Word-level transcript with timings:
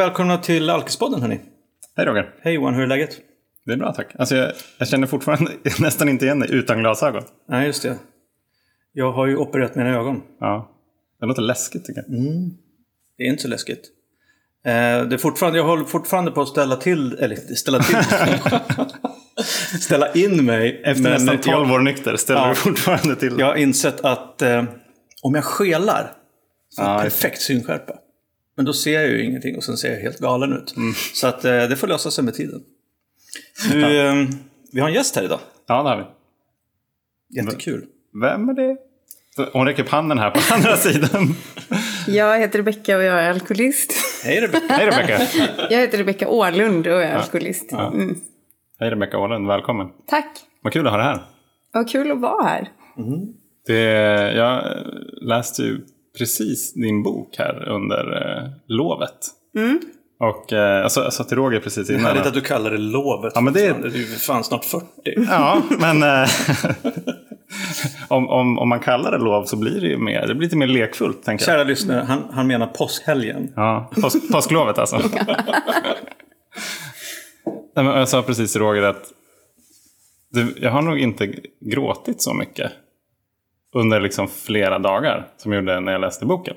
välkomna 0.00 0.38
till 0.38 0.70
Alkispodden 0.70 1.22
hörni. 1.22 1.40
Hej 1.96 2.06
Roger. 2.06 2.34
Hej 2.42 2.54
Johan, 2.54 2.74
hur 2.74 2.82
är 2.82 2.86
läget? 2.86 3.16
Det 3.66 3.72
är 3.72 3.76
bra 3.76 3.92
tack. 3.92 4.06
Alltså 4.18 4.36
jag, 4.36 4.52
jag 4.78 4.88
känner 4.88 5.06
fortfarande 5.06 5.50
nästan 5.80 6.08
inte 6.08 6.24
igen 6.24 6.40
dig 6.40 6.48
utan 6.52 6.78
glasögon. 6.78 7.22
Nej, 7.48 7.66
just 7.66 7.82
det. 7.82 7.98
Jag 8.92 9.12
har 9.12 9.26
ju 9.26 9.36
opererat 9.36 9.74
mina 9.74 9.90
ögon. 9.90 10.22
Ja. 10.40 10.70
Det 11.20 11.26
låter 11.26 11.42
läskigt 11.42 11.84
tycker 11.84 12.04
jag. 12.08 12.18
Det 13.18 13.24
är 13.24 13.28
inte 13.28 13.42
så 13.42 13.48
läskigt. 13.48 13.80
Eh, 14.64 14.72
det 14.72 15.14
är 15.14 15.18
fortfarande, 15.18 15.58
jag 15.58 15.66
håller 15.66 15.84
fortfarande 15.84 16.30
på 16.30 16.40
att 16.40 16.48
ställa 16.48 16.76
till, 16.76 17.12
eller 17.18 17.36
ställa 17.36 17.78
till, 17.82 17.96
ställa 19.80 20.12
in 20.12 20.44
mig. 20.44 20.82
Efter 20.84 21.02
men 21.02 21.12
nästan 21.12 21.38
12 21.38 21.68
jag, 21.68 21.72
år 21.74 21.80
nykter 21.80 22.16
ställer 22.16 22.40
Ja. 22.40 22.48
du 22.48 22.54
fortfarande 22.54 23.16
till. 23.16 23.38
jag 23.38 23.46
har 23.46 23.54
insett 23.56 24.00
att 24.00 24.42
eh, 24.42 24.64
om 25.22 25.34
jag 25.34 25.44
skelar 25.44 26.12
så 26.68 26.82
Ja, 26.82 26.98
perfekt 27.02 27.40
synskärpa. 27.42 27.94
Men 28.60 28.64
då 28.64 28.72
ser 28.72 29.00
jag 29.00 29.08
ju 29.10 29.24
ingenting 29.24 29.56
och 29.56 29.64
sen 29.64 29.76
ser 29.76 29.92
jag 29.92 30.00
helt 30.00 30.18
galen 30.18 30.52
ut. 30.52 30.76
Mm. 30.76 30.92
Så 31.14 31.26
att 31.26 31.44
eh, 31.44 31.50
det 31.50 31.76
får 31.76 31.86
lösa 31.86 32.10
sig 32.10 32.24
med 32.24 32.34
tiden. 32.34 32.60
Nu, 33.70 33.98
eh, 33.98 34.14
vi 34.72 34.80
har 34.80 34.88
en 34.88 34.94
gäst 34.94 35.16
här 35.16 35.22
idag. 35.22 35.40
Ja, 35.66 35.82
det 35.82 35.88
har 35.88 35.96
vi. 35.96 36.04
Jättekul. 37.36 37.86
Vem 38.22 38.48
är 38.48 38.54
det? 38.54 38.76
Hon 39.52 39.66
räcker 39.66 39.82
upp 39.82 39.88
handen 39.88 40.18
här 40.18 40.30
på 40.30 40.40
andra 40.54 40.76
sidan. 40.76 41.34
Jag 42.08 42.38
heter 42.38 42.58
Rebecka 42.58 42.96
och 42.96 43.02
jag 43.02 43.22
är 43.22 43.30
alkoholist. 43.30 43.92
Hej 44.24 44.40
Rebecka. 44.40 44.74
Hej 44.74 44.86
Rebecka. 44.86 45.20
Jag 45.70 45.80
heter 45.80 45.98
Rebecka 45.98 46.28
Åhlund 46.28 46.86
och 46.86 46.92
jag 46.92 47.02
är 47.02 47.14
alkoholist. 47.14 47.72
Mm. 47.72 48.20
Hej 48.80 48.90
Rebecka 48.90 49.18
Åhlund, 49.18 49.46
välkommen. 49.46 49.88
Tack. 50.06 50.30
Vad 50.62 50.72
kul 50.72 50.86
att 50.86 50.92
ha 50.92 50.98
dig 50.98 51.06
här. 51.06 51.22
Vad 51.72 51.90
kul 51.90 52.10
att 52.10 52.20
vara 52.20 52.44
här. 52.44 52.68
Det, 53.66 53.82
jag 54.36 54.64
läste 55.22 55.62
ju 55.62 55.80
precis 56.18 56.74
din 56.74 57.02
bok 57.02 57.34
här 57.38 57.68
under 57.68 58.22
eh, 58.22 58.50
lovet. 58.66 59.16
Och 60.20 60.52
eh, 60.52 60.58
jag 60.80 60.92
sa 60.92 61.02
jag 61.02 61.12
sa 61.12 61.24
till 61.24 61.36
Roger 61.36 61.60
precis 61.60 61.90
innan. 61.90 62.02
Härligt 62.04 62.26
att 62.26 62.34
du 62.34 62.40
kallar 62.40 62.70
det 62.70 62.78
lovet. 62.78 63.32
Ja, 63.34 63.40
men 63.40 63.52
det 63.52 63.66
är- 63.66 63.74
Det 63.74 63.88
är 63.88 63.92
ju 63.98 64.04
fan 64.06 64.44
snart 64.44 64.64
40. 64.64 64.86
Ja, 65.16 65.62
men 65.78 66.02
eh, 66.02 66.28
om, 68.08 68.28
om, 68.28 68.58
om 68.58 68.68
man 68.68 68.80
kallar 68.80 69.10
det 69.12 69.18
lov 69.18 69.44
så 69.44 69.56
blir 69.56 69.80
det 69.80 69.86
ju 69.88 69.98
mer, 69.98 70.26
det 70.26 70.34
blir 70.34 70.46
lite 70.46 70.56
mer 70.56 70.66
lekfullt. 70.66 71.22
Tänker 71.22 71.48
jag. 71.48 71.54
Kära 71.56 71.64
lyssnare, 71.64 72.04
han, 72.08 72.22
han 72.32 72.46
menar 72.46 72.66
påskhelgen. 72.66 73.52
Ja, 73.56 73.90
påsk, 74.02 74.16
påsklovet 74.32 74.78
alltså. 74.78 74.96
Nej, 77.76 77.84
men 77.84 77.86
jag 77.86 78.08
sa 78.08 78.22
precis 78.22 78.52
till 78.52 78.60
Roger 78.60 78.82
att 78.82 79.12
du, 80.32 80.54
jag 80.60 80.70
har 80.70 80.82
nog 80.82 80.98
inte 80.98 81.34
gråtit 81.60 82.22
så 82.22 82.34
mycket 82.34 82.72
under 83.74 84.00
liksom 84.00 84.28
flera 84.28 84.78
dagar 84.78 85.28
som 85.36 85.52
jag 85.52 85.60
gjorde 85.60 85.80
när 85.80 85.92
jag 85.92 86.00
läste 86.00 86.26
boken. 86.26 86.56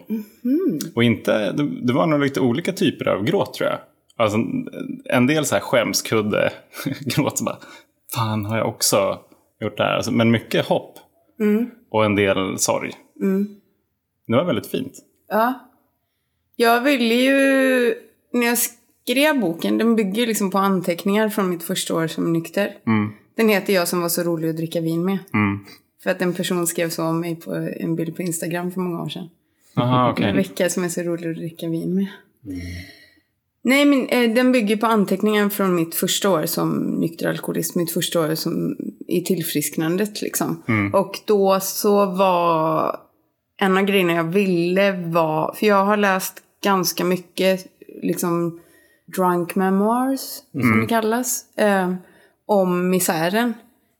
Och 0.95 1.03
inte, 1.03 1.51
det, 1.51 1.69
det 1.81 1.93
var 1.93 2.07
nog 2.07 2.19
lite 2.19 2.39
olika 2.39 2.73
typer 2.73 3.07
av 3.07 3.23
gråt 3.23 3.53
tror 3.53 3.69
jag. 3.69 3.79
Alltså, 4.17 4.37
en 5.05 5.27
del 5.27 5.45
så 5.45 5.55
här 5.55 5.61
skämskudde 5.61 6.51
gråt. 7.15 7.37
Så 7.37 7.43
bara, 7.43 7.57
Fan, 8.15 8.45
har 8.45 8.57
jag 8.57 8.67
också 8.67 9.19
gjort 9.61 9.77
det 9.77 9.83
här? 9.83 9.95
Alltså, 9.95 10.11
men 10.11 10.31
mycket 10.31 10.65
hopp. 10.65 10.97
Och 11.91 12.05
en 12.05 12.15
del 12.15 12.59
sorg. 12.59 12.91
Det 14.27 14.35
var 14.35 14.45
väldigt 14.45 14.67
fint. 14.67 14.93
Ja. 15.29 15.69
Jag 16.55 16.81
ville 16.81 17.13
ju, 17.15 17.93
när 18.33 18.47
jag 18.47 18.57
skrev 18.57 19.39
boken, 19.39 19.77
den 19.77 19.95
bygger 19.95 20.27
liksom 20.27 20.51
på 20.51 20.57
anteckningar 20.57 21.29
från 21.29 21.49
mitt 21.49 21.63
första 21.63 21.95
år 21.95 22.07
som 22.07 22.33
nykter. 22.33 22.73
Den 23.37 23.49
heter 23.49 23.73
Jag 23.73 23.87
som 23.87 24.01
var 24.01 24.09
så 24.09 24.23
rolig 24.23 24.49
att 24.49 24.57
dricka 24.57 24.81
vin 24.81 25.05
med. 25.05 25.17
För 26.03 26.09
att 26.09 26.21
en 26.21 26.33
person 26.33 26.67
skrev 26.67 26.89
så 26.89 27.03
om 27.03 27.19
mig 27.19 27.35
på 27.35 27.53
en 27.79 27.95
bild 27.95 28.15
på 28.15 28.21
Instagram 28.21 28.71
för 28.71 28.79
många 28.79 29.01
år 29.01 29.09
sedan. 29.09 29.29
Aha, 29.75 30.11
okej. 30.11 30.25
En 30.25 30.35
vecka 30.35 30.69
som 30.69 30.83
är 30.83 30.89
så 30.89 31.01
rolig 31.01 31.29
att 31.29 31.35
dricka 31.35 31.67
vin 31.69 31.95
med. 31.95 32.07
Nej, 33.63 33.85
men 33.85 34.07
eh, 34.07 34.35
den 34.35 34.51
bygger 34.51 34.77
på 34.77 34.85
anteckningar 34.85 35.49
från 35.49 35.75
mitt 35.75 35.95
första 35.95 36.29
år 36.29 36.45
som 36.45 36.95
nykter 36.99 37.29
alkoholist. 37.29 37.75
Mitt 37.75 37.91
första 37.91 38.21
år 38.21 38.35
som, 38.35 38.75
i 39.07 39.21
tillfrisknandet 39.21 40.21
liksom. 40.21 40.63
Och 40.93 41.19
då 41.25 41.59
så 41.61 42.05
var 42.05 42.99
en 43.57 43.77
av 43.77 43.83
grejerna 43.83 44.13
jag 44.13 44.23
ville 44.23 44.91
var, 44.91 45.53
för 45.53 45.65
jag 45.65 45.85
har 45.85 45.97
läst 45.97 46.41
ganska 46.63 47.03
mycket 47.03 47.65
liksom 48.01 48.59
drunk 49.05 49.55
memoirs, 49.55 50.41
som 50.51 50.81
det 50.81 50.87
kallas, 50.87 51.57
eh, 51.57 51.93
om 52.45 52.89
misären. 52.89 53.53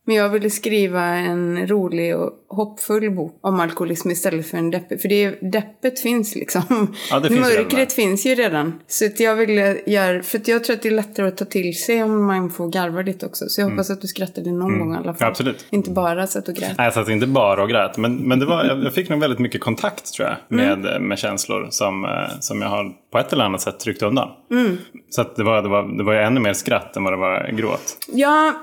Men 0.06 0.16
jag 0.16 0.30
ville 0.30 0.50
skriva 0.50 1.04
en 1.04 1.68
rolig 1.68 2.16
och 2.18 2.32
hoppfull 2.50 3.12
bok 3.12 3.40
om 3.42 3.60
alkoholism 3.60 4.12
istället 4.12 4.50
för 4.50 4.58
en 4.58 4.72
deppig. 4.72 5.02
För 5.02 5.10
det, 5.10 5.24
är- 5.24 5.52
deppet 5.52 6.00
finns 6.00 6.36
liksom. 6.36 6.96
Ja, 7.10 7.20
det 7.20 7.28
finns 7.30 7.50
redan 7.50 7.64
Mörkret 7.64 7.90
där. 7.90 7.96
finns 7.96 8.26
ju 8.26 8.36
redan. 8.36 8.80
Så 8.88 9.06
att 9.06 9.20
jag 9.20 9.36
ville 9.36 9.78
göra, 9.86 10.24
för 10.24 10.42
jag 10.46 10.64
tror 10.64 10.76
att 10.76 10.82
det 10.82 10.90
är 10.90 10.94
lättare 10.94 11.28
att 11.28 11.38
ta 11.38 11.46
till 11.46 11.78
sig 11.80 12.04
om 12.04 12.26
man 12.26 12.50
får 12.50 12.68
garva 12.70 13.02
lite 13.02 13.26
också. 13.26 13.46
Så 13.48 13.62
jag 13.62 13.70
hoppas 13.70 13.90
att 13.90 14.02
du 14.02 14.08
skrattade 14.08 14.52
någon 14.52 14.80
gång 14.80 14.94
i 14.94 14.98
alla 14.98 15.14
fall. 15.14 15.22
Mm. 15.22 15.30
Absolut. 15.32 15.66
Inte 15.70 15.90
bara 15.90 16.28
satt 16.28 16.48
och 16.48 16.56
grät. 16.56 16.74
Nej, 16.78 16.86
jag 16.86 16.94
satt 16.94 17.10
inte 17.10 17.28
bara 17.28 17.64
och 17.64 17.70
grät. 17.70 17.98
Men, 17.98 18.16
men 18.16 18.40
det 18.40 18.46
var, 18.46 18.66
jag, 18.66 18.94
fick 18.94 19.10
nog 19.10 19.20
väldigt 19.20 19.40
mycket 19.40 19.62
kontakt 19.62 20.14
tror 20.14 20.28
jag. 20.28 20.38
Med, 20.58 21.02
med 21.02 21.20
känslor 21.20 21.68
som, 21.70 22.06
eh, 22.06 22.10
som 22.40 22.62
jag 22.62 22.70
har 22.70 22.92
på 23.12 23.18
ett 23.20 23.34
eller 23.34 23.44
annat 23.44 23.62
sätt 23.62 23.80
tryckt 23.80 24.02
undan. 24.02 24.30
Så 25.10 25.22
att 25.22 25.36
det, 25.36 25.44
var, 25.44 25.62
det, 25.62 25.70
var, 25.70 25.98
det 25.98 26.04
var 26.04 26.14
ännu 26.14 26.40
mer 26.40 26.54
skratt 26.54 26.98
än 26.98 27.04
vad 27.04 27.14
det 27.14 27.18
var 27.18 27.52
gråt. 27.52 27.98
Ja, 28.14 28.54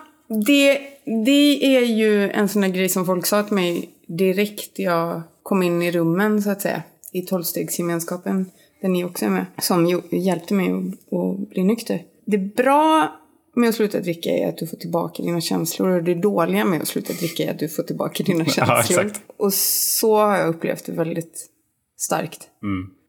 det, 0.47 0.79
det 1.25 1.77
är 1.77 1.81
ju 1.81 2.31
en 2.31 2.49
sån 2.49 2.63
här 2.63 2.71
grej 2.71 2.89
som 2.89 3.07
folk 3.07 3.27
sa 3.27 3.43
till 3.43 3.55
mig 3.55 3.91
direkt 4.07 4.79
jag 4.79 5.23
kom 5.43 5.63
in 5.63 5.83
i 5.83 5.91
rummen 5.91 6.43
så 6.43 6.51
att 6.51 6.61
säga. 6.61 6.83
I 7.13 7.23
tolvstegsgemenskapen, 7.23 8.51
där 8.83 8.89
ni 8.89 9.05
också 9.05 9.25
är 9.25 9.31
med. 9.31 9.47
Som 9.59 10.03
hjälpte 10.11 10.55
mig 10.55 10.71
att, 10.71 11.15
att 11.15 11.51
bli 11.51 11.65
nykter. 11.65 12.03
Det 12.27 12.39
bra 12.39 13.17
med 13.55 13.69
att 13.69 13.75
sluta 13.75 14.01
dricka 14.01 14.31
är 14.31 14.49
att 14.49 14.59
du 14.59 14.67
får 14.67 14.77
tillbaka 14.77 15.23
dina 15.23 15.41
känslor. 15.41 15.89
Och 15.89 16.05
det 16.05 16.15
dåliga 16.15 16.65
med 16.65 16.83
att 16.83 16.89
sluta 16.89 17.13
dricka 17.13 17.43
är 17.43 17.51
att 17.51 17.59
du 17.59 17.69
får 17.69 17.83
tillbaka 17.83 18.25
dina 18.25 18.45
känslor. 18.45 18.79
exakt. 18.79 19.23
Och 19.37 19.53
så 19.53 20.17
har 20.17 20.37
jag 20.37 20.49
upplevt 20.49 20.87
det 20.87 20.93
väldigt 20.93 21.49
starkt. 21.99 22.49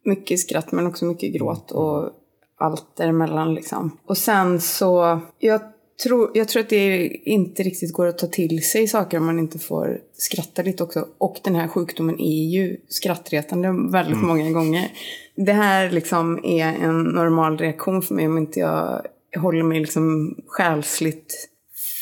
Mycket 0.06 0.40
skratt 0.40 0.72
men 0.72 0.88
också 0.88 1.06
mycket 1.06 1.34
gråt 1.34 1.72
och 1.72 2.10
allt 2.58 2.98
däremellan 2.98 3.54
liksom. 3.54 3.98
Och 4.06 4.18
sen 4.18 4.62
så, 4.62 5.20
jag 5.40 5.62
tror, 6.04 6.32
jag 6.34 6.48
tror 6.48 6.62
att 6.62 6.70
det 6.70 7.08
inte 7.08 7.64
riktigt 7.64 7.94
går 7.94 8.08
att 8.08 8.18
ta 8.18 8.28
till 8.28 8.64
sig 8.64 8.88
saker 8.88 9.18
om 9.18 9.26
man 9.26 9.40
inte 9.40 9.60
får 9.60 10.00
skratta 10.14 10.62
lite 10.62 10.84
också. 10.84 11.08
Och 11.18 11.40
den 11.44 11.56
här 11.56 11.68
sjukdomen 11.68 12.20
är 12.20 12.50
ju 12.50 12.78
skrattretande 12.88 13.68
väldigt 13.92 14.22
många 14.24 14.52
gånger. 14.52 14.92
Det 15.36 15.54
här 15.54 15.90
liksom 15.90 16.40
är 16.44 16.68
en 16.68 17.04
normal 17.04 17.58
reaktion 17.58 18.02
för 18.02 18.16
mig 18.16 18.28
om 18.28 18.38
inte 18.38 18.60
jag 18.60 19.02
håller 19.38 19.64
mig 19.64 19.80
liksom 19.80 20.36
själsligt 20.48 21.48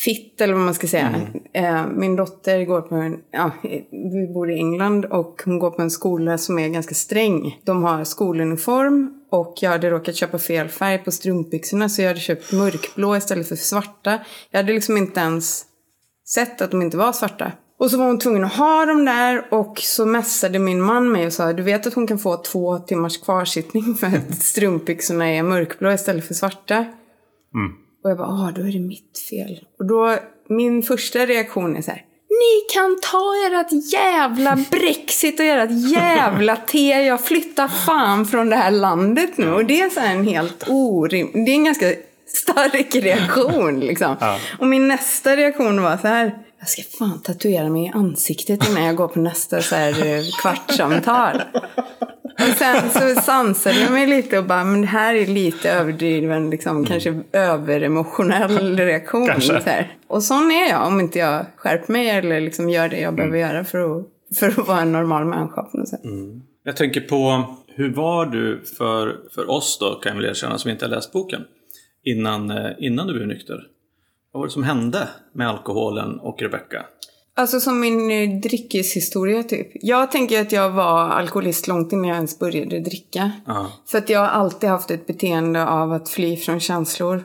fitt 0.05 0.41
eller 0.41 0.53
vad 0.53 0.63
man 0.63 0.73
ska 0.73 0.87
säga. 0.87 1.27
Eh, 1.53 1.87
Min 1.95 2.15
dotter 2.15 2.65
går 2.65 2.81
på 2.81 2.95
en, 2.95 3.17
ja, 3.31 3.51
vi 3.91 4.33
bor 4.33 4.51
i 4.51 4.55
England 4.55 5.05
och 5.05 5.41
hon 5.45 5.59
går 5.59 5.71
på 5.71 5.81
en 5.81 5.91
skola 5.91 6.37
som 6.37 6.59
är 6.59 6.69
ganska 6.69 6.95
sträng. 6.95 7.59
De 7.63 7.83
har 7.83 8.03
skoluniform 8.03 9.18
och 9.31 9.53
jag 9.61 9.69
hade 9.69 9.89
råkat 9.89 10.15
köpa 10.15 10.39
fel 10.39 10.67
färg 10.67 10.97
på 10.97 11.11
strumpbyxorna 11.11 11.89
så 11.89 12.01
jag 12.01 12.07
hade 12.07 12.19
köpt 12.19 12.51
mörkblå 12.51 13.17
istället 13.17 13.47
för 13.47 13.55
svarta. 13.55 14.19
Jag 14.51 14.59
hade 14.59 14.73
liksom 14.73 14.97
inte 14.97 15.19
ens 15.19 15.65
sett 16.27 16.61
att 16.61 16.71
de 16.71 16.81
inte 16.81 16.97
var 16.97 17.13
svarta. 17.13 17.51
Och 17.79 17.91
så 17.91 17.97
var 17.97 18.05
hon 18.05 18.19
tvungen 18.19 18.43
att 18.43 18.53
ha 18.53 18.85
dem 18.85 19.05
där 19.05 19.53
och 19.53 19.79
så 19.79 20.05
mässade 20.05 20.59
min 20.59 20.81
man 20.81 21.11
mig 21.11 21.25
och 21.25 21.33
sa 21.33 21.53
du 21.53 21.63
vet 21.63 21.87
att 21.87 21.93
hon 21.93 22.07
kan 22.07 22.19
få 22.19 22.37
två 22.37 22.79
timmars 22.79 23.17
kvarsittning 23.17 23.95
för 23.95 24.07
att 24.07 24.35
strumpbyxorna 24.41 25.29
är 25.29 25.43
mörkblå 25.43 25.91
istället 25.91 26.27
för 26.27 26.33
svarta. 26.33 26.85
Och 28.03 28.09
jag 28.09 28.17
bara, 28.17 28.27
ah, 28.27 28.51
då 28.55 28.61
är 28.61 28.71
det 28.71 28.79
mitt 28.79 29.19
fel. 29.29 29.65
Och 29.79 29.85
då, 29.85 30.15
min 30.49 30.83
första 30.83 31.25
reaktion 31.25 31.75
är 31.75 31.81
så 31.81 31.91
här, 31.91 32.05
ni 32.39 32.73
kan 32.73 32.99
ta 33.01 33.33
ert 33.45 33.93
jävla 33.93 34.57
Brexit 34.71 35.39
och 35.39 35.45
ert 35.45 35.69
jävla 35.71 36.55
te. 36.55 36.89
Jag 36.89 37.21
flyttar 37.21 37.67
fan 37.67 38.25
från 38.25 38.49
det 38.49 38.55
här 38.55 38.71
landet 38.71 39.37
nu. 39.37 39.53
Och 39.53 39.65
det 39.65 39.81
är 39.81 39.89
så 39.89 39.99
en 39.99 40.27
helt 40.27 40.63
orim... 40.67 41.31
Det 41.33 41.51
är 41.51 41.55
en 41.55 41.65
ganska 41.65 41.93
stark 42.27 42.95
reaktion 42.95 43.79
liksom. 43.79 44.15
Och 44.59 44.67
min 44.67 44.87
nästa 44.87 45.35
reaktion 45.35 45.81
var 45.81 45.97
så 45.97 46.07
här, 46.07 46.31
jag 46.59 46.69
ska 46.69 46.81
fan 46.97 47.21
tatuera 47.21 47.69
mig 47.69 47.85
i 47.85 47.91
ansiktet 47.93 48.69
innan 48.69 48.83
jag 48.83 48.95
går 48.95 49.07
på 49.07 49.19
nästa 49.19 49.61
så 49.61 49.75
här 49.75 50.05
eh, 50.05 50.23
kvartssamtal. 50.41 51.41
Och 52.33 52.55
sen 52.57 52.89
så 52.89 53.21
sansade 53.21 53.79
jag 53.79 53.91
mig 53.91 54.07
lite 54.07 54.39
och 54.39 54.45
bara, 54.45 54.63
men 54.63 54.81
det 54.81 54.87
här 54.87 55.15
är 55.15 55.27
lite 55.27 55.71
överdriven, 55.71 56.49
liksom, 56.49 56.85
kanske 56.85 57.23
överemotionell 57.31 58.77
reaktion. 58.77 59.27
Kanske. 59.27 59.61
Så 59.61 59.69
här. 59.69 59.97
Och 60.07 60.23
sån 60.23 60.51
är 60.51 60.69
jag 60.69 60.87
om 60.87 60.99
inte 60.99 61.19
jag 61.19 61.45
skärper 61.55 61.93
mig 61.93 62.09
eller 62.09 62.41
liksom 62.41 62.69
gör 62.69 62.89
det 62.89 62.99
jag 62.99 63.15
behöver 63.15 63.37
göra 63.37 63.63
för 63.63 63.99
att, 63.99 64.05
för 64.39 64.47
att 64.47 64.67
vara 64.67 64.81
en 64.81 64.91
normal 64.91 65.25
människa 65.25 65.63
på 65.63 65.77
något 65.77 65.89
sätt. 65.89 66.01
Jag 66.63 66.77
tänker 66.77 67.01
på, 67.01 67.45
hur 67.67 67.93
var 67.93 68.25
du 68.25 68.61
för, 68.77 69.17
för 69.35 69.49
oss 69.49 69.77
då, 69.79 69.95
kan 69.95 70.09
jag 70.09 70.21
väl 70.21 70.29
erkänna, 70.29 70.57
som 70.57 70.71
inte 70.71 70.85
har 70.85 70.89
läst 70.89 71.11
boken, 71.11 71.41
innan, 72.03 72.51
eh, 72.51 72.71
innan 72.79 73.07
du 73.07 73.13
blev 73.13 73.27
nykter? 73.27 73.59
Vad 74.31 74.39
var 74.39 74.47
det 74.47 74.53
som 74.53 74.63
hände 74.63 75.09
med 75.33 75.49
alkoholen 75.49 76.19
och 76.19 76.41
Rebecca? 76.41 76.85
Alltså 77.35 77.59
som 77.59 77.79
min 77.79 78.11
eh, 78.11 78.39
drickeshistoria 78.39 79.43
typ. 79.43 79.67
Jag 79.73 80.11
tänker 80.11 80.41
att 80.41 80.51
jag 80.51 80.69
var 80.69 80.99
alkoholist 81.09 81.67
långt 81.67 81.93
innan 81.93 82.07
jag 82.07 82.15
ens 82.15 82.39
började 82.39 82.79
dricka. 82.79 83.31
Ja. 83.45 83.71
För 83.87 83.97
att 83.97 84.09
jag 84.09 84.19
har 84.19 84.27
alltid 84.27 84.69
haft 84.69 84.91
ett 84.91 85.07
beteende 85.07 85.67
av 85.67 85.91
att 85.91 86.09
fly 86.09 86.37
från 86.37 86.59
känslor. 86.59 87.23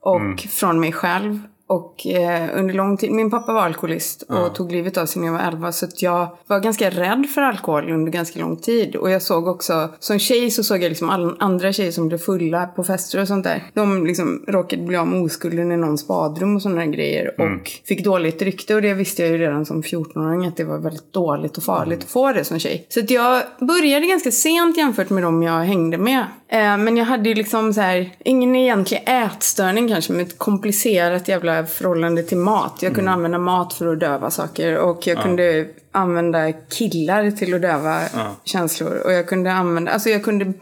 Och 0.00 0.40
från 0.40 0.80
mig 0.80 0.92
själv. 0.92 1.38
Och 1.72 2.06
eh, 2.06 2.50
under 2.54 2.74
lång 2.74 2.96
tid, 2.96 3.10
min 3.10 3.30
pappa 3.30 3.52
var 3.52 3.62
alkoholist 3.62 4.22
och 4.22 4.54
tog 4.54 4.72
livet 4.72 4.96
av 4.96 5.06
sig 5.06 5.22
när 5.22 5.28
jag 5.28 5.32
var 5.32 5.40
11. 5.40 5.72
Så 5.72 5.84
att 5.84 6.02
jag 6.02 6.28
var 6.46 6.60
ganska 6.60 6.90
rädd 6.90 7.26
för 7.34 7.40
alkohol 7.40 7.90
under 7.90 8.12
ganska 8.12 8.40
lång 8.40 8.56
tid. 8.56 8.96
Och 8.96 9.10
jag 9.10 9.22
såg 9.22 9.46
också, 9.46 9.88
som 9.98 10.18
tjej 10.18 10.50
så 10.50 10.64
såg 10.64 10.82
jag 10.82 10.88
liksom 10.88 11.10
alla 11.10 11.36
andra 11.38 11.72
tjejer 11.72 11.92
som 11.92 12.08
blev 12.08 12.18
fulla 12.18 12.66
på 12.66 12.84
fester 12.84 13.20
och 13.20 13.28
sånt 13.28 13.44
där. 13.44 13.64
De 13.74 14.06
liksom 14.06 14.44
råkade 14.48 14.82
bli 14.82 14.96
av 14.96 15.06
med 15.06 15.22
oskulden 15.22 15.72
i 15.72 15.76
någons 15.76 16.08
badrum 16.08 16.56
och 16.56 16.62
sådana 16.62 16.86
grejer. 16.86 17.40
Och 17.40 17.70
fick 17.84 18.04
dåligt 18.04 18.42
rykte 18.42 18.74
och 18.74 18.82
det 18.82 18.94
visste 18.94 19.22
jag 19.22 19.30
ju 19.30 19.38
redan 19.38 19.66
som 19.66 19.82
14-åring 19.82 20.46
att 20.46 20.56
det 20.56 20.64
var 20.64 20.78
väldigt 20.78 21.12
dåligt 21.12 21.56
och 21.56 21.62
farligt 21.62 22.02
att 22.02 22.10
få 22.10 22.32
det 22.32 22.44
som 22.44 22.58
tjej. 22.58 22.86
Så 22.88 23.00
att 23.00 23.10
jag 23.10 23.42
började 23.60 24.06
ganska 24.06 24.30
sent 24.30 24.76
jämfört 24.76 25.10
med 25.10 25.22
dem 25.22 25.42
jag 25.42 25.60
hängde 25.60 25.98
med. 25.98 26.26
Eh, 26.48 26.76
men 26.76 26.96
jag 26.96 27.04
hade 27.04 27.28
ju 27.28 27.34
liksom 27.34 27.74
så 27.74 27.80
här, 27.80 28.10
ingen 28.24 28.56
egentlig 28.56 29.02
ätstörning 29.06 29.88
kanske, 29.88 30.12
men 30.12 30.22
ett 30.26 30.38
komplicerat 30.38 31.28
jävla 31.28 31.61
förhållande 31.66 32.22
till 32.22 32.38
mat. 32.38 32.78
Jag 32.82 32.94
kunde 32.94 33.10
använda 33.10 33.38
mat 33.38 33.74
för 33.74 33.92
att 33.92 34.00
döva 34.00 34.30
saker 34.30 34.78
och 34.78 35.06
jag 35.06 35.22
kunde 35.22 35.68
använda 35.92 36.52
killar 36.52 37.30
till 37.30 37.54
att 37.54 37.62
döva 37.62 38.00
känslor. 38.44 39.02
Och 39.04 39.12
jag 39.12 39.28
kunde 39.28 39.52
använda, 39.52 39.92
alltså 39.92 40.08
jag 40.08 40.24
kunde 40.24 40.52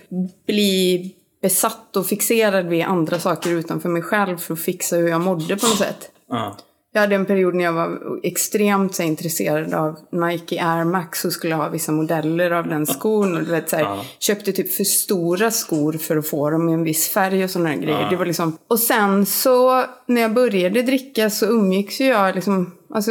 bli 0.46 1.14
besatt 1.42 1.96
och 1.96 2.06
fixerad 2.06 2.66
vid 2.66 2.84
andra 2.84 3.18
saker 3.18 3.50
utanför 3.50 3.88
mig 3.88 4.02
själv 4.02 4.36
för 4.36 4.54
att 4.54 4.60
fixa 4.60 4.96
hur 4.96 5.08
jag 5.08 5.20
mådde 5.20 5.56
på 5.56 5.66
något 5.66 5.78
sätt. 5.78 6.10
Ja. 6.28 6.56
Jag 6.92 7.00
hade 7.00 7.14
en 7.14 7.26
period 7.26 7.54
när 7.54 7.64
jag 7.64 7.72
var 7.72 8.20
extremt 8.22 8.94
så 8.94 9.02
intresserad 9.02 9.74
av 9.74 9.98
Nike 10.12 10.62
Air 10.62 10.84
Max 10.84 11.24
och 11.24 11.32
skulle 11.32 11.54
ha 11.54 11.68
vissa 11.68 11.92
modeller 11.92 12.50
av 12.50 12.68
den 12.68 12.86
skon. 12.86 13.36
Och 13.36 13.44
du 13.44 13.50
vet, 13.50 13.70
så 13.70 13.76
här, 13.76 14.06
Köpte 14.18 14.52
typ 14.52 14.72
för 14.72 14.84
stora 14.84 15.50
skor 15.50 15.92
för 15.92 16.16
att 16.16 16.28
få 16.28 16.50
dem 16.50 16.68
i 16.68 16.72
en 16.72 16.82
viss 16.82 17.08
färg 17.08 17.44
och 17.44 17.50
sådana 17.50 17.76
grejer. 17.76 18.10
Det 18.10 18.16
var 18.16 18.26
liksom... 18.26 18.58
Och 18.68 18.78
sen 18.78 19.26
så 19.26 19.84
när 20.06 20.20
jag 20.20 20.34
började 20.34 20.82
dricka 20.82 21.30
så 21.30 21.46
umgicks 21.46 22.00
ju 22.00 22.04
jag 22.04 22.34
liksom... 22.34 22.72
Alltså, 22.94 23.10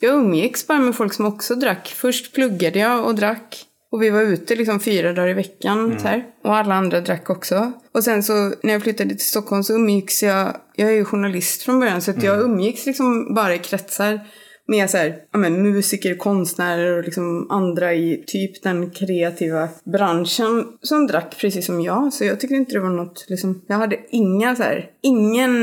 jag 0.00 0.14
umgicks 0.14 0.66
bara 0.66 0.78
med 0.78 0.96
folk 0.96 1.12
som 1.12 1.26
också 1.26 1.54
drack. 1.54 1.88
Först 1.96 2.34
pluggade 2.34 2.78
jag 2.78 3.04
och 3.04 3.14
drack. 3.14 3.66
Och 3.92 4.02
vi 4.02 4.10
var 4.10 4.22
ute 4.22 4.56
liksom 4.56 4.80
fyra 4.80 5.12
dagar 5.12 5.28
i 5.28 5.32
veckan. 5.32 5.98
Så 6.00 6.08
här. 6.08 6.24
Och 6.44 6.56
alla 6.56 6.74
andra 6.74 7.00
drack 7.00 7.30
också. 7.30 7.72
Och 7.92 8.04
sen 8.04 8.22
så 8.22 8.32
när 8.62 8.72
jag 8.72 8.82
flyttade 8.82 9.10
till 9.10 9.26
Stockholm 9.26 9.62
så 9.62 9.74
umgicks 9.74 10.22
jag, 10.22 10.56
jag 10.74 10.88
är 10.88 10.94
ju 10.94 11.04
journalist 11.04 11.62
från 11.62 11.80
början, 11.80 12.02
så 12.02 12.10
att 12.10 12.22
jag 12.22 12.40
umgicks 12.40 12.86
liksom 12.86 13.34
bara 13.34 13.54
i 13.54 13.58
kretsar 13.58 14.20
med 14.66 14.90
så 14.90 14.96
här, 14.96 15.16
ja, 15.32 15.38
men, 15.38 15.62
musiker, 15.62 16.14
konstnärer 16.14 16.98
och 16.98 17.04
liksom 17.04 17.50
andra 17.50 17.94
i 17.94 18.24
typ 18.26 18.62
den 18.62 18.90
kreativa 18.90 19.68
branschen 19.84 20.64
som 20.82 21.06
drack 21.06 21.38
precis 21.40 21.66
som 21.66 21.80
jag. 21.80 22.12
Så 22.12 22.24
jag 22.24 22.40
tyckte 22.40 22.56
inte 22.56 22.72
det 22.72 22.80
var 22.80 22.90
något, 22.90 23.26
liksom, 23.28 23.62
jag 23.66 23.76
hade 23.76 23.98
inga 24.10 24.56
så 24.56 24.62
här, 24.62 24.90
ingen, 25.02 25.54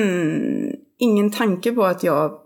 ingen 0.99 1.31
tanke 1.31 1.71
på 1.71 1.85
att 1.85 2.03
jag 2.03 2.39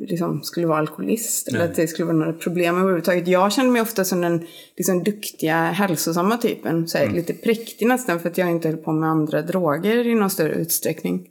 liksom 0.00 0.42
skulle 0.42 0.66
vara 0.66 0.78
alkoholist. 0.78 1.48
Eller 1.48 1.64
att 1.64 1.74
det 1.74 1.88
skulle 1.88 2.06
vara 2.06 2.16
några 2.16 2.32
problem 2.32 2.78
överhuvudtaget. 2.78 3.28
Jag 3.28 3.52
kände 3.52 3.72
mig 3.72 3.82
ofta 3.82 4.04
som 4.04 4.20
den 4.20 4.46
liksom, 4.76 5.02
duktiga, 5.02 5.56
hälsosamma 5.56 6.36
typen. 6.36 6.88
Så 6.88 6.98
här, 6.98 7.08
Lite 7.08 7.32
präktig 7.34 7.86
nästan 7.86 8.20
för 8.20 8.28
att 8.30 8.38
jag 8.38 8.50
inte 8.50 8.68
höll 8.68 8.76
på 8.76 8.92
med 8.92 9.08
andra 9.08 9.42
droger 9.42 10.06
i 10.06 10.14
någon 10.14 10.30
större 10.30 10.54
utsträckning. 10.54 11.26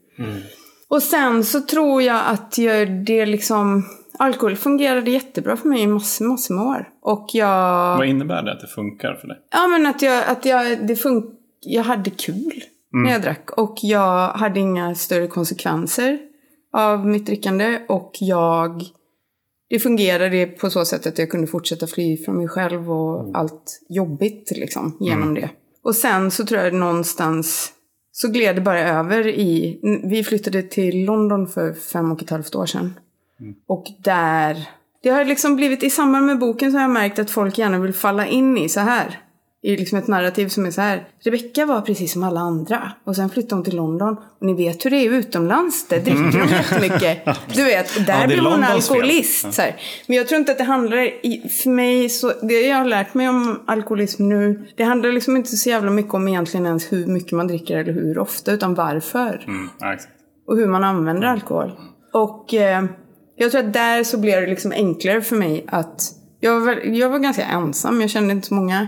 Och 0.87 1.03
sen 1.03 1.43
så 1.43 1.61
tror 1.61 2.01
jag 2.01 2.21
att 2.25 2.57
jag, 2.57 3.05
det 3.05 3.25
liksom... 3.25 3.85
Alkohol 4.19 4.55
fungerade 4.55 5.11
jättebra 5.11 5.57
för 5.57 5.69
mig 5.69 5.81
i 5.81 5.87
massor, 5.87 6.25
massor 6.25 6.55
med 6.55 6.65
år. 6.65 6.89
Och 7.01 7.29
jag... 7.33 7.97
Vad 7.97 8.07
innebär 8.07 8.43
det 8.43 8.51
att 8.51 8.59
det 8.61 8.67
funkar 8.67 9.13
för 9.13 9.27
dig? 9.27 9.37
Ja, 9.51 9.67
men 9.67 9.85
att 9.85 10.01
jag, 10.01 10.23
att 10.27 10.45
jag, 10.45 10.87
det 10.87 10.93
fun- 10.93 11.31
jag 11.61 11.83
hade 11.83 12.09
kul 12.09 12.63
när 12.93 13.11
jag 13.11 13.21
drack. 13.21 13.49
Och 13.51 13.77
jag 13.81 14.29
hade 14.29 14.59
inga 14.59 14.95
större 14.95 15.27
konsekvenser 15.27 16.19
av 16.73 17.07
mitt 17.07 17.25
drickande. 17.25 17.79
Och 17.87 18.11
jag... 18.19 18.83
Det 19.69 19.79
fungerade 19.79 20.45
på 20.45 20.69
så 20.69 20.85
sätt 20.85 21.07
att 21.07 21.17
jag 21.17 21.29
kunde 21.29 21.47
fortsätta 21.47 21.87
fly 21.87 22.17
från 22.17 22.37
mig 22.37 22.47
själv 22.47 22.91
och 22.91 23.37
allt 23.37 23.81
jobbigt 23.89 24.51
liksom 24.55 24.97
genom 24.99 25.33
det. 25.33 25.49
Och 25.83 25.95
sen 25.95 26.31
så 26.31 26.45
tror 26.45 26.61
jag 26.61 26.73
någonstans 26.73 27.73
så 28.11 28.27
gled 28.27 28.55
det 28.55 28.61
bara 28.61 28.79
över 28.79 29.27
i... 29.27 29.79
Vi 30.03 30.23
flyttade 30.23 30.61
till 30.61 31.05
London 31.05 31.47
för 31.47 31.73
fem 31.73 32.11
och 32.11 32.21
ett 32.21 32.29
halvt 32.29 32.55
år 32.55 32.65
sedan. 32.65 32.99
Och 33.67 33.85
där... 34.03 34.69
Det 35.03 35.09
har 35.09 35.25
liksom 35.25 35.55
blivit, 35.55 35.83
i 35.83 35.89
samband 35.89 36.25
med 36.25 36.39
boken 36.39 36.71
så 36.71 36.77
har 36.77 36.81
jag 36.81 36.91
märkt 36.91 37.19
att 37.19 37.31
folk 37.31 37.57
gärna 37.57 37.79
vill 37.79 37.93
falla 37.93 38.27
in 38.27 38.57
i 38.57 38.69
så 38.69 38.79
här. 38.79 39.19
I 39.67 39.77
liksom 39.77 39.97
ett 39.97 40.07
narrativ 40.07 40.47
som 40.47 40.65
är 40.65 40.71
så 40.71 40.81
här. 40.81 41.07
Rebecka 41.23 41.65
var 41.65 41.81
precis 41.81 42.13
som 42.13 42.23
alla 42.23 42.39
andra. 42.39 42.91
Och 43.03 43.15
sen 43.15 43.29
flyttade 43.29 43.55
hon 43.55 43.63
till 43.63 43.75
London. 43.75 44.17
Och 44.39 44.45
ni 44.45 44.53
vet 44.53 44.85
hur 44.85 44.89
det 44.89 44.97
är 44.97 45.09
utomlands. 45.09 45.87
Där 45.87 45.99
dricker 45.99 46.39
de 46.39 46.49
jättemycket. 46.49 47.25
Du 47.55 47.63
vet, 47.63 48.05
där 48.05 48.13
Ja, 48.13 48.23
är 48.23 48.27
blir 48.27 48.37
hon 48.37 48.51
Londons 48.51 48.91
alkoholist. 48.91 49.53
Så 49.53 49.61
här. 49.61 49.75
Men 50.07 50.17
jag 50.17 50.27
tror 50.27 50.39
inte 50.39 50.51
att 50.51 50.57
det 50.57 50.63
handlar, 50.63 50.97
i, 50.97 51.49
för 51.63 51.69
mig, 51.69 52.09
så, 52.09 52.31
det 52.41 52.61
jag 52.61 52.77
har 52.77 52.85
lärt 52.85 53.13
mig 53.13 53.29
om 53.29 53.63
alkoholism 53.67 54.29
nu. 54.29 54.67
Det 54.75 54.83
handlar 54.83 55.11
liksom 55.11 55.37
inte 55.37 55.57
så 55.57 55.69
jävla 55.69 55.91
mycket 55.91 56.13
om 56.13 56.27
egentligen 56.27 56.65
ens 56.65 56.91
hur 56.91 57.07
mycket 57.07 57.31
man 57.31 57.47
dricker 57.47 57.77
eller 57.77 57.93
hur 57.93 58.17
ofta. 58.17 58.51
Utan 58.51 58.73
varför 58.73 59.43
Mm, 59.47 59.69
och 60.47 60.57
hur 60.57 60.67
man 60.67 60.83
använder 60.83 61.27
alkohol. 61.27 61.71
Och 62.13 62.53
eh, 62.53 62.85
jag 63.35 63.51
tror 63.51 63.65
att 63.65 63.73
där 63.73 64.03
så 64.03 64.17
blev 64.17 64.41
det 64.41 64.47
liksom 64.47 64.71
enklare 64.71 65.21
för 65.21 65.35
mig 65.35 65.65
att 65.67 66.16
jag 66.39 66.59
var, 66.59 66.81
jag 66.85 67.09
var 67.09 67.19
ganska 67.19 67.43
ensam, 67.43 68.01
jag 68.01 68.09
kände 68.09 68.33
inte 68.33 68.47
så 68.47 68.53
många. 68.53 68.87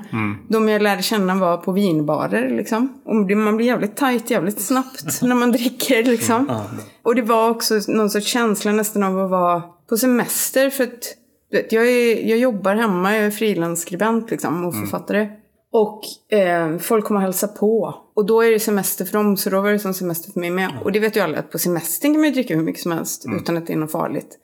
De 0.49 0.69
jag 0.69 0.81
lärde 0.81 1.01
känna 1.01 1.35
var 1.35 1.57
på 1.57 1.71
vinbarer 1.71 2.49
liksom. 2.49 3.01
Och 3.05 3.15
man 3.37 3.57
blir 3.57 3.67
jävligt 3.67 3.95
tajt 3.95 4.29
jävligt 4.29 4.61
snabbt 4.61 5.21
när 5.21 5.35
man 5.35 5.51
dricker 5.51 6.03
liksom. 6.03 6.61
Och 7.03 7.15
det 7.15 7.21
var 7.21 7.49
också 7.49 7.79
någon 7.87 8.09
sorts 8.09 8.27
känsla 8.27 8.71
nästan 8.71 9.03
av 9.03 9.19
att 9.19 9.29
vara 9.29 9.63
på 9.89 9.97
semester 9.97 10.69
för 10.69 10.83
att 10.83 11.15
vet, 11.51 11.71
jag, 11.71 11.87
är, 11.87 12.27
jag 12.29 12.37
jobbar 12.37 12.75
hemma, 12.75 13.15
jag 13.15 13.25
är 13.25 13.31
frilansskribent 13.31 14.31
liksom 14.31 14.65
och 14.65 14.75
författare. 14.75 15.29
Och 15.71 16.01
eh, 16.37 16.77
folk 16.77 17.05
kommer 17.05 17.19
hälsa 17.19 17.47
på. 17.47 17.95
Och 18.15 18.25
då 18.25 18.41
är 18.41 18.51
det 18.51 18.59
semester 18.59 19.05
för 19.05 19.13
dem, 19.17 19.37
så 19.37 19.49
då 19.49 19.61
var 19.61 19.71
det 19.71 19.79
som 19.79 19.93
semester 19.93 20.31
för 20.31 20.39
mig 20.39 20.49
med. 20.49 20.69
Och 20.83 20.91
det 20.91 20.99
vet 20.99 21.15
ju 21.15 21.19
alla 21.19 21.37
att 21.37 21.51
på 21.51 21.59
semestern 21.59 22.13
kan 22.13 22.21
man 22.21 22.29
ju 22.29 22.33
dricka 22.33 22.55
hur 22.55 22.63
mycket 22.63 22.81
som 22.81 22.91
helst 22.91 23.25
utan 23.41 23.57
att 23.57 23.67
det 23.67 23.73
är 23.73 23.77
något 23.77 23.91
farligt. 23.91 24.37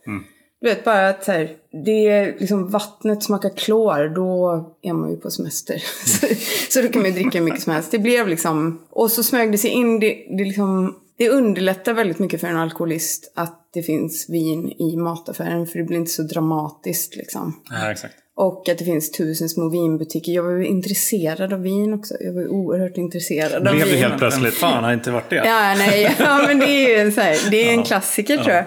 Du 0.61 0.69
vet 0.69 0.83
bara 0.83 1.09
att 1.09 1.23
så 1.23 1.31
här, 1.31 1.49
det 1.83 2.07
är 2.07 2.39
liksom 2.39 2.67
vattnet 2.69 3.23
smakar 3.23 3.49
klor, 3.49 4.15
då 4.15 4.65
är 4.81 4.93
man 4.93 5.09
ju 5.11 5.17
på 5.17 5.29
semester. 5.29 5.83
så, 6.05 6.27
så 6.69 6.81
då 6.81 6.87
kan 6.87 7.01
man 7.01 7.11
ju 7.11 7.21
dricka 7.21 7.41
mycket 7.41 7.61
som 7.61 7.73
helst. 7.73 7.91
Det 7.91 7.99
blev 7.99 8.27
liksom, 8.27 8.81
och 8.89 9.11
så 9.11 9.23
smög 9.23 9.51
det 9.51 9.57
sig 9.57 9.69
in, 9.69 9.99
det, 9.99 10.07
det 10.37 10.43
liksom, 10.43 10.95
det 11.17 11.29
underlättar 11.29 11.93
väldigt 11.93 12.19
mycket 12.19 12.41
för 12.41 12.47
en 12.47 12.57
alkoholist 12.57 13.31
att 13.35 13.69
det 13.73 13.83
finns 13.83 14.29
vin 14.29 14.71
i 14.71 14.97
mataffären, 14.97 15.67
för 15.67 15.79
det 15.79 15.85
blir 15.85 15.97
inte 15.97 16.11
så 16.11 16.23
dramatiskt 16.23 17.15
liksom. 17.15 17.61
Ja, 17.69 17.91
exakt. 17.91 18.15
Och 18.37 18.69
att 18.69 18.77
det 18.77 18.85
finns 18.85 19.11
tusen 19.11 19.49
små 19.49 19.69
vinbutiker. 19.69 20.31
Jag 20.31 20.43
var 20.43 20.51
ju 20.51 20.65
intresserad 20.65 21.53
av 21.53 21.61
vin 21.61 21.93
också. 21.93 22.13
Jag 22.19 22.33
var 22.33 22.41
ju 22.41 22.47
oerhört 22.47 22.97
intresserad 22.97 23.67
av 23.67 23.73
Blev 23.73 23.85
det 23.85 23.91
vin. 23.91 23.97
helt 23.97 24.11
Vem 24.13 24.19
plötsligt? 24.19 24.53
fan 24.53 24.83
har 24.83 24.93
inte 24.93 25.11
varit 25.11 25.29
det? 25.29 25.35
Ja, 25.35 25.75
nej, 25.77 26.15
ja, 26.19 26.43
men 26.47 26.59
det 26.59 26.65
är 26.65 26.89
ju 26.89 26.95
en, 26.95 27.11
här, 27.11 27.51
det 27.51 27.69
är 27.69 27.73
en 27.73 27.83
klassiker 27.83 28.37
tror 28.37 28.55
jag. 28.55 28.65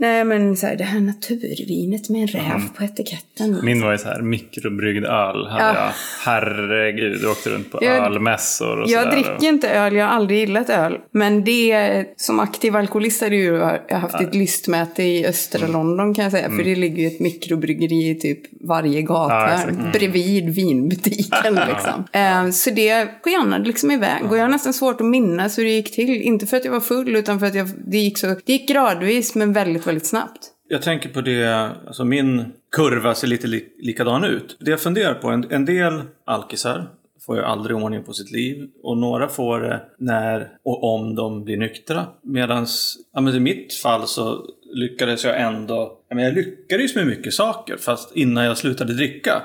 Nej, 0.00 0.24
men 0.24 0.56
så 0.56 0.66
här, 0.66 0.76
det 0.76 0.84
här 0.84 1.00
naturvinet 1.00 2.08
med 2.08 2.20
en 2.22 2.26
räv 2.26 2.60
på 2.76 2.84
etiketten. 2.84 3.60
Min 3.62 3.82
var 3.82 3.92
ju 3.92 3.98
så 3.98 4.08
här, 4.08 4.22
mikrobryggd 4.22 5.04
öl. 5.04 5.46
Hade 5.46 5.64
Ja. 5.64 5.74
jag. 5.74 5.90
Herregud, 6.24 7.20
jag 7.22 7.30
åkte 7.30 7.50
runt 7.50 7.70
på 7.72 7.78
Jag- 7.82 7.96
ölmässor 7.96 8.80
och 8.80 8.90
Jag 8.90 9.02
sådär. 9.02 9.16
dricker 9.16 9.46
inte 9.48 9.68
öl, 9.70 9.94
jag 9.96 10.04
har 10.06 10.12
aldrig 10.12 10.38
gillat 10.38 10.70
öl. 10.70 10.98
Men 11.10 11.44
det, 11.44 12.04
som 12.16 12.40
aktiv 12.40 12.76
alkoholist 12.76 13.22
hade 13.22 13.36
ju 13.36 13.54
jag 13.88 13.96
haft 13.98 14.20
ett 14.20 14.34
lystmäte 14.34 15.02
i 15.02 15.26
östra 15.26 15.60
Mm. 15.60 15.72
London 15.72 16.14
kan 16.14 16.22
jag 16.22 16.32
säga. 16.32 16.48
För 16.50 16.64
det 16.64 16.74
ligger 16.76 16.96
ju 17.02 17.06
ett 17.06 17.20
mikrobryggeri 17.20 18.10
i 18.10 18.14
typ 18.14 18.40
varje 18.68 19.02
gata. 19.02 19.34
Ja. 19.34 19.62
Mm. 19.62 19.90
bredvid 19.92 20.50
vinbutiken 20.54 21.54
liksom. 21.68 22.04
Eh, 22.12 22.50
så 22.50 22.70
det 22.70 23.08
skenade 23.22 23.64
liksom 23.64 23.90
iväg. 23.90 24.22
Och 24.30 24.36
jag 24.36 24.42
har 24.42 24.48
nästan 24.48 24.72
svårt 24.72 25.00
att 25.00 25.06
minnas 25.06 25.58
hur 25.58 25.64
det 25.64 25.70
gick 25.70 25.94
till. 25.94 26.22
Inte 26.22 26.46
för 26.46 26.56
att 26.56 26.64
jag 26.64 26.72
var 26.72 26.80
full, 26.80 27.16
utan 27.16 27.40
för 27.40 27.46
att 27.46 27.54
jag, 27.54 27.68
det, 27.86 27.98
gick 27.98 28.18
så, 28.18 28.26
det 28.26 28.52
gick 28.52 28.68
gradvis, 28.68 29.34
men 29.34 29.52
väldigt, 29.52 29.86
väldigt 29.90 30.06
snabbt. 30.06 30.50
Jag 30.68 30.82
tänker 30.82 31.08
på 31.08 31.20
det, 31.20 31.70
alltså 31.86 32.04
min 32.04 32.52
kurva 32.72 33.14
ser 33.14 33.26
lite 33.26 33.46
li 33.46 33.68
likadan 33.78 34.24
ut. 34.24 34.56
Det 34.60 34.70
jag 34.70 34.80
funderar 34.80 35.14
på, 35.14 35.28
en, 35.28 35.46
en 35.50 35.64
del 35.64 36.02
alkisar 36.24 36.90
får 37.26 37.36
ju 37.36 37.42
aldrig 37.42 37.76
ordning 37.76 38.02
på 38.02 38.12
sitt 38.12 38.30
liv 38.30 38.68
och 38.82 38.96
några 38.96 39.28
får 39.28 39.60
det 39.60 39.82
när 39.98 40.48
och 40.64 40.94
om 40.94 41.14
de 41.14 41.44
blir 41.44 41.56
nyktra. 41.56 42.06
Medan 42.22 42.66
ja, 43.12 43.20
men 43.20 43.34
i 43.34 43.40
mitt 43.40 43.74
fall 43.74 44.06
så 44.06 44.46
lyckades 44.74 45.24
jag 45.24 45.40
ändå, 45.40 45.98
ja, 46.08 46.14
men 46.14 46.24
jag 46.24 46.34
lyckades 46.34 46.94
med 46.94 47.06
mycket 47.06 47.34
saker 47.34 47.76
fast 47.76 48.16
innan 48.16 48.44
jag 48.44 48.58
slutade 48.58 48.94
dricka. 48.94 49.42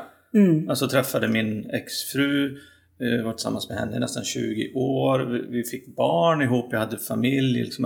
Alltså 0.69 0.87
träffade 0.87 1.27
min 1.27 1.69
exfru, 1.69 2.57
eh, 3.01 3.25
var 3.25 3.33
tillsammans 3.33 3.69
med 3.69 3.77
henne 3.77 3.95
i 3.95 3.99
nästan 3.99 4.23
20 4.23 4.73
år. 4.73 5.19
Vi, 5.19 5.57
vi 5.57 5.63
fick 5.63 5.95
barn 5.95 6.41
ihop, 6.41 6.67
jag 6.71 6.79
hade 6.79 6.97
familj. 6.97 7.63
Liksom, 7.63 7.85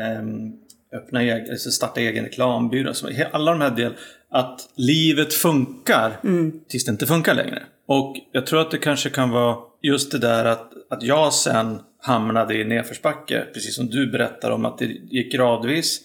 ehm, 0.00 0.52
öppna 0.92 1.22
egen, 1.22 1.50
alltså 1.50 1.70
starta 1.70 2.00
egen 2.00 2.24
reklambyrå. 2.24 2.94
Så 2.94 3.08
he- 3.08 3.28
alla 3.32 3.50
de 3.50 3.60
här 3.60 3.70
del, 3.70 3.92
att 4.30 4.68
livet 4.76 5.34
funkar 5.34 6.20
tills 6.68 6.84
det 6.84 6.90
inte 6.90 7.06
funkar 7.06 7.34
längre. 7.34 7.62
Och 7.86 8.16
jag 8.32 8.46
tror 8.46 8.60
att 8.60 8.70
det 8.70 8.78
kanske 8.78 9.10
kan 9.10 9.30
vara 9.30 9.56
just 9.82 10.12
det 10.12 10.18
där 10.18 10.44
att, 10.44 10.72
att 10.90 11.02
jag 11.02 11.32
sen 11.32 11.78
hamnade 12.02 12.54
i 12.54 12.64
nedförsbacke. 12.64 13.46
Precis 13.54 13.76
som 13.76 13.86
du 13.86 14.10
berättar 14.10 14.50
om 14.50 14.64
att 14.64 14.78
det 14.78 14.84
gick 14.84 15.32
gradvis. 15.32 16.00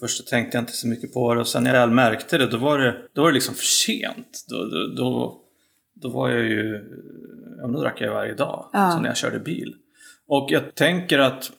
Först 0.00 0.16
så 0.16 0.22
tänkte 0.22 0.56
jag 0.56 0.62
inte 0.62 0.72
så 0.72 0.88
mycket 0.88 1.12
på 1.14 1.34
det 1.34 1.40
och 1.40 1.48
sen 1.48 1.64
när 1.64 1.74
jag 1.74 1.80
väl 1.80 1.90
märkte 1.90 2.38
det 2.38 2.46
då 2.46 2.56
var 2.56 2.78
det, 2.78 2.96
då 3.14 3.22
var 3.22 3.28
det 3.28 3.34
liksom 3.34 3.54
för 3.54 3.64
sent. 3.64 4.44
Då, 4.48 4.56
då, 4.56 4.86
då, 4.96 5.40
då 5.94 6.08
var 6.08 6.30
jag 6.30 6.44
ju... 6.44 6.80
Ja, 7.60 7.66
då 7.66 7.80
drack 7.80 8.00
jag 8.00 8.12
varje 8.14 8.34
dag. 8.34 8.70
Ja. 8.72 8.90
Så 8.90 9.00
när 9.00 9.08
jag 9.08 9.16
körde 9.16 9.38
bil. 9.38 9.74
Och 10.28 10.48
jag 10.50 10.74
tänker 10.74 11.18
att 11.18 11.52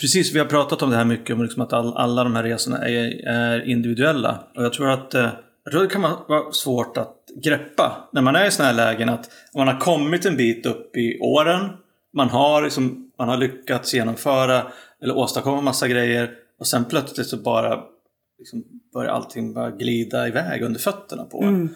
Precis, 0.00 0.34
vi 0.34 0.38
har 0.38 0.46
pratat 0.46 0.82
om 0.82 0.90
det 0.90 0.96
här 0.96 1.04
mycket, 1.04 1.34
om 1.34 1.42
liksom 1.42 1.62
att 1.62 1.72
all, 1.72 1.96
alla 1.96 2.24
de 2.24 2.34
här 2.36 2.42
resorna 2.42 2.78
är, 2.88 3.26
är 3.28 3.68
individuella. 3.68 4.44
Och 4.56 4.64
jag 4.64 4.72
tror 4.72 4.90
att 4.90 5.14
eh, 5.14 5.30
jag 5.64 5.72
tror 5.72 5.82
det 5.82 5.88
kan 5.88 6.02
vara- 6.02 6.52
svårt 6.52 6.96
att 6.96 7.16
greppa 7.44 8.08
när 8.12 8.22
man 8.22 8.36
är 8.36 8.46
i 8.46 8.50
sådana 8.50 8.72
här 8.72 8.76
lägen. 8.92 9.08
Att 9.08 9.30
man 9.54 9.68
har 9.68 9.80
kommit 9.80 10.26
en 10.26 10.36
bit 10.36 10.66
upp 10.66 10.96
i 10.96 11.18
åren. 11.20 11.68
Man 12.16 12.28
har, 12.28 12.62
liksom, 12.62 13.10
man 13.18 13.28
har 13.28 13.36
lyckats 13.36 13.94
genomföra 13.94 14.66
eller 15.02 15.16
åstadkomma 15.16 15.60
massa 15.60 15.88
grejer. 15.88 16.30
Och 16.60 16.66
sen 16.66 16.84
plötsligt 16.84 17.26
så 17.26 17.36
bara 17.36 17.80
liksom, 18.38 18.64
börjar 18.94 19.10
allting 19.12 19.54
bara 19.54 19.70
glida 19.70 20.28
iväg 20.28 20.62
under 20.62 20.80
fötterna 20.80 21.24
på 21.24 21.42
en. 21.42 21.74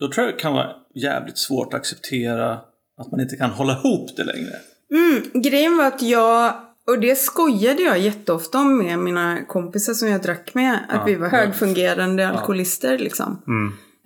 Då 0.00 0.08
tror 0.10 0.26
jag 0.26 0.34
det 0.34 0.40
kan 0.40 0.52
vara 0.52 0.70
jävligt 0.94 1.38
svårt 1.38 1.74
att 1.74 1.80
acceptera 1.80 2.52
att 3.00 3.10
man 3.10 3.20
inte 3.20 3.36
kan 3.36 3.50
hålla 3.50 3.72
ihop 3.72 4.10
det 4.16 4.24
längre. 4.24 4.52
Mm, 4.92 5.42
grejen 5.42 5.76
var 5.76 5.84
att 5.86 6.02
jag, 6.02 6.54
och 6.88 6.98
det 6.98 7.18
skojade 7.18 7.82
jag 7.82 7.98
jätteofta 7.98 8.58
om 8.58 8.78
med 8.78 8.98
mina 8.98 9.44
kompisar 9.44 9.94
som 9.94 10.08
jag 10.08 10.22
drack 10.22 10.54
med, 10.54 10.78
att 10.88 11.08
vi 11.08 11.14
var 11.14 11.28
högfungerande 11.28 12.28
alkoholister 12.28 12.98
liksom. 12.98 13.42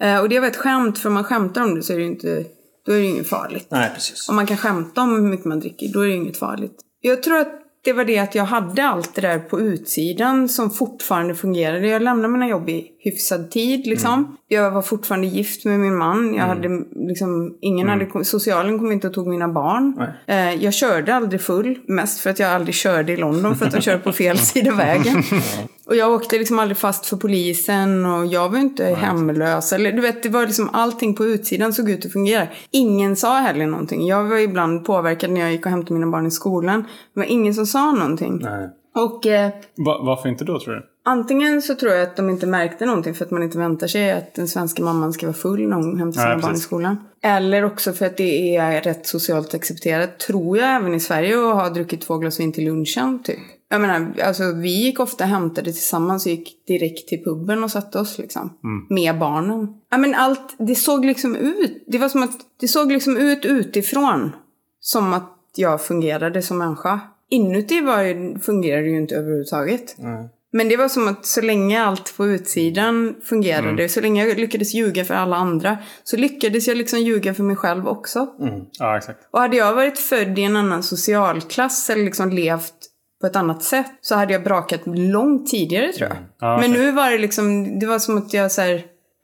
Eh, 0.03 0.21
och 0.21 0.29
det 0.29 0.41
var 0.41 0.49
ett 0.49 0.57
skämt, 0.57 0.99
för 0.99 1.09
om 1.09 1.15
man 1.15 1.25
skämtar 1.25 1.63
om 1.63 1.75
det 1.75 1.83
så 1.83 1.93
är 1.93 1.97
det 1.97 2.03
ju 2.03 2.09
inte, 2.09 2.45
då 2.87 2.93
är 2.93 2.97
det 2.97 3.05
inget 3.05 3.29
farligt. 3.29 3.67
Nej, 3.71 3.91
precis. 3.95 4.29
Om 4.29 4.37
man 4.37 4.47
kan 4.47 4.57
skämta 4.57 5.03
om 5.03 5.11
hur 5.11 5.29
mycket 5.29 5.47
man 5.47 5.61
dricker, 5.61 5.93
då 5.93 6.01
är 6.01 6.07
det 6.09 6.15
inget 6.15 6.37
farligt. 6.37 6.77
Jag 7.01 7.23
tror 7.23 7.39
att 7.39 7.62
det 7.85 7.93
var 7.93 8.05
det 8.05 8.19
att 8.19 8.35
jag 8.35 8.45
hade 8.45 8.85
allt 8.85 9.15
det 9.15 9.21
där 9.21 9.39
på 9.39 9.61
utsidan 9.61 10.49
som 10.49 10.71
fortfarande 10.71 11.35
fungerade. 11.35 11.89
Jag 11.89 12.03
lämnade 12.03 12.29
mina 12.33 12.49
jobb 12.49 12.69
i 12.69 12.87
hyfsad 12.99 13.51
tid 13.51 13.87
liksom. 13.87 14.37
Jag 14.49 14.71
var 14.71 14.83
fortfarande 14.83 15.27
gift 15.27 15.65
med 15.65 15.81
min 15.81 15.97
man. 15.97 16.35
Jag 16.35 16.45
hade 16.45 16.69
liksom, 17.09 17.59
ingen 17.61 17.89
hade, 17.89 18.07
kom- 18.07 18.25
socialen 18.25 18.79
kom 18.79 18.93
inte 18.93 19.07
och 19.09 19.15
tog 19.15 19.27
mina 19.27 19.49
barn. 19.49 19.95
Eh, 20.27 20.55
jag 20.65 20.75
körde 20.75 21.15
aldrig 21.15 21.41
full, 21.41 21.79
mest 21.87 22.21
för 22.21 22.31
att 22.31 22.39
jag 22.39 22.51
aldrig 22.51 22.75
körde 22.75 23.13
i 23.13 23.17
London 23.17 23.57
för 23.57 23.67
att 23.67 23.75
jag 23.75 23.83
körde 23.83 23.99
på 23.99 24.13
fel 24.13 24.39
sida 24.53 24.73
vägen. 24.75 25.23
Och 25.87 25.97
jag 25.97 26.13
åkte 26.13 26.39
liksom 26.39 26.59
aldrig 26.59 26.77
fast 26.77 27.07
för 27.07 27.17
polisen 27.17 28.07
och 28.07 28.27
jag 28.27 28.49
var 28.49 28.59
inte 28.59 28.85
hemlös. 28.85 29.73
Eller, 29.73 29.93
du 29.93 30.01
vet, 30.01 30.23
det 30.23 30.29
var 30.29 30.47
liksom 30.47 30.71
allting 30.73 31.15
på 31.15 31.25
utsidan 31.25 31.73
såg 31.73 31.91
ut 31.91 32.07
att 32.07 32.13
fungera. 32.13 32.47
Ingen 32.71 33.17
sa 33.17 33.39
heller 33.39 33.67
någonting. 33.67 34.07
Jag 34.07 34.25
var 34.25 34.37
ibland 34.37 34.85
påverkad 34.85 35.31
när 35.31 35.41
jag 35.41 35.53
gick 35.53 35.67
och 35.67 35.71
hämtade 35.71 35.95
mina 35.95 36.11
barn 36.11 36.27
i 36.27 36.31
skolan. 36.31 36.83
Det 37.15 37.21
var 37.21 37.27
ingen 37.27 37.55
som 37.55 37.67
sa 37.67 37.93
någonting. 37.93 38.39
Nej. 38.43 38.69
Och 38.95 39.27
eh, 39.27 39.51
Va, 39.77 40.01
varför 40.05 40.29
inte 40.29 40.45
då 40.45 40.61
tror 40.61 40.75
du? 40.75 40.89
antingen 41.05 41.63
så 41.63 41.75
tror 41.75 41.93
jag 41.93 42.03
att 42.03 42.17
de 42.17 42.31
inte 42.31 42.47
märkte 42.47 42.87
någonting 42.87 43.15
för 43.15 43.25
att 43.25 43.31
man 43.31 43.43
inte 43.43 43.59
väntar 43.59 43.87
sig 43.87 44.13
att 44.13 44.35
den 44.35 44.49
svenska 44.49 44.83
mamman 44.83 45.13
ska 45.13 45.27
vara 45.27 45.37
full 45.37 45.69
när 45.69 45.77
hon 45.77 45.99
hämtar 45.99 46.21
sina 46.21 46.35
Nej, 46.35 46.43
barn 46.43 46.55
i 46.55 46.59
skolan. 46.59 46.97
Eller 47.23 47.65
också 47.65 47.93
för 47.93 48.07
att 48.07 48.17
det 48.17 48.57
är 48.57 48.81
rätt 48.83 49.07
socialt 49.07 49.55
accepterat, 49.55 50.19
tror 50.19 50.59
jag, 50.59 50.77
även 50.77 50.95
i 50.95 51.01
Sverige 51.01 51.35
att 51.35 51.55
ha 51.55 51.69
druckit 51.69 52.01
två 52.01 52.19
glas 52.19 52.41
vin 52.41 52.53
till 52.53 52.65
lunchen, 52.65 53.23
typ. 53.23 53.39
Jag 53.73 53.81
menar, 53.81 54.21
alltså 54.21 54.53
vi 54.53 54.69
gick 54.69 55.01
ofta 55.01 55.25
och 55.25 55.31
hämtade 55.31 55.73
tillsammans 55.73 56.27
och 56.27 56.33
gick 56.33 56.67
direkt 56.67 57.09
till 57.09 57.25
puben 57.25 57.65
och 57.65 57.71
satte 57.71 57.99
oss 57.99 58.19
liksom. 58.19 58.59
Med 58.91 59.19
barnen. 59.19 59.75
Ja 59.91 59.99
men 59.99 60.15
allt, 60.15 60.55
det 60.59 60.75
såg 60.75 61.05
liksom 61.05 61.37
ut, 61.37 61.85
det 61.87 61.99
var 61.99 62.09
som 62.09 62.23
att, 62.23 62.41
det 62.61 62.69
såg 62.69 62.93
liksom 62.93 63.17
ut 63.17 63.45
utifrån. 63.45 64.31
Som 64.81 65.13
att 65.13 65.33
jag 65.57 65.83
fungerade 65.83 66.43
som 66.43 66.59
människa. 66.59 67.01
Inuti 67.29 67.81
var 67.81 68.03
ju, 68.03 68.39
fungerade 68.39 68.89
ju 68.89 68.97
inte 68.97 69.15
överhuvudtaget. 69.15 69.97
Men 70.53 70.69
det 70.69 70.77
var 70.77 70.89
som 70.89 71.09
att 71.09 71.27
så 71.27 71.41
länge 71.41 71.83
allt 71.83 72.17
på 72.17 72.27
utsidan 72.27 73.15
fungerade, 73.23 73.89
så 73.89 74.01
länge 74.01 74.27
jag 74.27 74.39
lyckades 74.39 74.75
ljuga 74.75 75.05
för 75.05 75.15
alla 75.15 75.37
andra, 75.37 75.79
så 76.05 76.17
lyckades 76.17 76.69
jag 76.69 76.77
liksom 76.77 76.99
ljuga 76.99 77.35
för 77.35 77.43
mig 77.43 77.57
själv 77.57 77.89
också. 77.89 78.29
Ja, 78.79 78.97
exakt. 78.97 79.29
Och 79.31 79.41
hade 79.41 79.57
jag 79.57 79.75
varit 79.75 79.99
född 79.99 80.39
i 80.39 80.43
en 80.43 80.57
annan 80.57 80.83
socialklass 80.83 81.91
eller 81.91 82.05
liksom 82.05 82.31
levt 82.31 82.89
på 83.23 83.27
ett 83.27 83.37
annat 83.37 83.63
sätt 83.63 83.87
så 84.01 84.15
hade 84.15 84.33
jag 84.33 84.45
brakat 84.45 84.81
långt 84.87 85.47
tidigare 85.47 85.93
tror 85.93 86.09
jag. 86.09 86.19
Ja, 86.41 86.59
Men 86.61 86.71
okej. 86.71 86.83
nu 86.83 86.93
var 86.93 87.11
det 87.11 87.19
liksom, 87.19 87.79
det 87.79 87.87
var 87.87 87.99
som 87.99 88.19
att 88.19 88.35
jag 88.35 88.53
såhär, 88.53 88.75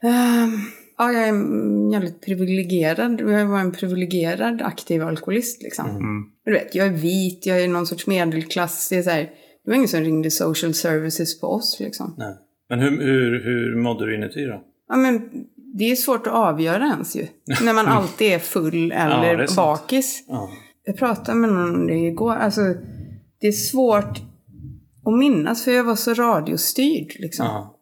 ehm, 0.02 0.50
ja 0.98 1.12
jag 1.12 1.22
är 1.24 1.28
mm, 1.28 1.90
jävligt 1.90 2.20
privilegierad. 2.24 3.20
Jag 3.20 3.46
var 3.46 3.58
en 3.60 3.72
privilegierad 3.72 4.62
aktiv 4.62 5.02
alkoholist 5.02 5.62
liksom. 5.62 5.86
Men 5.86 6.24
Du 6.44 6.52
vet, 6.52 6.74
jag 6.74 6.86
är 6.86 6.92
vit, 6.92 7.46
jag 7.46 7.62
är 7.62 7.68
någon 7.68 7.86
sorts 7.86 8.06
medelklass. 8.06 8.88
Det, 8.88 8.96
är 8.96 9.02
så 9.02 9.10
här, 9.10 9.20
det 9.64 9.70
var 9.70 9.74
ingen 9.74 9.88
som 9.88 10.00
ringde 10.00 10.30
social 10.30 10.74
services 10.74 11.40
på 11.40 11.46
oss 11.46 11.76
liksom. 11.80 12.14
Nej. 12.18 12.34
Men 12.68 12.78
hur, 12.80 12.90
hur, 12.90 13.44
hur 13.44 13.82
mådde 13.82 14.06
du 14.06 14.14
inuti 14.14 14.44
då? 14.44 14.62
Ja, 14.88 14.96
men 14.96 15.30
det 15.78 15.90
är 15.90 15.96
svårt 15.96 16.26
att 16.26 16.32
avgöra 16.32 16.84
ens 16.84 17.16
ju. 17.16 17.26
När 17.64 17.72
man 17.74 17.86
alltid 17.86 18.32
är 18.32 18.38
full 18.38 18.92
Ja, 18.96 18.96
eller 18.96 19.38
är 19.42 19.46
sant. 19.46 19.56
bakis. 19.56 20.24
Ja. 20.28 20.50
Jag 20.84 20.96
pratade 20.96 21.38
med 21.38 21.50
någon 21.52 21.74
om 21.74 21.86
det 21.86 21.94
igår. 21.94 22.34
Alltså, 22.34 22.60
det 23.40 23.46
är 23.48 23.52
svårt 23.52 24.18
att 25.06 25.18
minnas 25.18 25.64
för 25.64 25.70
jag 25.72 25.84
var 25.84 25.96
så 25.96 26.14
radiostyrd. 26.14 27.12
Liksom. 27.18 27.46
Ja. 27.46 27.74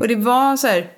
Och 0.00 0.08
det 0.08 0.16
var 0.16 0.56
så 0.56 0.66
här, 0.66 0.90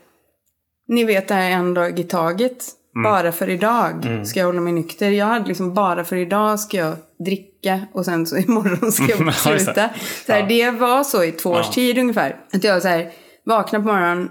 ni 0.89 1.05
vet 1.05 1.29
det 1.29 1.35
här 1.35 1.51
en 1.51 1.75
dag 1.75 1.99
i 1.99 2.05
taget. 2.05 2.65
Bara 3.05 3.33
för 3.33 3.49
idag 3.51 4.07
ska 4.27 4.41
jag 4.41 4.47
hålla 4.47 4.61
mig 4.61 4.73
nykter. 4.73 5.11
Jag 5.11 5.27
hade 5.27 5.49
liksom 5.49 5.75
bara 5.75 6.05
för 6.05 6.17
idag 6.17 6.61
ska 6.61 6.77
jag 6.77 6.97
dricka 7.25 7.81
och 7.93 8.05
sen 8.05 8.27
så 8.27 8.37
imorgon 8.49 8.93
ska 8.93 9.07
jag 9.09 9.21
Ja, 9.27 9.33
sluta. 9.33 9.91
Så 10.27 10.33
här, 10.33 10.49
Det 10.49 10.71
var 10.71 11.05
så 11.05 11.25
i 11.25 11.33
två 11.33 11.51
års 11.51 11.67
Ja. 11.67 11.73
tid 11.73 11.99
ungefär. 11.99 12.37
Att 12.53 12.65
jag 12.65 12.83
så 12.83 12.89
här, 12.89 13.11
vaknade 13.47 13.85
på 13.85 13.93
morgonen, 13.93 14.31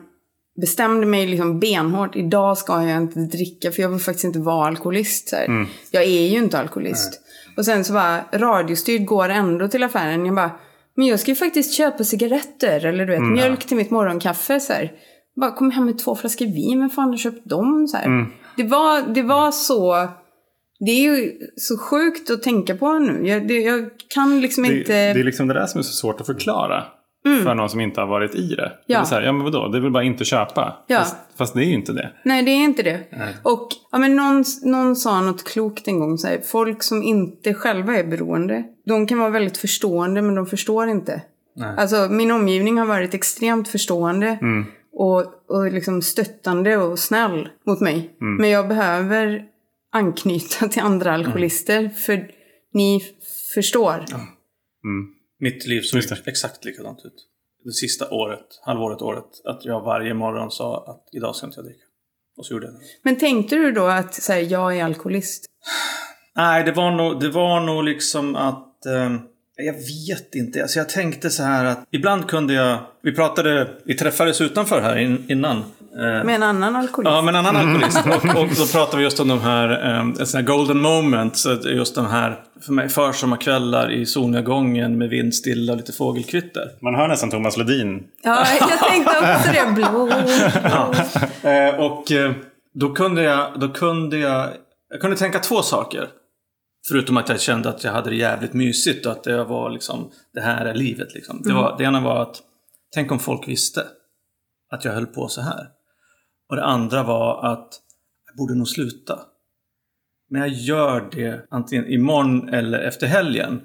bestämde 0.61 1.05
mig 1.05 1.27
liksom 1.27 1.59
benhårt. 1.59 2.15
Idag 2.15 2.57
ska 2.57 2.83
jag 2.83 2.97
inte 2.97 3.19
dricka 3.19 3.71
för 3.71 3.81
jag 3.81 3.89
vill 3.89 3.99
faktiskt 3.99 4.25
inte 4.25 4.39
vara 4.39 4.67
alkoholist. 4.67 5.29
Så 5.29 5.35
här. 5.35 5.67
Jag 5.91 6.03
är 6.03 6.27
ju 6.27 6.37
inte 6.37 6.59
alkoholist. 6.59 7.21
Och 7.57 7.65
sen 7.65 7.85
så 7.85 7.93
bara 7.93 8.21
radiostyrd 8.33 9.05
går 9.05 9.29
ändå 9.29 9.67
till 9.67 9.83
affären. 9.83 10.25
Jag 10.25 10.35
bara, 10.35 10.51
men 10.95 11.07
jag 11.07 11.19
ska 11.19 11.31
ju 11.31 11.35
faktiskt 11.35 11.73
köpa 11.73 12.03
cigaretter 12.03 12.85
eller 12.85 13.05
du 13.05 13.11
vet 13.11 13.21
mjölk 13.21 13.65
till 13.65 13.77
mitt 13.77 13.91
morgonkaffe. 13.91 14.59
Så 14.59 14.73
här. 14.73 14.91
Bara 15.35 15.51
kom 15.51 15.71
hem 15.71 15.85
med 15.85 15.99
två 15.99 16.15
flaskor 16.15 16.45
vin, 16.45 16.79
vem 16.79 16.89
fan 16.89 17.09
har 17.09 17.17
köpt 17.17 17.49
dem? 17.49 17.87
Så 17.87 17.97
här. 17.97 18.25
Det, 18.57 18.63
var, 18.63 19.13
det 19.13 19.21
var 19.21 19.51
så... 19.51 20.07
Det 20.85 20.91
är 20.91 21.01
ju 21.01 21.33
så 21.55 21.77
sjukt 21.77 22.29
att 22.29 22.43
tänka 22.43 22.75
på 22.75 22.99
nu. 22.99 23.27
Jag, 23.27 23.47
det, 23.47 23.53
jag 23.53 23.89
kan 24.07 24.41
liksom 24.41 24.63
Det, 24.63 24.77
inte... 24.77 24.93
det 25.13 25.19
är 25.19 25.23
liksom 25.23 25.47
det 25.47 25.53
där 25.53 25.65
som 25.65 25.79
är 25.79 25.83
så 25.83 25.93
svårt 25.93 26.21
att 26.21 26.27
förklara. 26.27 26.83
För 27.43 27.55
någon 27.55 27.69
som 27.69 27.79
inte 27.79 28.01
har 28.01 28.07
varit 28.07 28.35
i 28.35 28.47
det. 28.55 28.55
Det 28.87 28.93
Ja. 28.93 28.99
är 28.99 29.03
så 29.03 29.15
här, 29.15 29.21
ja 29.21 29.31
men 29.31 29.43
vadå, 29.43 29.67
det 29.67 29.77
är 29.77 29.81
väl 29.81 29.91
bara 29.91 30.03
inte 30.03 30.25
köpa. 30.25 30.77
Ja. 30.87 30.97
Fast, 30.99 31.15
fast 31.37 31.53
det 31.53 31.59
är 31.63 31.65
ju 31.65 31.73
inte 31.73 31.93
det. 31.93 32.11
Nej, 32.25 32.43
det 32.43 32.51
är 32.51 32.63
inte 32.63 32.83
det. 32.83 32.99
Och 33.43 33.67
ja, 33.91 33.97
men 33.97 34.15
någon, 34.15 34.43
någon 34.63 34.95
sa 34.95 35.21
något 35.21 35.43
klokt 35.43 35.87
en 35.87 35.99
gång. 35.99 36.17
Så 36.17 36.27
här, 36.27 36.39
folk 36.51 36.83
som 36.83 37.03
inte 37.03 37.53
själva 37.53 37.95
är 37.97 38.03
beroende, 38.03 38.63
de 38.85 39.07
kan 39.07 39.19
vara 39.19 39.29
väldigt 39.29 39.57
förstående 39.57 40.21
men 40.21 40.35
de 40.35 40.45
förstår 40.45 40.87
inte. 40.89 41.21
Alltså 41.77 42.07
min 42.11 42.31
omgivning 42.31 42.77
har 42.77 42.85
varit 42.85 43.13
extremt 43.13 43.67
förstående 43.67 44.37
och, 44.93 45.19
och 45.49 45.71
liksom 45.71 46.01
stöttande 46.01 46.77
och 46.77 46.99
snäll 46.99 47.49
mot 47.67 47.79
mig. 47.79 48.15
Men 48.39 48.49
jag 48.49 48.67
behöver 48.67 49.43
anknyta 49.93 50.67
till 50.71 50.81
andra 50.81 51.13
alkoholister 51.13 51.89
för 51.89 52.27
ni 52.73 53.01
förstår. 53.55 54.05
Mitt 55.39 55.67
liv 55.67 55.81
såg 55.81 56.01
exakt 56.25 56.65
likadant 56.65 57.05
ut. 57.05 57.25
Det 57.63 57.71
sista 57.71 58.09
året, 58.09 58.45
halvåret, 58.65 59.01
året. 59.01 59.25
Att 59.45 59.65
jag 59.65 59.81
varje 59.81 60.13
morgon 60.13 60.51
sa 60.51 60.85
att 60.87 61.15
idag 61.15 61.35
ska 61.35 61.45
inte 61.45 61.57
jag 61.57 61.65
dricka. 61.65 61.83
Och 62.37 62.45
så 62.45 62.53
gjorde 62.53 62.65
jag 62.65 62.75
det. 62.75 62.79
Men 63.03 63.17
tänkte 63.17 63.55
du 63.55 63.71
då 63.71 63.85
att 63.85 64.13
så 64.13 64.33
här, 64.33 64.39
jag 64.39 64.77
är 64.77 64.83
alkoholist? 64.83 65.45
Nej, 66.35 66.63
det 66.63 66.71
var 66.71 66.91
nog, 66.91 67.21
det 67.21 67.29
var 67.29 67.59
nog 67.61 67.83
liksom 67.83 68.35
att... 68.35 68.85
Eh, 68.85 69.15
jag 69.55 69.73
vet 69.73 70.35
inte. 70.35 70.61
Alltså 70.61 70.79
jag 70.79 70.89
tänkte 70.89 71.29
så 71.29 71.43
här 71.43 71.65
att 71.65 71.87
ibland 71.91 72.27
kunde 72.27 72.53
jag... 72.53 72.79
Vi 73.01 73.15
pratade, 73.15 73.77
vi 73.85 73.95
träffades 73.95 74.41
utanför 74.41 74.81
här 74.81 74.97
in, 74.97 75.25
innan. 75.29 75.63
Eh, 75.99 76.23
Med 76.23 76.35
en 76.35 76.43
annan 76.43 76.75
alkoholist? 76.75 77.11
Ja, 77.13 77.21
men 77.21 77.35
en 77.35 77.45
annan 77.45 77.55
alkoholist. 77.55 78.05
Och, 78.35 78.41
och 78.41 78.47
då 78.57 78.65
pratar 78.71 78.97
vi 78.97 79.03
just 79.03 79.19
om 79.19 79.27
de 79.27 79.41
här, 79.41 80.25
såna 80.25 80.41
här 80.41 80.47
golden 80.47 80.81
moments. 80.81 81.47
Just 81.65 81.95
de 81.95 82.05
här, 82.05 82.43
för 82.65 82.73
mig, 82.73 82.89
försommarkvällar 82.89 83.91
i 83.91 84.05
solnedgången 84.05 84.97
med 84.97 85.09
vindstilla 85.09 85.73
och 85.73 85.77
lite 85.77 85.93
fågelkvitter. 85.93 86.63
Man 86.81 86.95
hör 86.95 87.07
nästan 87.07 87.29
Thomas 87.29 87.57
Ledin. 87.57 88.03
Ja, 88.23 88.45
jag 88.59 88.79
tänkte 88.79 89.17
också 89.17 89.51
det. 89.53 89.73
Blå. 89.73 90.09
Eh, 91.49 91.75
och 91.79 92.03
då 92.73 92.93
kunde 92.93 93.21
jag, 93.23 93.59
då 93.59 93.69
kunde 93.69 94.17
jag, 94.17 94.49
jag 94.89 95.01
kunde 95.01 95.17
tänka 95.17 95.39
två 95.39 95.61
saker. 95.61 96.07
Förutom 96.89 97.17
att 97.17 97.29
jag 97.29 97.41
kände 97.41 97.69
att 97.69 97.83
jag 97.83 97.91
hade 97.91 98.09
det 98.09 98.15
jävligt 98.15 98.53
mysigt 98.53 99.05
och 99.05 99.11
att 99.11 99.23
det 99.23 99.43
var 99.43 99.69
liksom, 99.69 100.11
det 100.33 100.41
här 100.41 100.65
är 100.65 100.73
livet 100.73 101.13
liksom. 101.13 101.41
Det, 101.43 101.53
var, 101.53 101.75
det 101.77 101.83
ena 101.83 102.01
var 102.01 102.21
att, 102.21 102.35
tänk 102.93 103.11
om 103.11 103.19
folk 103.19 103.47
visste 103.47 103.83
att 104.71 104.85
jag 104.85 104.91
höll 104.93 105.05
på 105.05 105.27
så 105.27 105.41
här. 105.41 105.67
Och 106.49 106.55
det 106.55 106.65
andra 106.65 107.03
var 107.03 107.53
att 107.53 107.81
jag 108.25 108.35
borde 108.37 108.55
nog 108.55 108.67
sluta. 108.67 109.19
Men 110.29 110.41
jag 110.41 110.49
gör 110.49 111.09
det 111.11 111.47
antingen 111.49 111.87
imorgon 111.87 112.49
eller 112.49 112.79
efter 112.79 113.07
helgen. 113.07 113.61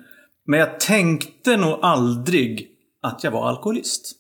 Men 0.47 0.61
jag 0.61 0.81
tänkte 0.81 1.57
nog 1.57 1.79
aldrig 1.83 2.71
att 3.03 3.25
jag 3.25 3.31
var 3.31 3.49
alkoholist. 3.49 4.13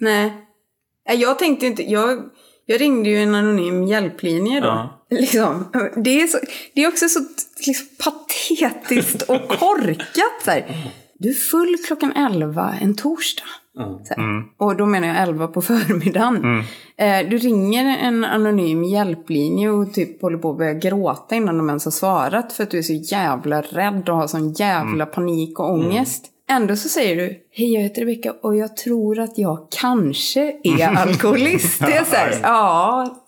Nej. 0.00 0.32
Jag 1.04 1.38
tänkte 1.38 1.66
inte... 1.66 1.90
Jag, 1.90 2.30
jag 2.66 2.80
ringde 2.80 3.10
ju 3.10 3.22
en 3.22 3.34
anonym 3.34 3.84
hjälplinje 3.84 4.60
då. 4.60 4.66
Ja. 4.66 5.06
Liksom. 5.10 5.64
Det, 6.04 6.22
är 6.22 6.26
så, 6.26 6.38
det 6.74 6.84
är 6.84 6.88
också 6.88 7.08
så 7.08 7.20
liksom, 7.66 7.86
patetiskt 7.98 9.22
och 9.22 9.48
korkat. 9.48 10.42
Så 10.44 10.50
här. 10.50 10.92
Du 11.14 11.30
är 11.30 11.34
full 11.34 11.76
klockan 11.86 12.12
11 12.12 12.74
en 12.80 12.96
torsdag. 12.96 13.44
Här. 13.78 14.44
Och 14.58 14.76
då 14.76 14.86
menar 14.86 15.08
jag 15.08 15.16
11 15.16 15.46
på 15.48 15.62
förmiddagen. 15.62 16.64
Eh, 16.96 17.28
du 17.30 17.38
ringer 17.38 17.98
en 17.98 18.24
anonym 18.24 18.84
hjälplinje 18.84 19.70
och 19.70 19.94
typ 19.94 20.22
håller 20.22 20.38
på 20.38 20.50
att 20.50 20.58
börja 20.58 20.74
gråta 20.74 21.34
innan 21.34 21.58
de 21.58 21.68
ens 21.68 21.84
har 21.84 21.92
svarat. 21.92 22.52
För 22.52 22.62
att 22.62 22.70
du 22.70 22.78
är 22.78 22.82
så 22.82 22.92
jävla 22.92 23.62
rädd 23.62 24.08
och 24.08 24.16
har 24.16 24.26
sån 24.26 24.52
jävla 24.52 25.06
panik 25.06 25.58
och 25.60 25.70
ångest. 25.70 26.28
Ändå 26.50 26.76
så 26.76 26.88
säger 26.88 27.16
du, 27.16 27.38
hej 27.50 27.72
jag 27.72 27.82
heter 27.82 28.00
Rebecka 28.00 28.34
och 28.42 28.56
jag 28.56 28.76
tror 28.76 29.18
att 29.18 29.38
jag 29.38 29.66
kanske 29.80 30.56
är 30.62 30.96
alkoholist. 30.96 31.80
Det 31.80 31.96
är 31.96 32.04
så 32.04 32.16
här, 32.16 32.38
ja, 32.42 33.22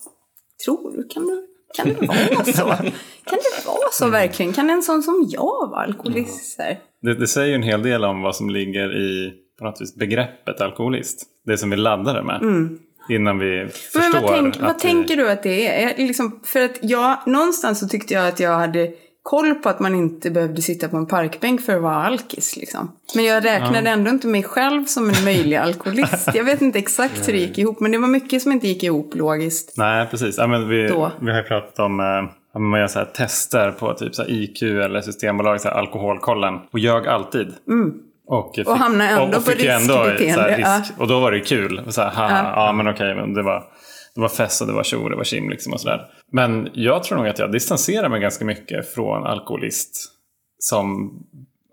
tror 0.65 0.97
du? 0.97 1.09
Kan 1.09 1.27
det, 1.27 1.43
kan 1.77 1.89
det 1.89 2.07
vara 2.07 2.45
så? 2.45 2.67
Kan 3.27 3.39
det 3.39 3.67
vara 3.67 3.91
så 3.93 4.09
verkligen? 4.09 4.53
Kan 4.53 4.71
en 4.71 4.83
sån 4.83 5.03
som 5.03 5.27
jag 5.29 5.69
vara 5.71 5.83
alkoholist? 5.83 6.61
Det, 7.03 7.15
det 7.15 7.27
säger 7.27 7.49
ju 7.49 7.55
en 7.55 7.63
hel 7.63 7.83
del 7.83 8.05
om 8.05 8.23
vad 8.23 8.37
som 8.37 8.51
ligger 8.51 8.97
i 9.01 9.33
på 9.65 9.71
något 9.71 9.81
vis, 9.81 9.95
begreppet 9.95 10.61
alkoholist. 10.61 11.23
Det 11.47 11.59
som 11.59 11.71
vi 11.71 11.77
laddar 11.77 12.15
det 12.15 12.23
med. 12.23 12.69
Innan 13.09 13.39
vi 13.39 13.69
förstår 13.69 14.01
Mm. 14.01 14.13
Men 14.13 14.23
vad, 14.23 14.33
tänk, 14.33 14.61
vad 14.61 14.71
att 14.71 14.79
tänker 14.79 15.17
du 15.17 15.31
att 15.31 15.43
det 15.43 15.83
är? 15.83 15.97
Liksom, 15.97 16.41
för 16.45 16.65
att 16.65 16.79
jag, 16.83 17.19
någonstans 17.27 17.81
så 17.81 17.89
tyckte 17.89 18.15
jag 18.15 18.29
att 18.29 18.41
jag 18.41 18.59
hade 18.59 18.93
koll 19.23 19.55
på 19.55 19.69
att 19.69 19.81
man 19.81 19.95
inte 19.95 20.31
behövde 20.31 20.63
sitta 20.63 20.89
på 20.89 20.97
en 20.97 21.07
parkbänk 21.07 21.61
för 21.61 21.77
att 21.77 21.83
vara 21.83 21.95
alkis. 21.95 22.57
Liksom. 22.57 22.93
Men 23.15 23.25
jag 23.25 23.45
räknade 23.45 23.91
ändå 23.91 24.11
inte 24.11 24.27
mig 24.27 24.43
själv 24.43 24.85
som 24.85 25.09
en 25.09 25.25
möjlig 25.25 25.57
alkoholist. 25.57 26.29
Jag 26.35 26.45
vet 26.45 26.63
inte 26.63 26.79
exakt 26.79 27.29
hur 27.29 27.33
det 27.33 27.39
gick 27.39 27.59
ihop, 27.59 27.81
men 27.81 27.93
det 27.93 27.99
var 27.99 28.09
mycket 28.09 28.43
som 28.43 28.53
inte 28.53 28.69
gick 28.69 28.83
ihop 28.83 29.15
logiskt. 29.15 29.75
Nej, 29.77 30.07
precis. 30.11 30.39
Ja, 30.39 30.47
men 30.47 30.69
vi, 30.69 30.89
Då. 30.89 31.13
vi 31.21 31.31
har 31.31 31.39
ju 31.39 31.45
pratat 31.45 31.79
om 31.79 32.01
eh, 32.01 32.07
att 32.55 32.61
man 32.61 32.81
gör 32.81 32.87
så 32.87 32.99
här 32.99 33.07
tester 33.07 33.71
på 33.71 33.95
typ 33.95 34.15
så 34.15 34.25
IQ 34.27 34.63
eller 34.63 35.01
Systembolaget, 35.01 35.63
så 35.63 35.69
här 35.69 35.77
alkoholkollen. 35.77 36.55
Och 36.71 36.79
ljög 36.79 37.07
alltid. 37.07 37.53
Och, 38.27 38.53
fick, 38.55 38.69
hamnade 38.69 39.11
ändå 39.11 39.23
och, 39.23 39.35
och 39.37 39.45
på 39.45 39.51
riskbeteende, 39.51 40.59
ja. 40.61 40.79
risk. 40.79 41.01
Och 41.01 41.09
då 41.09 41.21
var 41.21 41.33
det 41.33 41.41
kul. 41.41 41.93
Så 41.93 42.03
här, 42.03 42.11
haha, 42.11 42.53
ja. 42.57 42.73
men 42.73 42.89
okej, 42.89 43.15
men 43.15 43.35
det 43.35 43.43
var, 43.43 43.65
det 44.15 44.21
var 44.21 44.29
fest 44.29 44.61
och 44.61 44.67
det 44.67 44.73
var 44.73 44.83
tjo 44.83 45.03
och 45.03 45.11
det 45.11 45.17
var 45.17 45.25
kim 45.25 45.51
liksom 45.51 45.73
och 45.73 45.81
sådär. 45.81 46.01
Men 46.33 46.69
jag 46.73 47.03
tror 47.03 47.19
nog 47.19 47.29
att 47.29 47.39
jag 47.39 47.53
distanserar 47.53 48.09
mig 48.09 48.21
ganska 48.21 48.45
mycket 48.45 48.95
från 48.95 49.27
alkoholist. 49.27 50.11
Som, 50.59 51.13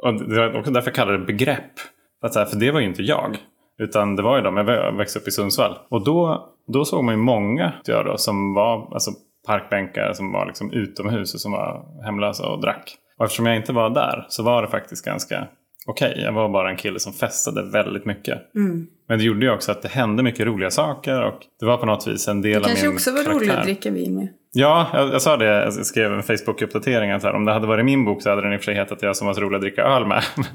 och 0.03 0.29
det 0.29 0.39
var 0.39 0.59
också 0.59 0.71
därför 0.71 0.87
jag 0.87 0.95
kallar 0.95 1.13
det 1.13 1.25
begrepp. 1.25 1.79
För, 2.19 2.27
att 2.27 2.33
så 2.33 2.39
här, 2.39 2.45
för 2.45 2.55
det 2.55 2.71
var 2.71 2.79
ju 2.79 2.85
inte 2.85 3.03
jag. 3.03 3.37
Utan 3.81 4.15
det 4.15 4.23
var 4.23 4.37
ju 4.37 4.43
de, 4.43 4.57
jag 4.57 4.97
växte 4.97 5.19
upp 5.19 5.27
i 5.27 5.31
Sundsvall. 5.31 5.77
Och 5.89 6.05
då, 6.05 6.49
då 6.73 6.85
såg 6.85 7.03
man 7.03 7.13
ju 7.15 7.21
många 7.21 7.73
jag 7.85 8.05
då, 8.05 8.17
som 8.17 8.53
var 8.53 8.93
alltså, 8.93 9.11
parkbänkar, 9.47 10.13
som 10.13 10.31
var 10.31 10.45
liksom 10.45 10.71
utomhus 10.71 11.33
och 11.33 11.41
som 11.41 11.51
var 11.51 11.85
hemlösa 12.05 12.47
och 12.47 12.61
drack. 12.61 12.95
Och 13.17 13.25
eftersom 13.25 13.45
jag 13.45 13.55
inte 13.55 13.73
var 13.73 13.89
där 13.89 14.25
så 14.29 14.43
var 14.43 14.61
det 14.61 14.67
faktiskt 14.67 15.05
ganska 15.05 15.47
okej. 15.87 16.21
Jag 16.25 16.31
var 16.33 16.49
bara 16.49 16.69
en 16.69 16.77
kille 16.77 16.99
som 16.99 17.13
festade 17.13 17.71
väldigt 17.71 18.05
mycket. 18.05 18.55
Mm. 18.55 18.87
Men 19.07 19.17
det 19.19 19.25
gjorde 19.25 19.45
ju 19.45 19.51
också 19.51 19.71
att 19.71 19.81
det 19.81 19.87
hände 19.89 20.23
mycket 20.23 20.45
roliga 20.45 20.71
saker 20.71 21.21
och 21.23 21.39
det 21.59 21.65
var 21.65 21.77
på 21.77 21.85
något 21.85 22.07
vis 22.07 22.27
en 22.27 22.41
del 22.41 22.51
Det 22.51 22.57
av 22.57 22.61
min 22.61 22.67
kanske 22.69 22.87
också 22.87 23.11
var 23.11 23.19
roligt 23.19 23.49
karaktär. 23.49 23.57
att 23.59 23.63
dricka 23.65 23.91
vin 23.91 24.15
med. 24.15 24.27
Ja, 24.53 24.87
jag, 24.93 25.13
jag 25.13 25.21
sa 25.21 25.37
det. 25.37 25.45
Jag 25.45 25.73
skrev 25.73 26.13
en 26.13 26.21
Facebook-uppdatering. 26.21 27.11
att 27.15 27.23
här, 27.23 27.33
Om 27.33 27.45
det 27.45 27.53
hade 27.53 27.67
varit 27.67 27.85
min 27.85 28.05
bok 28.05 28.21
så 28.21 28.29
hade 28.29 28.41
den 28.41 28.53
i 28.53 28.55
och 28.55 28.59
för 28.59 28.65
sig 28.65 28.75
hetat 28.75 29.01
Jag 29.01 29.15
som 29.15 29.27
var 29.27 29.33
så 29.33 29.41
rolig 29.41 29.55
att 29.55 29.61
dricka 29.61 29.81
öl 29.83 30.05
med. 30.07 30.23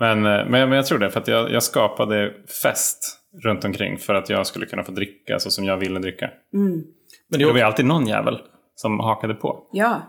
Men, 0.00 0.22
men, 0.22 0.38
eh, 0.40 0.46
men, 0.50 0.68
men 0.68 0.72
jag 0.72 0.86
tror 0.86 0.98
det. 0.98 1.10
För 1.10 1.20
att 1.20 1.28
jag, 1.28 1.52
jag 1.52 1.62
skapade 1.62 2.32
fest 2.62 3.18
runt 3.44 3.64
omkring 3.64 3.98
för 3.98 4.14
att 4.14 4.30
jag 4.30 4.46
skulle 4.46 4.66
kunna 4.66 4.84
få 4.84 4.92
dricka 4.92 5.38
så 5.38 5.50
som 5.50 5.64
jag 5.64 5.76
ville 5.76 5.98
dricka. 5.98 6.30
Men 6.52 6.84
det, 7.30 7.38
Det 7.38 7.44
var 7.44 7.54
ju 7.56 7.60
alltid 7.60 7.86
någon 7.86 8.06
jävel 8.06 8.38
som 8.74 9.00
hakade 9.00 9.34
på. 9.34 9.68
Ja. 9.72 10.02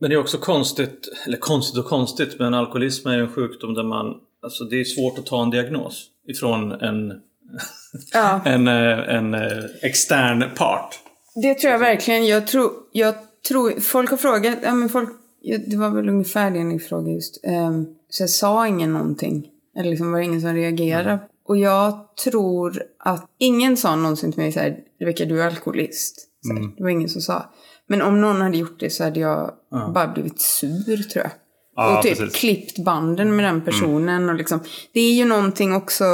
Men 0.00 0.10
det 0.10 0.16
är 0.16 0.20
också 0.20 0.38
konstigt, 0.38 1.08
eller 1.26 1.36
konstigt 1.36 1.78
och 1.78 1.86
konstigt, 1.86 2.38
men 2.38 2.54
alkoholism 2.54 3.08
är 3.08 3.18
en 3.18 3.32
sjukdom 3.32 3.74
där 3.74 3.82
man, 3.82 4.14
alltså 4.42 4.64
det 4.64 4.80
är 4.80 4.84
svårt 4.84 5.18
att 5.18 5.26
ta 5.26 5.42
en 5.42 5.50
diagnos 5.50 6.06
ifrån 6.28 6.72
en, 6.72 7.12
ja. 8.12 8.40
en, 8.44 8.68
eh, 8.68 9.14
en 9.14 9.34
eh, 9.34 9.64
extern 9.82 10.44
part. 10.56 10.98
Det 11.42 11.54
tror 11.54 11.72
jag 11.72 11.78
verkligen. 11.78 12.26
Jag 12.26 12.46
tror, 12.46 12.70
jag 12.92 13.14
tror 13.48 13.80
folk 13.80 14.10
har 14.10 14.16
frågat, 14.16 14.58
ja 14.62 14.74
men 14.74 14.88
folk, 14.88 15.08
det 15.66 15.76
var 15.76 15.90
väl 15.90 16.08
ungefär 16.08 16.50
det 16.50 16.64
ni 16.64 16.78
frågade 16.78 17.10
just. 17.10 17.44
Um, 17.46 17.86
så 18.08 18.22
jag 18.22 18.30
sa 18.30 18.66
ingen 18.66 18.92
någonting. 18.92 19.50
Eller 19.76 19.90
liksom 19.90 20.12
var 20.12 20.18
det 20.18 20.24
ingen 20.24 20.40
som 20.40 20.54
reagerade. 20.54 21.18
Och 21.46 21.56
jag 21.56 22.16
tror 22.24 22.82
att 22.98 23.30
ingen 23.38 23.76
sa 23.76 23.96
någonsin 23.96 24.32
till 24.32 24.40
mig 24.42 24.52
så 24.52 24.60
här, 24.60 24.76
Rebecka 25.00 25.24
du 25.24 25.42
är 25.42 25.46
alkoholist. 25.46 26.28
Så 26.40 26.52
här, 26.52 26.60
Det 26.76 26.82
var 26.82 26.90
ingen 26.90 27.08
som 27.08 27.20
sa. 27.20 27.52
Men 27.88 28.02
om 28.02 28.20
någon 28.20 28.40
hade 28.40 28.56
gjort 28.56 28.80
det 28.80 28.90
så 28.90 29.04
hade 29.04 29.20
jag 29.20 29.52
bara 29.94 30.08
blivit 30.08 30.40
sur 30.40 31.02
tror 31.02 31.24
jag. 31.24 31.32
Ja, 31.76 31.98
och 31.98 32.02
typ 32.02 32.18
precis. 32.18 32.40
klippt 32.40 32.84
banden 32.84 33.36
med 33.36 33.44
den 33.44 33.64
personen. 33.64 34.28
Och 34.28 34.34
liksom, 34.34 34.60
det 34.92 35.00
är 35.00 35.12
ju 35.12 35.24
någonting 35.24 35.74
också 35.74 36.04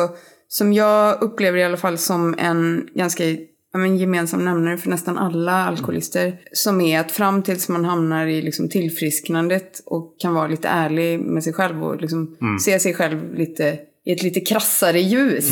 som 0.48 0.72
jag 0.72 1.22
upplever 1.22 1.58
i 1.58 1.64
alla 1.64 1.76
fall 1.76 1.98
som 1.98 2.34
en 2.38 2.88
ganska 2.94 3.24
ja, 3.72 3.78
men 3.78 3.96
gemensam 3.96 4.44
nämnare 4.44 4.78
för 4.78 4.90
nästan 4.90 5.18
alla 5.18 5.52
alkoholister. 5.52 6.40
Som 6.52 6.80
är 6.80 7.00
att 7.00 7.12
fram 7.12 7.42
tills 7.42 7.68
man 7.68 7.84
hamnar 7.84 8.26
i 8.26 8.42
liksom 8.42 8.68
tillfrisknandet 8.68 9.82
och 9.86 10.14
kan 10.18 10.34
vara 10.34 10.46
lite 10.46 10.68
ärlig 10.68 11.20
med 11.20 11.44
sig 11.44 11.52
själv 11.52 11.84
och 11.84 12.00
liksom 12.00 12.36
se 12.60 12.80
sig 12.80 12.94
själv 12.94 13.34
lite, 13.34 13.78
i 14.04 14.12
ett 14.12 14.22
lite 14.22 14.40
krassare 14.40 15.00
ljus. 15.00 15.50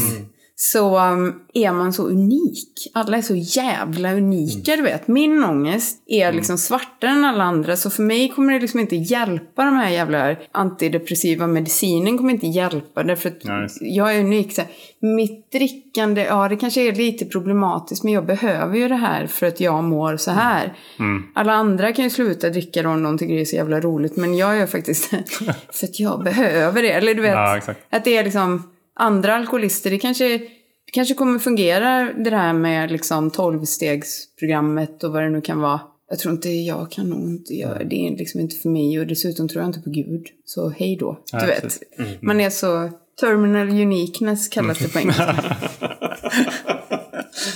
Så 0.61 0.99
um, 0.99 1.41
är 1.55 1.73
man 1.73 1.93
så 1.93 2.09
unik. 2.09 2.91
Alla 2.95 3.17
är 3.17 3.23
så 3.23 3.35
jävla 3.35 4.13
unika, 4.13 4.77
du 4.77 4.83
vet. 4.83 5.09
Min 5.09 5.45
ångest 5.45 6.03
är 6.07 6.33
liksom 6.33 6.59
svartare 6.59 7.11
än 7.11 7.25
alla 7.25 7.45
andra. 7.45 7.77
Så 7.77 7.91
för 7.91 8.03
mig 8.03 8.29
kommer 8.29 8.53
det 8.53 8.61
liksom 8.61 8.81
inte 8.81 8.97
hjälpa 8.97 9.65
de 9.65 9.77
här 9.77 9.91
jävla 9.91 10.37
antidepressiva 10.53 11.47
medicinen 11.47 12.19
kommer 12.19 12.31
inte 12.31 12.47
hjälpa. 12.47 13.03
Därför 13.03 13.29
att 13.29 13.45
just 13.45 13.79
jag 13.81 14.15
är 14.15 14.21
unik. 14.21 14.53
Så 14.53 14.61
här, 14.61 14.71
mitt 15.01 15.53
drickande, 15.53 16.25
ja 16.25 16.49
det 16.49 16.57
kanske 16.57 16.89
är 16.89 16.93
lite 16.93 17.25
problematiskt. 17.25 18.05
Men 18.05 18.13
jag 18.13 18.27
behöver 18.27 18.77
ju 18.77 18.89
det 18.89 18.95
här 18.95 19.27
för 19.27 19.47
att 19.47 19.61
jag 19.61 19.85
mår 19.85 20.17
så 20.17 20.31
här. 20.31 20.77
Mm. 20.99 21.23
Alla 21.35 21.53
andra 21.53 21.93
kan 21.93 22.05
ju 22.05 22.11
sluta 22.11 22.51
dricka 22.51 22.83
då 22.83 22.89
om 22.89 23.03
de 23.03 23.19
tycker 23.19 23.35
det 23.35 23.41
är 23.41 23.45
så 23.45 23.57
jävla 23.57 23.81
roligt. 23.81 24.17
Men 24.17 24.37
jag 24.37 24.59
gör 24.59 24.67
faktiskt 24.67 25.11
för 25.73 25.87
att 25.87 26.01
jag 26.01 26.23
behöver 26.25 26.83
det. 26.83 26.93
Eller 26.93 27.15
du 27.15 27.23
vet, 27.23 27.33
Ja, 27.33 27.61
att 27.91 28.05
det 28.05 28.17
är 28.17 28.25
liksom 28.25 28.63
andra 28.99 29.35
alkoholister. 29.35 29.91
Det 29.91 29.99
kanske, 29.99 30.39
det 30.39 30.93
kanske 30.93 31.15
kommer 31.15 31.39
fungera 31.39 32.13
det 32.13 32.37
här 32.37 32.53
med 32.53 32.91
liksom 32.91 33.31
12-stegsprogrammet 33.31 35.05
och 35.05 35.13
vad 35.13 35.23
det 35.23 35.31
nu 35.31 35.41
kan 35.41 35.61
vara. 35.61 35.81
Jag 36.11 36.19
tror 36.19 36.35
inte 36.35 36.49
jag 36.49 36.91
kan 36.91 37.09
nog 37.09 37.29
inte 37.29 37.55
göra 37.55 37.85
det. 37.85 38.09
är 38.09 38.17
liksom 38.17 38.41
inte 38.41 38.57
för 38.57 38.69
mig 38.69 39.01
och 39.01 39.07
dessutom 39.07 39.49
tror 39.49 39.63
jag 39.63 39.69
inte 39.69 39.81
på 39.81 39.91
Gud. 39.91 40.27
Så 40.45 40.69
hej 40.69 40.97
då. 40.97 41.19
Du 41.33 41.47
vet. 41.47 41.63
precis. 41.63 41.83
Man 42.21 42.41
är 42.41 42.51
så... 42.51 42.91
Terminal 43.21 43.69
uniqueness 43.69 44.49
kallas 44.49 44.79
det 44.79 44.93
på 44.93 44.99
engelska. 44.99 45.57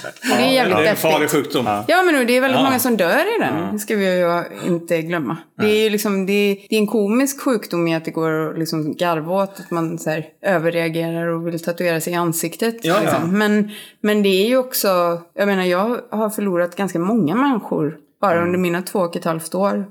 Och 0.05 0.37
det 0.37 0.43
är 0.43 0.53
jävligt 0.53 0.77
Det 0.77 0.87
är 0.87 0.91
en 0.91 0.97
farlig 0.97 1.31
sjukdom. 1.31 1.67
Ja, 1.89 2.03
men 2.03 2.27
det 2.27 2.37
är 2.37 2.41
väldigt 2.41 2.61
Ja. 2.61 2.65
många 2.65 2.79
som 2.79 2.97
dör 2.97 3.37
i 3.37 3.39
den. 3.41 3.73
Det 3.73 3.79
ska 3.79 3.97
vi 3.97 4.19
ju 4.19 4.43
inte 4.67 5.03
glömma. 5.03 5.37
Det 5.59 5.67
är 5.67 5.85
ju 5.85 5.91
liksom, 5.91 6.27
det 6.27 6.33
är, 6.33 6.57
det 6.69 6.77
är 6.77 6.79
en 6.81 6.87
komisk 6.87 7.41
sjukdom 7.41 7.89
i 7.89 7.95
att 7.97 8.05
det 8.05 8.11
går 8.11 8.51
att 8.51 8.59
liksom 8.59 8.97
garva 8.97 9.43
åt 9.43 9.61
att 9.61 9.71
man 9.71 9.99
så 9.99 10.11
här, 10.11 10.25
överreagerar 10.43 11.27
och 11.27 11.47
vill 11.47 11.63
tatuera 11.63 12.01
sig 12.01 12.13
i 12.13 12.17
ansiktet. 12.17 12.77
Ja, 12.83 12.95
ja. 12.95 13.01
liksom. 13.03 13.39
Men, 13.39 13.71
men 14.01 14.23
det 14.23 14.29
är 14.29 14.49
ju 14.49 14.57
också, 14.57 14.89
jag 15.35 15.47
menar 15.47 15.65
jag 15.65 16.01
har 16.11 16.31
förlorat 16.31 16.77
ganska 16.77 16.99
många 16.99 17.35
människor 17.35 17.97
bara 18.21 18.33
Mm. 18.33 18.47
under 18.47 18.59
mina 18.59 18.83
två 18.83 18.99
och 18.99 19.17
ett 19.17 19.25
halvt 19.25 19.55
år 19.55 19.87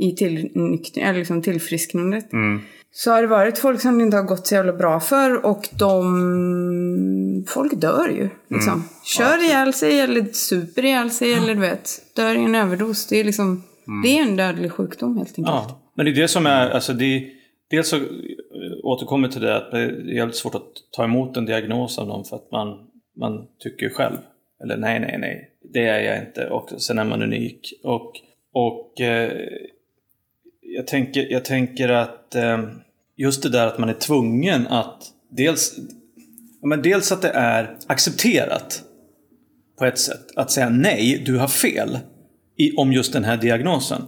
i 0.00 0.24
eller 1.00 1.14
liksom 1.14 1.42
tillfrisknandet. 1.42 2.32
Mm. 2.32 2.60
Så 2.92 3.10
har 3.10 3.22
det 3.22 3.28
varit 3.28 3.58
folk 3.58 3.80
som 3.80 3.98
det 3.98 4.04
inte 4.04 4.16
har 4.16 4.24
gått 4.24 4.46
så 4.46 4.54
jävla 4.54 4.72
bra 4.72 5.00
för 5.00 5.46
och 5.46 5.68
de... 5.78 7.44
Folk 7.48 7.74
dör 7.74 8.08
ju. 8.08 8.28
Liksom. 8.48 8.72
Mm. 8.72 8.84
Kör 9.04 9.44
ihjäl 9.44 9.72
sig 9.72 10.00
eller 10.00 10.24
super 10.32 10.84
ihjäl 10.84 11.10
sig 11.10 11.32
eller 11.32 11.54
du 11.54 11.60
vet, 11.60 11.90
dör 12.16 12.34
i 12.34 12.44
en 12.44 12.54
överdos. 12.54 13.06
Det 13.06 13.20
är 13.20 13.24
liksom... 13.24 13.62
Det 14.02 14.18
är 14.18 14.22
en 14.22 14.36
dödlig 14.36 14.72
sjukdom 14.72 15.16
helt 15.16 15.28
enkelt. 15.28 15.46
Ja, 15.46 15.80
men 15.94 16.06
det 16.06 16.12
är 16.12 16.14
det 16.14 16.28
som 16.28 16.46
är, 16.46 16.70
alltså 16.70 16.92
det, 16.92 17.28
dels 17.70 17.88
så 17.88 17.96
återkommer 18.82 19.28
till 19.28 19.40
det 19.40 19.56
att 19.56 19.70
det 19.70 19.78
är 19.78 20.14
jävligt 20.14 20.36
svårt 20.36 20.54
att 20.54 20.72
ta 20.90 21.04
emot 21.04 21.36
en 21.36 21.46
diagnos 21.46 21.98
av 21.98 22.06
någon 22.06 22.24
för 22.24 22.36
att 22.36 22.50
man, 22.50 22.68
man 23.16 23.46
tycker 23.58 23.88
själv, 23.88 24.16
eller 24.62 24.76
nej, 24.76 25.00
nej, 25.00 25.16
nej, 25.18 25.50
det 25.72 25.86
är 25.86 26.00
jag 26.00 26.18
inte 26.26 26.46
och 26.46 26.70
sen 26.78 26.98
är 26.98 27.04
man 27.04 27.22
unik. 27.22 27.80
Och, 27.84 28.12
och 28.52 29.00
eh, 29.00 29.32
jag, 30.60 30.86
tänker, 30.86 31.32
jag 31.32 31.44
tänker 31.44 31.88
att 31.88 32.19
eh, 32.34 32.58
just 33.16 33.42
det 33.42 33.48
där 33.48 33.66
att 33.66 33.78
man 33.78 33.88
är 33.88 33.94
tvungen 33.94 34.66
att 34.66 35.02
dels, 35.30 35.78
men 36.62 36.82
dels 36.82 37.12
att 37.12 37.22
det 37.22 37.30
är 37.30 37.76
accepterat 37.86 38.82
på 39.78 39.84
ett 39.84 39.98
sätt. 39.98 40.26
Att 40.36 40.50
säga 40.50 40.68
nej, 40.68 41.22
du 41.26 41.38
har 41.38 41.48
fel 41.48 41.98
i, 42.56 42.76
om 42.76 42.92
just 42.92 43.12
den 43.12 43.24
här 43.24 43.36
diagnosen. 43.36 44.02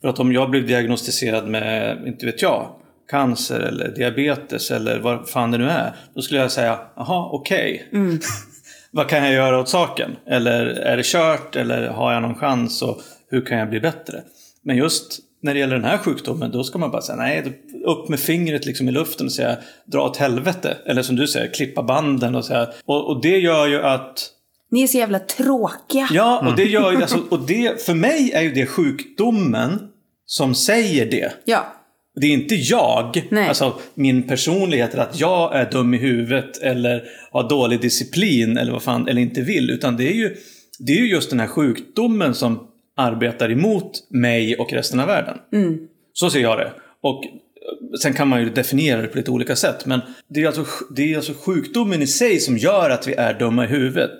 För 0.00 0.08
att 0.08 0.18
om 0.18 0.32
jag 0.32 0.50
blev 0.50 0.66
diagnostiserad 0.66 1.48
med, 1.48 2.02
inte 2.06 2.26
vet 2.26 2.42
jag, 2.42 2.74
cancer 3.10 3.60
eller 3.60 3.88
diabetes 3.88 4.70
eller 4.70 4.98
vad 4.98 5.28
fan 5.28 5.50
det 5.50 5.58
nu 5.58 5.68
är. 5.68 5.96
Då 6.14 6.22
skulle 6.22 6.40
jag 6.40 6.52
säga, 6.52 6.78
jaha, 6.96 7.28
okej. 7.32 7.88
Okay. 7.90 8.18
vad 8.90 9.08
kan 9.08 9.24
jag 9.24 9.32
göra 9.32 9.60
åt 9.60 9.68
saken? 9.68 10.16
Eller 10.26 10.66
är 10.66 10.96
det 10.96 11.06
kört? 11.06 11.56
Eller 11.56 11.88
har 11.88 12.12
jag 12.12 12.22
någon 12.22 12.34
chans? 12.34 12.82
Och 12.82 13.00
hur 13.30 13.46
kan 13.46 13.58
jag 13.58 13.70
bli 13.70 13.80
bättre? 13.80 14.22
Men 14.62 14.76
just 14.76 15.18
när 15.42 15.54
det 15.54 15.60
gäller 15.60 15.76
den 15.76 15.84
här 15.84 15.98
sjukdomen, 15.98 16.50
då 16.50 16.64
ska 16.64 16.78
man 16.78 16.90
bara 16.90 17.02
säga 17.02 17.16
nej, 17.16 17.62
upp 17.84 18.08
med 18.08 18.20
fingret 18.20 18.66
liksom 18.66 18.88
i 18.88 18.92
luften 18.92 19.26
och 19.26 19.32
säga 19.32 19.56
dra 19.86 20.04
åt 20.04 20.16
helvete. 20.16 20.76
Eller 20.86 21.02
som 21.02 21.16
du 21.16 21.26
säger, 21.26 21.54
klippa 21.54 21.82
banden 21.82 22.34
och 22.34 22.44
säga. 22.44 22.68
Och, 22.84 23.10
och 23.10 23.22
det 23.22 23.38
gör 23.38 23.66
ju 23.66 23.82
att 23.82 24.30
ni 24.70 24.82
är 24.82 24.86
så 24.86 24.98
jävla 24.98 25.18
tråkiga. 25.18 26.08
Ja, 26.12 26.48
och 26.48 26.56
det 26.56 26.64
gör 26.64 26.92
ju, 26.92 26.96
alltså, 26.96 27.22
och 27.30 27.46
det, 27.46 27.82
för 27.82 27.94
mig 27.94 28.32
är 28.32 28.42
ju 28.42 28.52
det 28.52 28.66
sjukdomen 28.66 29.78
som 30.26 30.54
säger 30.54 31.10
det. 31.10 31.32
Ja. 31.44 31.74
Det 32.20 32.26
är 32.26 32.30
inte 32.30 32.54
jag, 32.54 33.26
Nej. 33.30 33.48
alltså 33.48 33.78
min 33.94 34.22
personlighet, 34.22 34.94
eller 34.94 35.02
att 35.02 35.20
jag 35.20 35.56
är 35.56 35.70
dum 35.70 35.94
i 35.94 35.96
huvudet 35.96 36.62
eller 36.62 37.04
har 37.32 37.48
dålig 37.48 37.80
disciplin 37.80 38.58
eller 38.58 38.72
vad 38.72 38.82
fan, 38.82 39.08
eller 39.08 39.22
inte 39.22 39.40
vill. 39.40 39.70
Utan 39.70 39.96
det 39.96 40.04
är 40.04 40.14
ju, 40.14 40.36
det 40.78 40.92
är 40.92 40.96
ju 40.96 41.10
just 41.10 41.30
den 41.30 41.40
här 41.40 41.46
sjukdomen 41.46 42.34
som 42.34 42.67
arbetar 42.98 43.50
emot 43.50 43.92
mig 44.10 44.56
och 44.56 44.72
resten 44.72 45.00
av 45.00 45.06
världen. 45.06 45.38
Mm. 45.52 45.78
Så 46.12 46.30
ser 46.30 46.40
jag 46.40 46.58
det. 46.58 46.72
Och 47.02 47.24
sen 48.02 48.14
kan 48.14 48.28
man 48.28 48.40
ju 48.40 48.50
definiera 48.50 49.02
det 49.02 49.08
på 49.08 49.18
lite 49.18 49.30
olika 49.30 49.56
sätt. 49.56 49.86
Men 49.86 50.00
det 50.28 50.42
är, 50.42 50.46
alltså, 50.46 50.64
det 50.90 51.12
är 51.12 51.16
alltså 51.16 51.32
sjukdomen 51.32 52.02
i 52.02 52.06
sig 52.06 52.40
som 52.40 52.56
gör 52.56 52.90
att 52.90 53.08
vi 53.08 53.14
är 53.14 53.38
dumma 53.38 53.64
i 53.64 53.68
huvudet. 53.68 54.18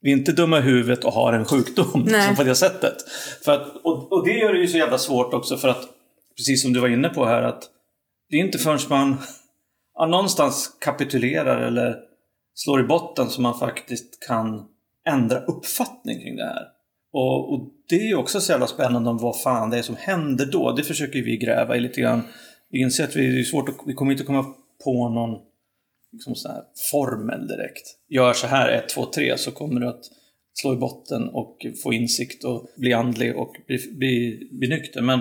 Vi 0.00 0.12
är 0.12 0.16
inte 0.16 0.32
dumma 0.32 0.58
i 0.58 0.62
huvudet 0.62 1.04
och 1.04 1.12
har 1.12 1.32
en 1.32 1.44
sjukdom 1.44 2.06
Nej. 2.06 2.26
som 2.26 2.36
på 2.36 2.42
det 2.42 2.54
sättet. 2.54 2.96
För 3.44 3.52
att, 3.52 3.76
och, 3.84 4.12
och 4.12 4.26
det 4.26 4.32
gör 4.32 4.52
det 4.52 4.60
ju 4.60 4.68
så 4.68 4.78
jävla 4.78 4.98
svårt 4.98 5.34
också 5.34 5.56
för 5.56 5.68
att, 5.68 5.88
precis 6.36 6.62
som 6.62 6.72
du 6.72 6.80
var 6.80 6.88
inne 6.88 7.08
på 7.08 7.24
här, 7.24 7.42
att 7.42 7.62
det 8.30 8.36
är 8.36 8.40
inte 8.40 8.58
förrän 8.58 8.78
man 8.88 9.16
ja, 9.94 10.06
någonstans 10.06 10.76
kapitulerar 10.80 11.60
eller 11.60 11.96
slår 12.54 12.80
i 12.80 12.84
botten 12.84 13.28
som 13.28 13.42
man 13.42 13.58
faktiskt 13.58 14.26
kan 14.28 14.64
ändra 15.08 15.38
uppfattning 15.38 16.20
kring 16.20 16.36
det 16.36 16.44
här. 16.44 16.79
Och, 17.12 17.52
och 17.52 17.68
det 17.88 17.94
är 17.94 18.06
ju 18.06 18.14
också 18.14 18.40
så 18.40 18.52
jävla 18.52 18.66
spännande 18.66 19.10
om 19.10 19.18
vad 19.18 19.40
fan 19.40 19.70
det 19.70 19.78
är 19.78 19.82
som 19.82 19.96
händer 19.96 20.46
då. 20.46 20.72
Det 20.72 20.82
försöker 20.82 21.22
vi 21.22 21.36
gräva 21.36 21.76
i 21.76 21.80
lite 21.80 22.00
grann. 22.00 22.22
Vi 22.70 22.80
inser 22.80 23.04
att 23.04 23.16
vi, 23.16 23.26
det 23.26 23.40
är 23.40 23.44
svårt 23.44 23.68
att, 23.68 23.76
vi 23.86 23.94
kommer 23.94 24.12
inte 24.12 24.24
komma 24.24 24.54
på 24.84 25.08
någon 25.08 25.38
liksom 26.12 26.34
här 26.50 26.62
formel 26.90 27.48
direkt. 27.48 27.96
Gör 28.08 28.32
så 28.32 28.46
här 28.46 28.68
1, 28.72 28.88
2, 28.88 29.04
3 29.04 29.38
så 29.38 29.50
kommer 29.50 29.80
du 29.80 29.88
att 29.88 30.04
slå 30.52 30.72
i 30.72 30.76
botten 30.76 31.28
och 31.28 31.66
få 31.82 31.92
insikt 31.92 32.44
och 32.44 32.66
bli 32.76 32.92
andlig 32.92 33.36
och 33.36 33.56
bli, 33.66 33.78
bli, 33.98 34.48
bli 34.52 34.68
nykter. 34.68 35.02
Men 35.02 35.20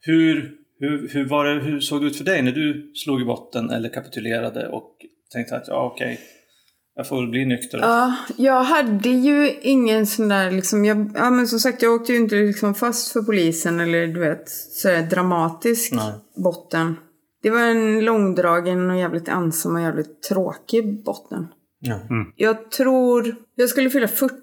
hur, 0.00 0.56
hur, 0.78 1.08
hur, 1.08 1.28
var 1.28 1.44
det, 1.44 1.64
hur 1.64 1.80
såg 1.80 2.00
det 2.02 2.06
ut 2.06 2.16
för 2.16 2.24
dig 2.24 2.42
när 2.42 2.52
du 2.52 2.92
slog 2.94 3.22
i 3.22 3.24
botten 3.24 3.70
eller 3.70 3.88
kapitulerade 3.88 4.68
och 4.68 4.96
tänkte 5.32 5.56
att 5.56 5.68
ja 5.68 5.92
okej, 5.94 6.12
okay, 6.12 6.24
jag 6.94 7.08
får 7.08 7.16
väl 7.16 7.30
bli 7.30 7.46
nykter? 7.46 7.78
Ja, 7.78 8.14
jag 8.36 8.62
hade 8.62 9.08
ju 9.08 9.52
ingen 9.62 10.06
sån 10.06 10.28
där 10.28 10.50
liksom, 10.50 10.84
jag, 10.84 11.10
ja 11.14 11.30
men 11.30 11.48
som 11.48 11.58
sagt 11.58 11.82
jag 11.82 11.94
åkte 11.94 12.12
ju 12.12 12.18
inte 12.18 12.34
liksom 12.34 12.74
fast 12.74 13.12
för 13.12 13.22
polisen 13.22 13.80
eller 13.80 14.06
du 14.06 14.20
vet 14.20 14.48
sådär 14.48 15.02
dramatisk 15.02 15.92
Nej. 15.92 16.12
botten. 16.36 16.96
Det 17.42 17.50
var 17.50 17.60
en 17.60 18.04
långdragen 18.04 18.90
och 18.90 18.98
jävligt 18.98 19.28
ensam 19.28 19.74
och 19.74 19.80
jävligt 19.80 20.22
tråkig 20.22 21.04
botten. 21.04 21.46
Ja. 21.82 21.98
Jag 22.36 22.70
tror, 22.70 23.34
jag 23.54 23.68
skulle 23.68 23.90
fylla 23.90 24.08
40 24.08 24.34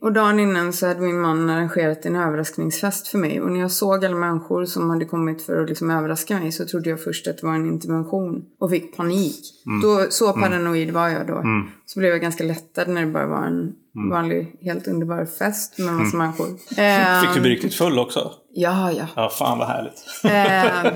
och 0.00 0.12
dagen 0.12 0.40
innan 0.40 0.72
så 0.72 0.86
hade 0.86 1.00
min 1.00 1.20
man 1.20 1.50
arrangerat 1.50 2.06
en 2.06 2.16
överraskningsfest 2.16 3.08
för 3.08 3.18
mig. 3.18 3.40
Och 3.40 3.52
när 3.52 3.60
jag 3.60 3.70
såg 3.70 4.04
alla 4.04 4.16
människor 4.16 4.64
som 4.64 4.90
hade 4.90 5.04
kommit 5.04 5.42
för 5.42 5.62
att 5.62 5.68
liksom 5.68 5.90
överraska 5.90 6.38
mig 6.38 6.52
så 6.52 6.64
trodde 6.66 6.90
jag 6.90 7.02
först 7.04 7.26
att 7.26 7.38
det 7.38 7.46
var 7.46 7.54
en 7.54 7.66
intervention 7.66 8.44
och 8.60 8.70
fick 8.70 8.96
panik. 8.96 9.40
Då, 9.82 10.06
så 10.10 10.32
paranoid 10.32 10.90
var 10.90 11.08
jag 11.08 11.26
då. 11.26 11.44
Så 11.86 11.98
blev 11.98 12.10
jag 12.10 12.20
ganska 12.20 12.44
lättad 12.44 12.88
när 12.88 13.00
det 13.06 13.12
bara 13.12 13.26
var 13.26 13.46
en 13.46 13.72
vanlig, 14.10 14.56
helt 14.62 14.88
underbar 14.88 15.24
fest 15.24 15.78
med 15.78 15.94
massa 15.94 16.16
människor. 16.16 16.46
Fick 17.20 17.34
du 17.34 17.40
bli 17.40 17.50
riktigt 17.50 17.74
full 17.74 17.98
också? 17.98 18.32
ja, 18.54 18.92
ja. 18.92 19.06
Ja, 19.16 19.30
fan 19.30 19.58
vad 19.58 19.68
härligt. 19.68 20.04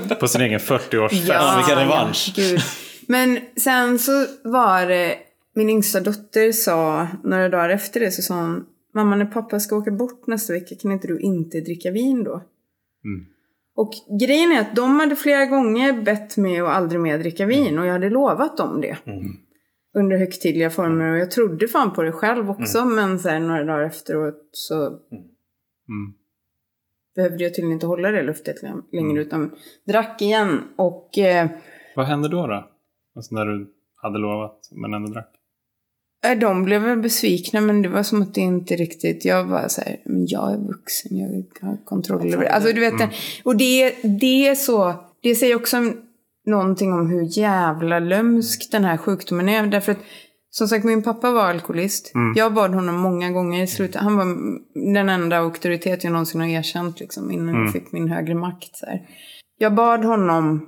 Eh, 0.09 0.17
På 0.21 0.29
sin 0.29 0.41
egen 0.41 0.61
40-årsfest. 0.61 1.29
Ja, 1.29 1.55
vilken 1.57 1.79
revansch. 1.79 2.33
Ja, 2.37 2.43
gud. 2.45 2.61
Men 3.09 3.39
sen 3.57 3.99
så 3.99 4.27
var 4.45 4.87
det, 4.87 5.15
min 5.57 5.71
yngsta 5.71 6.01
dotter 6.01 6.53
sa, 6.53 7.09
några 7.25 7.49
dagar 7.49 7.69
efter 7.69 8.01
det 8.01 8.11
så 8.11 8.23
sa 8.23 8.41
hon, 8.41 8.67
mamma 8.95 9.17
när 9.17 9.27
pappa 9.27 9.61
ska 9.61 9.77
åka 9.77 9.91
bort 9.91 10.27
nästa 10.27 10.53
vecka 10.53 10.75
kan 10.83 10.93
inte 10.93 11.09
du 11.09 11.21
inte 11.21 11.61
dricka 11.61 11.91
vin 11.91 12.25
då? 12.25 12.43
Och 13.77 13.93
grejen 14.21 14.53
är 14.53 14.61
att 14.61 14.77
de 14.77 15.01
hade 15.01 15.17
flera 15.17 15.47
gånger 15.47 16.03
bett 16.03 16.37
mig 16.37 16.61
att 16.61 16.69
aldrig 16.69 17.01
mer 17.01 17.19
dricka 17.19 17.47
vin 17.47 17.79
och 17.79 17.87
jag 17.87 17.93
hade 17.93 18.11
lovat 18.11 18.57
dem 18.57 18.81
det. 18.81 18.97
Under 19.95 20.17
högtidliga 20.17 20.71
former 20.71 21.13
och 21.13 21.19
jag 21.19 21.31
trodde 21.31 21.69
fan 21.69 21.93
på 21.93 22.03
det 22.03 22.13
själv 22.13 22.51
också 22.51 22.85
men 22.85 23.19
sen 23.19 23.47
några 23.47 23.65
dagar 23.65 23.83
efteråt 23.83 24.49
så 24.53 24.87
Mm. 25.89 26.13
behövde 27.17 27.45
jag 27.45 27.55
tydligen 27.55 27.73
inte 27.73 27.87
hålla 27.87 28.11
det 28.11 28.23
luftet 28.23 28.57
längre 28.93 29.21
utan 29.23 29.51
drack 29.87 30.23
igen 30.23 30.61
och 30.77 31.19
eh, 31.19 31.49
Vad 31.97 32.07
hände 32.07 32.29
då? 32.29 32.47
då? 32.47 32.71
Alltså 33.17 33.35
när 33.35 33.47
du 33.47 33.73
hade 33.97 34.19
lovat 34.19 34.59
men 34.73 34.95
ändå 34.95 35.13
drack? 35.13 35.33
Äh, 36.25 36.39
de 36.39 36.65
blev 36.65 36.83
väl 36.83 36.99
besvikna 36.99 37.61
men 37.61 37.83
det 37.83 37.89
var 37.89 38.03
som 38.03 38.23
att 38.23 38.35
det 38.35 38.41
inte 38.41 38.77
riktigt, 38.77 39.25
jag 39.25 39.45
var 39.45 39.69
så 39.69 39.81
här, 39.81 39.97
men 40.05 40.27
jag 40.27 40.53
är 40.53 40.59
vuxen, 40.59 41.17
jag 41.17 41.69
har 41.69 41.85
kontroll 41.85 42.33
över 42.35 42.45
det. 42.45 42.51
Alltså 42.51 42.73
du 42.73 42.81
vet, 42.81 43.11
och 43.45 43.57
det, 43.57 43.95
det 44.03 44.49
är 44.49 44.55
så, 44.55 44.95
det 45.23 45.35
säger 45.35 45.57
också 45.57 45.77
någonting 46.47 46.93
om 46.93 47.11
hur 47.11 47.39
jävla 47.39 47.99
lömsk 47.99 48.71
den 48.73 48.85
här 48.85 48.97
sjukdomen 48.97 49.49
är. 49.49 49.67
Därför 49.67 49.93
att 49.93 49.99
som 50.51 50.69
sagt, 50.69 50.85
min 50.85 51.03
pappa 51.03 51.31
var 51.31 51.45
alkoholist. 51.45 52.13
Jag 52.35 52.55
bad 52.55 52.75
honom 52.75 52.95
många 52.95 53.31
gånger 53.31 53.63
i 53.63 53.67
slutet. 53.67 54.01
Han 54.01 54.17
var 54.17 54.27
den 54.95 55.09
enda 55.09 55.39
auktoritet 55.39 56.05
jag 56.05 56.13
någonsin 56.13 56.41
har 56.41 56.49
erkänt 56.49 57.01
liksom, 57.01 57.31
innan 57.31 57.55
jag 57.55 57.73
fick 57.73 57.93
min 57.93 58.09
högre 58.09 58.35
makt. 58.35 58.77
Så 58.77 58.87
här. 58.87 59.09
Jag 59.59 59.75
bad 59.75 60.05
honom, 60.05 60.67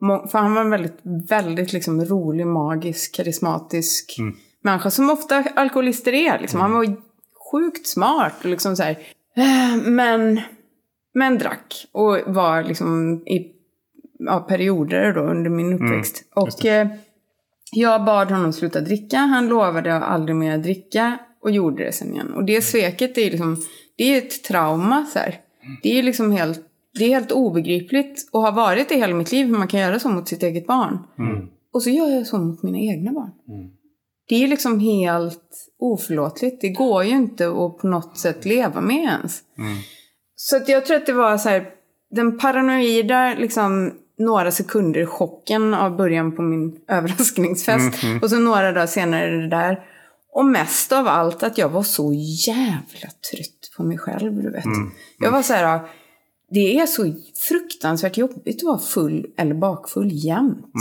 för 0.00 0.38
han 0.38 0.54
var 0.54 0.60
en 0.60 0.70
väldigt, 0.70 0.98
väldigt 1.28 1.72
liksom, 1.72 2.04
rolig, 2.04 2.46
magisk, 2.46 3.14
karismatisk 3.14 4.16
människa. 4.62 4.90
Som 4.90 5.10
ofta 5.10 5.44
alkoholister 5.54 6.12
är. 6.12 6.38
Liksom. 6.38 6.60
Han 6.60 6.72
var 6.72 6.96
sjukt 7.52 7.86
smart. 7.86 8.34
och 8.38 8.50
Liksom, 8.50 8.76
så 8.76 8.82
här. 8.82 8.98
Eh, 9.36 9.76
Men, 9.90 10.40
men 11.14 11.38
drack. 11.38 11.86
Och 11.92 12.18
var 12.26 12.62
liksom 12.62 13.22
i 13.26 13.52
ja, 14.18 14.40
perioder 14.40 15.12
då 15.12 15.20
under 15.20 15.50
min 15.50 15.72
uppväxt. 15.72 16.24
och 16.34 16.64
eh, 16.66 16.88
jag 17.72 18.04
bad 18.04 18.30
honom 18.30 18.52
sluta 18.52 18.80
dricka. 18.80 19.18
Han 19.18 19.48
lovade 19.48 19.96
att 19.96 20.02
aldrig 20.02 20.36
mer 20.36 20.58
dricka. 20.58 21.18
Och 21.42 21.50
gjorde 21.50 21.84
det 21.84 21.92
sen 21.92 22.12
igen. 22.14 22.32
Och 22.34 22.44
det 22.44 22.62
sveket 22.62 23.18
är 23.18 23.30
liksom, 23.30 23.56
det 23.96 24.04
är 24.04 24.18
ett 24.18 24.44
trauma 24.44 25.06
så 25.12 25.18
här. 25.18 25.40
Det 25.82 25.98
är 25.98 26.02
liksom 26.02 26.32
helt, 26.32 26.60
det 26.98 27.04
är 27.04 27.08
helt 27.08 27.32
obegripligt. 27.32 28.28
Och 28.32 28.42
har 28.42 28.52
varit 28.52 28.88
det 28.88 28.94
hela 28.94 29.14
mitt 29.14 29.32
liv 29.32 29.46
hur 29.46 29.58
man 29.58 29.68
kan 29.68 29.80
göra 29.80 29.98
så 29.98 30.08
mot 30.08 30.28
sitt 30.28 30.42
eget 30.42 30.66
barn. 30.66 30.98
Och 31.72 31.82
så 31.82 31.90
gör 31.90 32.08
jag 32.08 32.26
så 32.26 32.38
mot 32.38 32.62
mina 32.62 32.78
egna 32.78 33.12
barn. 33.12 33.30
Det 34.32 34.44
är 34.44 34.48
liksom 34.48 34.80
helt 34.80 35.68
oförlåtligt. 35.78 36.60
Det 36.60 36.68
går 36.68 37.04
ju 37.04 37.10
inte 37.10 37.48
att 37.48 37.78
på 37.78 37.86
något 37.86 38.18
sätt 38.18 38.44
leva 38.44 38.80
med 38.80 39.04
ens. 39.04 39.42
Så 40.36 40.56
att 40.56 40.68
jag 40.68 40.86
tror 40.86 40.96
att 40.96 41.06
det 41.06 41.12
var 41.12 41.38
så 41.38 41.48
här, 41.48 41.66
den 42.10 42.38
paranoida 42.38 43.34
liksom 43.34 43.92
några 44.18 44.50
sekunder 44.50 45.06
chocken 45.06 45.74
av 45.74 45.96
början 45.96 46.36
på 46.36 46.42
min 46.42 46.80
överraskningsfest. 46.88 48.04
Och 48.22 48.30
så 48.30 48.38
några 48.38 48.72
dagar 48.72 48.86
senare 48.86 49.30
det 49.30 49.48
där. 49.48 49.84
Och 50.32 50.44
mest 50.44 50.92
av 50.92 51.08
allt 51.08 51.42
att 51.42 51.58
jag 51.58 51.68
var 51.68 51.82
så 51.82 52.12
jävla 52.46 53.08
trött 53.30 53.72
på 53.76 53.82
mig 53.82 53.98
själv, 53.98 54.42
du 54.42 54.50
vet. 54.50 54.64
Jag 55.18 55.30
var 55.30 55.42
så 55.42 55.52
här, 55.52 55.80
det 56.50 56.78
är 56.78 56.86
så 56.86 57.14
fruktansvärt 57.48 58.16
jobbigt 58.16 58.56
att 58.56 58.62
vara 58.62 58.78
full 58.78 59.26
eller 59.36 59.54
bakfull 59.54 60.10
jämt. 60.12 60.72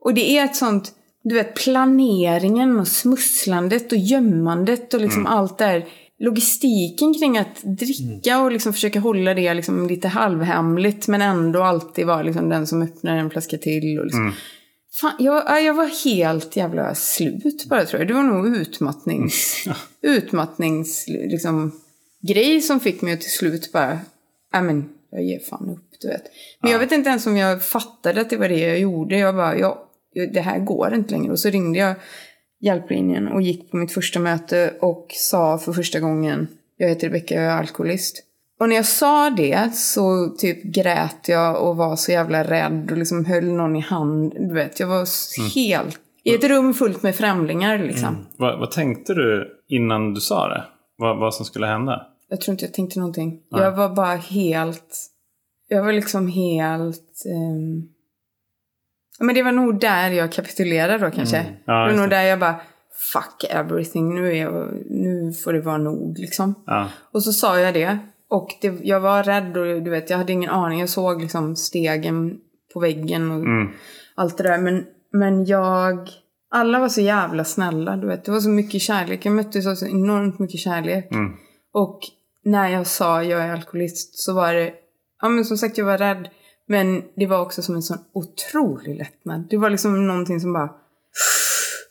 Och 0.00 0.14
det 0.14 0.38
är 0.38 0.44
ett 0.44 0.56
sånt, 0.56 0.92
du 1.22 1.34
vet, 1.34 1.54
planeringen 1.54 2.80
och 2.80 2.88
smusslandet 2.88 3.92
och 3.92 3.98
gömmandet 3.98 4.94
och 4.94 5.00
liksom 5.00 5.26
allt 5.26 5.58
där. 5.58 5.86
Logistiken 6.18 7.14
kring 7.14 7.38
att 7.38 7.62
dricka 7.62 8.40
och 8.40 8.52
liksom 8.52 8.72
försöka 8.72 9.00
hålla 9.00 9.34
det 9.34 9.54
liksom 9.54 9.88
lite 9.88 10.08
halvhemligt 10.08 11.08
men 11.08 11.22
ändå 11.22 11.62
alltid 11.62 12.06
vara 12.06 12.22
liksom 12.22 12.48
den 12.48 12.66
som 12.66 12.82
öppnar 12.82 13.16
en 13.16 13.30
flaska 13.30 13.58
till. 13.58 13.98
Och 13.98 14.04
liksom. 14.04 14.32
Fan, 15.00 15.12
jag, 15.18 15.42
ja, 15.46 15.60
jag 15.60 15.74
var 15.74 16.04
helt 16.04 16.56
jävla 16.56 16.94
slut 16.94 17.66
bara 17.68 17.84
tror 17.84 18.00
jag. 18.00 18.08
Det 18.08 18.14
var 18.14 18.22
nog 18.22 18.56
utmattnings... 18.56 19.66
utmattnings... 20.02 21.04
Liksom, 21.08 21.72
grej 22.28 22.60
som 22.60 22.80
fick 22.80 23.02
mig 23.02 23.14
att 23.14 23.20
till 23.20 23.30
slut 23.30 23.72
bara... 23.72 23.98
Ja 24.52 24.62
men, 24.62 24.88
jag 25.10 25.22
ger 25.22 25.40
fan 25.40 25.70
upp, 25.70 26.00
du 26.00 26.08
vet. 26.08 26.22
Men 26.62 26.72
jag 26.72 26.78
vet 26.78 26.92
inte 26.92 27.10
ens 27.10 27.26
om 27.26 27.36
jag 27.36 27.64
fattade 27.64 28.20
att 28.20 28.30
det 28.30 28.36
var 28.36 28.48
det 28.48 28.58
jag 28.58 28.78
gjorde. 28.78 29.18
Jag 29.18 29.34
bara, 29.34 29.58
ja, 29.58 29.88
det 30.32 30.40
här 30.40 30.58
går 30.58 30.94
inte 30.94 31.14
längre. 31.14 31.32
Och 31.32 31.38
så 31.38 31.50
ringde 31.50 31.78
jag 31.78 31.94
hjälplinjen 32.60 33.28
och 33.28 33.42
gick 33.42 33.70
på 33.70 33.76
mitt 33.76 33.92
första 33.92 34.20
möte 34.20 34.74
och 34.80 35.06
sa 35.10 35.58
för 35.58 35.72
första 35.72 36.00
gången 36.00 36.48
jag 36.76 36.88
heter 36.88 37.06
Rebecka, 37.06 37.34
jag 37.34 37.44
är 37.44 37.58
alkoholist. 37.58 38.24
Och 38.60 38.68
när 38.68 38.76
jag 38.76 38.86
sa 38.86 39.30
det 39.30 39.74
så 39.74 40.28
typ 40.28 40.62
grät 40.62 41.28
jag 41.28 41.68
och 41.68 41.76
var 41.76 41.96
så 41.96 42.12
jävla 42.12 42.44
rädd 42.44 42.88
och 42.90 42.98
liksom 42.98 43.24
höll 43.24 43.44
någon 43.44 43.76
i 43.76 43.80
hand. 43.80 44.32
Du 44.38 44.54
vet, 44.54 44.80
jag 44.80 44.86
var 44.86 45.06
helt... 45.54 45.98
I 46.24 46.34
ett 46.34 46.44
rum 46.44 46.74
fullt 46.74 47.02
med 47.02 47.14
främlingar 47.14 47.78
liksom. 47.78 48.26
Vad, 48.36 48.58
vad 48.58 48.70
tänkte 48.70 49.14
du 49.14 49.58
innan 49.68 50.14
du 50.14 50.20
sa 50.20 50.48
det? 50.48 50.64
Vad, 50.96 51.18
vad 51.18 51.34
som 51.34 51.44
skulle 51.44 51.66
hända? 51.66 52.06
Jag 52.28 52.40
tror 52.40 52.52
inte 52.52 52.64
jag 52.64 52.74
tänkte 52.74 52.98
någonting. 52.98 53.40
Jag 53.50 53.72
var 53.72 53.88
bara 53.88 54.16
helt... 54.16 54.96
Jag 55.68 55.84
var 55.84 55.92
liksom 55.92 56.28
helt... 56.28 57.22
ja, 57.24 57.91
Men 59.22 59.34
det 59.34 59.42
var 59.42 59.52
nog 59.52 59.80
där 59.80 60.10
jag 60.10 60.32
kapitulerade 60.32 61.04
då 61.04 61.10
kanske. 61.10 61.36
Mm. 61.36 61.52
Ja, 61.64 61.86
det 61.86 61.92
var 61.92 62.00
nog 62.00 62.10
där 62.10 62.22
jag 62.22 62.38
bara... 62.38 62.56
Fuck 63.12 63.50
everything, 63.50 64.14
nu, 64.14 64.28
är 64.32 64.42
jag, 64.42 64.72
nu 64.90 65.32
får 65.44 65.52
det 65.52 65.60
vara 65.60 65.78
nog 65.78 66.18
liksom. 66.18 66.54
Ja. 66.66 66.88
Och 67.12 67.22
så 67.22 67.32
sa 67.32 67.60
jag 67.60 67.74
det. 67.74 67.98
Och 68.30 68.48
det, 68.60 68.74
jag 68.82 69.00
var 69.00 69.22
rädd 69.22 69.56
och 69.56 69.82
du 69.82 69.90
vet, 69.90 70.10
jag 70.10 70.18
hade 70.18 70.32
ingen 70.32 70.50
aning. 70.50 70.80
Jag 70.80 70.88
såg 70.88 71.20
liksom 71.20 71.56
stegen 71.56 72.38
på 72.74 72.80
väggen 72.80 73.30
och 73.30 73.40
Mm. 73.40 73.68
allt 74.14 74.36
det 74.38 74.42
där. 74.42 74.58
Men, 74.58 74.84
men 75.12 75.44
jag... 75.44 76.08
Alla 76.50 76.78
var 76.78 76.88
så 76.88 77.00
jävla 77.00 77.44
snälla, 77.44 77.96
du 77.96 78.06
vet. 78.06 78.24
Det 78.24 78.32
var 78.32 78.40
så 78.40 78.48
mycket 78.48 78.80
kärlek. 78.80 79.26
Jag 79.26 79.32
mötte 79.32 79.62
så, 79.62 79.76
så 79.76 79.86
enormt 79.86 80.38
mycket 80.38 80.60
kärlek. 80.60 81.12
Mm. 81.12 81.32
Och 81.72 82.00
när 82.44 82.68
jag 82.68 82.86
sa 82.86 83.22
jag 83.22 83.42
är 83.42 83.52
alkoholist 83.52 84.18
så 84.18 84.34
var 84.34 84.54
det... 84.54 84.72
Ja 85.22 85.28
men 85.28 85.44
som 85.44 85.56
sagt, 85.56 85.78
jag 85.78 85.84
var 85.84 85.98
rädd. 85.98 86.28
Men 86.68 87.02
det 87.16 87.26
var 87.26 87.40
också 87.40 87.62
som 87.62 87.74
en 87.74 87.82
sån 87.82 87.98
otrolig 88.12 88.96
lättnad. 88.98 89.46
Det 89.50 89.56
var 89.56 89.70
liksom 89.70 90.06
någonting 90.06 90.40
som 90.40 90.52
bara... 90.52 90.70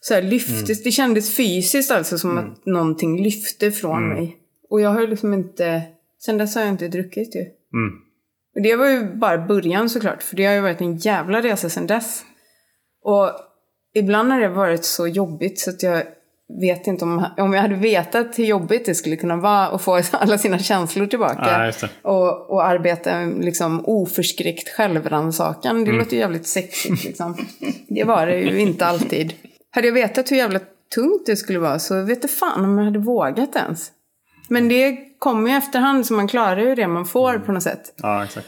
Så 0.02 0.14
här 0.14 0.22
lyftes. 0.22 0.84
Det 0.84 0.92
kändes 0.92 1.36
fysiskt 1.36 1.92
alltså 1.92 2.18
som 2.18 2.38
att 2.38 2.66
någonting 2.66 3.24
lyfte 3.24 3.72
från 3.72 4.10
mig. 4.10 4.38
Och 4.70 4.82
jag 4.82 4.90
har 4.90 5.08
liksom 5.08 5.34
inte... 5.34 5.84
Sen 6.20 6.38
dess 6.38 6.56
har 6.56 6.62
jag 6.62 6.72
inte 6.72 6.88
druckit 6.88 7.36
ju. 7.36 7.42
Mm. 7.42 7.94
Och 8.56 8.62
det 8.62 8.76
var 8.76 8.90
ju 8.90 9.16
bara 9.16 9.48
början 9.48 9.90
såklart, 9.90 10.24
för 10.24 10.36
det 10.36 10.46
har 10.46 10.54
ju 10.54 10.62
varit 10.62 10.82
en 10.82 10.98
jävla 10.98 11.42
resa 11.42 11.70
sen 11.70 11.88
dess. 11.88 12.24
Och 13.04 13.32
ibland 13.94 14.32
har 14.32 14.40
det 14.40 14.50
varit 14.50 14.86
så 14.86 15.08
jobbigt 15.08 15.60
så 15.60 15.70
att 15.70 15.84
jag 15.84 16.04
vet 16.60 16.88
inte 16.88 17.06
om, 17.06 17.26
om 17.38 17.54
jag 17.54 17.62
hade 17.62 17.76
vetat 17.76 18.40
hur 18.40 18.46
jobbigt 18.46 18.86
det 18.86 18.96
skulle 18.96 19.16
kunna 19.16 19.36
vara 19.38 19.68
att 19.68 19.82
få 19.82 20.02
alla 20.12 20.38
sina 20.38 20.60
känslor 20.60 21.06
tillbaka. 21.06 21.74
Ja, 21.82 21.88
och, 22.02 22.50
och 22.50 22.66
arbeta 22.66 23.26
liksom 23.26 23.86
oförskräckt 23.86 24.70
självrannsakan. 24.70 25.72
Mm. 25.72 25.86
Det 25.86 25.92
låter 25.92 26.14
ju 26.14 26.20
jävligt 26.20 26.48
sexigt 26.48 27.04
liksom. 27.04 27.38
Det 27.88 28.04
var 28.04 28.26
det 28.26 28.40
ju 28.40 28.60
inte 28.60 28.86
alltid. 28.86 29.34
Hade 29.72 29.88
jag 29.88 29.94
vetat 29.94 30.32
hur 30.32 30.38
jävla 30.38 30.60
tungt 30.96 31.26
det 31.26 31.36
skulle 31.36 31.60
vara 31.60 31.80
så 31.80 32.04
vet 32.04 32.20
jag 32.22 32.32
fan 32.32 32.66
om 32.66 32.78
jag 32.78 32.86
hade 32.86 33.00
vågat 33.00 33.56
ens. 33.56 33.92
Men 34.50 34.68
det 34.70 34.98
kommer 35.20 35.50
ju 35.50 35.58
efterhand 35.58 36.06
så 36.06 36.14
man 36.14 36.28
klarar 36.28 36.62
ju 36.62 36.76
det 36.76 36.88
man 36.88 37.06
får 37.06 37.40
på 37.40 37.52
något 37.52 37.64
sätt. 37.64 37.94
ja, 38.02 38.24
exakt. 38.24 38.48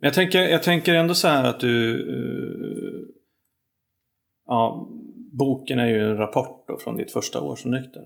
Men 0.00 0.06
jag 0.06 0.14
tänker, 0.14 0.40
jag 0.40 0.62
tänker 0.62 0.94
ändå 0.94 1.14
så 1.14 1.28
här 1.28 1.44
att 1.44 1.60
du... 1.60 2.00
eh, 2.00 3.14
ja, 4.46 4.88
boken 5.32 5.78
är 5.78 5.86
ju 5.86 6.10
en 6.10 6.16
rapport 6.16 6.66
från 6.84 6.96
ditt 6.96 7.12
första 7.12 7.40
år 7.40 7.56
som 7.56 7.70
nykter. 7.70 8.02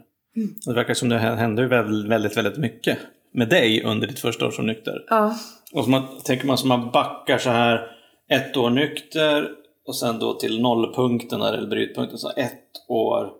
Och 0.66 0.72
det 0.72 0.74
verkar 0.74 0.94
som 0.94 1.08
det 1.08 1.18
hände 1.18 1.66
väldigt, 1.66 2.36
väldigt, 2.36 2.58
mycket 2.58 2.98
med 3.32 3.48
dig 3.48 3.82
under 3.84 4.06
ditt 4.06 4.18
första 4.18 4.46
år 4.46 4.50
som 4.50 4.66
nykter. 4.66 5.04
Ja. 5.08 5.34
Och 5.72 5.84
så 5.84 5.90
man, 5.90 6.02
tänker 6.24 6.46
man 6.46 6.58
som 6.58 6.68
man 6.68 6.90
backar 6.90 7.38
så 7.38 7.50
här 7.50 7.90
ett 8.28 8.56
år 8.56 8.70
nykter 8.70 9.48
och 9.86 9.96
sen 9.96 10.18
då 10.18 10.34
till 10.34 10.62
nollpunkten 10.62 11.42
eller 11.42 11.66
brytpunkten, 11.66 12.18
så 12.18 12.30
ett 12.36 12.62
år 12.88 13.32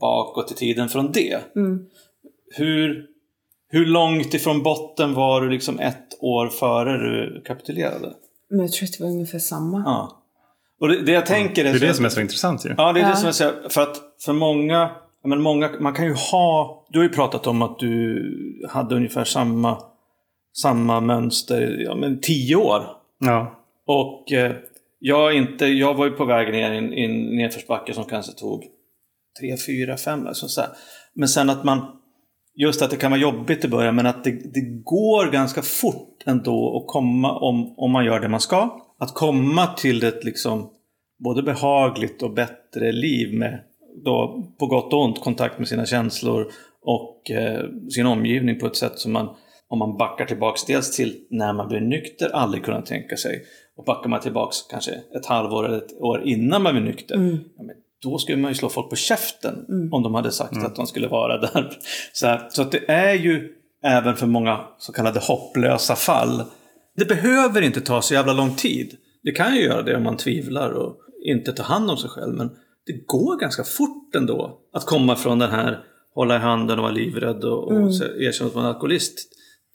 bakåt 0.00 0.52
i 0.52 0.54
tiden 0.54 0.88
från 0.88 1.12
det. 1.12 1.40
Hur, 2.54 3.06
hur 3.68 3.86
långt 3.86 4.34
ifrån 4.34 4.62
botten 4.62 5.14
var 5.14 5.40
du 5.40 5.50
liksom 5.50 5.78
ett 5.78 6.18
år 6.20 6.48
före 6.48 6.98
du 6.98 7.42
kapitulerade? 7.46 8.12
Men 8.50 8.60
jag 8.60 8.72
tror 8.72 8.86
att 8.86 8.98
det 8.98 9.04
var 9.04 9.10
ungefär 9.10 9.38
samma. 9.38 9.82
Ja. 9.86 10.21
Och 10.82 10.88
det, 10.88 11.02
det 11.02 11.12
jag 11.12 11.26
tänker 11.26 11.64
Det 11.64 11.70
är 11.70 11.74
så- 11.78 11.84
det 11.84 11.94
som 11.94 12.04
är 12.04 12.08
så 12.08 12.20
intressant 12.20 12.64
ju. 12.66 12.74
Ja, 12.76 12.92
det 12.92 13.00
är 13.00 13.08
det 13.08 13.16
som 13.16 13.26
jag 13.26 13.34
säger. 13.34 13.68
För 13.68 13.82
att 13.82 13.96
för 14.24 14.32
många, 14.32 14.90
men 15.24 15.40
många, 15.42 15.70
man 15.80 15.92
kan 15.94 16.04
ju 16.04 16.14
ha, 16.14 16.84
du 16.90 16.98
har 16.98 17.04
ju 17.04 17.08
pratat 17.12 17.46
om 17.46 17.62
att 17.62 17.78
du 17.78 18.22
hade 18.70 18.94
ungefär 18.94 19.24
samma, 19.24 19.78
samma 20.62 21.00
mönster, 21.00 21.76
ja 21.84 21.94
men 21.94 22.20
tio 22.20 22.56
år. 22.56 22.82
Ja. 23.18 23.58
Och 23.86 24.32
eh, 24.32 24.52
jag, 24.98 25.32
är 25.32 25.36
inte, 25.36 25.66
jag 25.66 25.94
var 25.94 26.04
ju 26.04 26.10
på 26.10 26.24
väg 26.24 26.52
ner 26.52 26.72
i 26.72 27.04
en, 27.04 27.36
nedförsbacke 27.36 27.94
som 27.94 28.04
kanske 28.04 28.32
tog 28.32 28.62
tre, 29.40 29.56
fyra, 29.66 29.96
fem. 29.96 30.26
Alltså 30.26 30.48
så 30.48 30.60
här. 30.60 30.70
Men 31.14 31.28
sen 31.28 31.50
att 31.50 31.64
man, 31.64 31.78
just 32.56 32.82
att 32.82 32.90
det 32.90 32.96
kan 32.96 33.10
vara 33.10 33.20
jobbigt 33.20 33.64
i 33.64 33.68
början, 33.68 33.94
men 33.96 34.06
att 34.06 34.24
det, 34.24 34.30
det 34.30 34.82
går 34.84 35.32
ganska 35.32 35.62
fort 35.62 36.22
ändå 36.26 36.76
att 36.76 36.92
komma, 36.92 37.38
om, 37.38 37.74
om 37.76 37.90
man 37.90 38.04
gör 38.04 38.20
det 38.20 38.28
man 38.28 38.40
ska, 38.40 38.70
att 39.02 39.14
komma 39.14 39.66
till 39.66 40.04
ett 40.04 40.24
liksom 40.24 40.70
både 41.24 41.42
behagligt 41.42 42.22
och 42.22 42.34
bättre 42.34 42.92
liv 42.92 43.34
med 43.38 43.60
då, 44.04 44.44
på 44.58 44.66
gott 44.66 44.92
och 44.92 45.04
ont 45.04 45.20
kontakt 45.20 45.58
med 45.58 45.68
sina 45.68 45.86
känslor 45.86 46.46
och 46.82 47.30
eh, 47.30 47.64
sin 47.90 48.06
omgivning 48.06 48.58
på 48.58 48.66
ett 48.66 48.76
sätt 48.76 48.98
som 48.98 49.12
man, 49.12 49.28
om 49.68 49.78
man 49.78 49.96
backar 49.96 50.24
tillbaks 50.24 50.64
dels 50.64 50.96
till 50.96 51.16
när 51.30 51.52
man 51.52 51.68
blir 51.68 51.80
nykter, 51.80 52.28
aldrig 52.28 52.64
kunnat 52.64 52.86
tänka 52.86 53.16
sig. 53.16 53.42
Och 53.76 53.84
backar 53.84 54.10
man 54.10 54.20
tillbaks 54.20 54.62
kanske 54.62 54.92
ett 54.92 55.26
halvår 55.26 55.66
eller 55.66 55.78
ett 55.78 56.00
år 56.00 56.22
innan 56.24 56.62
man 56.62 56.74
blir 56.74 56.84
nykter, 56.84 57.14
ja, 57.56 57.62
men 57.62 57.76
då 58.02 58.18
skulle 58.18 58.38
man 58.38 58.50
ju 58.50 58.54
slå 58.54 58.68
folk 58.68 58.90
på 58.90 58.96
käften 58.96 59.88
om 59.92 60.02
de 60.02 60.14
hade 60.14 60.32
sagt 60.32 60.64
att 60.64 60.76
de 60.76 60.86
skulle 60.86 61.08
vara 61.08 61.38
där. 61.38 61.78
Så, 62.12 62.26
här, 62.26 62.46
så 62.50 62.62
att 62.62 62.72
det 62.72 62.90
är 62.90 63.14
ju 63.14 63.52
även 63.84 64.16
för 64.16 64.26
många 64.26 64.60
så 64.78 64.92
kallade 64.92 65.20
hopplösa 65.20 65.96
fall. 65.96 66.42
Det 66.96 67.04
behöver 67.04 67.62
inte 67.62 67.80
ta 67.80 68.02
så 68.02 68.14
jävla 68.14 68.32
lång 68.32 68.54
tid. 68.54 68.96
Det 69.22 69.32
kan 69.32 69.54
ju 69.54 69.62
göra 69.62 69.82
det 69.82 69.96
om 69.96 70.02
man 70.02 70.16
tvivlar 70.16 70.70
och 70.70 70.96
inte 71.24 71.52
tar 71.52 71.64
hand 71.64 71.90
om 71.90 71.96
sig 71.96 72.10
själv. 72.10 72.34
Men 72.34 72.50
det 72.86 73.06
går 73.06 73.40
ganska 73.40 73.64
fort 73.64 74.14
ändå 74.14 74.58
att 74.72 74.86
komma 74.86 75.16
från 75.16 75.38
den 75.38 75.50
här 75.50 75.84
hålla 76.14 76.36
i 76.36 76.38
handen 76.38 76.78
och 76.78 76.82
vara 76.82 76.92
livrädd 76.92 77.44
och, 77.44 77.64
och 77.64 77.72
mm. 77.72 77.88
erkänna 78.20 78.48
att 78.48 78.54
man 78.54 78.64
är 78.64 78.68
alkoholist 78.68 79.28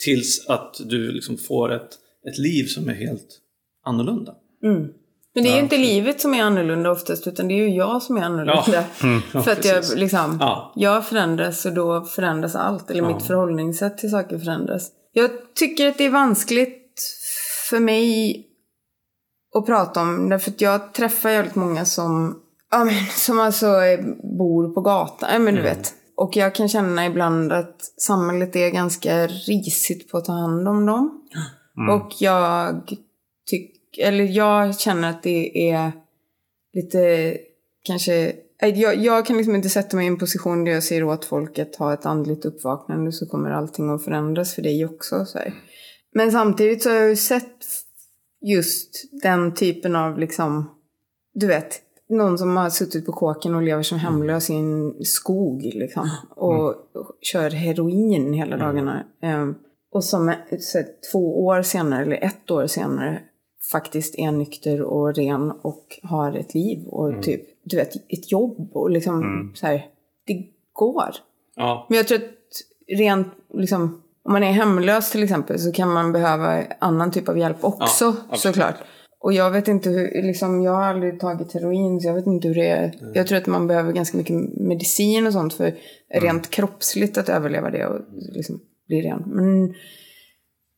tills 0.06 0.48
att 0.48 0.76
du 0.86 1.12
liksom 1.12 1.38
får 1.38 1.74
ett, 1.74 1.90
ett 2.30 2.38
liv 2.38 2.64
som 2.64 2.90
är 2.90 2.94
helt 2.94 3.40
annorlunda. 3.86 4.34
Men 5.36 5.44
det 5.44 5.50
är 5.50 5.54
ju 5.54 5.62
inte 5.62 5.78
livet 5.78 6.22
som 6.22 6.34
är 6.34 6.44
annorlunda 6.44 6.92
oftast, 6.92 7.28
utan 7.28 7.48
det 7.48 7.54
är 7.54 7.68
ju 7.68 7.76
jag 7.76 8.04
som 8.04 8.18
är 8.18 8.22
annorlunda. 8.22 8.64
Ja. 8.68 8.84
Mm, 9.04 9.22
ja, 9.34 9.42
För 9.42 9.52
att 9.52 9.66
jag 9.66 9.84
liksom, 9.96 10.38
Ja. 10.40 10.74
jag 10.76 11.08
förändras 11.08 11.66
och 11.66 11.74
då 11.74 12.02
förändras 12.02 12.56
allt. 12.56 12.92
Eller 12.92 13.02
mitt 13.02 13.24
förhållningssätt 13.24 13.98
till 13.98 14.10
saker 14.12 14.40
förändras. 14.40 14.92
Jag 15.14 15.30
tycker 15.56 15.88
att 15.88 15.98
det 15.98 16.06
är 16.06 16.10
vanskligt 16.10 16.87
för 17.70 17.80
mig 17.80 18.44
att 19.56 19.66
prata 19.66 20.02
om, 20.02 20.30
därför 20.30 20.52
att 20.52 20.62
jag 20.62 20.94
träffar 20.94 21.30
jävligt 21.30 21.56
många 21.56 21.86
som, 21.86 22.42
ja 22.72 22.84
men 22.84 23.06
som 23.16 23.40
alltså 23.40 23.68
eh, 23.68 24.00
bor 24.38 24.74
på 24.74 24.82
gatan, 24.82 25.30
ja 25.34 25.40
men 25.40 25.56
du 25.56 25.62
vet. 25.62 25.94
Och 26.16 26.36
jag 26.36 26.56
kan 26.56 26.70
känna 26.70 27.06
ibland 27.06 27.54
att 27.54 27.82
samhället 27.82 28.56
är 28.56 28.70
ganska 28.70 29.28
risigt 29.28 30.12
på 30.12 30.18
att 30.18 30.26
ta 30.26 30.32
hand 30.32 30.68
om 30.68 30.86
dem. 30.86 31.28
Och 31.90 32.12
jag 32.20 32.90
tycker, 33.50 34.04
eller 34.04 34.24
jag 34.24 34.80
känner 34.80 35.10
att 35.10 35.24
det 35.24 35.70
är 35.70 35.92
lite, 36.74 37.38
kanske, 37.84 38.34
nej, 38.62 38.82
jag, 38.82 38.96
jag 38.96 39.26
kan 39.26 39.38
liksom 39.38 39.56
inte 39.56 39.70
sätta 39.70 39.98
mig 39.98 40.06
i 40.06 40.08
en 40.08 40.18
position 40.18 40.64
där 40.64 40.72
jag 40.72 40.84
säger 40.84 41.04
åt 41.04 41.26
folk 41.26 41.60
att 41.60 41.76
ha 41.76 41.94
ett 41.94 42.06
andligt 42.06 42.46
uppvaknande 42.46 43.12
så 43.12 43.26
kommer 43.26 43.52
allting 43.52 43.90
att 43.90 44.04
förändras 44.04 44.56
för 44.56 44.62
dig 44.62 44.86
också. 44.86 45.26
Så 45.26 45.38
här. 45.38 45.54
Men 46.14 46.32
samtidigt 46.32 46.84
så 46.84 46.90
har 46.90 46.96
jag 46.96 47.10
ju 47.10 47.16
sett 47.16 47.66
just 48.42 49.22
den 49.24 49.54
typen 49.54 49.96
av 49.96 50.20
liksom, 50.20 50.72
du 51.34 51.48
vet, 51.48 51.82
någon 52.10 52.38
som 52.38 52.58
har 52.58 52.70
suttit 52.70 53.06
på 53.06 53.12
kåken 53.12 53.56
och 53.56 53.62
lever 53.62 53.84
som 53.84 54.00
hemlös 54.00 54.50
i 54.50 54.54
en 54.54 54.94
skog 55.04 55.62
liksom. 55.64 56.10
Och 56.30 56.76
kör 57.22 57.50
heroin 57.50 58.34
hela 58.34 58.58
dagarna. 58.58 59.04
Ehm, 59.22 59.56
och 59.92 60.04
som 60.04 60.34
så, 60.60 60.78
här, 60.78 60.88
två 61.12 61.46
år 61.46 61.62
senare, 61.62 62.02
eller 62.02 62.24
ett 62.24 62.52
år 62.52 62.68
senare, 62.68 63.22
faktiskt 63.72 64.16
är 64.20 64.32
nykter 64.32 64.82
och 64.82 65.16
ren 65.16 65.52
och 65.52 66.00
har 66.04 66.34
ett 66.34 66.54
liv 66.54 66.88
och 66.88 67.24
typ, 67.24 67.42
du 67.64 67.76
vet, 67.76 67.96
ett 67.96 68.32
jobb 68.32 68.70
och 68.74 68.90
liksom 68.90 69.52
så 69.56 69.68
här, 69.68 69.86
det 70.26 70.48
går. 70.74 71.16
Ja. 71.56 71.86
Men 71.90 71.98
jag 71.98 72.08
tror 72.08 72.18
att 72.18 72.24
rent, 72.98 73.28
liksom, 73.54 74.02
om 74.28 74.34
man 74.34 74.44
är 74.44 74.52
hemlös 74.52 75.12
till 75.12 75.24
exempel 75.24 75.60
så 75.60 75.72
kan 75.72 75.90
man 75.94 76.12
behöva 76.12 76.64
annan 76.80 77.12
typ 77.12 77.30
av 77.30 77.38
hjälp 77.38 77.58
också 77.62 78.16
absolut. 78.30 78.56
såklart. 78.56 78.76
Och 79.20 79.34
jag 79.34 79.52
vet 79.52 79.68
inte 79.68 79.90
hur, 79.90 80.22
liksom, 80.24 80.62
jag 80.62 80.72
har 80.72 80.84
aldrig 80.84 81.20
tagit 81.20 81.54
heroin 81.54 82.00
så 82.00 82.08
jag 82.08 82.14
vet 82.14 82.28
inte 82.28 82.48
hur 82.48 82.56
det 82.56 82.68
är. 82.70 82.92
Jag 83.14 83.28
tror 83.28 83.38
att 83.38 83.48
man 83.48 83.68
behöver 83.68 83.94
ganska 83.94 84.18
mycket 84.18 84.36
medicin 84.58 85.28
och 85.28 85.34
sånt 85.34 85.54
för 85.54 85.74
rent 86.22 86.50
kroppsligt 86.50 87.18
att 87.18 87.30
överleva 87.30 87.70
det 87.70 87.86
och 87.88 88.00
liksom 88.36 88.60
bli 88.88 89.02
ren. 89.02 89.24
Men, 89.26 89.74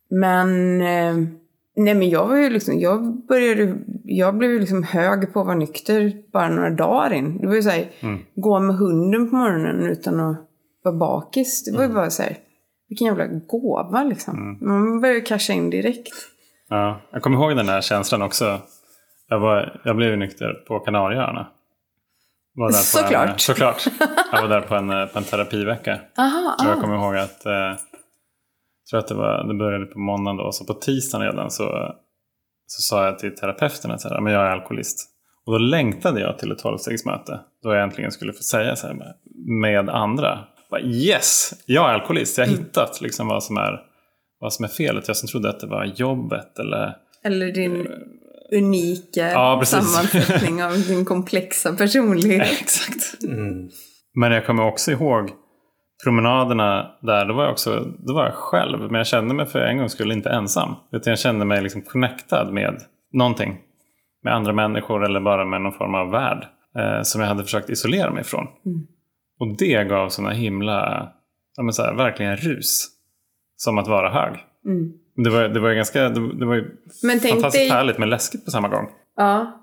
men 0.09 0.81
eh, 0.81 1.29
Nej 1.75 1.95
men 1.95 2.09
jag 2.09 2.27
var 2.27 2.38
ju 2.38 2.49
liksom, 2.49 2.79
jag 2.79 3.25
började, 3.27 3.77
jag 4.03 4.38
blev 4.38 4.51
ju 4.51 4.59
liksom 4.59 4.83
hög 4.83 5.33
på 5.33 5.39
att 5.39 5.45
vara 5.45 5.55
nykter 5.57 6.13
bara 6.33 6.49
några 6.49 6.69
dagar 6.69 7.13
in. 7.13 7.38
Det 7.38 7.47
var 7.47 7.55
ju 7.55 7.62
såhär, 7.63 7.91
Mm. 8.01 8.19
gå 8.35 8.59
med 8.59 8.75
hunden 8.75 9.29
på 9.29 9.35
morgonen 9.35 9.91
utan 9.91 10.19
att 10.19 10.38
vara 10.83 10.95
bakis. 10.95 11.63
Det 11.63 11.71
var 11.71 11.79
Mm. 11.79 11.91
ju 11.91 11.95
bara 11.95 12.09
såhär, 12.09 12.38
vilken 12.89 13.08
jävla 13.08 13.25
gåva 13.25 14.04
liksom. 14.04 14.58
Man 14.62 15.02
började 15.02 15.19
ju 15.19 15.25
casha 15.25 15.54
in 15.54 15.69
direkt. 15.69 16.13
Ja, 16.69 17.02
jag 17.12 17.21
kommer 17.21 17.38
ihåg 17.38 17.56
den 17.56 17.65
där 17.65 17.82
känslan 17.82 18.21
också. 18.21 18.62
Jag, 19.28 19.39
var, 19.39 19.82
jag 19.84 19.95
blev 19.95 20.17
nykter 20.17 20.54
på 20.67 20.80
Kanarieöarna. 20.80 21.47
Såklart. 22.71 23.30
En, 23.30 23.39
såklart. 23.39 23.86
Jag 24.32 24.41
var 24.41 24.49
där 24.49 24.62
på 24.62 24.75
en, 24.75 24.88
på 24.88 25.17
en 25.17 25.23
terapivecka. 25.23 25.99
Aha, 26.17 26.56
Och 26.60 26.69
jag 26.69 26.82
kommer 26.82 26.95
ihåg 26.95 27.15
att, 27.15 27.45
eh, 27.45 27.52
jag 27.52 27.78
tror 28.89 28.99
att 28.99 29.08
det, 29.08 29.15
var, 29.15 29.43
det 29.43 29.54
började 29.54 29.86
på 29.86 29.99
måndagen 29.99 30.38
då, 30.38 30.52
så 30.52 30.65
på 30.65 30.73
tisdagen 30.73 31.28
redan 31.28 31.52
så, 31.52 31.93
så 32.65 32.82
sa 32.82 33.06
jag 33.06 33.19
till 33.19 33.36
terapeuten 33.36 33.91
att 33.91 34.23
men 34.23 34.34
jag 34.34 34.41
är 34.45 34.49
alkoholist. 34.52 35.10
Och 35.45 35.52
då 35.52 35.58
längtade 35.58 36.21
jag 36.21 36.38
till 36.38 36.52
ett 36.52 36.60
tolvstegsmöte. 36.60 37.39
Då 37.63 37.73
jag 37.73 37.84
äntligen 37.84 38.12
skulle 38.12 38.34
få 38.34 38.43
säga 38.43 38.75
så 38.75 38.88
här 38.88 38.93
med, 38.93 39.13
med 39.62 39.89
andra. 39.89 40.39
Bara, 40.71 40.82
yes, 40.82 41.53
jag 41.65 41.89
är 41.89 41.93
alkoholist. 41.93 42.38
Jag 42.38 42.45
har 42.45 42.51
Mm. 42.53 42.63
hittat 42.65 43.01
liksom 43.01 43.27
vad, 43.27 43.43
som 43.43 43.58
är, 43.58 43.79
vad 44.39 44.53
som 44.53 44.65
är 44.65 44.69
felet. 44.69 45.08
Jag 45.08 45.17
som 45.17 45.27
trodde 45.29 45.49
att 45.49 45.60
det 45.60 45.67
var 45.67 45.86
jobbet 45.86 46.60
eller 46.60 46.95
Eller 47.23 47.51
din 47.51 47.88
unika 48.51 49.32
Ja, 49.32 49.62
sammansättning 49.65 50.63
av 50.63 50.71
din 50.88 51.05
komplexa 51.05 51.73
personlighet. 51.75 52.41
Exakt. 52.62 53.23
Mm. 53.23 53.69
Men 54.15 54.32
jag 54.32 54.45
kommer 54.45 54.63
också 54.67 54.91
ihåg 54.91 55.29
promenaderna 56.03 56.91
där. 57.01 57.25
Då 57.25 57.34
var 57.34 57.43
jag 57.43 57.51
också 57.51 57.86
då 58.08 58.13
var 58.13 58.25
jag 58.25 58.34
själv. 58.34 58.79
Men 58.79 58.95
jag 58.95 59.08
kände 59.08 59.34
mig 59.34 59.45
för 59.45 59.60
en 59.60 59.77
gångs 59.77 59.91
skull 59.91 60.12
inte 60.12 60.29
ensam. 60.29 60.75
Utan 60.91 61.12
jag 61.12 61.19
kände 61.19 61.45
mig 61.45 61.62
liksom 61.62 61.82
connectad 61.82 62.53
med 62.53 62.82
någonting. 63.13 63.58
Med 64.23 64.34
andra 64.34 64.53
människor 64.53 65.05
eller 65.05 65.19
bara 65.19 65.45
med 65.45 65.62
någon 65.62 65.73
form 65.73 65.95
av 65.95 66.12
värld. 66.12 66.47
Eh, 66.79 67.01
som 67.03 67.21
jag 67.21 67.27
hade 67.27 67.43
försökt 67.43 67.69
isolera 67.69 68.12
mig 68.12 68.23
från. 68.23 68.45
Och 69.39 69.58
det 69.58 69.84
gav 69.89 70.10
såna 70.10 70.32
himla, 70.32 71.10
ja 71.56 71.63
men 71.63 71.73
så 71.73 71.84
här, 71.84 71.93
verkligen 71.93 72.38
rus. 72.38 72.88
Som 73.56 73.78
att 73.78 73.88
vara 73.88 74.10
hög. 74.10 74.34
Mm. 74.65 74.93
Det 75.23 75.30
var, 75.30 75.47
det 75.47 75.60
var 75.60 75.69
ju 75.69 75.75
ganska, 75.75 76.10
det, 76.10 76.38
det 76.39 76.45
var 76.45 76.56
ju 76.56 76.71
Men 77.04 77.19
fantastiskt 77.19 77.54
dig, 77.54 77.69
härligt 77.69 77.97
men 77.97 78.10
läskigt 78.10 78.45
på 78.45 78.52
samma 78.52 78.67
gång. 78.67 78.88
ja. 79.17 79.56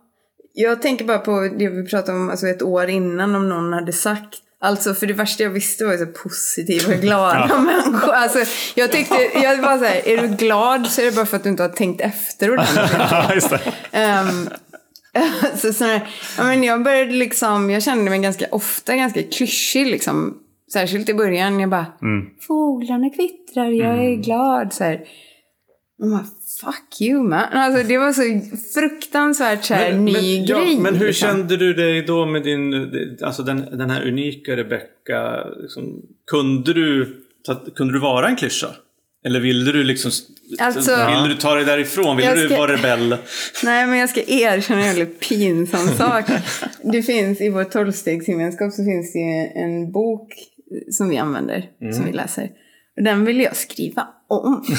Jag 0.58 0.82
tänker 0.82 1.04
bara 1.04 1.18
på 1.18 1.40
det 1.58 1.68
vi 1.68 1.86
pratade 1.86 2.18
om 2.18 2.30
alltså 2.30 2.46
ett 2.46 2.62
år 2.62 2.88
innan 2.88 3.34
om 3.34 3.48
någon 3.48 3.72
hade 3.72 3.92
sagt 3.92 4.42
Alltså 4.60 4.94
för 4.94 5.06
det 5.06 5.12
värsta 5.12 5.42
jag 5.42 5.50
visste 5.50 5.84
var 5.84 5.92
ju 5.92 5.98
så 5.98 6.06
positiva 6.06 6.94
och 6.94 7.00
glada 7.00 7.58
människor. 7.58 8.12
Alltså 8.12 8.38
jag 8.74 8.92
tyckte, 8.92 9.14
jag 9.34 9.62
var 9.62 9.78
så 9.78 9.84
här, 9.84 10.08
är 10.08 10.22
du 10.22 10.28
glad 10.28 10.86
så 10.86 11.00
är 11.00 11.04
det 11.04 11.16
bara 11.16 11.26
för 11.26 11.36
att 11.36 11.42
du 11.42 11.48
inte 11.48 11.62
har 11.62 11.70
tänkt 11.70 12.00
efter 12.00 12.52
ordentligt. 12.52 13.52
Um, 13.92 14.48
så, 15.56 15.72
så 15.72 15.84
här, 15.84 16.00
ja, 16.38 16.44
men 16.44 16.62
jag 16.62 16.82
började 16.82 17.12
liksom, 17.12 17.70
jag 17.70 17.82
kände 17.82 18.10
mig 18.10 18.18
ganska 18.18 18.46
ofta 18.50 18.96
ganska 18.96 19.22
klyschig 19.22 19.86
liksom. 19.86 20.38
Särskilt 20.72 21.08
i 21.08 21.14
början, 21.14 21.60
jag 21.60 21.70
bara, 21.70 21.86
Mm. 22.02 22.26
fåglarna 22.46 23.10
kvittrar, 23.10 23.70
jag 23.70 24.04
är 24.04 24.14
glad. 24.16 24.72
Så 24.72 24.84
här. 24.84 25.00
Och 26.02 26.08
man, 26.08 26.24
fuck 26.60 27.00
you 27.00 27.22
man. 27.22 27.44
Alltså 27.52 27.88
det 27.88 27.98
var 27.98 28.12
så 28.12 28.22
fruktansvärt 28.74 29.64
så 29.64 29.74
här, 29.74 29.92
ny 29.92 30.44
ja, 30.46 30.58
grej. 30.58 30.78
men 30.80 30.94
hur 30.94 31.06
liksom. 31.06 31.28
kände 31.28 31.56
du 31.56 31.74
dig 31.74 32.02
då 32.02 32.26
med 32.26 32.42
din, 32.42 32.88
alltså 33.22 33.42
den, 33.42 33.78
den 33.78 33.90
här 33.90 34.08
unika 34.08 34.56
Rebecca? 34.56 35.44
Liksom, 35.62 36.02
kunde, 36.30 36.72
du, 36.72 37.16
kunde 37.76 37.92
du 37.92 38.00
vara 38.00 38.28
en 38.28 38.36
klyscha? 38.36 38.68
Eller 39.26 39.40
ville 39.40 39.72
du 39.72 39.84
liksom, 39.84 40.10
Alltså- 40.58 40.96
ville 40.96 41.28
du 41.28 41.34
ta 41.34 41.54
dig 41.54 41.64
därifrån? 41.64 42.16
Ville 42.16 42.28
Jag 42.28 42.38
du 42.38 42.46
ska- 42.48 42.56
vara 42.56 42.72
rebell? 42.72 43.08
Nej, 43.64 43.86
men 43.86 43.98
jag 43.98 44.08
ska 44.10 44.20
erkänna 44.26 44.80
en 44.80 44.86
väldigt 44.96 45.20
pinsam 45.20 45.88
sak. 45.98 46.24
Det 46.92 47.02
finns 47.02 47.40
i 47.40 47.48
vår 47.48 47.64
tolvstegsgemenskap 47.64 48.72
så 48.72 48.84
finns 48.84 49.12
det 49.12 49.52
en 49.54 49.92
bok 49.92 50.28
som 50.90 51.08
vi 51.08 51.16
använder, 51.16 51.64
som 51.94 52.04
vi 52.04 52.12
läser. 52.12 52.50
Och 52.96 53.02
den 53.02 53.24
ville 53.24 53.42
jag 53.42 53.56
skriva 53.56 54.08
om. 54.28 54.64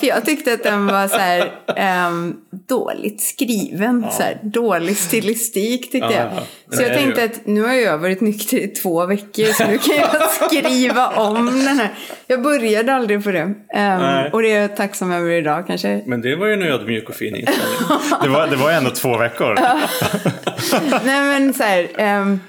För 0.00 0.06
jag 0.06 0.24
tyckte 0.24 0.52
att 0.52 0.62
den 0.62 0.86
var 0.86 1.08
så 1.08 1.16
här, 1.18 1.52
ehm, 1.76 2.36
dåligt 2.68 3.22
skriven. 3.22 4.06
Så 4.10 4.22
här, 4.22 4.38
dålig 4.42 4.96
stilistik 4.96 5.80
tyckte 5.92 5.98
Ja, 5.98 6.12
jag. 6.12 6.30
ja. 6.70 6.76
Så 6.76 6.82
jag 6.82 6.92
tänkte 6.94 7.20
ju- 7.20 7.26
att 7.26 7.46
nu 7.46 7.62
har 7.62 7.74
jag 7.74 7.98
varit 7.98 8.20
nykter 8.20 8.56
i 8.56 8.68
två 8.68 9.06
veckor 9.06 9.44
så 9.52 9.66
nu 9.66 9.78
kan 9.78 9.96
jag 9.96 10.30
skriva 10.30 11.08
om 11.08 11.46
den 11.46 11.78
här. 11.78 11.90
Jag 12.26 12.42
började 12.42 12.94
aldrig 12.94 13.24
på 13.24 13.30
det. 13.30 13.54
Nej. 13.74 14.30
och 14.32 14.42
det 14.42 14.52
är 14.52 14.60
jag 14.60 14.76
tacksam 14.76 15.12
över 15.12 15.30
idag 15.30 15.66
kanske. 15.66 16.02
Men 16.06 16.20
det 16.20 16.36
var 16.36 16.46
ju 16.46 16.52
en 16.52 16.62
ödmjuk 16.62 17.08
och 17.08 17.14
fin 17.14 17.36
inställning. 17.36 18.00
Det 18.22 18.28
var, 18.28 18.46
det 18.46 18.56
var 18.56 18.70
ändå 18.72 18.90
två 18.90 19.16
veckor. 19.18 19.54
Nej 21.04 21.20
men 21.22 21.54
så 21.54 21.62
här, 21.62 21.88
ehm, 21.98 22.40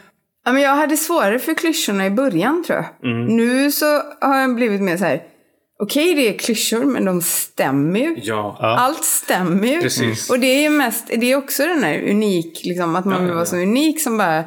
ja, 0.45 0.51
men 0.51 0.61
jag 0.61 0.75
hade 0.75 0.97
svårare 0.97 1.39
för 1.39 1.53
klyschorna 1.53 2.05
i 2.05 2.09
början 2.09 2.63
tror 2.67 2.77
jag. 3.01 3.11
Mm. 3.11 3.25
Nu 3.25 3.71
så 3.71 3.85
har 4.21 4.37
jag 4.39 4.55
blivit 4.55 4.81
mer 4.81 4.97
så 4.97 5.05
här, 5.05 5.21
okej 5.83 6.15
det 6.15 6.29
är 6.29 6.37
klyschor 6.37 6.85
men 6.85 7.05
de 7.05 7.21
stämmer 7.21 7.99
ju. 7.99 8.15
Ja, 8.23 8.57
Allt 8.59 9.03
stämmer 9.03 9.67
ju. 9.67 9.81
Precis. 9.81 10.29
Och 10.29 10.39
det 10.39 10.47
är 10.47 10.61
ju 10.61 10.69
mest, 10.69 11.07
det 11.07 11.31
är 11.31 11.35
också 11.35 11.63
den 11.63 11.83
här 11.83 12.09
unik, 12.09 12.61
liksom, 12.65 12.95
att 12.95 13.05
man 13.05 13.19
vill 13.19 13.27
ja, 13.27 13.33
vara 13.33 13.41
ja. 13.41 13.45
så 13.45 13.57
unik 13.57 14.01
som 14.01 14.17
bara 14.17 14.43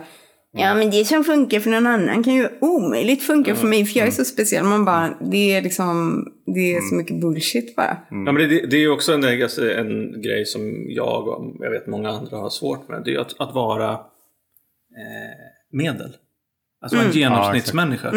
Ja 0.59 0.75
men 0.75 0.91
det 0.91 1.05
som 1.05 1.25
funkar 1.25 1.61
för 1.61 1.71
någon 1.71 1.87
annan 1.87 2.25
kan 2.25 2.35
ju 2.35 2.49
omöjligt 2.61 3.23
funka 3.23 3.55
för 3.55 3.67
mig 3.67 3.85
för 3.85 3.99
jag 3.99 4.09
är 4.09 4.13
så 4.13 4.25
speciell. 4.25 4.65
Man 4.65 4.85
bara, 4.85 5.19
det 5.21 5.55
är 5.55 5.63
liksom, 5.63 6.25
det 6.55 6.75
är 6.75 6.81
så 6.81 6.95
mycket 6.95 7.21
bullshit 7.21 7.77
bara. 7.77 7.97
Ja, 8.11 8.33
men 8.33 8.35
det, 8.35 8.67
det 8.67 8.77
är 8.77 8.81
ju 8.81 8.91
också 8.91 9.13
en, 9.13 9.25
en 9.25 10.23
grej 10.23 10.47
som 10.47 10.87
jag 10.89 11.29
och 11.29 11.57
jag 11.61 11.71
vet 11.71 11.87
många 11.87 12.11
andra 12.11 12.37
har 12.37 12.51
svårt 12.51 12.89
med. 12.89 13.03
Det 13.05 13.11
är 13.11 13.13
ju 13.13 13.21
att, 13.21 13.41
att 13.41 13.55
vara 13.55 13.91
eh, 13.93 13.99
medel. 15.73 16.17
Att 16.87 16.93
vara 16.93 17.05
en 17.05 17.13
genomsnittsmänniska. 17.13 18.13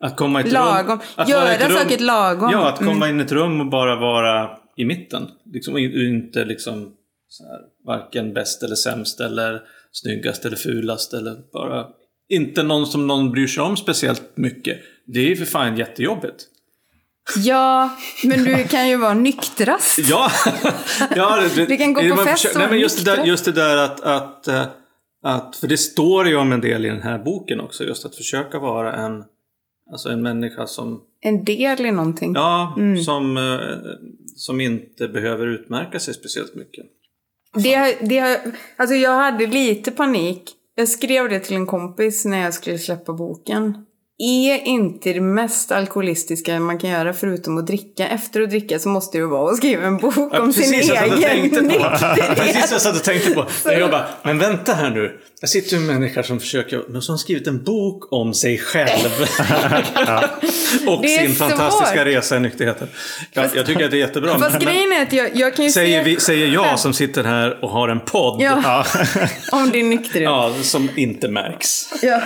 Att 0.00 0.16
komma 0.16 0.40
i 0.40 0.44
ett 0.44 0.52
Lagom. 0.52 0.90
rum... 0.90 1.00
Att 1.14 1.28
Göra 1.28 1.54
ett 1.54 1.68
rum, 1.68 1.78
saker 1.78 1.98
lagom. 1.98 2.50
Ja, 2.52 2.68
att 2.68 2.78
komma 2.78 3.08
in 3.08 3.20
i 3.20 3.22
ett 3.22 3.32
rum 3.32 3.60
och 3.60 3.66
bara 3.66 3.96
vara 3.96 4.50
i 4.76 4.84
mitten. 4.84 5.28
Liksom, 5.52 5.74
och 5.74 5.80
inte 5.80 6.44
liksom 6.44 6.92
så 7.28 7.44
här, 7.44 7.60
varken 7.86 8.34
bäst 8.34 8.62
eller 8.62 8.74
sämst 8.74 9.20
eller 9.20 9.62
snyggast 9.92 10.44
eller 10.44 10.56
fulast 10.56 11.14
eller 11.14 11.36
bara 11.52 11.86
inte 12.30 12.62
någon 12.62 12.86
som 12.86 13.06
någon 13.06 13.30
bryr 13.30 13.46
sig 13.46 13.62
om 13.62 13.76
speciellt 13.76 14.22
mycket. 14.34 14.78
Det 15.06 15.20
är 15.20 15.24
ju 15.24 15.36
för 15.36 15.44
fan 15.44 15.76
jättejobbigt. 15.76 16.46
Ja, 17.36 17.90
men 18.24 18.44
du 18.44 18.64
kan 18.64 18.88
ju 18.88 18.96
vara 18.96 19.14
nyktrast. 19.14 19.98
Ja, 19.98 20.30
ja 21.16 21.42
det, 21.54 21.66
Vi 21.66 21.76
kan 21.78 21.92
gå 21.92 22.16
på 22.16 22.24
fest 22.24 22.44
och 22.44 22.60
nej, 22.60 22.68
men 22.70 22.78
just, 22.78 23.04
det 23.04 23.16
där, 23.16 23.24
just 23.24 23.44
det 23.44 23.52
där 23.52 23.76
att, 23.76 24.00
att, 24.00 24.48
eh, 24.48 24.64
att... 25.22 25.56
För 25.56 25.66
det 25.66 25.76
står 25.76 26.28
ju 26.28 26.36
om 26.36 26.52
en 26.52 26.60
del 26.60 26.86
i 26.86 26.88
den 26.88 27.02
här 27.02 27.18
boken 27.18 27.60
också. 27.60 27.84
Just 27.84 28.04
att 28.06 28.16
försöka 28.16 28.58
vara 28.58 28.92
en, 28.92 29.24
alltså 29.92 30.08
en 30.08 30.22
människa 30.22 30.66
som... 30.66 31.00
En 31.20 31.44
del 31.44 31.86
i 31.86 31.90
någonting. 31.92 32.32
Ja, 32.34 32.74
Mm. 32.78 33.02
som, 33.02 33.36
eh, 33.36 33.60
som 34.36 34.60
inte 34.60 35.08
behöver 35.08 35.46
utmärka 35.46 35.98
sig 36.00 36.14
speciellt 36.14 36.54
mycket. 36.54 36.86
Det, 37.54 37.98
det, 38.08 38.40
alltså 38.76 38.94
jag 38.94 39.14
hade 39.16 39.46
lite 39.46 39.90
panik. 39.90 40.42
Jag 40.74 40.88
skrev 40.88 41.28
det 41.28 41.40
till 41.40 41.56
en 41.56 41.66
kompis 41.66 42.24
när 42.24 42.40
jag 42.42 42.54
skulle 42.54 42.78
släppa 42.78 43.12
boken. 43.12 43.86
Är 44.22 44.66
inte 44.66 45.12
det 45.12 45.20
mest 45.20 45.72
alkoholistiska 45.72 46.60
man 46.60 46.78
kan 46.78 46.90
göra 46.90 47.12
förutom 47.12 47.58
att 47.58 47.66
dricka? 47.66 48.08
Efter 48.08 48.40
att 48.42 48.50
dricka 48.50 48.78
så 48.78 48.88
måste 48.88 49.18
det 49.18 49.22
ju 49.22 49.28
vara 49.28 49.50
att 49.50 49.56
skriva 49.56 49.86
en 49.86 49.96
bok 49.96 50.14
Ja, 50.16 50.42
om 50.42 50.52
sin 50.52 50.74
egen 50.74 51.42
nykterhet. 51.42 52.36
Precis 52.36 52.72
jag 52.72 52.80
satt 52.80 52.96
och 52.96 53.02
tänkte 53.02 53.30
på. 53.30 53.46
Jag 53.64 53.90
bara, 53.90 54.06
men 54.22 54.38
vänta 54.38 54.72
här 54.72 54.90
nu. 54.90 55.20
Jag 55.40 55.50
sitter 55.50 55.76
med 55.76 55.94
en 55.94 56.00
människa 56.00 56.22
som 56.22 56.40
försöker, 56.40 56.84
men 56.88 57.02
som 57.02 57.12
har 57.12 57.18
skrivit 57.18 57.46
en 57.46 57.64
bok 57.64 58.12
om 58.12 58.34
sig 58.34 58.58
själv. 58.58 59.10
och 60.86 61.04
sin 61.04 61.34
fantastiska 61.34 61.94
svårt. 61.96 62.06
resa 62.06 62.36
i 62.36 62.40
nykterheten. 62.40 62.88
Jag, 63.32 63.50
jag 63.54 63.66
tycker 63.66 63.84
att 63.84 63.90
det 63.90 63.96
är 63.96 63.98
jättebra. 63.98 64.38
Fast 64.38 64.52
men- 64.52 64.64
grejen 64.64 64.92
är 64.92 65.02
att 65.02 65.12
jag, 65.12 65.36
jag 65.36 65.56
kan 65.56 65.64
ju 65.64 65.70
Säger, 65.70 66.04
se 66.04 66.10
vi, 66.10 66.20
säger 66.20 66.46
jag 66.46 66.78
som 66.78 66.92
sitter 66.92 67.24
här 67.24 67.64
och 67.64 67.70
har 67.70 67.88
en 67.88 68.00
podd. 68.00 68.42
Ja. 68.42 68.84
om 69.52 69.70
din 69.70 69.90
nykterhet. 69.90 70.22
Ja, 70.22 70.54
som 70.62 70.88
inte 70.96 71.28
märks. 71.28 71.92
Ja. 72.02 72.22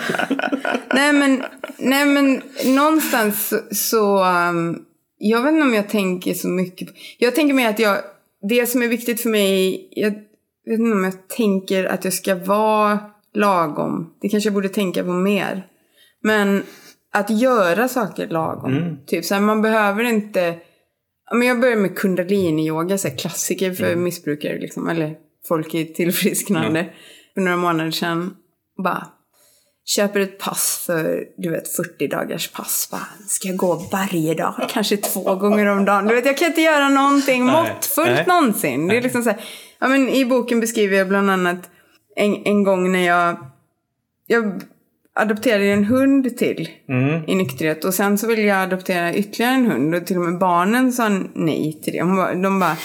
nej, 0.95 1.13
men, 1.13 1.45
nej 1.77 2.05
men 2.07 2.43
någonstans 2.65 3.49
så, 3.49 3.61
så 3.75 4.25
um, 4.25 4.83
jag 5.19 5.43
vet 5.43 5.53
inte 5.53 5.63
om 5.63 5.75
jag 5.75 5.89
tänker 5.89 6.35
så 6.35 6.49
mycket 6.49 6.89
jag 7.19 7.35
tänker 7.35 7.55
mer 7.55 7.69
att 7.71 7.79
jag, 7.79 7.99
det 8.49 8.67
som 8.67 8.83
är 8.83 8.89
viktigt 8.89 9.21
för 9.21 9.29
mig, 9.29 9.89
jag 9.91 10.15
vet 10.71 10.81
inte 10.81 10.93
om 10.93 11.05
jag 11.05 11.29
tänker 11.29 11.85
att 11.85 12.05
jag 12.05 12.13
ska 12.15 12.35
vara 12.35 12.99
lagom. 13.35 14.15
Det 14.21 14.29
kanske 14.29 14.47
jag 14.47 14.55
borde 14.55 14.69
tänka 14.69 15.05
på 15.05 15.13
mer. 15.13 15.67
Men 16.21 16.63
att 17.13 17.31
göra 17.31 17.89
saker 17.89 18.29
lagom. 18.29 18.99
Typ 19.07 19.25
så 19.25 19.35
här, 19.35 19.41
man 19.41 19.63
behöver 19.63 20.05
inte, 20.05 20.55
men 21.33 21.49
jag 21.49 21.61
började 21.61 21.81
med 21.81 21.99
kundalini-yoga, 21.99 22.99
så 22.99 23.09
här, 23.09 23.17
klassiker 23.17 23.73
för 23.73 23.97
missbrukare 23.97 24.59
liksom, 24.59 24.89
eller 24.89 25.15
folk 25.49 25.75
i 25.75 25.85
tillfrisknande, 25.95 26.87
för 27.35 27.41
några 27.41 27.57
månader 27.57 27.91
sedan. 27.91 28.37
Bara, 28.85 29.07
köper 29.85 30.21
ett 30.21 30.39
pass 30.39 30.83
för, 30.87 31.25
du 31.37 31.51
vet, 31.51 31.77
40 31.77 32.09
dagars 32.09 32.49
pass. 32.49 32.89
Bara, 32.91 33.07
ska 33.29 33.49
jag 33.49 33.57
gå 33.57 33.75
varje 33.75 34.35
dag? 34.35 34.55
Kanske 34.71 34.97
två 34.97 35.35
gånger 35.35 35.67
om 35.67 35.85
dagen. 35.85 36.07
Du 36.07 36.15
vet, 36.15 36.27
jag 36.27 36.39
kan 36.39 36.49
inte 36.49 36.61
göra 36.61 36.89
någonting 36.89 37.47
Nej. 37.47 37.55
måttfullt 37.55 38.09
Nej. 38.09 38.25
någonsin. 38.27 38.89
Det 38.89 38.97
är 38.97 39.03
liksom 39.03 39.23
så 39.23 39.31
här, 39.31 39.41
ja, 39.79 39.89
men 39.89 40.09
I 40.09 40.25
boken 40.25 40.61
beskriver 40.61 40.97
jag 40.97 41.09
bland 41.09 41.31
annat 41.31 41.71
en, 42.17 42.47
en 42.47 42.65
gång 42.65 42.93
när 42.93 43.07
jag, 43.07 43.37
jag 44.27 44.63
adopterade 45.15 45.65
en 45.65 45.85
hund 45.85 46.37
till 46.37 46.69
i 47.27 47.35
nykterhet. 47.35 47.85
Och 47.85 47.95
sen 47.95 48.19
så 48.19 48.27
ville 48.27 48.43
jag 48.43 48.63
adoptera 48.63 49.15
ytterligare 49.15 49.55
en 49.55 49.71
hund. 49.71 49.95
Och 49.95 50.07
till 50.07 50.17
och 50.17 50.23
med 50.23 50.39
barnen 50.39 50.93
sa 50.93 51.09
nej 51.35 51.81
till 51.83 51.93
det. 51.93 52.03
Hon 52.03 52.17
bara, 52.17 52.35
de 52.35 52.61
bara, 52.61 52.77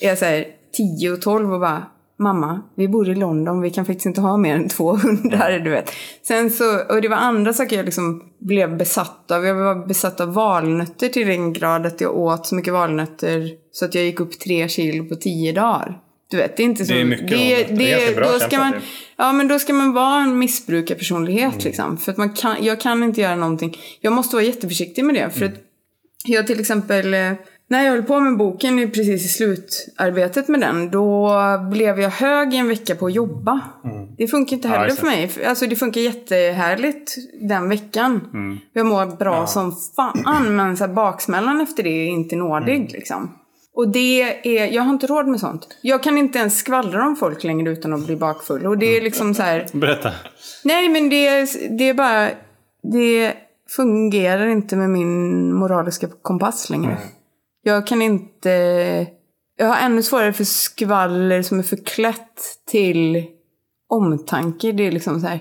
är 0.00 0.16
så 0.16 0.24
här 0.24 0.46
10 0.72 1.10
och 1.10 1.22
12 1.22 1.52
och 1.52 1.60
bara 1.60 1.86
Mamma, 2.24 2.62
vi 2.76 2.88
bor 2.88 3.08
i 3.10 3.14
London, 3.14 3.60
vi 3.60 3.70
kan 3.70 3.84
faktiskt 3.86 4.06
inte 4.06 4.20
ha 4.20 4.36
mer 4.36 4.54
än 4.54 4.68
två 4.68 4.92
hundar, 4.96 5.58
du 5.58 5.70
vet. 5.70 5.90
Sen 6.22 6.50
så, 6.50 6.78
och 6.88 7.02
det 7.02 7.08
var 7.08 7.16
andra 7.16 7.52
saker 7.52 7.76
jag 7.76 7.84
liksom 7.84 8.22
blev 8.40 8.76
besatt 8.76 9.30
av. 9.30 9.44
Jag 9.44 9.54
var 9.54 9.86
besatt 9.86 10.20
av 10.20 10.34
valnötter 10.34 11.08
till 11.08 11.26
den 11.26 11.52
grad 11.52 11.86
att 11.86 12.00
jag 12.00 12.16
åt 12.16 12.46
så 12.46 12.54
mycket 12.54 12.72
valnötter 12.72 13.48
så 13.72 13.84
att 13.84 13.94
jag 13.94 14.04
gick 14.04 14.20
upp 14.20 14.38
tre 14.38 14.68
kilo 14.68 15.08
på 15.08 15.14
tio 15.14 15.52
dagar. 15.52 15.98
Du 16.30 16.36
vet, 16.36 16.56
det 16.56 16.62
är 16.62 16.64
inte 16.64 16.84
så... 16.84 16.92
Det 16.92 17.00
är 17.00 17.04
mycket 17.04 17.28
det, 17.28 17.36
valnötter. 17.36 17.76
Det 17.76 17.92
är 17.92 18.32
då 18.32 18.38
ska 18.40 18.58
man. 18.58 18.72
Ja, 19.16 19.32
men 19.32 19.48
då 19.48 19.58
ska 19.58 19.72
man 19.72 19.92
vara 19.92 20.22
en 20.22 20.38
missbrukarpersonlighet 20.38 21.64
liksom. 21.64 21.96
För 21.96 22.12
att 22.12 22.18
man 22.18 22.30
kan, 22.30 22.56
jag 22.60 22.80
kan 22.80 23.02
inte 23.02 23.20
göra 23.20 23.36
någonting. 23.36 23.76
Jag 24.00 24.12
måste 24.12 24.36
vara 24.36 24.44
jätteförsiktig 24.44 25.04
med 25.04 25.14
det. 25.14 25.30
För 25.30 25.44
att 25.44 25.54
jag 26.26 26.46
till 26.46 26.60
exempel, 26.60 27.14
eh, 27.14 27.32
när 27.68 27.84
jag 27.84 27.90
höll 27.92 28.02
på 28.02 28.20
med 28.20 28.36
boken, 28.36 28.90
precis 28.90 29.24
i 29.24 29.28
slutarbetet 29.28 30.48
med 30.48 30.60
den, 30.60 30.90
då 30.90 31.30
blev 31.70 32.00
jag 32.00 32.10
hög 32.10 32.54
i 32.54 32.56
en 32.56 32.68
vecka 32.68 32.94
på 32.94 33.06
att 33.06 33.14
jobba. 33.14 33.60
Det 34.18 34.26
funkar 34.28 34.56
inte 34.56 34.68
Ja, 34.68 34.72
heller 34.74 34.86
just 34.88 34.98
för 35.00 35.06
mig. 35.06 35.30
Alltså 35.46 35.66
det 35.66 35.76
funkar 35.76 36.00
jättehärligt 36.00 37.14
den 37.48 37.68
veckan. 37.68 38.20
Jag 38.72 38.86
mår 38.86 39.16
bra 39.16 39.46
som 39.46 39.72
fan, 39.96 40.56
men 40.56 40.76
så 40.76 40.86
här, 40.86 40.92
baksmällan 40.94 41.60
efter 41.60 41.82
det 41.82 41.90
är 41.90 42.06
inte 42.08 42.36
nådig 42.36 42.90
liksom. 42.92 43.30
Och 43.76 43.88
det 43.88 44.22
är, 44.22 44.66
jag 44.74 44.82
har 44.82 44.90
inte 44.90 45.06
råd 45.06 45.28
med 45.28 45.40
sånt. 45.40 45.68
Jag 45.82 46.02
kan 46.02 46.18
inte 46.18 46.38
ens 46.38 46.58
skvallra 46.58 47.06
om 47.06 47.16
folk 47.16 47.44
längre 47.44 47.70
utan 47.70 47.92
att 47.92 48.06
bli 48.06 48.16
bakfull. 48.16 48.66
Och 48.66 48.78
det 48.78 48.96
är 48.96 49.00
liksom 49.00 49.34
så 49.34 49.42
här, 49.42 49.66
Berätta. 49.72 50.10
Nej, 50.64 50.88
men 50.88 51.08
det, 51.08 51.26
är- 51.28 51.76
det 51.78 51.88
är 51.88 51.94
bara... 51.94 52.28
Det 52.92 53.32
fungerar 53.76 54.46
inte 54.46 54.76
med 54.76 54.90
min 54.90 55.52
moraliska 55.54 56.08
kompass 56.22 56.70
längre. 56.70 56.96
Jag 57.66 57.86
kan 57.86 58.02
inte... 58.02 58.50
Jag 59.56 59.66
har 59.66 59.76
ännu 59.86 60.02
svårare 60.02 60.32
för 60.32 60.44
skvaller 60.44 61.42
som 61.42 61.58
är 61.58 61.62
förklätt 61.62 62.40
till 62.70 63.24
omtanke. 63.88 64.72
Det 64.72 64.86
är 64.86 64.92
liksom 64.92 65.20
så 65.20 65.26
här... 65.26 65.40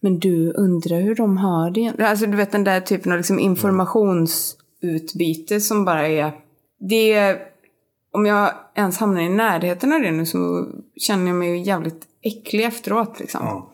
Men 0.00 0.18
du 0.18 0.52
undrar 0.52 1.00
hur 1.00 1.14
de 1.14 1.36
har 1.36 1.70
det? 1.70 1.92
Alltså 2.04 2.26
du 2.26 2.36
vet 2.36 2.52
den 2.52 2.64
där 2.64 2.80
typen 2.80 3.12
av 3.12 3.18
liksom 3.18 3.38
informationsutbyte 3.38 5.60
som 5.60 5.84
bara 5.84 6.08
är... 6.08 6.32
Det 6.88 7.12
är 7.12 7.38
om 8.12 8.26
jag 8.26 8.54
ens 8.74 8.98
hamnar 8.98 9.20
i 9.20 9.28
närheten 9.28 9.92
av 9.92 10.00
det 10.00 10.10
nu 10.10 10.26
så 10.26 10.66
känner 10.96 11.26
jag 11.26 11.36
mig 11.36 11.62
jävligt 11.62 12.06
äcklig 12.22 12.64
efteråt 12.64 13.20
liksom. 13.20 13.66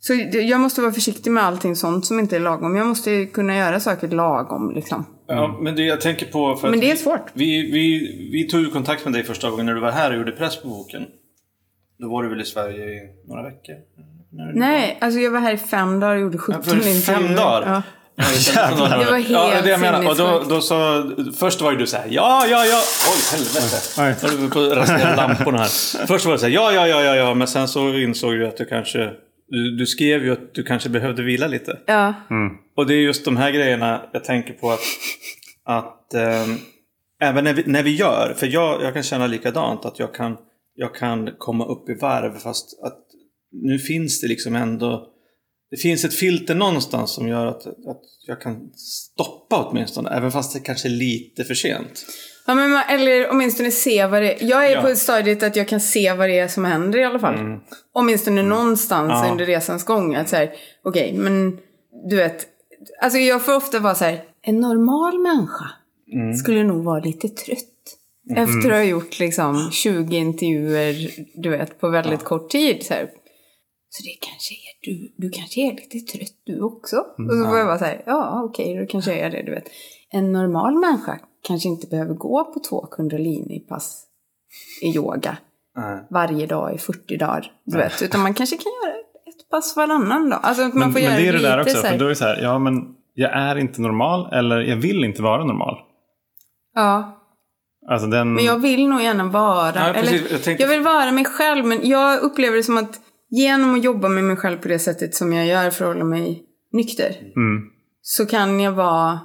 Så 0.00 0.12
det- 0.12 0.40
jag 0.40 0.60
måste 0.60 0.80
vara 0.80 0.92
försiktig 0.92 1.30
med 1.30 1.44
allting 1.44 1.76
sånt 1.76 2.06
som 2.06 2.18
inte 2.18 2.36
är 2.36 2.40
lagom. 2.40 2.76
Jag 2.76 2.86
måste 2.86 3.26
kunna 3.26 3.56
göra 3.56 3.80
saker 3.80 4.08
lagom 4.08 4.72
liksom. 4.74 5.04
Ja, 5.28 5.58
men 5.60 5.76
det 5.76 5.82
jag 5.82 6.00
tänker 6.00 6.26
på... 6.26 6.56
För 6.56 6.70
Men 6.70 6.80
det 6.80 6.86
är 6.86 6.90
vi- 6.90 6.96
svårt. 6.96 7.26
Vi, 7.32 7.70
vi, 7.70 7.98
vi 8.32 8.48
tog 8.48 8.60
ju 8.60 8.70
kontakt 8.70 9.04
med 9.04 9.12
dig 9.12 9.22
första 9.24 9.50
gången 9.50 9.66
när 9.66 9.74
du 9.74 9.80
var 9.80 9.90
här 9.90 10.10
och 10.10 10.16
gjorde 10.16 10.32
press 10.32 10.56
på 10.62 10.68
boken. 10.68 11.06
Då 11.98 12.08
var 12.08 12.22
du 12.22 12.28
väl 12.28 12.40
i 12.40 12.44
Sverige 12.44 12.84
i 12.84 13.00
några 13.28 13.42
veckor? 13.42 13.74
Nej, 14.54 14.98
alltså 15.00 15.20
jag 15.20 15.30
var 15.30 15.40
här 15.40 15.52
i 15.54 15.56
fem 15.56 16.00
dagar 16.00 16.14
och 16.14 16.20
gjorde 16.22 16.38
17 16.38 16.62
Ja, 16.66 17.00
fem 17.06 17.34
dagar? 17.34 17.66
Ja. 17.66 17.82
Jävlar. 18.38 18.98
Det 18.98 19.10
var 19.10 19.18
helt 19.18 19.30
ja, 19.30 19.62
det 19.62 19.70
jag 19.70 19.80
menar. 19.80 20.08
Och 20.08 20.16
då, 20.16 20.42
då 20.48 20.60
sa, 20.60 21.10
först 21.38 21.60
var 21.60 21.72
ju 21.72 21.78
du 21.78 21.86
så 21.86 21.96
här, 21.96 22.06
ja, 22.10 22.46
ja, 22.50 22.64
ja. 22.66 22.82
Oj, 23.12 23.20
helvete. 23.32 23.76
Nu 24.22 24.28
håller 24.28 24.42
vi 24.42 24.50
på 24.50 24.60
att 24.60 24.76
rasera 24.90 25.16
lamporna 25.16 25.58
här. 25.58 26.06
Först 26.06 26.26
var 26.26 26.32
det 26.32 26.38
så 26.38 26.46
här, 26.46 26.52
ja, 26.52 26.72
ja, 26.72 26.88
ja, 26.88 27.02
ja, 27.02 27.16
ja. 27.16 27.34
Men 27.34 27.48
sen 27.48 27.68
så 27.68 27.94
insåg 27.94 28.32
du 28.32 28.46
att 28.46 28.56
du 28.56 28.64
kanske, 28.64 29.10
du, 29.48 29.76
du 29.76 29.86
skrev 29.86 30.24
ju 30.24 30.32
att 30.32 30.54
du 30.54 30.62
kanske 30.62 30.88
behövde 30.88 31.22
vila 31.22 31.46
lite. 31.46 31.78
Ja. 31.86 32.14
Och 32.76 32.86
det 32.86 32.94
är 32.94 33.00
just 33.00 33.24
de 33.24 33.36
här 33.36 33.50
grejerna 33.50 34.10
jag 34.12 34.24
tänker 34.24 34.52
på 34.52 34.70
att, 34.70 34.80
att 35.64 36.14
ehm, 36.14 36.58
även 37.20 37.44
när 37.44 37.54
vi, 37.54 37.62
när 37.66 37.82
vi 37.82 37.96
gör, 37.96 38.34
för 38.36 38.46
jag, 38.46 38.82
jag 38.82 38.94
kan 38.94 39.02
känna 39.02 39.26
likadant 39.26 39.84
att 39.84 39.98
jag 39.98 40.14
kan, 40.14 40.36
jag 40.74 40.94
kan 40.94 41.30
komma 41.38 41.66
upp 41.66 41.88
i 41.88 41.94
varv 41.94 42.38
fast 42.38 42.82
att 42.82 43.02
nu 43.52 43.78
finns 43.78 44.20
det 44.20 44.28
liksom 44.28 44.56
ändå, 44.56 45.08
det 45.70 45.76
finns 45.76 46.04
ett 46.04 46.14
filter 46.14 46.54
någonstans 46.54 47.14
som 47.14 47.28
gör 47.28 47.46
att, 47.46 47.66
att 47.66 48.02
jag 48.26 48.40
kan 48.40 48.70
stoppa 48.74 49.64
åtminstone, 49.64 50.10
även 50.10 50.32
fast 50.32 50.54
det 50.54 50.60
kanske 50.60 50.88
är 50.88 50.90
lite 50.90 51.44
för 51.44 51.54
sent. 51.54 52.06
Ja, 52.46 52.54
men 52.54 52.70
man, 52.70 52.82
eller 52.88 53.30
åtminstone 53.30 53.70
se 53.70 54.06
vad 54.06 54.22
det 54.22 54.36
Jag 54.40 54.66
är 54.66 54.70
Ja. 54.70 54.82
på 54.82 54.94
stadiet 54.94 55.42
att 55.42 55.56
jag 55.56 55.68
kan 55.68 55.80
se 55.80 56.12
vad 56.12 56.28
det 56.28 56.38
är 56.38 56.48
som 56.48 56.64
händer 56.64 56.98
i 56.98 57.04
alla 57.04 57.18
fall. 57.18 57.58
Åtminstone 57.92 58.42
någonstans 58.42 59.12
Ja. 59.24 59.30
under 59.30 59.46
resans 59.46 59.84
gång. 59.84 60.14
Att 60.14 60.28
så 60.28 60.36
här, 60.36 60.50
okej, 60.84 61.12
men 61.16 61.58
du 62.10 62.16
vet. 62.16 62.46
Alltså 63.02 63.18
jag 63.18 63.44
får 63.44 63.56
ofta 63.56 63.78
vara 63.78 63.94
så 63.94 64.04
här, 64.04 64.22
en 64.42 64.60
normal 64.60 65.18
människa 65.18 65.66
skulle 66.38 66.64
nog 66.64 66.84
vara 66.84 67.00
lite 67.00 67.28
trött. 67.28 67.62
Efter 68.36 68.70
att 68.70 68.76
ha 68.76 68.82
gjort 68.84 69.18
liksom 69.18 69.70
20 69.72 70.16
intervjuer, 70.16 70.94
du 71.34 71.50
vet, 71.50 71.80
på 71.80 71.88
väldigt 71.88 72.24
kort 72.24 72.50
tid. 72.50 72.82
Så, 72.86 72.94
här. 72.94 73.08
Så 73.96 74.02
det 74.02 74.16
kanske 74.20 74.54
är 74.54 74.72
du, 74.80 75.14
du 75.16 75.30
kanske 75.30 75.60
är 75.60 75.72
lite 75.72 75.98
trött 76.12 76.36
du 76.44 76.60
också. 76.60 76.96
Och 76.96 77.36
så 77.38 77.44
får 77.48 77.58
jag 77.58 77.66
vara 77.66 77.78
så 77.78 77.84
här, 77.84 78.02
ja 78.06 78.42
okej, 78.44 78.78
då 78.80 78.86
kanske 78.86 79.10
jag 79.10 79.20
är 79.20 79.30
det, 79.30 79.42
du 79.42 79.50
vet. 79.50 79.68
En 80.10 80.32
normal 80.32 80.74
människa 80.78 81.18
kanske 81.46 81.68
inte 81.68 81.86
behöver 81.86 82.14
gå 82.14 82.44
på 82.44 82.60
två 82.68 82.86
kundalini-pass 82.86 84.02
i 84.82 84.96
yoga 84.96 85.36
Nej. 85.76 86.06
varje 86.10 86.46
dag 86.46 86.74
i 86.74 86.78
40 86.78 87.16
dagar. 87.16 87.52
Du 87.64 87.78
vet. 87.78 88.02
Utan 88.02 88.20
man 88.20 88.34
kanske 88.34 88.56
kan 88.56 88.72
göra 88.84 88.96
ett 89.00 89.50
pass 89.50 89.76
varannan 89.76 90.30
dag. 90.30 90.40
Alltså 90.42 90.62
man 90.62 90.72
Men, 90.74 90.92
får 90.92 91.00
men 91.00 91.02
göra 91.02 91.16
det 91.16 91.28
är 91.28 91.32
det 91.32 91.38
där 91.42 91.60
också. 91.60 91.76
För 91.76 91.98
då 91.98 92.04
är 92.04 92.08
det 92.08 92.16
så 92.16 92.24
här, 92.24 92.42
ja 92.42 92.58
men 92.58 92.74
jag 93.14 93.32
är 93.32 93.56
inte 93.58 93.80
normal 93.80 94.32
eller 94.32 94.60
jag 94.60 94.76
vill 94.76 95.04
inte 95.04 95.22
vara 95.22 95.44
normal. 95.44 95.76
Ja, 96.74 97.12
Alltså 97.88 98.06
den... 98.06 98.34
men 98.34 98.44
jag 98.44 98.58
vill 98.58 98.88
nog 98.88 99.02
gärna 99.02 99.24
vara... 99.24 99.72
Ja, 99.86 99.92
precis. 99.94 100.10
eller, 100.10 100.22
Jag 100.22 100.32
jag, 100.32 100.42
tänkte- 100.42 100.66
vill 100.66 100.80
vara 100.80 101.12
mig 101.12 101.24
själv, 101.24 101.64
men 101.64 101.88
jag 101.88 102.20
upplever 102.20 102.56
det 102.56 102.62
som 102.62 102.76
att 102.76 103.00
genom 103.30 103.74
att 103.74 103.84
jobba 103.84 104.08
med 104.08 104.24
mig 104.24 104.36
själv 104.36 104.58
på 104.58 104.68
det 104.68 104.78
sättet 104.78 105.14
som 105.14 105.32
jag 105.32 105.46
gör 105.46 105.70
för 105.70 105.84
att 105.84 105.92
hålla 105.94 106.04
mig 106.04 106.42
nykter, 106.72 107.10
Mm. 107.36 107.62
så 108.02 108.26
kan 108.26 108.60
jag 108.60 108.72
vara 108.72 109.20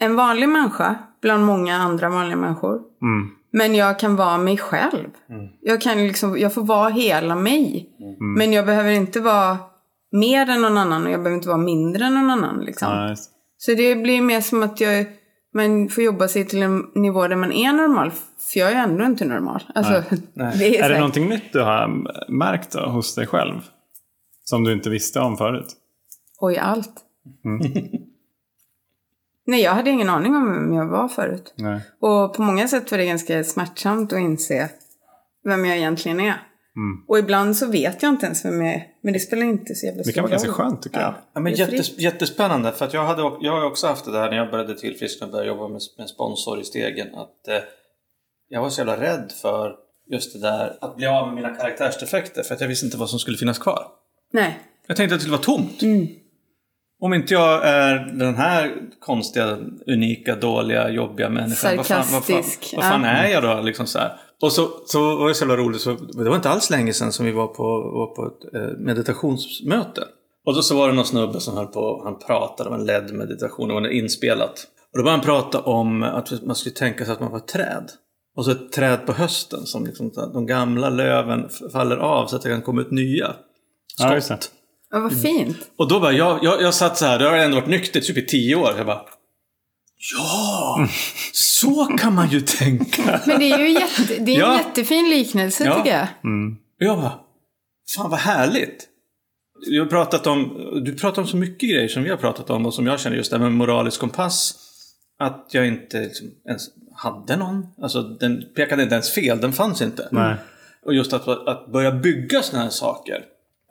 en 0.00 0.16
vanlig 0.16 0.48
människa 0.48 0.96
bland 1.22 1.44
många 1.44 1.76
andra 1.76 2.08
vanliga 2.08 2.36
människor. 2.36 2.74
Mm. 3.02 3.28
Men 3.52 3.74
jag 3.74 3.98
kan 3.98 4.16
vara 4.16 4.38
mig 4.38 4.56
själv. 4.58 5.08
Jag, 5.60 5.80
kan 5.80 5.98
liksom, 6.06 6.38
jag 6.38 6.54
får 6.54 6.64
vara 6.64 6.88
hela 6.88 7.34
mig. 7.36 7.90
Men 8.36 8.52
jag 8.52 8.66
behöver 8.66 8.90
inte 8.90 9.20
vara 9.20 9.58
mer 10.12 10.50
än 10.50 10.62
någon 10.62 10.78
annan 10.78 11.06
och 11.06 11.10
jag 11.12 11.20
behöver 11.20 11.36
inte 11.36 11.48
vara 11.48 11.58
mindre 11.58 12.04
än 12.04 12.14
någon 12.14 12.30
annan. 12.30 12.64
Liksom. 12.64 13.08
Just. 13.08 13.30
Så 13.58 13.74
det 13.74 13.96
blir 13.96 14.20
mer 14.22 14.40
som 14.40 14.62
att 14.62 14.80
jag, 14.80 15.06
man 15.56 15.88
får 15.88 16.04
jobba 16.04 16.28
sig 16.28 16.46
till 16.46 16.62
en 16.62 16.86
nivå 16.94 17.28
där 17.28 17.36
man 17.36 17.52
är 17.52 17.72
normal. 17.72 18.10
För 18.52 18.60
jag 18.60 18.72
är 18.72 18.76
ändå 18.76 19.04
inte 19.04 19.24
normal. 19.24 19.62
Alltså, 19.74 20.16
Det 20.34 20.78
är, 20.78 20.84
Är 20.84 20.88
det 20.88 20.98
någonting 20.98 21.28
nytt 21.28 21.52
du 21.52 21.60
har 21.60 21.88
märkt 22.32 22.72
då, 22.72 22.86
hos 22.86 23.14
dig 23.14 23.26
själv? 23.26 23.60
Som 24.44 24.64
du 24.64 24.72
inte 24.72 24.90
visste 24.90 25.20
om 25.20 25.36
förut? 25.36 25.66
Oj, 26.40 26.56
allt. 26.56 26.94
Mm. 27.44 27.72
Nej, 29.46 29.62
jag 29.62 29.72
hade 29.72 29.90
ingen 29.90 30.08
aning 30.08 30.34
om 30.36 30.52
vem 30.52 30.72
jag 30.72 30.86
var 30.86 31.08
förut. 31.08 31.54
Nej. 31.56 31.80
Och 32.00 32.34
på 32.34 32.42
många 32.42 32.68
sätt 32.68 32.90
var 32.90 32.98
det 32.98 33.06
ganska 33.06 33.44
smärtsamt 33.44 34.12
att 34.12 34.18
inse 34.18 34.70
vem 35.44 35.64
jag 35.64 35.76
egentligen 35.76 36.20
är. 36.20 36.34
Mm. 36.76 37.04
Och 37.08 37.18
ibland 37.18 37.56
så 37.56 37.66
vet 37.66 38.02
jag 38.02 38.10
inte 38.10 38.26
ens 38.26 38.44
vem 38.44 38.62
jag 38.62 38.74
är. 38.74 38.86
Men 39.00 39.12
det 39.12 39.20
spelar 39.20 39.46
inte 39.46 39.74
så 39.74 39.86
jävla 39.86 39.98
Det 39.98 40.04
stor 40.04 40.12
kan 40.12 40.22
vara 40.22 40.30
ganska 40.30 40.48
roll. 40.48 40.54
skönt 40.54 40.82
tycker 40.82 41.00
jag. 41.00 41.14
Ja, 41.32 41.40
men 41.40 41.52
Det 41.52 41.58
är 41.62 41.72
jättes, 41.72 41.98
jättespännande. 41.98 42.72
För 42.72 42.84
att 42.84 42.94
jag, 42.94 43.04
hade, 43.04 43.22
jag 43.40 43.52
har 43.52 43.64
också 43.64 43.86
haft 43.86 44.04
det 44.04 44.12
där 44.12 44.30
när 44.30 44.36
jag 44.36 44.50
började 44.50 44.78
tillfriskna 44.78 45.26
och 45.26 45.32
började 45.32 45.48
jobba 45.48 45.68
med, 45.68 45.80
med 45.98 46.08
sponsor 46.08 46.60
i 46.60 46.64
stegen. 46.64 47.14
Att 47.14 47.48
eh, 47.48 47.58
jag 48.48 48.60
var 48.60 48.70
så 48.70 48.80
jävla 48.80 49.00
rädd 49.00 49.32
för 49.42 49.74
just 50.10 50.32
det 50.32 50.40
där 50.40 50.78
att 50.80 50.96
bli 50.96 51.06
av 51.06 51.26
med 51.26 51.34
mina 51.34 51.48
karaktärsdefekter. 51.56 52.42
För 52.42 52.54
att 52.54 52.60
jag 52.60 52.68
visste 52.68 52.86
inte 52.86 52.98
vad 52.98 53.10
som 53.10 53.18
skulle 53.18 53.36
finnas 53.38 53.58
kvar. 53.58 53.86
Nej. 54.32 54.58
Jag 54.86 54.96
tänkte 54.96 55.14
att 55.14 55.20
det 55.20 55.22
skulle 55.22 55.36
vara 55.36 55.44
tomt. 55.44 55.82
Mm. 55.82 56.06
Om 57.00 57.14
inte 57.14 57.34
jag 57.34 57.68
är 57.68 57.94
den 57.98 58.34
här 58.34 58.76
konstiga, 59.00 59.58
unika, 59.86 60.36
dåliga, 60.36 60.90
jobbiga 60.90 61.28
människan. 61.28 61.76
Vad 61.76 61.86
fan, 61.86 61.96
vad 61.98 62.06
fan, 62.08 62.22
Sarkastisk, 62.22 62.74
vad 62.76 62.84
fan 62.84 63.02
ja. 63.02 63.08
är 63.08 63.28
jag 63.28 63.42
då? 63.42 63.60
Liksom 63.62 63.86
så 63.86 63.98
här. 63.98 64.20
Och 64.42 64.52
så, 64.52 64.68
så 64.86 65.16
var 65.16 65.28
det 65.28 65.34
så 65.34 65.44
jävla 65.44 65.56
roligt. 65.56 65.80
Så, 65.80 65.92
det 65.92 66.28
var 66.28 66.36
inte 66.36 66.50
alls 66.50 66.70
länge 66.70 66.92
sedan 66.92 67.12
som 67.12 67.26
vi 67.26 67.32
var 67.32 67.46
på, 67.46 67.62
var 67.64 68.06
på 68.14 68.26
ett 68.26 68.54
eh, 68.54 68.78
meditationsmöte. 68.78 70.04
Och 70.46 70.54
då 70.54 70.62
så 70.62 70.76
var 70.76 70.88
det 70.88 70.94
någon 70.94 71.04
snubbe 71.04 71.40
som 71.40 71.56
höll 71.56 71.66
på, 71.66 72.02
han 72.04 72.18
pratade 72.18 72.70
om 72.70 72.76
en 72.80 72.86
ledd 72.86 73.14
meditation, 73.14 73.68
det 73.68 73.74
var 73.74 73.88
inspelat. 73.88 74.66
Och 74.92 74.98
då 74.98 75.04
började 75.04 75.18
han 75.18 75.24
prata 75.26 75.60
om 75.60 76.02
att 76.02 76.42
man 76.42 76.56
skulle 76.56 76.74
tänka 76.74 77.04
sig 77.04 77.12
att 77.12 77.20
man 77.20 77.30
var 77.30 77.38
ett 77.38 77.48
träd. 77.48 77.90
Och 78.36 78.44
så 78.44 78.50
ett 78.50 78.72
träd 78.72 79.06
på 79.06 79.12
hösten 79.12 79.66
som 79.66 79.84
liksom, 79.86 80.10
de 80.32 80.46
gamla 80.46 80.88
löven 80.88 81.48
faller 81.72 81.96
av 81.96 82.26
så 82.26 82.36
att 82.36 82.42
det 82.42 82.48
kan 82.48 82.62
komma 82.62 82.80
ut 82.80 82.90
nya 82.90 83.34
Ja, 83.98 84.20
skott. 84.20 84.40
det. 84.40 84.46
Ja, 84.90 85.00
vad 85.00 85.20
fint. 85.20 85.56
Och 85.78 85.88
då 85.88 86.00
bara, 86.00 86.12
jag, 86.12 86.38
jag, 86.44 86.62
jag 86.62 86.74
satt 86.74 86.98
så 86.98 87.04
här, 87.04 87.18
det 87.18 87.24
har 87.28 87.36
ändå 87.36 87.56
varit 87.56 87.68
nykter 87.68 88.00
typ 88.00 88.18
i 88.18 88.26
tio 88.26 88.56
år. 88.56 88.70
Jag 88.76 88.86
bara, 88.86 89.00
ja, 90.16 90.88
så 91.32 91.84
kan 91.84 92.14
man 92.14 92.28
ju 92.30 92.40
tänka. 92.40 93.20
Men 93.26 93.38
det 93.40 93.50
är 93.52 93.58
ju 93.58 93.70
jätte, 93.70 94.02
det 94.18 94.30
är 94.30 94.34
en 94.34 94.40
Ja. 94.40 94.56
jättefin 94.58 95.10
liknelse 95.10 95.64
Ja. 95.64 95.76
tycker 95.76 95.96
jag. 95.98 96.06
Och 96.80 96.86
jag 96.86 96.98
bara, 96.98 97.20
fan 97.96 98.10
vad 98.10 98.20
härligt. 98.20 98.88
Jag 99.66 99.84
har 99.84 99.90
pratat 99.90 100.26
om, 100.26 100.58
du 100.84 100.94
pratar 100.94 101.22
om 101.22 101.28
så 101.28 101.36
mycket 101.36 101.70
grejer 101.70 101.88
som 101.88 102.02
vi 102.02 102.10
har 102.10 102.16
pratat 102.16 102.50
om 102.50 102.66
och 102.66 102.74
som 102.74 102.86
jag 102.86 103.00
känner 103.00 103.16
just 103.16 103.30
det 103.30 103.36
här 103.36 103.44
med 103.44 103.52
moralisk 103.52 104.00
kompass. 104.00 104.54
Att 105.18 105.48
jag 105.52 105.66
inte 105.66 106.00
liksom 106.00 106.26
ens 106.48 106.62
hade 106.96 107.36
någon. 107.36 107.66
Alltså 107.82 108.02
den 108.02 108.44
pekade 108.56 108.82
inte 108.82 108.94
ens 108.94 109.10
fel, 109.14 109.40
den 109.40 109.52
fanns 109.52 109.82
inte. 109.82 110.08
Nej. 110.12 110.34
Och 110.86 110.94
just 110.94 111.12
att, 111.12 111.28
att 111.28 111.72
börja 111.72 111.92
bygga 111.92 112.42
sådana 112.42 112.64
här 112.64 112.70
saker 112.70 113.24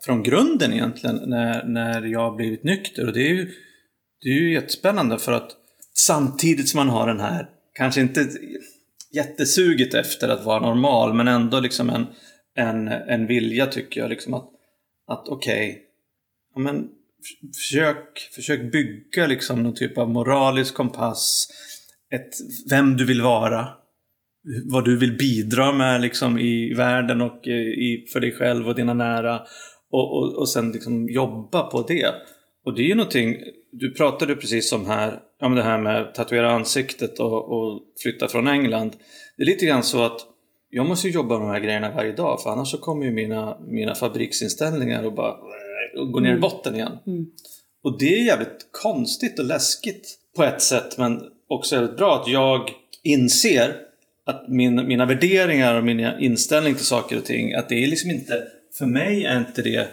från 0.05 0.23
grunden 0.23 0.73
egentligen 0.73 1.15
när, 1.25 1.63
när 1.65 2.01
jag 2.01 2.19
har 2.19 2.35
blivit 2.35 2.63
nykter. 2.63 3.07
Och 3.07 3.13
det 3.13 3.21
är 3.21 3.33
ju, 3.33 3.51
det 4.21 4.29
är 4.29 4.33
ju 4.33 4.53
jättespännande 4.53 5.17
för 5.19 5.31
att 5.31 5.49
samtidigt 5.97 6.69
som 6.69 6.77
man 6.77 6.89
har 6.89 7.07
den 7.07 7.19
här, 7.19 7.49
kanske 7.73 8.01
inte 8.01 8.29
jättesuget 9.13 9.93
efter 9.93 10.29
att 10.29 10.45
vara 10.45 10.59
normal, 10.59 11.13
men 11.13 11.27
ändå 11.27 11.59
liksom 11.59 11.89
en, 11.89 12.05
en, 12.55 12.87
en 12.87 13.27
vilja 13.27 13.65
tycker 13.65 14.01
jag 14.01 14.09
liksom 14.09 14.33
att, 14.33 14.49
att 15.07 15.27
okej, 15.27 15.81
ja, 16.55 16.61
men 16.61 16.89
försök, 17.55 18.29
försök 18.35 18.71
bygga 18.71 19.27
liksom 19.27 19.63
någon 19.63 19.75
typ 19.75 19.97
av 19.97 20.09
moralisk 20.09 20.73
kompass, 20.73 21.47
ett, 22.13 22.29
vem 22.69 22.97
du 22.97 23.05
vill 23.05 23.21
vara, 23.21 23.67
vad 24.65 24.85
du 24.85 24.97
vill 24.97 25.17
bidra 25.17 25.71
med 25.71 26.01
liksom 26.01 26.39
i 26.39 26.73
världen 26.73 27.21
och 27.21 27.47
i, 27.47 28.07
för 28.13 28.19
dig 28.19 28.31
själv 28.31 28.67
och 28.67 28.75
dina 28.75 28.93
nära. 28.93 29.41
Och, 29.91 30.17
och, 30.17 30.39
och 30.39 30.49
sen 30.49 30.71
liksom 30.71 31.09
jobba 31.09 31.63
på 31.63 31.81
det. 31.81 32.13
Och 32.65 32.75
det 32.75 32.81
är 32.81 32.87
ju 32.87 32.95
någonting, 32.95 33.37
du 33.71 33.91
pratade 33.93 34.35
precis 34.35 34.71
om 34.71 34.85
här, 34.85 35.19
ja 35.39 35.49
men 35.49 35.57
det 35.57 35.63
här 35.63 35.77
med 35.77 36.13
tatuera 36.13 36.51
ansiktet 36.51 37.19
och, 37.19 37.51
och 37.51 37.81
flytta 38.03 38.27
från 38.27 38.47
England. 38.47 38.91
Det 39.37 39.43
är 39.43 39.47
lite 39.47 39.65
grann 39.65 39.83
så 39.83 40.03
att 40.03 40.21
jag 40.69 40.85
måste 40.85 41.09
jobba 41.09 41.39
med 41.39 41.47
de 41.47 41.51
här 41.51 41.59
grejerna 41.59 41.91
varje 41.91 42.11
dag 42.11 42.41
för 42.43 42.49
annars 42.49 42.71
så 42.71 42.77
kommer 42.77 43.05
ju 43.05 43.11
mina, 43.11 43.57
mina 43.67 43.95
fabriksinställningar 43.95 45.03
och 45.03 45.13
bara 45.13 45.35
och 45.97 46.11
gå 46.11 46.19
ner 46.19 46.35
i 46.35 46.39
botten 46.39 46.75
igen. 46.75 46.97
Och 47.83 47.99
det 47.99 48.13
är 48.13 48.25
jävligt 48.25 48.67
konstigt 48.71 49.39
och 49.39 49.45
läskigt 49.45 50.17
på 50.35 50.43
ett 50.43 50.61
sätt 50.61 50.97
men 50.97 51.23
också 51.47 51.75
väldigt 51.75 51.97
bra 51.97 52.21
att 52.21 52.27
jag 52.27 52.71
inser 53.03 53.75
att 54.25 54.47
min, 54.47 54.87
mina 54.87 55.05
värderingar 55.05 55.77
och 55.77 55.83
min 55.83 55.99
inställning 56.19 56.75
till 56.75 56.85
saker 56.85 57.17
och 57.17 57.25
ting, 57.25 57.53
att 57.53 57.69
det 57.69 57.83
är 57.83 57.87
liksom 57.87 58.11
inte, 58.11 58.43
för 58.77 58.85
mig 58.85 59.23
är 59.23 59.37
inte 59.37 59.61
det, 59.61 59.87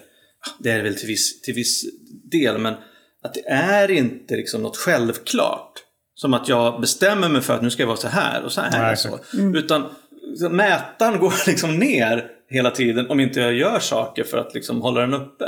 det 0.59 0.70
är 0.70 0.76
det 0.76 0.82
väl 0.82 0.97
till 0.97 1.09
viss, 1.09 1.43
till 1.43 1.55
viss 1.55 1.84
del, 2.30 2.59
men 2.59 2.74
att 3.22 3.34
det 3.34 3.49
är 3.49 3.90
inte 3.90 4.36
liksom 4.36 4.62
något 4.62 4.76
självklart. 4.76 5.72
Som 6.14 6.34
att 6.34 6.49
jag 6.49 6.80
bestämmer 6.80 7.28
mig 7.28 7.43
för 7.43 7.55
att 7.55 7.62
nu 7.62 7.70
ska 7.70 7.82
jag 7.82 7.86
vara 7.86 7.97
så 7.97 8.09
här 8.09 8.43
och 8.43 8.53
så 8.53 8.61
här 8.61 8.78
är 8.78 8.86
Nej, 8.86 8.97
så. 8.97 9.18
Utan 9.59 9.84
så 10.38 10.49
mätaren 10.49 11.18
går 11.18 11.34
liksom 11.47 11.78
ner 11.78 12.26
hela 12.49 12.70
tiden 12.70 13.11
om 13.11 13.20
inte 13.20 13.40
jag 13.40 13.55
gör 13.55 13.78
saker 13.78 14.24
för 14.24 14.38
att 14.38 14.55
liksom 14.55 14.82
hålla 14.82 15.01
den 15.01 15.14
uppe. 15.14 15.45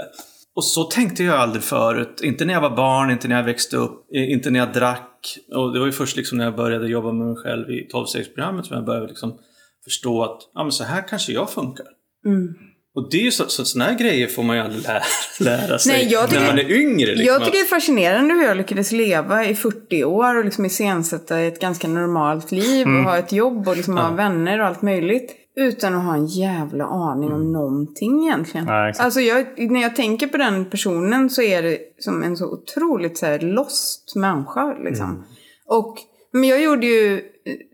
Och 0.57 0.65
så 0.65 0.85
tänkte 0.85 1.25
jag 1.25 1.35
aldrig 1.35 1.63
förut. 1.63 2.21
Inte 2.23 2.45
när 2.45 2.55
jag 2.55 2.61
var 2.61 2.77
barn, 2.77 3.11
inte 3.11 3.29
när 3.29 3.37
jag 3.37 3.45
växte 3.45 3.77
upp, 3.77 4.07
inte 4.13 4.51
när 4.51 4.59
jag 4.59 4.73
drack. 4.73 5.39
Och 5.55 5.73
det 5.73 5.79
var 5.79 5.87
ju 5.87 5.93
först 5.93 6.17
liksom 6.17 6.39
när 6.39 6.45
jag 6.45 6.57
började 6.57 6.89
jobba 6.89 7.13
med 7.13 7.27
mig 7.27 7.37
själv 7.37 7.71
i 7.71 7.89
12-stegsprogrammet 7.93 8.63
som 8.63 8.77
jag 8.77 8.85
började 8.85 9.07
liksom 9.07 9.39
förstå 9.85 10.23
att 10.25 10.39
ja, 10.55 10.63
men 10.63 10.73
så 10.73 10.85
här 10.85 11.09
kanske 11.09 11.33
jag 11.33 11.51
funkar. 11.51 11.87
Mm. 12.27 12.55
Och 12.95 13.11
det 13.11 13.17
är 13.17 13.23
ju 13.23 13.31
så, 13.31 13.49
så 13.49 13.65
sådana 13.65 13.91
här 13.91 13.99
grejer 13.99 14.27
får 14.27 14.43
man 14.43 14.57
ju 14.57 14.63
aldrig 14.63 14.83
lära, 14.83 15.03
lära 15.41 15.79
sig 15.79 15.93
Nej, 15.93 16.13
jag 16.13 16.29
tycker- 16.29 16.41
när 16.41 16.49
man 16.49 16.59
är 16.59 16.73
yngre. 16.73 17.15
Liksom, 17.15 17.27
Jag 17.27 17.45
tycker 17.45 17.59
det 17.59 17.65
är 17.65 17.69
fascinerande 17.69 18.35
hur 18.35 18.43
jag 18.43 18.57
lyckades 18.57 18.93
leva 18.93 19.45
i 19.47 19.55
40 19.55 20.05
år 20.05 20.39
och 20.39 20.45
liksom 20.45 20.65
iscensätta 20.65 21.41
ett 21.41 21.61
ganska 21.61 21.89
normalt 21.89 22.53
liv 22.53 22.87
och 22.87 23.05
ha 23.05 23.19
ett 23.19 23.33
jobb 23.33 23.69
och 23.69 23.77
liksom 23.77 23.97
ha 23.97 24.11
vänner 24.11 24.61
och 24.61 24.67
allt 24.67 24.83
möjligt. 24.83 25.37
Utan 25.57 25.95
att 25.95 26.05
ha 26.05 26.15
en 26.15 26.27
jävla 26.27 26.85
aning 26.85 27.33
om 27.33 27.53
någonting 27.53 28.27
egentligen. 28.27 28.69
Exakt. 28.69 29.05
alltså 29.05 29.21
jag, 29.21 29.71
när 29.71 29.83
jag 29.83 29.97
tänker 29.97 30.27
på 30.27 30.37
den 30.37 30.65
personen 30.65 31.31
så 31.31 31.43
är 31.43 31.63
det 31.63 31.79
som 31.99 32.23
en 32.23 32.37
så 32.37 32.53
otroligt 32.53 33.19
så 33.19 33.27
här 33.27 33.39
lost 33.39 34.17
människa 34.17 34.77
liksom. 34.85 35.25
Och, 35.67 35.99
men 36.33 36.45
jag 36.45 36.63
gjorde 36.63 36.87
ju, 36.87 37.23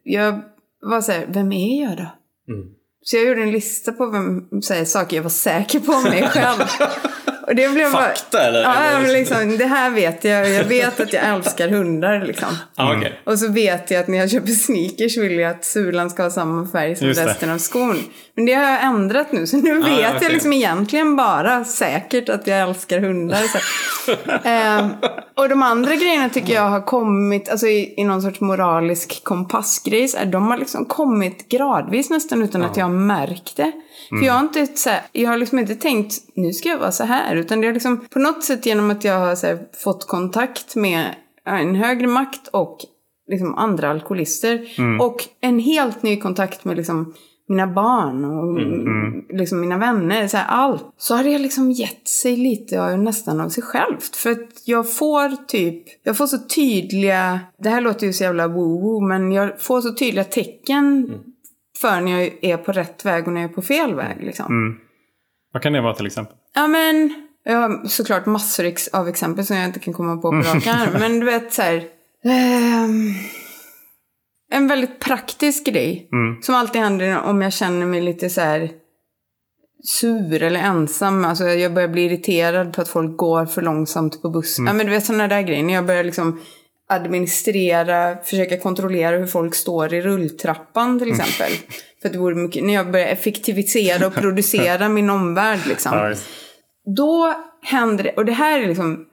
jag 0.03 0.41
var 0.83 1.01
så 1.01 1.13
här, 1.13 1.27
vem 1.29 1.53
är 1.53 1.83
jag 1.83 1.97
då? 1.97 2.07
Så 3.11 3.17
jag 3.17 3.25
gjorde 3.27 3.43
en 3.43 3.51
lista 3.51 3.93
på 3.93 4.07
vem, 4.07 4.49
här, 4.71 4.85
saker 4.85 5.17
jag 5.17 5.23
var 5.23 5.31
säker 5.31 5.81
på 5.81 5.93
om 5.93 6.03
mig 6.03 6.29
själv. 6.29 6.61
Och 7.51 7.57
det 7.57 7.69
blev 7.69 7.93
bara, 7.93 8.03
Fakta 8.03 8.43
eller? 8.43 8.63
Ja, 8.63 8.75
eller 8.75 9.13
liksom, 9.13 9.59
det 9.59 9.67
här 9.67 9.91
vet 9.91 10.25
jag. 10.25 10.51
Jag 10.51 10.65
vet 10.65 11.01
att 11.01 11.13
jag 11.13 11.25
älskar 11.25 11.69
hundar 11.69 12.21
liksom. 12.27 12.49
Ah, 12.77 12.97
okej. 12.97 13.21
Och 13.25 13.39
så 13.39 13.53
vet 13.53 13.91
jag 13.91 14.01
att 14.01 14.09
när 14.09 14.19
jag 14.19 14.31
köper 14.31 14.53
sneakers 14.53 15.17
vill 15.17 15.39
jag 15.39 15.51
att 15.51 15.65
sulan 15.65 16.11
ska 16.11 16.23
ha 16.23 16.31
samma 16.31 16.69
färg 16.69 16.97
som 16.97 17.07
Just 17.07 17.21
det. 17.21 17.27
resten 17.27 17.51
av 17.51 17.59
skon. 17.59 17.99
Men 18.37 18.47
det 18.47 18.53
har 18.53 18.65
jag 18.65 18.85
ändrat 18.85 19.33
nu, 19.33 19.47
så 19.47 19.57
nu 19.57 19.83
vet 19.83 19.87
ja, 19.87 20.09
okej. 20.09 20.19
jag 20.23 20.33
liksom 20.33 20.53
egentligen 20.53 21.17
bara 21.17 21.65
säkert 21.65 22.29
att 22.29 22.47
jag 22.47 22.61
älskar 22.61 23.01
hundar. 23.01 23.43
Ehm, 24.45 24.91
och 25.37 25.49
de 25.49 25.63
andra 25.63 25.95
grejerna 25.95 26.29
tycker 26.29 26.55
jag 26.55 26.69
har 26.69 26.81
kommit, 26.81 27.49
alltså 27.49 27.67
i, 27.67 27.95
i 27.97 28.05
någon 28.05 28.23
sorts 28.23 28.41
moralisk 28.41 29.25
kompassgrej, 29.25 30.09
de 30.27 30.47
har 30.47 30.59
liksom 30.59 30.85
kommit 30.85 31.49
gradvis 31.49 32.11
nästan 32.11 32.43
utan 32.43 32.63
att 32.63 32.77
jag 32.77 32.85
har 32.85 32.93
märkt 32.93 33.57
det. 33.57 33.73
För 34.09 34.27
jag 34.27 34.33
har 34.33 34.41
inte 34.41 34.67
så 34.67 34.91
här, 34.91 35.03
jag 35.13 35.31
har 35.31 35.37
liksom 35.37 35.59
inte 35.59 35.75
tänkt, 35.75 36.15
nu 36.35 36.53
ska 36.53 36.69
jag 36.69 36.79
vara 36.79 36.93
så 36.93 37.05
här, 37.05 37.37
utan 37.37 37.61
det 37.61 37.67
är 37.67 37.73
liksom 37.73 38.07
på 38.11 38.19
något 38.19 38.45
sätt 38.45 38.67
genom 38.67 38.91
att 38.91 39.05
jag 39.05 39.19
har 39.19 39.47
här, 39.47 39.59
fått 39.85 40.07
kontakt 40.07 40.77
med 40.77 41.15
en 41.47 41.75
högre 41.75 42.07
makt 42.07 42.49
och 42.49 42.79
liksom 43.31 43.55
andra 43.55 43.91
alkoholister. 43.91 44.69
Och 45.01 45.25
en 45.41 45.59
helt 45.59 46.03
ny 46.03 46.17
kontakt 46.17 46.65
med 46.65 46.77
liksom 46.77 47.15
mina 47.49 47.67
barn 47.67 48.25
och 48.25 48.61
liksom 49.39 49.61
mina 49.61 49.79
vänner. 49.79 50.29
Så 50.29 50.37
här, 50.37 50.47
allt. 50.49 50.85
Så 50.97 51.17
har 51.17 51.25
det 51.25 51.39
liksom 51.39 51.71
gett 51.71 52.09
sig 52.09 52.37
lite 52.37 52.83
av, 52.83 52.99
nästan 52.99 53.41
av 53.41 53.49
sig 53.49 53.63
självt. 53.63 54.17
För 54.17 54.31
att 54.31 54.63
jag 54.65 54.93
får 54.93 55.47
typ, 55.47 55.85
jag 56.03 56.17
får 56.17 56.27
så 56.27 56.39
tydliga, 56.39 57.41
det 57.63 57.69
här 57.69 57.81
låter 57.81 58.07
ju 58.07 58.13
så 58.13 58.25
jävla 58.25 58.49
woo 58.49 59.01
men 59.01 59.33
jag 59.33 59.61
får 59.61 59.81
så 59.81 59.95
tydliga 59.95 60.25
tecken 60.25 61.15
för 61.81 62.01
när 62.01 62.21
jag 62.21 62.45
är 62.45 62.57
på 62.57 62.73
rätt 62.73 63.05
väg 63.05 63.27
och 63.27 63.33
när 63.33 63.41
jag 63.41 63.51
är 63.51 63.55
på 63.55 63.63
fel 63.63 63.95
väg. 63.95 64.17
Liksom. 64.21 64.79
Vad 65.53 65.63
kan 65.63 65.73
det 65.73 65.81
vara 65.81 65.95
till 65.95 66.07
exempel? 66.07 66.37
Ja 66.55 66.67
men, 66.67 67.15
jag 67.45 67.57
har 67.57 67.89
såklart 67.89 68.27
massor 68.27 68.73
av 68.93 69.09
exempel 69.09 69.47
som 69.47 69.57
jag 69.57 69.67
inte 69.67 69.81
kan 69.81 69.95
komma 69.95 70.17
på 70.17 70.31
på 70.31 70.37
rak 70.37 70.67
arm. 70.67 70.93
Men 71.01 71.21
du 71.21 71.27
vet 71.27 71.53
så 71.53 71.63
här. 71.63 71.85
ehm, 72.25 73.15
en 74.53 74.67
väldigt 74.69 75.01
praktisk 75.01 75.67
grej. 75.67 76.09
Som 76.43 76.55
alltid 76.55 76.81
händer 76.83 77.23
om 77.23 77.43
jag 77.43 77.53
känner 77.53 77.87
mig 77.87 78.01
lite 78.01 78.31
så 78.31 78.41
här 78.41 78.71
sur 79.85 80.43
eller 80.43 80.61
ensam. 80.61 81.25
Alltså 81.25 81.45
jag 81.45 81.75
börjar 81.75 81.89
bli 81.89 82.05
irriterad 82.05 82.73
på 82.75 82.83
att 82.83 82.89
folk 82.89 83.17
går 83.17 83.47
för 83.47 83.63
långsamt 83.63 84.23
på 84.23 84.31
bussen. 84.31 84.67
Ja 84.67 84.73
men 84.73 84.87
du 84.87 84.93
vet 84.93 85.05
sådana 85.05 85.29
där 85.29 85.43
grejer. 85.43 85.63
När 85.63 85.75
jag 85.75 85.87
börjar 85.87 86.05
liksom 86.05 86.41
administrera, 86.91 88.17
försöka 88.17 88.59
kontrollera 88.59 89.17
hur 89.17 89.27
folk 89.27 89.55
står 89.55 89.95
i 89.95 90.01
rulltrappan 90.01 90.99
till 90.99 91.11
exempel. 91.11 91.53
För 92.03 92.09
att 92.09 92.13
det 92.13 92.19
vore 92.19 92.35
mycket, 92.35 92.65
när 92.65 92.75
jag 92.75 92.91
börjar 92.91 93.07
effektivisera 93.07 94.07
och 94.07 94.15
producera 94.15 94.89
min 94.89 95.11
omvärld 95.11 95.61
liksom 95.69 95.93
Ja, 95.95 96.15
då 96.97 97.35
händer 97.63 98.05
det, 98.05 98.13
och 98.13 98.25
det 98.25 98.33
här 98.33 98.61
är 98.61 98.67
liksom 98.67 99.07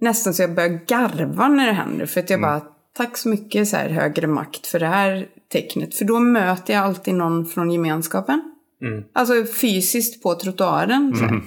nästan 0.00 0.34
så 0.34 0.42
jag 0.42 0.54
börjar 0.54 0.80
garva 0.86 1.48
när 1.48 1.66
det 1.66 1.72
händer. 1.72 2.06
För 2.06 2.20
att 2.20 2.30
jag 2.30 2.40
bara, 2.40 2.62
tack 2.96 3.16
så 3.16 3.28
mycket 3.28 3.68
så 3.68 3.76
här 3.76 3.88
högre 3.88 4.26
makt 4.26 4.66
för 4.66 4.80
det 4.80 4.86
här 4.86 5.26
tecknet. 5.52 5.94
För 5.94 6.04
då 6.04 6.18
möter 6.18 6.74
jag 6.74 6.84
alltid 6.84 7.14
någon 7.14 7.46
från 7.46 7.70
gemenskapen. 7.70 8.42
Alltså 9.12 9.44
fysiskt 9.60 10.22
på 10.22 10.34
trottoaren. 10.34 11.14
Så 11.16 11.24
här. 11.24 11.40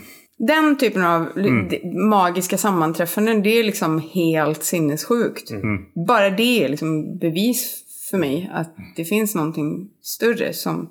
Den 0.48 0.78
typen 0.78 1.04
av 1.04 1.38
li- 1.38 1.94
magiska 2.10 2.58
sammanträffanden, 2.58 3.44
det 3.44 3.50
är 3.60 3.64
liksom 3.64 4.00
helt 4.14 4.64
sinnessjukt. 4.64 5.52
Bara 6.08 6.30
det 6.30 6.64
är 6.64 6.70
liksom 6.70 7.18
bevis 7.18 7.84
för 8.10 8.18
mig 8.18 8.52
att 8.54 8.76
det 8.96 9.06
finns 9.06 9.36
någonting 9.36 9.90
större 10.02 10.54
som, 10.54 10.90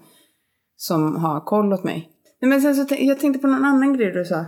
som 0.76 1.16
har 1.16 1.40
koll 1.40 1.72
åt 1.72 1.84
mig. 1.84 2.08
Nej, 2.40 2.48
men 2.48 2.60
sen 2.62 2.74
så 2.74 2.94
jag 2.98 3.20
tänkte 3.20 3.38
på 3.40 3.46
någon 3.46 3.64
annan 3.64 3.96
grej 3.96 4.12
du 4.12 4.24
sa. 4.24 4.44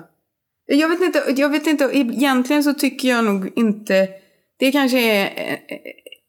Jag 0.67 0.89
vet 0.89 1.01
inte, 1.01 1.23
jag 1.37 1.49
vet 1.49 1.67
inte, 1.67 1.91
egentligen 1.95 2.63
så 2.65 2.75
tycker 2.75 3.09
jag 3.09 3.25
nog 3.25 3.51
inte, 3.57 4.09
det 4.59 4.73
kanske 4.73 4.99
är 5.01 5.31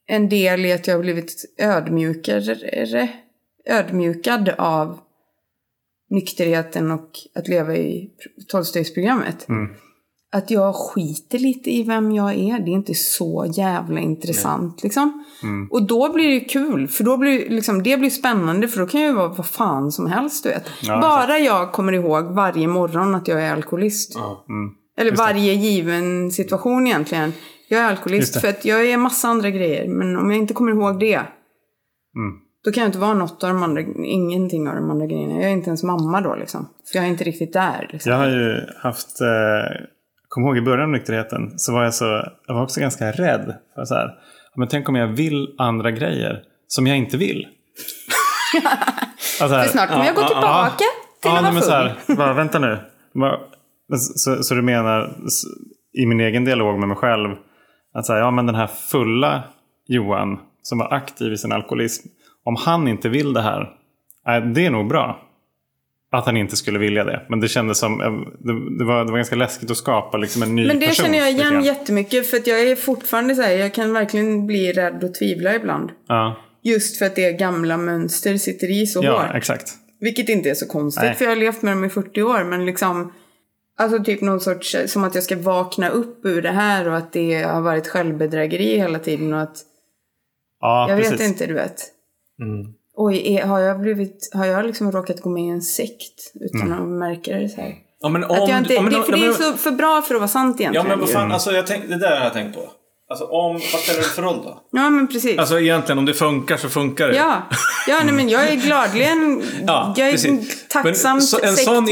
en 0.07 0.29
del 0.29 0.65
i 0.65 0.73
att 0.73 0.87
jag 0.87 0.95
har 0.95 1.01
blivit 1.01 1.33
ödmjukare, 1.59 3.09
ödmjukad 3.69 4.49
av 4.57 4.99
nykterheten 6.13 6.91
och 6.91 7.09
att 7.35 7.47
leva 7.47 7.75
i 7.75 8.09
tolvstegsprogrammet. 8.47 9.47
Att 10.31 10.51
jag 10.51 10.75
skiter 10.75 11.39
lite 11.39 11.71
i 11.71 11.83
vem 11.83 12.11
jag 12.11 12.33
är. 12.33 12.59
Det 12.59 12.71
är 12.71 12.73
inte 12.73 12.93
så 12.93 13.51
jävla 13.55 13.99
intressant 13.99 14.83
liksom. 14.83 15.23
Och 15.71 15.87
då 15.87 16.13
blir 16.13 16.29
det 16.29 16.39
kul. 16.39 16.87
För 16.87 17.03
då 17.03 17.17
blir 17.17 17.49
liksom, 17.49 17.83
det 17.83 17.97
blir 17.97 18.09
spännande. 18.09 18.67
För 18.67 18.79
då 18.79 18.87
kan 18.87 19.01
jag 19.01 19.09
ju 19.09 19.15
vara 19.15 19.27
vad 19.27 19.45
fan 19.45 19.91
som 19.91 20.07
helst 20.07 20.43
du 20.43 20.49
vet. 20.49 20.63
Ja, 20.81 21.01
Bara 21.01 21.39
jag 21.39 21.71
kommer 21.71 21.93
ihåg 21.93 22.25
varje 22.25 22.67
morgon 22.67 23.15
att 23.15 23.27
jag 23.27 23.43
är 23.43 23.53
alkoholist. 23.53 24.11
Ja. 24.15 24.45
Eller 24.97 25.15
varje 25.15 25.53
given 25.53 26.31
situation 26.31 26.87
egentligen. 26.87 27.33
Jag 27.67 27.79
är 27.81 27.89
Just 27.89 27.99
alkoholist 27.99 28.33
det. 28.33 28.39
för 28.39 28.47
att 28.47 28.65
jag 28.65 28.85
är 28.89 28.97
massa 28.97 29.27
andra 29.27 29.49
grejer. 29.49 29.87
Men 29.87 30.17
om 30.17 30.31
jag 30.31 30.39
inte 30.39 30.53
kommer 30.53 30.71
ihåg 30.71 30.99
det. 30.99 31.15
Mm. 31.15 32.33
Då 32.63 32.71
kan 32.71 32.81
jag 32.81 32.87
inte 32.87 32.99
vara 32.99 33.13
något 33.13 33.43
av 33.43 33.49
de 33.49 33.63
andra, 33.63 33.81
ingenting 34.05 34.67
av 34.67 34.75
de 34.75 34.91
andra 34.91 35.05
grejerna. 35.05 35.33
Jag 35.33 35.43
är 35.43 35.53
inte 35.53 35.69
ens 35.69 35.83
mamma 35.83 36.21
då 36.21 36.35
liksom. 36.35 36.69
För 36.91 36.97
jag 36.97 37.05
är 37.05 37.09
inte 37.09 37.23
riktigt 37.23 37.53
där 37.53 37.89
liksom. 37.91 38.11
Jag 38.11 38.19
har 38.19 38.29
ju 38.29 38.61
haft, 38.77 39.21
eh, 39.21 39.85
kom 40.27 40.43
ihåg 40.43 40.57
i 40.57 40.61
början 40.61 40.83
av 40.83 40.89
nykterheten, 40.89 41.59
så 41.59 41.73
var 41.73 41.83
jag 41.83 41.93
så, 41.93 42.05
jag 42.47 42.55
var 42.55 42.63
också 42.63 42.79
ganska 42.79 43.11
rädd. 43.11 43.55
För 43.75 43.85
så 43.85 43.95
här, 43.95 44.09
men 44.55 44.67
tänk 44.67 44.89
om 44.89 44.95
jag 44.95 45.07
vill 45.07 45.55
andra 45.57 45.91
grejer 45.91 46.43
som 46.67 46.87
jag 46.87 46.97
inte 46.97 47.17
vill. 47.17 47.47
alltså 49.41 49.55
här, 49.55 49.63
För 49.63 49.71
snart 49.71 49.89
kommer 49.89 50.05
jag 50.05 50.15
gå 50.15 50.21
ja, 50.21 50.27
tillbaka 50.27 50.77
till 50.77 50.85
ja, 51.23 51.37
att 51.37 51.43
vara 51.43 51.53
men 51.53 51.61
så 51.61 51.71
full. 51.71 51.91
här, 52.07 52.15
bara, 52.15 52.33
vänta 52.33 52.59
nu. 52.59 52.77
Bara, 53.13 53.39
så, 53.97 54.43
så 54.43 54.55
du 54.55 54.61
menar 54.61 55.17
i 55.93 56.05
min 56.05 56.19
egen 56.19 56.45
dialog 56.45 56.79
med 56.79 56.87
mig 56.87 56.97
själv 56.97 57.29
att 57.93 58.05
säga, 58.05 58.19
ja 58.19 58.31
men 58.31 58.45
den 58.45 58.55
här 58.55 58.67
fulla 58.67 59.43
Johan 59.87 60.39
som 60.61 60.77
var 60.77 60.93
aktiv 60.93 61.33
i 61.33 61.37
sin 61.37 61.51
alkoholism, 61.51 62.07
om 62.43 62.55
han 62.55 62.87
inte 62.87 63.09
vill 63.09 63.33
det 63.33 63.41
här, 63.41 63.69
det 64.53 64.65
är 64.65 64.69
nog 64.71 64.87
bra. 64.87 65.19
Att 66.11 66.25
han 66.25 66.37
inte 66.37 66.55
skulle 66.55 66.79
vilja 66.79 67.03
det. 67.03 67.25
Men 67.29 67.39
det 67.39 67.47
kändes 67.47 67.77
som, 67.79 68.01
eh, 68.01 68.11
det, 68.77 68.83
var, 68.85 69.05
det 69.05 69.11
var 69.11 69.17
ganska 69.17 69.35
läskigt 69.35 69.71
att 69.71 69.77
skapa 69.77 70.17
liksom 70.17 70.43
en 70.43 70.55
ny 70.55 70.67
Men 70.67 70.79
det 70.79 70.87
person. 70.87 71.05
känner 71.05 71.17
jag 71.17 71.31
igen 71.31 71.51
grann. 71.53 71.63
jättemycket. 71.63 72.27
För 72.29 72.37
att 72.37 72.47
jag 72.47 72.61
är 72.61 72.75
fortfarande 72.75 73.35
så 73.35 73.41
här, 73.41 73.51
jag 73.51 73.73
kan 73.73 73.93
verkligen 73.93 74.47
bli 74.47 74.71
rädd 74.73 75.03
och 75.03 75.13
tvivla 75.13 75.55
ibland. 75.55 75.89
Ja, 76.07 76.35
Just 76.65 76.97
för 76.99 77.05
att 77.05 77.15
det 77.15 77.31
gamla 77.31 77.77
mönster 77.77 78.37
sitter 78.37 78.81
i 78.81 78.85
så 78.87 79.03
ja 79.03 79.21
hårt. 79.21 79.35
exakt. 79.35 79.71
Vilket 79.99 80.29
inte 80.29 80.49
är 80.49 80.53
så 80.53 80.67
konstigt 80.67 81.03
Nej. 81.03 81.15
för 81.15 81.25
jag 81.25 81.31
har 81.31 81.35
levt 81.35 81.61
med 81.61 81.73
dem 81.73 81.83
i 81.85 81.89
40 81.89 82.21
år. 82.23 82.43
Men 82.43 82.65
liksom, 82.65 83.13
alltså 83.77 84.03
typ 84.03 84.21
någon 84.21 84.39
sorts, 84.39 84.75
som 84.87 85.03
att 85.03 85.15
jag 85.15 85.23
ska 85.23 85.37
vakna 85.37 85.89
upp 85.89 86.25
ur 86.25 86.41
det 86.41 86.51
här 86.51 86.87
och 86.89 86.97
att 86.97 87.13
det 87.13 87.41
har 87.43 87.61
varit 87.61 87.87
självbedrägeri 87.87 88.77
hela 88.77 88.99
tiden 88.99 89.33
och 89.33 89.41
att, 89.41 89.57
Ja, 90.61 90.89
jag 90.89 90.97
precis. 90.99 91.13
vet 91.13 91.27
inte 91.27 91.45
du 91.45 91.53
vet. 91.53 91.81
Mm. 92.41 92.73
Oj, 92.95 93.35
är, 93.35 93.45
har 93.45 93.59
jag 93.59 93.79
blivit, 93.79 94.29
har 94.33 94.45
jag 94.45 94.65
liksom 94.65 94.91
råkat 94.91 95.21
gå 95.21 95.29
med 95.29 95.43
i 95.43 95.47
en 95.49 95.61
sekt 95.61 96.31
utan 96.41 96.61
Mm. 96.61 96.81
att 96.81 96.87
märka 96.87 97.35
det 97.37 97.49
så 97.49 97.61
här? 97.61 97.75
Ja, 97.99 98.09
men 98.09 98.23
om, 98.23 98.31
Att 98.43 98.49
jag 98.49 98.57
inte, 98.57 98.73
ja, 98.73 98.81
men, 98.81 98.93
det, 98.93 99.03
för 99.03 99.11
ja, 99.11 99.17
det 99.17 99.25
är 99.25 99.31
så 99.31 99.53
för 99.53 99.71
bra 99.71 100.01
för 100.01 100.15
att 100.15 100.21
vara 100.21 100.27
sant 100.27 100.55
Ja 100.59 100.61
egentligen. 100.63 100.87
men 100.87 100.99
vad 100.99 101.09
fan, 101.09 101.31
alltså 101.31 101.51
jag 101.51 101.67
tänk, 101.67 101.89
det 101.89 101.97
där 101.97 102.17
har 102.17 102.23
jag 102.23 102.33
tänkt 102.33 102.55
på. 102.55 102.61
Alltså 103.09 103.25
om, 103.25 103.53
vad 103.53 103.61
spelar 103.61 103.99
det 103.99 104.05
för 104.07 104.21
roll 104.21 104.39
då? 104.43 104.59
Ja, 104.71 104.89
men 104.89 105.07
precis. 105.07 105.39
Alltså 105.39 105.59
egentligen 105.59 105.97
om 105.99 106.05
det 106.05 106.13
funkar 106.13 106.57
så 106.57 106.69
funkar 106.69 107.07
det. 107.07 107.15
Ja, 107.15 107.41
ja 107.87 108.01
nej, 108.05 108.13
men 108.13 108.29
jag 108.29 108.47
är 108.47 108.55
gladeligen, 108.55 109.41
Ja, 109.67 109.93
jag 109.97 110.07
är 110.07 110.11
precis. 110.11 110.67
tacksam 110.67 111.15
Men 111.17 111.21
så, 111.21 111.39
en 111.43 111.55
sån 111.55 111.87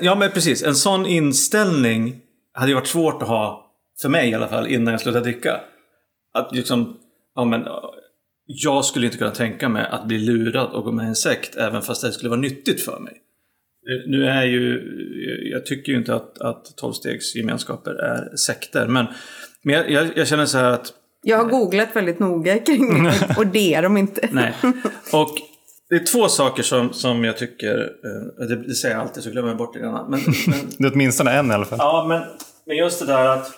Ja 0.00 0.14
men 0.14 0.30
precis. 0.30 0.62
En 0.62 0.74
sån 0.74 1.06
inställning 1.06 2.16
hade 2.54 2.68
ju 2.68 2.74
varit 2.74 2.86
svårt 2.86 3.22
att 3.22 3.28
ha, 3.28 3.66
för 4.02 4.08
mig 4.08 4.30
i 4.30 4.34
alla 4.34 4.48
fall, 4.48 4.66
innan 4.66 4.92
jag 4.92 5.00
slutade 5.00 5.24
dricka. 5.24 5.60
Att 6.34 6.54
liksom, 6.54 6.96
ja 7.34 7.44
men 7.44 7.60
jag 8.46 8.84
skulle 8.84 9.06
inte 9.06 9.18
kunna 9.18 9.30
tänka 9.30 9.68
mig 9.68 9.86
att 9.90 10.06
bli 10.06 10.18
lurad 10.18 10.70
och 10.72 10.84
gå 10.84 10.92
med 10.92 11.04
i 11.04 11.08
en 11.08 11.14
sekt 11.16 11.56
även 11.56 11.82
fast 11.82 12.02
det 12.02 12.12
skulle 12.12 12.30
vara 12.30 12.40
nyttigt 12.40 12.80
för 12.80 12.98
mig. 13.00 13.12
Eh, 13.12 14.10
Nu 14.10 14.26
är 14.26 14.44
ju, 14.44 14.80
jag 15.52 15.66
tycker 15.66 15.92
ju 15.92 15.98
inte 15.98 16.14
att, 16.14 16.40
att 16.40 16.76
tolvstegsgemenskaper 16.76 17.94
är 17.94 18.36
sekter 18.36 18.86
men, 18.86 19.06
men 19.64 19.74
jag, 19.74 19.90
jag, 19.90 20.08
jag 20.16 20.28
känner 20.28 20.46
så 20.46 20.58
här 20.58 20.70
att 20.70 20.92
Jag 21.22 21.36
har 21.36 21.44
googlat 21.44 21.96
väldigt 21.96 22.18
noga 22.18 22.58
kring 22.58 23.04
det 23.04 23.34
och 23.36 23.46
det 23.46 23.74
är 23.74 23.82
de 23.82 23.96
inte. 23.96 24.28
Nej. 24.32 24.52
Och 25.12 25.30
det 25.88 25.94
är 25.96 26.04
två 26.06 26.28
saker 26.28 26.62
som, 26.62 26.92
som 26.92 27.24
jag 27.24 27.36
tycker, 27.36 27.78
eh, 27.80 28.46
det, 28.48 28.56
det 28.56 28.74
säger 28.74 28.94
jag 28.94 29.02
alltid 29.02 29.22
så 29.22 29.30
glömmer 29.30 29.48
jag 29.48 29.58
bort 29.58 29.74
det 29.74 29.80
ena. 29.80 30.08
Men, 30.08 30.20
men, 30.46 30.58
Det 30.78 30.84
är 30.84 30.92
åtminstone 30.92 31.30
en 31.32 31.50
i 31.50 31.54
alla 31.54 31.64
fall. 31.64 31.78
ja, 31.80 32.04
men, 32.08 32.22
men 32.66 32.76
just 32.76 33.00
det 33.00 33.06
där 33.06 33.26
att, 33.28 33.50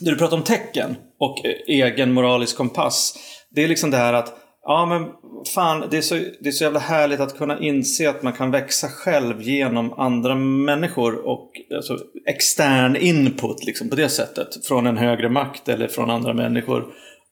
när 0.00 0.10
du 0.12 0.18
pratar 0.18 0.36
om 0.36 0.42
tecken 0.42 0.96
och 1.18 1.46
eh, 1.46 1.52
egen 1.86 2.12
moralisk 2.12 2.56
kompass. 2.56 3.14
Det 3.54 3.64
är 3.64 3.68
liksom 3.68 3.90
det 3.90 3.96
här 3.96 4.12
att, 4.12 4.34
ja 4.62 4.86
men 4.86 5.08
fan, 5.54 5.84
det 5.90 5.96
är, 5.96 6.02
så, 6.02 6.14
det 6.14 6.48
är 6.48 6.52
så 6.52 6.64
jävla 6.64 6.78
härligt 6.80 7.20
att 7.20 7.38
kunna 7.38 7.58
inse 7.58 8.10
att 8.10 8.22
man 8.22 8.32
kan 8.32 8.50
växa 8.50 8.88
själv 8.88 9.42
genom 9.42 9.92
andra 9.92 10.34
människor 10.34 11.26
och 11.26 11.50
alltså, 11.76 11.98
extern 12.28 12.96
input 12.96 13.64
liksom 13.64 13.90
på 13.90 13.96
det 13.96 14.08
sättet. 14.08 14.66
Från 14.66 14.86
en 14.86 14.96
högre 14.96 15.28
makt 15.28 15.68
eller 15.68 15.88
från 15.88 16.10
andra 16.10 16.34
människor. 16.34 16.86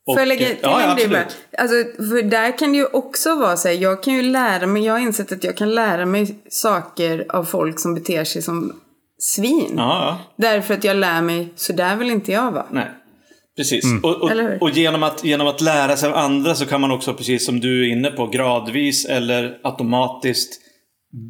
Och, 0.07 0.15
Får 0.15 0.21
jag 0.21 0.29
lägga 0.29 0.47
till 0.47 0.57
ja, 0.63 0.83
en 0.83 0.97
grej 0.97 1.09
bara? 1.09 1.25
Alltså, 1.59 1.77
för 1.97 2.23
där 2.23 2.59
kan 2.59 2.73
det 2.73 2.79
ju 2.79 2.87
också 2.87 3.35
vara 3.35 3.57
så 3.57 3.69
här, 3.69 3.75
jag 3.75 4.03
kan 4.03 4.15
ju 4.15 4.23
lära 4.23 4.67
mig, 4.67 4.85
jag 4.85 4.93
har 4.93 5.01
insett 5.01 5.33
att 5.33 5.45
jag 5.45 5.57
kan 5.57 5.75
lära 5.75 6.07
mig 6.07 6.35
saker 6.49 7.27
av 7.29 7.45
folk 7.45 7.81
som 7.81 7.95
beter 7.95 8.25
sig 8.25 8.43
som 8.43 8.81
svin. 9.19 9.75
Ja, 9.77 9.77
ja. 9.77 10.19
Därför 10.37 10.75
att 10.75 10.85
jag 10.85 10.97
lär 10.97 11.23
mig, 11.23 11.49
så 11.57 11.73
där 11.73 11.97
vill 11.97 12.11
inte 12.11 12.33
jag 12.33 12.53
vara. 12.53 12.67
Nej. 12.71 12.91
Precis. 13.57 13.85
Mm. 13.85 14.05
Och, 14.05 14.23
och, 14.23 14.31
och 14.61 14.71
genom, 14.71 15.03
att, 15.03 15.25
genom 15.25 15.47
att 15.47 15.61
lära 15.61 15.97
sig 15.97 16.09
av 16.09 16.17
andra 16.17 16.55
så 16.55 16.67
kan 16.67 16.81
man 16.81 16.91
också, 16.91 17.15
precis 17.15 17.47
som 17.47 17.61
du 17.61 17.87
är 17.87 17.93
inne 17.93 18.11
på, 18.11 18.27
gradvis 18.27 19.05
eller 19.05 19.59
automatiskt 19.63 20.61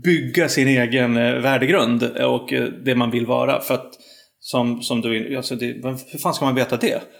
bygga 0.04 0.48
sin 0.48 0.68
egen 0.68 1.16
eh, 1.16 1.34
värdegrund 1.34 2.02
och 2.02 2.52
eh, 2.52 2.64
det 2.64 2.94
man 2.94 3.10
vill 3.10 3.26
vara. 3.26 3.60
För 3.60 3.74
att 3.74 3.92
som, 4.40 4.82
som 4.82 5.00
du 5.00 5.36
alltså 5.36 5.56
det, 5.56 5.66
hur 6.12 6.18
fan 6.18 6.34
ska 6.34 6.44
man 6.44 6.54
veta 6.54 6.76
det? 6.76 7.02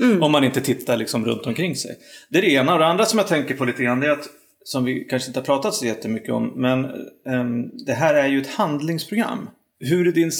Mm. 0.00 0.22
Om 0.22 0.32
man 0.32 0.44
inte 0.44 0.60
tittar 0.60 0.96
liksom 0.96 1.24
runt 1.24 1.46
omkring 1.46 1.76
sig. 1.76 1.90
Det 2.30 2.38
är 2.38 2.42
det 2.42 2.50
ena. 2.50 2.72
Och 2.72 2.78
det 2.78 2.86
andra 2.86 3.04
som 3.04 3.18
jag 3.18 3.28
tänker 3.28 3.54
på 3.54 3.64
lite 3.64 3.82
grann 3.82 4.00
det 4.00 4.06
är 4.06 4.10
att, 4.10 4.28
som 4.64 4.84
vi 4.84 5.04
kanske 5.04 5.28
inte 5.28 5.40
har 5.40 5.44
pratat 5.44 5.74
så 5.74 5.86
jättemycket 5.86 6.32
om, 6.32 6.52
men 6.56 6.84
ehm, 7.28 7.68
det 7.86 7.92
här 7.92 8.14
är 8.14 8.26
ju 8.26 8.40
ett 8.40 8.54
handlingsprogram. 8.54 9.48
Hur 9.80 10.08
är 10.08 10.12
din, 10.12 10.30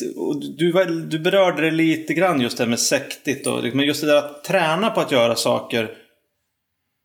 du, 0.58 0.72
du 1.10 1.18
berörde 1.18 1.62
det 1.62 1.70
lite 1.70 2.14
grann 2.14 2.40
just 2.40 2.58
det 2.58 2.64
här 2.64 2.68
med 2.68 2.78
sektigt 2.78 3.46
och 3.46 3.64
men 3.74 3.86
just 3.86 4.00
det 4.00 4.06
där 4.06 4.18
att 4.18 4.44
träna 4.44 4.90
på 4.90 5.00
att 5.00 5.12
göra 5.12 5.34
saker 5.34 5.90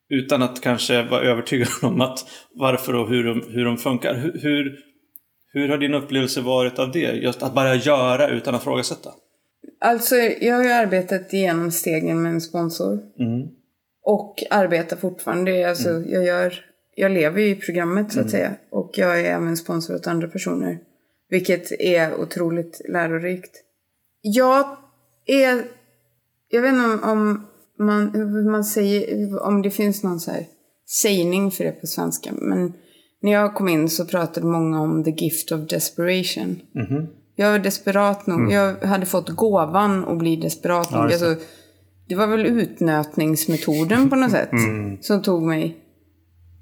utan 0.10 0.42
att 0.42 0.62
kanske 0.62 1.04
vara 1.04 1.22
övertygad 1.22 1.68
om 1.82 2.02
att 2.02 2.20
varför 2.56 2.96
och 2.96 3.10
hur 3.10 3.24
de, 3.24 3.44
hur 3.50 3.66
de 3.66 3.78
funkar. 3.78 4.16
Hur, 4.16 4.40
hur, 4.42 4.80
hur 5.54 5.70
har 5.70 5.78
din 5.78 5.94
upplevelse 5.94 6.42
varit 6.42 6.80
av 6.80 6.92
det? 6.92 7.12
Just 7.12 7.44
att 7.44 7.54
bara 7.56 7.76
göra 7.76 8.30
utan 8.30 8.56
att 8.56 8.62
ifrågasätta. 8.62 9.10
Alltså, 9.80 10.16
jag 10.16 10.56
har 10.56 10.64
ju 10.64 10.72
arbetat 10.72 11.34
igenom 11.34 11.72
stegen 11.72 12.22
med 12.22 12.32
en 12.32 12.42
sponsor. 12.42 13.00
Mm. 13.20 13.48
Och 14.04 14.36
arbetar 14.50 14.98
fortfarande. 14.98 15.70
Alltså, 15.70 15.90
jag, 15.90 16.26
gör, 16.26 16.54
jag 16.96 17.12
lever 17.12 17.42
ju 17.42 17.50
i 17.50 17.56
programmet 17.56 18.12
så 18.12 18.20
att 18.20 18.30
säga. 18.30 18.56
Och 18.72 18.92
jag 18.94 19.20
är 19.20 19.26
även 19.26 19.58
sponsor 19.58 19.96
åt 19.96 20.08
andra 20.08 20.28
personer. 20.28 20.80
Vilket 21.34 21.72
är 21.82 22.20
otroligt 22.22 22.82
lärorikt. 22.90 23.52
Jag 24.22 24.66
är... 25.26 25.64
Jag 26.50 26.62
vet 26.62 26.74
inte 26.74 26.86
om, 26.86 27.00
om 27.04 27.48
man, 27.86 28.12
hur 28.14 28.52
man 28.52 28.64
säger, 28.64 29.44
om 29.44 29.62
det 29.62 29.72
finns 29.72 30.04
någon 30.04 30.20
så 30.20 30.32
här 30.32 30.46
sägning 31.02 31.52
för 31.52 31.64
det 31.64 31.72
på 31.72 31.88
svenska. 31.88 32.32
Men 32.34 32.74
när 33.22 33.32
jag 33.32 33.56
kom 33.56 33.68
in 33.68 33.90
så 33.90 34.06
pratade 34.06 34.46
många 34.46 34.82
om 34.82 35.04
the 35.04 35.12
gift 35.12 35.52
of 35.52 35.68
desperation. 35.68 36.62
Jag 37.36 37.52
var 37.52 37.60
desperat 37.60 38.28
nog. 38.28 38.52
Jag 38.52 38.76
hade 38.76 39.06
fått 39.06 39.30
gåvan 39.30 40.06
att 40.06 40.18
bli 40.18 40.36
desperat 40.36 40.92
nog. 40.92 41.12
just 41.12 41.20
det. 41.20 41.30
Alltså, 41.30 41.46
det 42.08 42.16
var 42.16 42.28
väl 42.28 42.46
utnötningsmetoden 42.46 44.10
på 44.10 44.16
något 44.16 44.32
sätt 44.40 44.50
som 45.02 45.22
tog 45.22 45.44
mig 45.44 45.78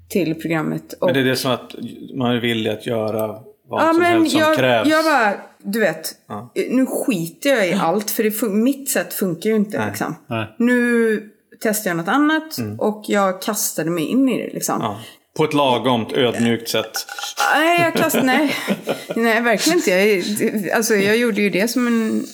till 0.08 0.34
programmet. 0.34 0.92
Och, 0.92 1.06
Men 1.06 1.14
det 1.14 1.20
är 1.20 1.24
det 1.24 1.36
som 1.36 1.50
att 1.52 1.74
man 2.14 2.36
är 2.36 2.40
villig 2.40 2.70
att 2.70 2.86
göra 2.86 3.51
vad 3.68 3.82
ja, 3.82 3.92
som 3.92 4.02
men 4.02 4.12
helst 4.12 4.32
som 4.32 4.40
jag, 4.40 4.56
krävs. 4.56 4.88
jag 4.88 5.04
bara, 5.04 5.32
du 5.58 5.80
vet, 5.80 6.14
Ja. 6.28 6.52
nu 6.54 6.86
skiter 6.86 7.50
jag 7.50 7.68
i 7.68 7.72
allt 7.72 8.10
för 8.10 8.22
det 8.22 8.42
mitt 8.48 8.90
sätt 8.90 9.14
funkar 9.14 9.50
ju 9.50 9.56
inte. 9.56 9.78
Nej. 9.78 9.88
Liksom. 9.88 10.16
Nej. 10.26 10.54
Nu 10.58 11.30
testar 11.60 11.90
jag 11.90 11.96
något 11.96 12.08
annat 12.08 12.56
och 12.78 13.04
jag 13.08 13.42
kastade 13.42 13.90
mig 13.90 14.04
in 14.04 14.28
i 14.28 14.46
det. 14.46 14.52
Liksom. 14.54 14.78
Ja. 14.80 15.00
På 15.36 15.44
ett 15.44 15.54
lagomt 15.54 16.12
ödmjukt 16.12 16.68
sätt. 16.68 17.06
Nej, 17.54 17.80
jag 17.80 17.94
kastade, 17.94 18.26
nej. 18.26 18.54
nej, 19.16 19.40
verkligen 19.40 19.78
inte. 19.78 19.90
Jag, 19.90 20.70
alltså, 20.70 20.94
jag 20.94 21.16
gjorde 21.16 21.40
ju 21.42 21.50
det 21.50 21.68
som 21.68 21.86
en, 21.86 22.26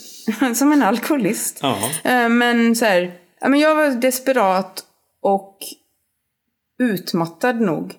som 0.55 0.73
en 0.73 0.83
alkoholist. 0.83 1.59
Ja. 1.63 1.79
Eh, 2.05 2.29
Men 2.29 2.77
så 2.77 2.85
här, 2.85 3.13
jag 3.41 3.75
var 3.75 4.01
desperat 4.01 4.85
och 5.23 5.57
utmattad 6.79 7.61
nog 7.61 7.95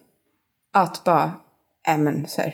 att 0.74 1.04
bara, 1.04 1.32
äh, 1.88 1.98
men 1.98 2.28
så 2.28 2.42
här. 2.42 2.54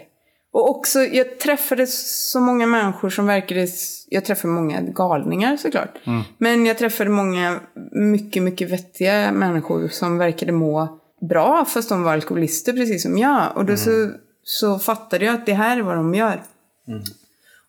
Och 0.56 0.70
också, 0.70 1.00
jag 1.00 1.40
träffade 1.40 1.88
så 1.88 2.40
många 2.40 2.68
människor 2.68 3.10
som 3.10 3.26
verkade, 3.26 3.68
jag 4.10 4.26
träffade 4.26 4.54
många 4.54 4.82
galningar 4.82 5.58
såklart. 5.58 5.90
Men 6.38 6.66
jag 6.66 6.78
träffade 6.78 7.10
många 7.10 7.60
mycket, 7.92 8.44
mycket 8.44 8.70
vettiga 8.70 9.32
människor 9.32 9.88
som 9.88 10.18
verkade 10.18 10.52
må 10.52 11.00
bra 11.30 11.66
fast 11.66 11.90
de 11.90 12.04
var 12.04 12.14
alkoholister 12.14 12.74
precis 12.74 13.04
som 13.04 13.18
jag. 13.18 13.58
Och 13.58 13.66
då 13.66 13.78
så, 13.78 14.12
så 14.44 14.80
fattade 14.80 15.26
jag 15.26 15.36
att 15.36 15.46
det 15.46 15.54
här 15.54 15.78
är 15.78 15.82
vad 15.82 15.96
de 15.96 16.14
gör. 16.14 16.44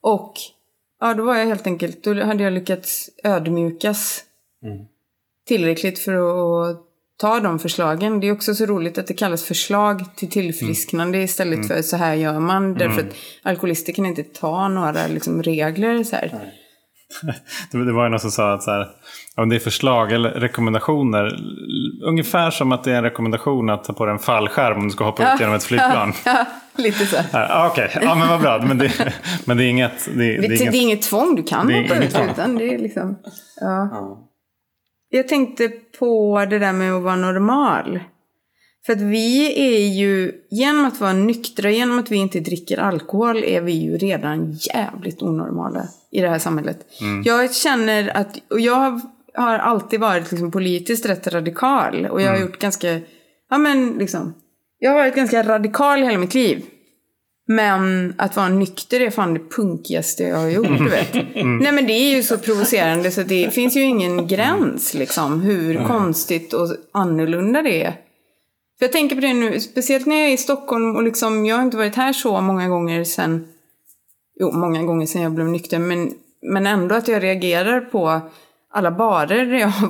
Och 0.01 0.35
ja, 1.01 1.15
då 1.15 1.25
var 1.25 1.37
jag 1.37 1.47
helt 1.47 1.67
enkelt, 1.67 2.05
då 2.05 2.25
hade 2.25 2.45
jag 2.45 2.53
lyckats 2.53 3.11
ödmjukas 3.25 4.25
tillräckligt 5.47 5.99
för 5.99 6.13
att 6.13 6.86
ta 7.17 7.41
de 7.41 7.59
förslagen. 7.59 8.21
Det 8.21 8.29
är 8.29 8.33
också 8.33 8.55
så 8.55 8.67
roligt 8.67 8.99
att 8.99 9.07
det 9.07 9.15
kallas 9.15 9.45
förslag 9.45 10.17
till 10.17 10.31
tillfrisknande 10.31 11.19
istället 11.19 11.69
för 11.69 11.83
så 11.83 11.97
här 11.97 12.15
gör 12.15 12.41
man. 12.41 12.75
Därför 12.75 13.01
att 13.01 13.15
alkoholister 13.43 13.93
kan 13.93 14.07
inte 14.07 14.23
ta 14.23 14.69
några 14.69 15.07
liksom, 15.07 15.43
regler 15.43 16.05
så 16.05 16.17
här. 16.17 16.53
Det 17.73 17.93
var 17.93 18.05
ju 18.05 18.11
någon 18.11 18.21
som 18.21 18.31
sa 18.31 18.55
att 18.55 18.63
så 18.63 18.71
här, 18.71 18.89
om 19.37 19.49
det 19.49 19.57
är 19.57 19.61
förslag 19.61 20.13
eller 20.13 20.31
rekommendationer. 20.31 21.37
Ungefär 22.05 22.51
som 22.51 22.73
att 22.73 22.85
det 22.85 22.93
är 22.93 22.97
en 22.97 23.03
rekommendation 23.03 23.71
att 23.71 23.85
ta 23.85 23.93
på 23.93 24.07
dig 24.07 24.13
en 24.13 24.19
fallskärm 24.19 24.77
om 24.77 24.85
du 24.85 24.91
ska 24.91 25.05
hoppa 25.05 25.35
ut 25.35 25.41
genom 25.41 25.55
ett 25.55 25.65
flygplan. 25.65 26.13
Ja, 26.25 26.47
lite 26.77 27.07
så. 27.07 27.17
Ja, 27.33 27.69
Okej, 27.73 27.99
ja, 28.03 28.15
men 28.15 28.29
vad 28.29 28.41
bra. 28.41 28.63
Men 28.67 28.79
det, 28.79 28.93
men 29.45 29.57
det 29.57 29.65
är 29.65 29.69
inget... 29.69 30.05
Det, 30.05 30.13
det 30.13 30.17
Det, 30.17 30.47
är 30.47 30.49
det 30.49 30.55
är 30.55 30.63
inget 30.63 30.75
inget 30.75 31.03
tvång, 31.03 31.35
du 31.35 31.43
kan 31.43 31.61
hoppa 31.61 31.97
inget 31.97 32.21
ut 32.21 32.31
utan 32.31 32.55
det 32.55 32.75
är 32.75 32.79
liksom... 32.79 33.19
Ja. 33.61 34.23
Jag 35.09 35.29
tänkte 35.29 35.69
på 35.99 36.45
det 36.51 36.59
där 36.59 36.73
med 36.73 36.93
att 36.93 37.03
vara 37.03 37.17
normal. 37.17 38.01
För 38.87 38.93
att 38.93 39.01
vi 39.01 39.53
är 39.61 39.89
ju, 39.89 40.33
genom 40.51 40.85
att 40.85 41.01
vara 41.01 41.13
nyktra, 41.13 41.71
genom 41.71 41.99
att 41.99 42.11
vi 42.11 42.17
inte 42.17 42.41
dricker 42.41 42.79
alkohol, 42.79 43.45
är 43.45 43.61
vi 43.61 43.73
ju 43.73 43.97
redan 43.97 44.53
jävligt 44.53 45.23
onormala 45.23 45.89
i 46.11 46.21
det 46.21 46.29
här 46.29 46.39
samhället. 46.39 46.87
Jag 47.25 47.55
känner 47.55 48.17
att, 48.17 48.39
och 48.51 48.61
jag 48.61 49.01
har, 49.35 49.59
alltid 49.59 50.01
varit 50.01 50.31
liksom 50.31 50.51
politiskt 50.51 51.07
rätt 51.07 51.27
radikal. 51.27 52.07
Och 52.07 52.23
jag 52.23 52.31
har 52.31 52.39
gjort 52.39 52.59
ganska, 52.59 53.01
ja 53.51 53.59
men 53.59 53.93
liksom, 53.93 54.35
jag 54.79 54.91
har 54.91 54.99
varit 54.99 55.15
ganska 55.15 55.43
radikal 55.43 56.03
hela 56.03 56.19
mitt 56.19 56.35
liv. 56.35 56.65
Men 57.49 58.15
att 58.19 58.37
vara 58.37 58.49
nykter 58.49 59.01
är 59.01 59.11
fan 59.11 59.35
det 59.35 59.41
punkigaste 59.57 60.23
jag 60.23 60.37
har 60.37 60.49
gjort, 60.49 60.79
du 60.79 60.89
vet. 60.89 61.15
Nej 61.35 61.73
men 61.73 61.87
det 61.87 61.93
är 61.93 62.17
ju 62.17 62.23
så 62.23 62.39
provocerande 62.39 63.11
så 63.11 63.23
det 63.23 63.55
finns 63.55 63.77
ju 63.77 63.81
ingen 63.83 64.27
gräns 64.27 64.95
liksom. 64.95 65.41
Hur 65.41 65.85
konstigt 65.85 66.53
och 66.53 66.69
annorlunda 66.93 67.63
det 67.63 67.83
är. 67.83 67.91
För 68.79 68.85
jag 68.85 68.93
tänker 68.93 69.17
på 69.17 69.23
det 69.23 69.35
nu, 69.35 69.61
speciellt 69.61 70.07
när 70.07 70.17
jag 70.17 70.29
är 70.29 70.33
i 70.35 70.37
Stockholm 70.37 70.97
och 70.97 71.03
liksom, 71.03 71.47
jag 71.47 71.57
har 71.57 71.63
inte 71.63 71.77
varit 71.77 71.95
här 71.95 72.13
så 72.13 72.41
många 72.41 72.69
gånger 72.69 73.05
sen, 73.05 73.49
jo 74.41 74.53
många 74.53 74.83
gånger 74.83 75.07
sen 75.07 75.23
jag 75.23 75.33
blev 75.33 75.47
nykter, 75.47 75.79
men, 75.79 76.13
men 76.43 76.67
ändå 76.67 76.95
att 76.95 77.09
jag 77.09 77.23
reagerar 77.23 77.81
på 77.81 78.21
alla 78.73 78.91
barer 78.91 79.47
där 79.47 79.59
jag 79.59 79.69
har 79.69 79.89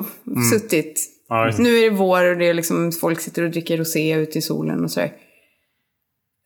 suttit. 0.53 1.01
Ja, 1.29 1.47
just- 1.47 1.59
Nu 1.59 1.79
är 1.79 1.83
det 1.91 1.97
vår 1.97 2.25
och 2.31 2.37
det 2.39 2.49
är 2.49 2.55
liksom, 2.55 2.93
folk 2.93 3.21
sitter 3.21 3.43
och 3.43 3.51
dricker 3.51 3.77
rosé 3.77 4.13
ute 4.15 4.39
i 4.39 4.43
solen 4.43 4.85
och 4.85 4.91
sådär. 4.91 5.13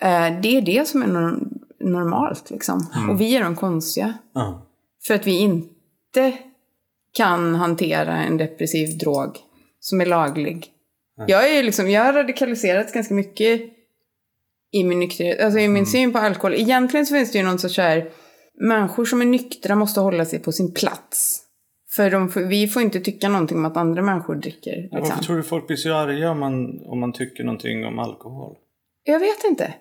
Eh, 0.01 0.41
det 0.43 0.57
är 0.57 0.63
det 0.63 0.89
som 0.89 1.03
är 1.03 1.07
norm- 1.07 1.59
normalt 1.81 2.51
liksom. 2.51 2.87
Och 3.11 3.21
vi 3.21 3.37
är 3.37 3.43
de 3.45 3.57
konstiga. 3.57 4.15
Ja. 4.35 4.67
För 5.07 5.15
att 5.15 5.27
vi 5.27 5.39
inte 5.39 6.33
kan 7.13 7.55
hantera 7.55 8.17
en 8.17 8.37
depressiv 8.37 8.99
drog 8.99 9.37
som 9.81 10.01
är 10.01 10.07
laglig. 10.07 10.67
Jag, 11.27 11.57
är 11.57 11.63
liksom, 11.63 11.91
jag 11.91 12.05
har 12.05 12.13
radikaliserats 12.13 12.93
ganska 12.93 13.15
mycket 13.15 13.61
i 14.73 14.85
min 14.85 14.99
nykterhet, 15.01 15.41
alltså 15.41 15.59
i 15.59 15.69
min 15.69 15.87
syn 15.87 16.13
på 16.13 16.19
alkohol. 16.19 16.55
Egentligen 16.55 17.07
så 17.07 17.15
finns 17.15 17.33
det 17.33 17.39
ju 17.39 17.45
någon 17.45 17.59
sorts 17.59 17.75
så 17.75 17.83
här, 17.83 18.11
människor 18.61 19.05
som 19.05 19.21
är 19.21 19.25
nyktra 19.27 19.75
måste 19.75 20.01
hålla 20.01 20.25
sig 20.25 20.39
på 20.39 20.53
sin 20.53 20.75
plats. 20.75 21.43
För 21.97 22.11
de 22.11 22.49
vi 22.49 22.69
får 22.69 22.83
inte 22.83 23.01
tycka 23.01 23.29
någonting 23.29 23.59
om 23.59 23.65
att 23.65 23.77
andra 23.77 24.03
människor 24.03 24.35
dricker. 24.35 24.77
Liksom. 24.77 25.01
Varför 25.01 25.23
tror 25.25 25.37
du 25.37 25.43
folk 25.43 25.67
blir 25.67 25.77
så 25.77 25.95
arga 25.95 26.31
om 26.31 26.41
man, 26.41 26.81
om 26.87 27.01
man 27.01 27.13
tycker 27.13 27.45
någonting 27.45 27.85
om 27.87 27.99
alkohol? 27.99 28.57
Jag 29.05 29.21
vet 29.21 29.45
inte. 29.45 29.75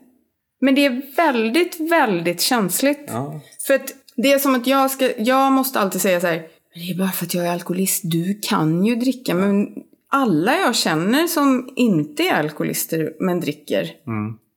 Men 0.59 0.75
det 0.75 0.85
är 0.85 1.15
väldigt, 1.15 1.91
väldigt 1.91 2.41
känsligt. 2.41 3.03
Ja. 3.07 3.41
För 3.67 3.73
att 3.73 3.93
det 4.15 4.31
är 4.33 4.39
som 4.39 4.55
att 4.55 4.67
jag 4.67 4.91
ska, 4.91 5.11
jag 5.17 5.51
måste 5.51 5.79
alltid 5.79 6.01
säga 6.01 6.21
så 6.21 6.27
här, 6.27 6.35
"Men 6.73 6.83
det 6.85 6.91
är 6.91 6.97
bara 6.97 7.11
för 7.11 7.25
att 7.25 7.33
jag 7.33 7.45
är 7.45 7.51
alkoholist, 7.51 8.01
du 8.03 8.39
kan 8.41 8.85
ju 8.85 8.95
dricka. 8.95 9.35
Men 9.35 9.67
alla 10.11 10.57
jag 10.57 10.75
känner 10.75 11.27
som 11.27 11.69
inte 11.75 12.23
är 12.23 12.33
alkoholister 12.33 13.13
men 13.19 13.39
dricker, 13.39 13.91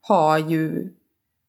har 0.00 0.38
ju 0.38 0.88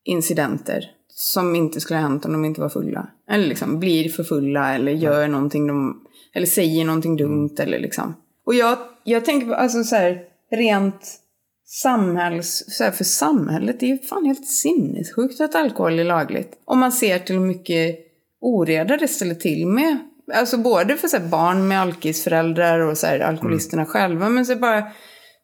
incidenter 0.03 0.85
som 1.07 1.55
inte 1.55 1.81
skulle 1.81 1.99
ha 1.99 2.07
hänt 2.07 2.25
om 2.25 2.33
de 2.33 2.45
inte 2.45 2.61
var 2.61 2.69
fulla. 2.69 3.09
Eller 3.29 3.47
liksom 3.47 3.79
blir 3.79 4.09
för 4.09 4.23
fulla 4.23 4.75
eller 4.75 4.91
gör 4.91 5.27
någonting 5.27 5.67
de, 5.67 6.01
eller 6.33 6.47
säger 6.47 6.85
någonting 6.85 7.15
dumt 7.17 7.55
eller 7.59 7.79
liksom. 7.79 8.15
Och 8.45 8.53
jag, 8.53 8.77
jag 9.03 9.25
tänker 9.25 9.47
på, 9.47 9.53
alltså 9.53 9.83
så 9.83 9.95
här, 9.95 10.21
rent 10.51 11.19
samhälls, 11.65 12.63
så 12.67 12.83
här, 12.83 12.91
för 12.91 13.03
samhället, 13.03 13.79
det 13.79 13.85
är 13.85 13.89
ju 13.89 13.99
fan 13.99 14.25
helt 14.25 14.47
sinnessjukt 14.47 15.41
att 15.41 15.55
alkohol 15.55 15.99
är 15.99 16.03
lagligt. 16.03 16.61
Om 16.65 16.79
man 16.79 16.91
ser 16.91 17.19
till 17.19 17.35
hur 17.35 17.45
mycket 17.45 17.99
oreda 18.41 18.97
det 18.97 19.07
ställer 19.07 19.35
till 19.35 19.67
med. 19.67 19.97
Alltså 20.33 20.57
både 20.57 20.97
för 20.97 21.07
så 21.07 21.17
här, 21.17 21.27
barn 21.27 21.67
med 21.67 21.81
alkisföräldrar 21.81 22.79
och 22.79 22.97
så 22.97 23.07
här, 23.07 23.19
alkoholisterna 23.19 23.85
själva, 23.85 24.29
men 24.29 24.45
så 24.45 24.55
bara, 24.55 24.83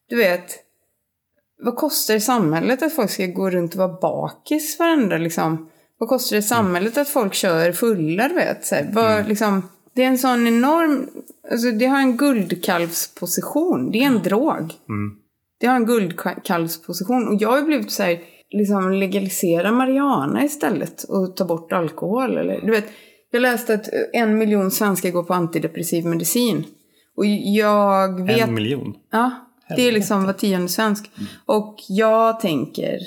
du 0.10 0.16
vet, 0.16 0.56
vad 1.64 1.76
kostar 1.76 2.14
det 2.14 2.22
samhället 2.22 2.84
att 2.84 2.94
folk 2.94 3.12
ska 3.12 3.26
gå 3.26 3.50
runt 3.50 3.74
och 3.74 3.80
vara 3.80 4.00
bakis 4.02 4.80
varandra 4.80 5.18
liksom? 5.18 5.70
Vad 5.98 6.10
kostar 6.10 6.36
det 6.36 6.42
samhället 6.42 6.98
att 6.98 7.10
folk 7.10 7.34
kör 7.34 7.72
fulla, 7.72 8.28
du 8.28 8.36
vet? 8.36 8.66
Så 8.66 8.76
här, 8.76 8.90
vad, 8.94 9.28
liksom, 9.28 9.70
det 9.94 10.04
är 10.04 10.08
en 10.08 10.18
sån 10.18 10.48
enorm, 10.48 11.10
alltså 11.52 11.72
det 11.72 11.86
har 11.86 12.00
en 12.00 12.18
guldkalvsposition, 12.18 13.92
det 13.92 13.98
är 13.98 14.06
en 14.06 14.24
drog. 14.24 14.74
Det 15.60 15.68
har 15.68 15.76
en 15.76 15.86
guldkalvsposition. 15.86 17.28
Och 17.28 17.36
jag 17.42 17.50
har 17.50 17.58
ju 17.58 17.66
blivit 17.66 17.92
så 17.92 18.04
här, 18.04 18.20
liksom 18.50 18.92
legalisera 18.92 19.72
marijuana 19.72 20.44
istället 20.44 21.04
och 21.04 21.36
ta 21.36 21.46
bort 21.46 21.72
alkohol. 21.72 22.38
Eller, 22.38 22.62
du 22.62 22.72
vet, 22.72 22.86
jag 23.32 23.42
läste 23.42 23.74
att 23.74 23.90
en 24.14 24.38
miljon 24.38 24.72
svenskar 24.72 25.10
går 25.10 25.24
på 25.24 25.34
antidepressiv 25.34 26.06
medicin. 26.06 26.64
Och 27.18 27.26
jag 27.26 28.26
vet... 28.26 28.48
En 28.48 28.54
miljon. 28.54 28.94
Ja, 29.12 29.32
det 29.76 29.88
är 29.88 29.92
liksom 29.92 30.26
var 30.26 30.34
tionde 30.34 30.70
svensk. 30.70 31.12
Och 31.46 31.76
jag 31.90 32.40
tänker 32.40 33.00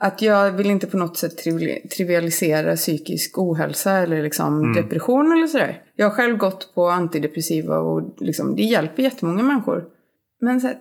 att 0.00 0.22
jag 0.22 0.52
vill 0.52 0.70
inte 0.70 0.86
på 0.86 0.96
något 0.96 1.16
sätt 1.16 1.44
trivi- 1.44 1.88
trivialisera 1.88 2.76
psykisk 2.76 3.38
ohälsa 3.38 3.92
eller 3.92 4.22
liksom 4.22 4.72
depression 4.72 5.32
eller 5.32 5.46
sådär. 5.46 5.82
Jag 5.96 6.06
har 6.06 6.14
själv 6.16 6.36
gått 6.36 6.74
på 6.74 6.88
antidepressiva 6.88 7.78
och 7.78 8.02
liksom, 8.18 8.56
det 8.56 8.62
hjälper 8.62 9.02
jättemånga 9.02 9.42
människor. 9.42 9.84
Men 10.40 10.60
så 10.60 10.66
här, 10.66 10.76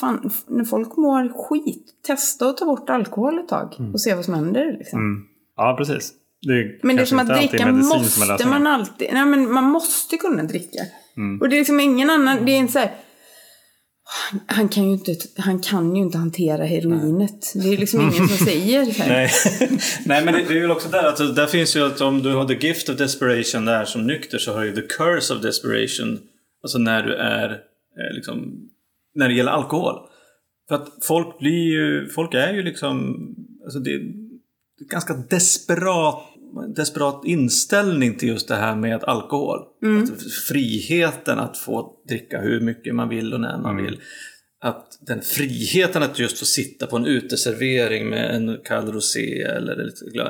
fan, 0.00 0.30
när 0.48 0.64
folk 0.64 0.96
mår 0.96 1.48
skit, 1.48 1.84
testa 2.06 2.48
att 2.48 2.56
ta 2.56 2.64
bort 2.64 2.90
alkohol 2.90 3.38
ett 3.38 3.48
tag 3.48 3.76
och 3.94 4.00
se 4.00 4.14
vad 4.14 4.24
som 4.24 4.34
händer. 4.34 4.76
Liksom. 4.78 4.98
Mm. 4.98 5.22
Ja, 5.56 5.74
precis. 5.78 6.12
Det 6.46 6.78
Men 6.82 6.96
det 6.96 7.02
är 7.02 7.06
som 7.06 7.18
att 7.18 7.26
dricka 7.28 7.72
måste 7.72 8.46
man 8.48 8.66
alltid. 8.66 9.08
Nej 9.12 9.24
men 9.26 9.52
man 9.52 9.64
måste 9.64 10.16
kunna 10.16 10.42
dricka. 10.42 10.78
Och 11.40 11.48
det 11.48 11.56
är 11.56 11.58
liksom 11.58 11.80
ingen 11.80 12.10
annan, 12.10 12.44
det 12.44 12.52
är 12.52 12.56
inte 12.56 12.72
så 12.72 12.78
här. 12.78 12.94
"Han- 14.46 14.68
kan, 14.68 14.84
ju 14.84 14.92
inte, 14.92 15.16
han 15.38 15.60
kan 15.62 15.96
ju 15.96 16.02
inte 16.02 16.18
hantera 16.18 16.64
heroinet. 16.64 17.52
Det 17.54 17.68
är 17.74 17.78
liksom 17.78 18.00
ingen 18.00 18.28
som 18.28 18.28
säger 18.46 18.86
här. 18.86 19.08
Nej. 19.08 19.30
Nej, 20.06 20.24
men 20.24 20.34
det, 20.34 20.44
det 20.48 20.54
är 20.54 20.58
ju 20.58 20.70
också 20.70 20.88
där 20.88 21.04
att 21.04 21.36
där 21.36 21.46
finns 21.46 21.76
ju 21.76 21.86
att 21.86 22.00
om 22.00 22.22
du 22.22 22.34
har 22.34 22.44
the 22.48 22.66
gift 22.66 22.88
of 22.88 22.96
desperation 22.96 23.64
där 23.64 23.84
som 23.84 24.06
nykter 24.06 24.38
så 24.38 24.52
har 24.52 24.64
du 24.64 24.72
the 24.74 24.82
curse 24.82 25.34
of 25.34 25.42
desperation. 25.42 26.18
Alltså 26.62 26.78
när 26.78 27.02
du 27.02 27.14
är 27.14 27.50
eh, 27.50 28.14
liksom, 28.14 28.52
när 29.14 29.28
det 29.28 29.34
gäller 29.34 29.52
alkohol. 29.52 29.94
För 30.68 30.74
att 30.74 30.88
folk 31.02 31.38
blir 31.38 31.72
ju, 31.72 32.08
folk 32.08 32.34
är 32.34 32.52
ju 32.52 32.62
liksom, 32.62 33.16
alltså 33.64 33.78
det 33.78 33.90
är 33.94 34.24
det 34.78 34.84
är 34.84 34.88
ganska 34.88 35.14
desperat, 35.14 36.22
desperat 36.76 37.24
inställning 37.24 38.18
till 38.18 38.28
just 38.28 38.48
det 38.48 38.54
här 38.54 38.76
med 38.76 39.04
alkohol. 39.04 39.58
Att 40.02 40.22
friheten 40.48 41.38
att 41.38 41.56
få 41.56 41.96
dricka 42.08 42.40
hur 42.40 42.60
mycket 42.60 42.94
man 42.94 43.08
vill 43.08 43.34
och 43.34 43.40
när 43.40 43.58
man 43.58 43.76
vill. 43.76 44.00
Att 44.60 44.98
den 45.00 45.20
friheten 45.20 46.02
att 46.02 46.18
just 46.18 46.38
få 46.38 46.44
sitta 46.44 46.86
på 46.86 46.96
en 46.96 47.06
uteservering 47.06 48.08
med 48.08 48.34
en 48.34 48.58
kall 48.64 48.92
rosé 48.92 49.42
eller 49.42 49.84
lite 49.84 50.20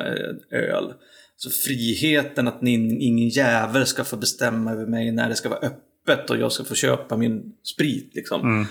öl. 0.51 0.93
Så 1.37 1.51
friheten 1.51 2.49
att 2.49 2.62
ingen 2.62 3.28
jävel 3.28 3.87
ska 3.87 4.05
få 4.05 4.16
bestämma 4.16 4.72
över 4.72 4.87
mig 4.87 5.12
när 5.12 5.28
det 5.28 5.35
ska 5.35 5.49
vara 5.49 5.61
öppet 5.61 5.93
och 6.30 6.36
jag 6.36 6.52
ska 6.52 6.64
få 6.64 6.74
köpa 6.74 7.16
min 7.16 7.52
sprit. 7.62 8.11
Liksom. 8.14 8.66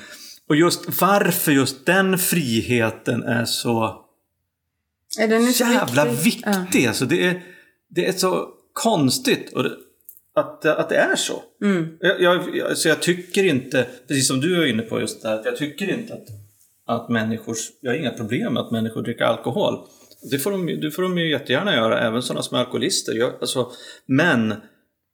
Och 0.50 0.56
just 0.56 1.02
varför 1.02 1.52
just 1.52 1.86
den 1.86 2.18
friheten 2.18 3.24
är 3.24 3.46
så 3.46 4.06
Är 5.20 5.28
den 5.28 5.42
inte 5.42 5.64
jävla 5.64 6.06
viktig? 6.06 6.42
Ja. 6.46 6.60
viktig. 6.66 6.88
Alltså 6.88 7.06
det, 7.06 7.26
är, 7.28 7.44
det 7.90 8.06
är 8.08 8.12
så 8.12 8.48
konstigt 8.74 9.54
och 9.54 9.64
det, 9.64 9.72
att, 10.36 10.66
att 10.66 10.90
det 10.90 10.96
är 10.96 11.16
så. 11.16 11.44
Mm. 11.64 11.98
Jag, 12.00 12.22
jag, 12.22 12.56
jag- 12.56 12.78
så 12.78 12.88
jag 12.90 13.02
tycker 13.02 13.44
inte, 13.44 13.88
precis 14.08 14.28
som 14.28 14.40
du 14.42 14.62
är 14.64 14.66
inne 14.66 14.82
på 14.84 15.00
just 15.02 15.22
det 15.22 15.28
här, 15.30 15.36
att 15.40 15.46
jag 15.46 15.58
tycker 15.58 15.90
inte 16.00 16.14
att, 16.14 16.28
att 16.86 17.10
människor, 17.10 17.56
jag 17.82 17.92
har 17.92 17.98
inga 17.98 18.12
problem 18.12 18.54
med 18.54 18.64
att 18.64 18.72
människor 18.72 19.02
dricker 19.02 19.24
alkohol. 19.26 19.88
Det 20.32 20.40
får 20.40 20.52
de, 20.52 20.66
det 20.66 20.92
får 20.92 21.02
de 21.04 21.18
ju 21.18 21.32
jättegärna 21.32 21.76
göra, 21.76 22.00
även 22.00 22.22
sådana 22.22 22.44
som 22.44 22.56
är 22.58 22.62
alkoholister. 22.62 23.14
Jag, 23.14 23.34
alltså, 23.42 23.72
men, 24.06 24.54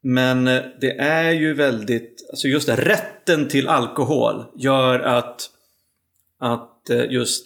men 0.03 0.45
det 0.81 0.97
är 0.99 1.31
ju 1.31 1.53
väldigt, 1.53 2.27
alltså 2.29 2.47
just 2.47 2.67
det, 2.67 2.75
rätten 2.75 3.47
till 3.47 3.67
alkohol 3.67 4.43
gör 4.57 4.99
att, 4.99 5.49
att 6.39 6.89
eh, 6.89 7.05
just 7.11 7.45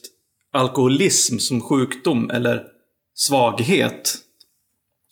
alkoholism 0.54 1.38
som 1.38 1.62
sjukdom 1.62 2.30
eller 2.30 2.64
svaghet 3.16 4.16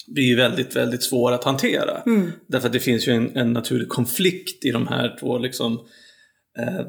blir 0.07 0.23
ju 0.23 0.35
väldigt, 0.35 0.75
väldigt 0.75 1.03
svår 1.03 1.31
att 1.31 1.43
hantera. 1.43 2.01
Därför 2.47 2.67
att 2.67 2.73
det 2.73 2.79
finns 2.79 3.07
ju 3.07 3.11
en, 3.13 3.37
en 3.37 3.53
naturlig 3.53 3.89
konflikt 3.89 4.65
i 4.65 4.71
de 4.71 4.87
här 4.87 5.17
två 5.19 5.37
liksom, 5.37 5.73
eh, 6.59 6.85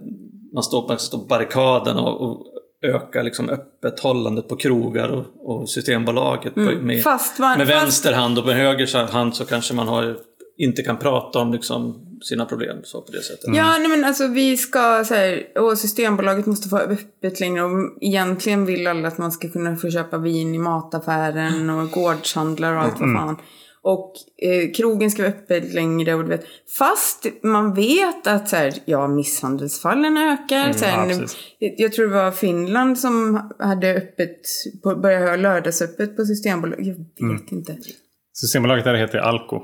man 0.54 0.62
står 0.62 0.82
på, 0.82 1.16
barrikaden 1.26 1.96
och, 1.96 2.20
och 2.20 2.46
ökar 2.84 3.22
liksom 3.22 3.48
öppethållandet 3.48 4.48
på 4.48 4.56
krogar 4.56 5.08
och, 5.08 5.24
och 5.60 5.70
Systembolaget 5.70 6.54
på, 6.54 6.60
med, 6.60 7.02
Fast 7.02 7.38
man- 7.38 7.58
med 7.58 7.68
fast- 7.68 7.82
vänster 7.82 8.12
hand 8.12 8.38
och 8.38 8.46
med 8.46 8.56
höger 8.56 9.06
hand 9.06 9.36
så 9.36 9.44
kanske 9.44 9.74
man 9.74 9.88
har 9.88 10.16
inte 10.64 10.82
kan 10.82 10.96
prata 10.98 11.38
om 11.38 11.52
liksom, 11.52 12.06
sina 12.22 12.44
problem 12.46 12.76
så 12.84 13.02
på 13.02 13.12
det 13.12 13.22
sättet. 13.22 13.44
Ja, 13.56 13.76
nej 13.78 13.88
men 13.88 14.04
alltså 14.04 14.26
vi 14.26 14.56
ska 14.56 15.04
så 15.04 15.14
här, 15.14 15.44
och 15.58 15.78
Systembolaget 15.78 16.46
måste 16.46 16.68
få 16.68 16.78
öppet 16.78 17.40
längre 17.40 17.62
och 17.64 17.70
egentligen 18.00 18.64
vill 18.66 18.86
alla 18.86 19.08
att 19.08 19.18
man 19.18 19.32
ska 19.32 19.48
kunna 19.48 19.76
få 19.76 19.90
köpa 19.90 20.18
vin 20.18 20.54
i 20.54 20.58
mataffären 20.58 21.70
och 21.70 21.90
gårdshandlar 21.90 22.72
och 22.76 22.80
allt 22.82 23.00
vad 23.00 23.14
fan. 23.16 23.36
Och 23.84 24.12
eh, 24.42 24.72
krogen 24.72 25.10
ska 25.10 25.22
vara 25.22 25.32
öppet 25.32 25.74
längre 25.74 26.14
och 26.14 26.22
du 26.22 26.28
vet. 26.28 26.44
Fast 26.78 27.26
man 27.42 27.74
vet 27.74 28.26
att 28.26 28.48
så 28.48 28.56
här, 28.56 28.74
ja, 28.84 29.08
misshandelsfallen 29.08 30.16
ökar. 30.16 30.72
så 30.72 30.84
här, 30.84 31.10
ja, 31.10 31.16
nu- 31.16 31.74
jag 31.76 31.92
tror 31.92 32.06
det 32.08 32.14
var 32.14 32.30
Finland 32.30 32.98
som 32.98 33.50
hade 33.58 33.94
öppet, 33.94 34.40
på, 34.82 34.96
började 34.96 35.26
ha 35.26 35.36
lördagsöppet 35.36 36.16
på 36.16 36.24
Systembolaget. 36.24 36.86
Jag 36.86 37.32
vet 37.32 37.52
inte. 37.52 37.76
Systembolaget 38.34 38.84
där 38.84 38.94
heter 38.94 39.18
Alko. 39.18 39.60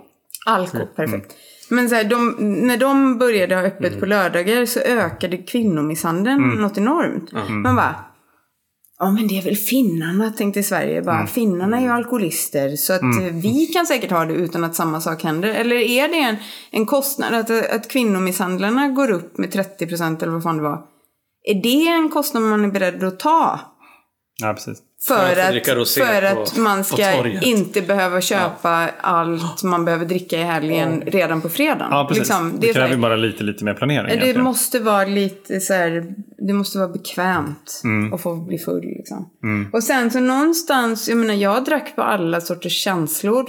Alko, 0.47 0.79
perfekt. 0.97 1.35
Men 1.71 1.89
så 1.89 1.95
här, 1.95 2.05
de, 2.05 2.35
när 2.67 2.77
de 2.77 3.19
började 3.19 3.55
ha 3.55 3.63
öppet 3.63 4.01
på 4.01 4.07
lördagar 4.07 4.67
så 4.67 4.81
ökade 4.81 5.37
kvinnomisshandeln 5.37 6.43
något 6.61 6.79
enormt. 6.79 7.33
Man 7.49 7.77
bara, 7.77 7.95
ja 8.99 9.11
men 9.11 9.29
det 9.29 9.39
är 9.39 9.43
väl 9.43 9.57
finnarna, 9.57 10.31
tänkte 10.31 10.63
Sverige. 10.63 11.03
Bara, 11.03 11.27
Finnarna 11.27 11.77
är 11.77 11.83
ju 11.83 11.89
alkoholister 11.89 12.77
så 12.77 12.93
att 12.93 13.03
eh, 13.03 13.35
vi 13.43 13.67
kan 13.67 13.87
säkert 13.87 14.11
ha 14.11 14.25
det 14.25 14.35
utan 14.35 14.65
att 14.65 14.75
samma 14.75 15.01
sak 15.01 15.23
händer. 15.23 15.49
Eller 15.49 15.77
är 15.77 16.09
det 16.09 16.19
en, 16.21 16.37
en 16.71 16.87
kostnad 16.87 17.35
att, 17.35 17.51
att 17.51 17.89
kvinnomisshandlarna 17.89 18.89
går 18.89 19.11
upp 19.11 19.39
med 19.39 19.55
30% 19.55 20.23
eller 20.23 20.33
vad 20.33 20.43
fan 20.43 20.57
det 20.57 20.63
var? 20.63 20.83
Är 21.45 21.63
det 21.63 21.89
en 21.89 22.09
kostnad 22.11 22.43
man 22.43 22.65
är 22.65 22.69
beredd 22.69 23.05
att 23.05 23.21
ta? 23.21 23.61
Ja, 24.43 24.55
precis. 24.55 24.79
För, 25.07 25.15
För 25.15 25.23
att 25.23 25.65
få 25.65 25.83
att, 25.83 26.49
för 26.49 26.55
på- 26.55 26.61
man 26.61 26.85
ska 26.85 27.27
inte 27.43 27.83
behöva 27.83 28.21
köpa 28.21 28.91
allt 29.01 29.63
man 29.63 29.85
behöver 29.85 30.05
dricka 30.07 30.41
i 30.41 30.43
helgen 30.43 31.03
redan 31.07 31.41
på 31.41 31.49
fredagen. 31.49 31.89
Ja, 31.91 32.05
precis. 32.09 32.19
Liksom, 32.21 32.53
det 32.61 32.67
så 32.67 32.73
kräver 32.73 32.97
bara 32.97 33.17
lite, 33.17 33.45
lite 33.45 33.65
mer 33.65 33.75
planering. 33.75 34.07
det 34.07 34.13
egentligen. 34.13 34.45
måste 34.45 34.79
vara 34.79 35.05
lite 35.05 35.61
så 35.61 35.75
här, 35.75 36.15
det 36.47 36.53
måste 36.53 36.79
vara 36.79 36.89
bekvämt 36.89 37.83
att 38.15 38.21
få 38.21 38.37
bli 38.37 38.59
full 38.59 38.81
liksom. 38.85 39.31
Och 39.73 39.85
sen 39.85 40.11
så 40.11 40.21
någonstans, 40.21 41.09
jag 41.09 41.19
menar 41.19 41.35
jag 41.35 41.65
drack 41.65 41.97
på 41.97 42.03
alla 42.03 42.41
sorters 42.41 42.73
känslor. 42.85 43.47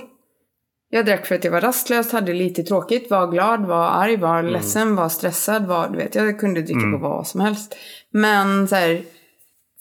Jag 0.89 1.05
drack 1.05 1.25
för 1.25 1.35
att 1.35 1.43
jag 1.43 1.51
var 1.51 1.61
rastlös, 1.61 2.11
hade 2.11 2.33
lite 2.33 2.63
tråkigt, 2.63 3.11
var 3.11 3.31
glad, 3.31 3.65
var 3.65 3.87
arg, 3.87 4.17
var 4.17 4.43
ledsen, 4.43 4.95
var 4.95 5.09
stressad, 5.09 5.65
var, 5.65 5.89
du 5.89 5.97
vet, 5.97 6.15
jag 6.15 6.39
kunde 6.39 6.61
dricka 6.61 6.91
på 6.91 6.97
vad 6.97 7.27
som 7.27 7.41
helst. 7.41 7.75
Men 8.11 8.67
så 8.67 8.75
här, 8.75 9.01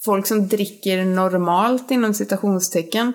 folk 0.09 0.27
som 0.27 0.49
dricker 0.49 1.05
normalt 1.05 1.91
inom 1.91 2.15
citationstecken, 2.15 3.13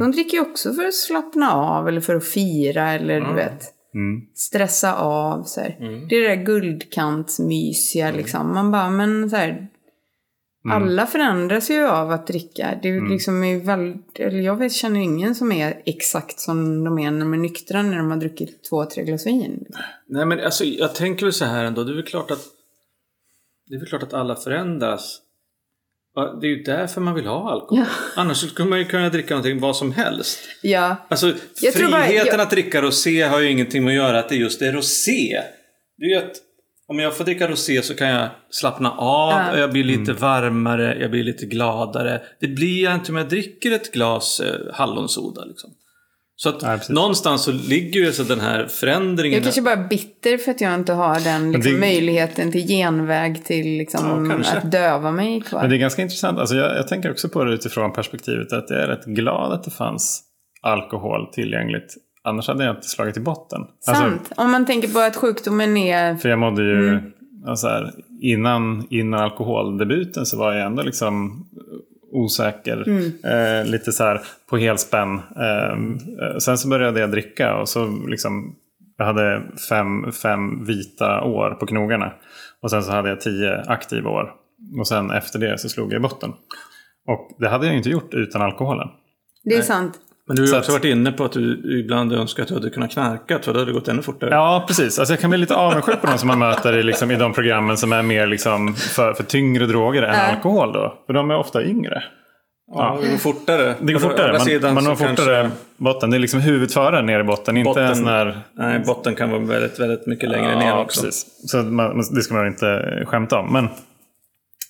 de 0.00 0.12
dricker 0.12 0.36
ju 0.36 0.40
också 0.40 0.74
för 0.74 0.84
att 0.84 0.94
slappna 0.94 1.52
av 1.52 1.88
eller 1.88 2.00
för 2.00 2.14
att 2.14 2.24
fira 2.24 2.92
eller 2.92 3.20
du 3.20 3.34
vet 3.34 3.74
stressa 4.34 4.94
av. 4.94 5.42
Så 5.42 5.60
här. 5.60 5.76
Det 6.08 6.16
är 6.16 6.20
det 6.20 6.36
där 6.36 6.44
guldkantsmysiga 6.44 8.12
liksom. 8.12 8.54
Man 8.54 8.70
bara, 8.70 8.90
men 8.90 9.30
så 9.30 9.36
här. 9.36 9.68
Alla 10.70 11.06
förändras 11.06 11.70
ju 11.70 11.86
av 11.86 12.10
att 12.10 12.26
dricka. 12.26 12.78
Det 12.82 12.88
är 12.88 12.92
ju 12.92 13.08
liksom 13.08 13.44
är 13.44 13.60
väldigt, 13.60 14.20
eller 14.20 14.40
jag 14.40 14.56
vet, 14.56 14.72
känner 14.72 15.00
ingen 15.00 15.34
som 15.34 15.52
är 15.52 15.82
exakt 15.84 16.40
som 16.40 16.84
de 16.84 16.98
är 16.98 17.10
när 17.10 17.20
de 17.20 17.32
är 17.32 17.38
nyktra 17.38 17.82
när 17.82 17.96
de 17.96 18.10
har 18.10 18.18
druckit 18.18 18.64
två, 18.70 18.84
tre 18.84 19.04
glas 19.04 19.26
vin. 19.26 19.66
Nej 20.08 20.26
men 20.26 20.40
alltså 20.40 20.64
jag 20.64 20.94
tänker 20.94 21.26
väl 21.26 21.32
så 21.32 21.44
här 21.44 21.64
ändå. 21.64 21.84
Det 21.84 21.92
är 21.92 21.96
väl 21.96 22.04
klart 22.04 22.30
att 22.30 22.44
det 23.66 23.74
är 23.74 23.78
väl 23.78 23.88
klart 23.88 24.02
att 24.02 24.14
alla 24.14 24.36
förändras. 24.36 25.20
Det 26.40 26.46
är 26.46 26.50
ju 26.50 26.62
därför 26.62 27.00
man 27.00 27.14
vill 27.14 27.26
ha 27.26 27.50
alkohol. 27.52 27.78
Ja. 27.78 27.84
Annars 28.22 28.50
skulle 28.50 28.68
man 28.68 28.78
ju 28.78 28.84
kunna 28.84 29.08
dricka 29.08 29.34
någonting 29.34 29.60
vad 29.60 29.76
som 29.76 29.92
helst. 29.92 30.38
Ja, 30.62 30.96
Alltså 31.08 31.32
Jag 31.60 31.74
tror 31.74 31.90
bara- 31.90 32.04
friheten 32.06 32.26
jag- 32.32 32.40
att 32.40 32.50
dricka 32.50 32.82
rosé 32.82 33.22
har 33.22 33.40
ju 33.40 33.50
ingenting 33.50 33.84
med 33.84 33.90
att 33.90 34.06
göra 34.08 34.18
att 34.18 34.28
det 34.28 34.36
just 34.36 34.62
är 34.62 34.72
rosé. 34.72 35.40
Det 35.98 36.04
är 36.04 36.08
ju 36.10 36.16
att 36.16 36.32
om 36.88 36.98
jag 36.98 37.16
får 37.16 37.24
dricka 37.24 37.48
rosé 37.48 37.82
så 37.82 37.94
kan 37.94 38.08
jag 38.08 38.28
slappna 38.50 38.90
av, 38.90 39.32
Ja. 39.32 39.58
jag 39.58 39.72
blir 39.72 39.84
lite 39.84 40.12
varmare, 40.12 40.96
jag 41.00 41.10
blir 41.10 41.24
lite 41.24 41.46
gladare. 41.46 42.20
Det 42.40 42.46
blir 42.48 42.82
jag 42.84 42.94
inte 42.94 43.12
om 43.12 43.16
jag 43.18 43.28
dricker 43.28 43.70
ett 43.72 43.92
glas 43.92 44.40
eh, 44.40 44.74
hallonsoda. 44.74 45.44
Liksom. 45.44 45.70
Så 46.36 46.48
att 46.48 46.62
Nej, 46.62 46.76
precis. 46.78 46.90
någonstans 46.94 47.44
så 47.44 47.52
ligger 47.52 48.00
ju 48.00 48.12
så 48.12 48.22
den 48.22 48.40
här 48.40 48.66
förändringen. 48.66 49.34
jag 49.34 49.42
kanske 49.42 49.62
bara 49.62 49.74
är 49.74 49.88
bitter 49.88 50.38
för 50.38 50.50
att 50.50 50.60
jag 50.60 50.74
inte 50.74 50.92
har 50.92 51.20
den 51.20 51.52
liksom, 51.52 51.72
det- 51.72 51.78
möjligheten 51.80 52.52
till 52.52 52.66
genväg 52.68 53.44
till 53.44 53.66
liksom, 53.78 54.30
Ja, 54.44 54.58
att 54.58 54.70
döva 54.72 55.10
mig 55.12 55.40
kvar. 55.40 55.60
Men 55.60 55.70
det 55.70 55.76
är 55.76 55.78
ganska 55.78 56.02
intressant. 56.02 56.38
Alltså 56.38 56.54
jag, 56.56 56.76
jag 56.76 56.88
tänker 56.88 57.10
också 57.10 57.28
på 57.28 57.44
det 57.44 57.54
utifrån 57.54 57.92
perspektivet 57.92 58.52
att 58.52 58.70
jag 58.70 58.78
är 58.82 58.86
rätt 58.88 59.04
glad 59.04 59.52
att 59.52 59.64
det 59.64 59.70
fanns 59.70 60.22
alkohol 60.62 61.32
tillgängligt. 61.32 61.94
Annars 62.24 62.48
hade 62.48 62.64
jag 62.64 62.76
inte 62.76 62.88
slagit 62.88 63.16
i 63.16 63.20
botten. 63.20 63.60
Alltså, 63.86 64.02
Sant. 64.02 64.32
Om 64.36 64.50
man 64.50 64.66
tänker 64.66 64.88
på 64.88 64.98
att 64.98 65.16
sjukdomen 65.16 65.76
är... 65.76 66.14
för 66.16 66.28
jag 66.28 66.38
mådde 66.38 66.62
ju, 66.62 66.88
Mm. 66.88 67.04
alltså 67.46 67.66
här, 67.66 67.92
innan, 68.22 68.86
innan 68.90 69.20
alkoholdebuten 69.20 70.26
så 70.26 70.38
var 70.38 70.52
jag 70.52 70.66
ändå 70.66 70.82
liksom 70.82 71.44
osäker. 72.12 72.88
Mm. 72.88 73.12
Eh, 73.24 73.70
lite 73.70 73.92
så 73.92 74.04
här 74.04 74.20
på 74.50 74.56
helspänn. 74.56 75.20
Eh, 75.36 75.72
eh, 76.26 76.38
sen 76.38 76.58
så 76.58 76.68
började 76.68 77.00
jag 77.00 77.10
dricka 77.10 77.54
och 77.54 77.68
så 77.68 78.06
liksom, 78.08 78.56
jag 78.96 79.04
hade 79.04 79.42
fem, 79.68 80.12
fem 80.12 80.64
vita 80.64 81.22
år 81.22 81.50
på 81.50 81.66
knogarna. 81.66 82.12
Och 82.60 82.70
sen 82.70 82.82
så 82.82 82.92
hade 82.92 83.08
jag 83.08 83.20
tio 83.20 83.60
aktiva 83.66 84.10
år. 84.10 84.34
Och 84.78 84.88
sen 84.88 85.10
efter 85.10 85.38
det 85.38 85.58
så 85.58 85.68
slog 85.68 85.92
jag 85.92 85.98
i 85.98 86.02
botten. 86.02 86.32
Och 87.06 87.36
det 87.38 87.48
hade 87.48 87.66
jag 87.66 87.76
inte 87.76 87.90
gjort 87.90 88.14
utan 88.14 88.42
alkoholen. 88.42 88.88
Det 89.44 89.54
är 89.54 89.62
sant. 89.62 89.98
Men 90.26 90.36
du 90.36 90.42
har 90.42 90.46
ju 90.46 90.50
Så 90.52 90.58
också 90.58 90.70
att- 90.72 90.78
varit 90.82 90.92
inne 90.92 91.12
på 91.12 91.24
att 91.24 91.32
du 91.32 91.80
ibland 91.80 92.12
önskar 92.12 92.42
att 92.42 92.48
du 92.48 92.54
hade 92.54 92.70
kunnat 92.70 92.90
knarka. 92.92 93.38
För 93.38 93.52
då 93.52 93.58
hade 93.58 93.70
det 93.70 93.74
gått 93.74 93.88
ännu 93.88 94.02
fortare. 94.02 94.30
Ja, 94.30 94.64
precis. 94.68 94.98
Alltså 94.98 95.12
jag 95.12 95.20
kan 95.20 95.30
bli 95.30 95.38
lite 95.38 95.54
avundsjuk 95.54 96.00
på 96.00 96.06
de 96.06 96.18
som 96.18 96.28
man 96.28 96.38
möter 96.38 96.78
i, 96.78 96.82
liksom, 96.82 97.10
i 97.10 97.16
de 97.16 97.32
programmen 97.32 97.76
som 97.76 97.92
är 97.92 98.02
mer 98.02 98.26
liksom, 98.26 98.74
för, 98.74 99.14
för 99.14 99.24
tyngre 99.24 99.66
droger 99.66 100.02
än 100.02 100.14
Ja. 100.14 100.20
alkohol. 100.22 100.72
Då. 100.72 101.02
För 101.06 101.12
de 101.12 101.30
är 101.30 101.36
ofta 101.36 101.64
yngre. 101.64 102.02
Ja, 102.74 102.98
det 103.02 103.08
går 103.10 103.16
fortare. 103.16 103.74
Det 103.80 103.92
går 103.92 104.00
fortare. 104.00 104.32
Man, 104.32 104.40
sidan 104.40 104.74
man 104.74 104.86
har 104.86 104.94
fortare 104.96 105.14
kanske- 105.42 105.50
botten. 105.76 106.10
Det 106.10 106.16
är 106.16 106.18
liksom 106.18 106.40
huvudet 106.40 106.72
före 106.74 107.02
ner 107.02 107.20
i 107.20 107.24
botten. 107.24 107.56
Inte 107.56 107.68
Botten- 107.68 107.84
en 107.86 107.96
sån 107.96 108.06
här... 108.06 108.40
Nej, 108.56 108.78
botten 108.86 109.14
kan 109.14 109.30
vara 109.30 109.40
väldigt, 109.40 109.80
väldigt 109.80 110.06
mycket 110.06 110.28
längre 110.28 110.52
ja, 110.52 110.58
ner 110.58 110.78
också. 110.78 111.02
Precis. 111.04 111.26
Så 111.50 111.56
man, 111.56 111.96
det 112.14 112.22
ska 112.22 112.34
man 112.34 112.46
inte 112.46 113.02
skämta 113.06 113.38
om. 113.38 113.52
Men, 113.52 113.68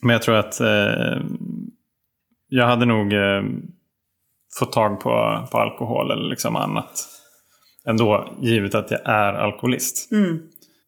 men 0.02 0.10
jag 0.12 0.22
tror 0.22 0.36
att 0.36 0.60
eh, 0.60 1.20
jag 2.48 2.66
hade 2.66 2.84
nog 2.86 3.12
eh, 3.12 3.42
fått 4.58 4.72
tag 4.72 5.00
på, 5.00 5.44
på 5.52 5.58
alkohol 5.58 6.10
eller 6.10 6.28
liksom 6.30 6.56
annat 6.56 7.08
ändå, 7.88 8.36
givet 8.40 8.74
att 8.74 8.90
jag 8.90 9.00
är 9.04 9.32
alkoholist. 9.32 10.12
Mm. 10.12 10.38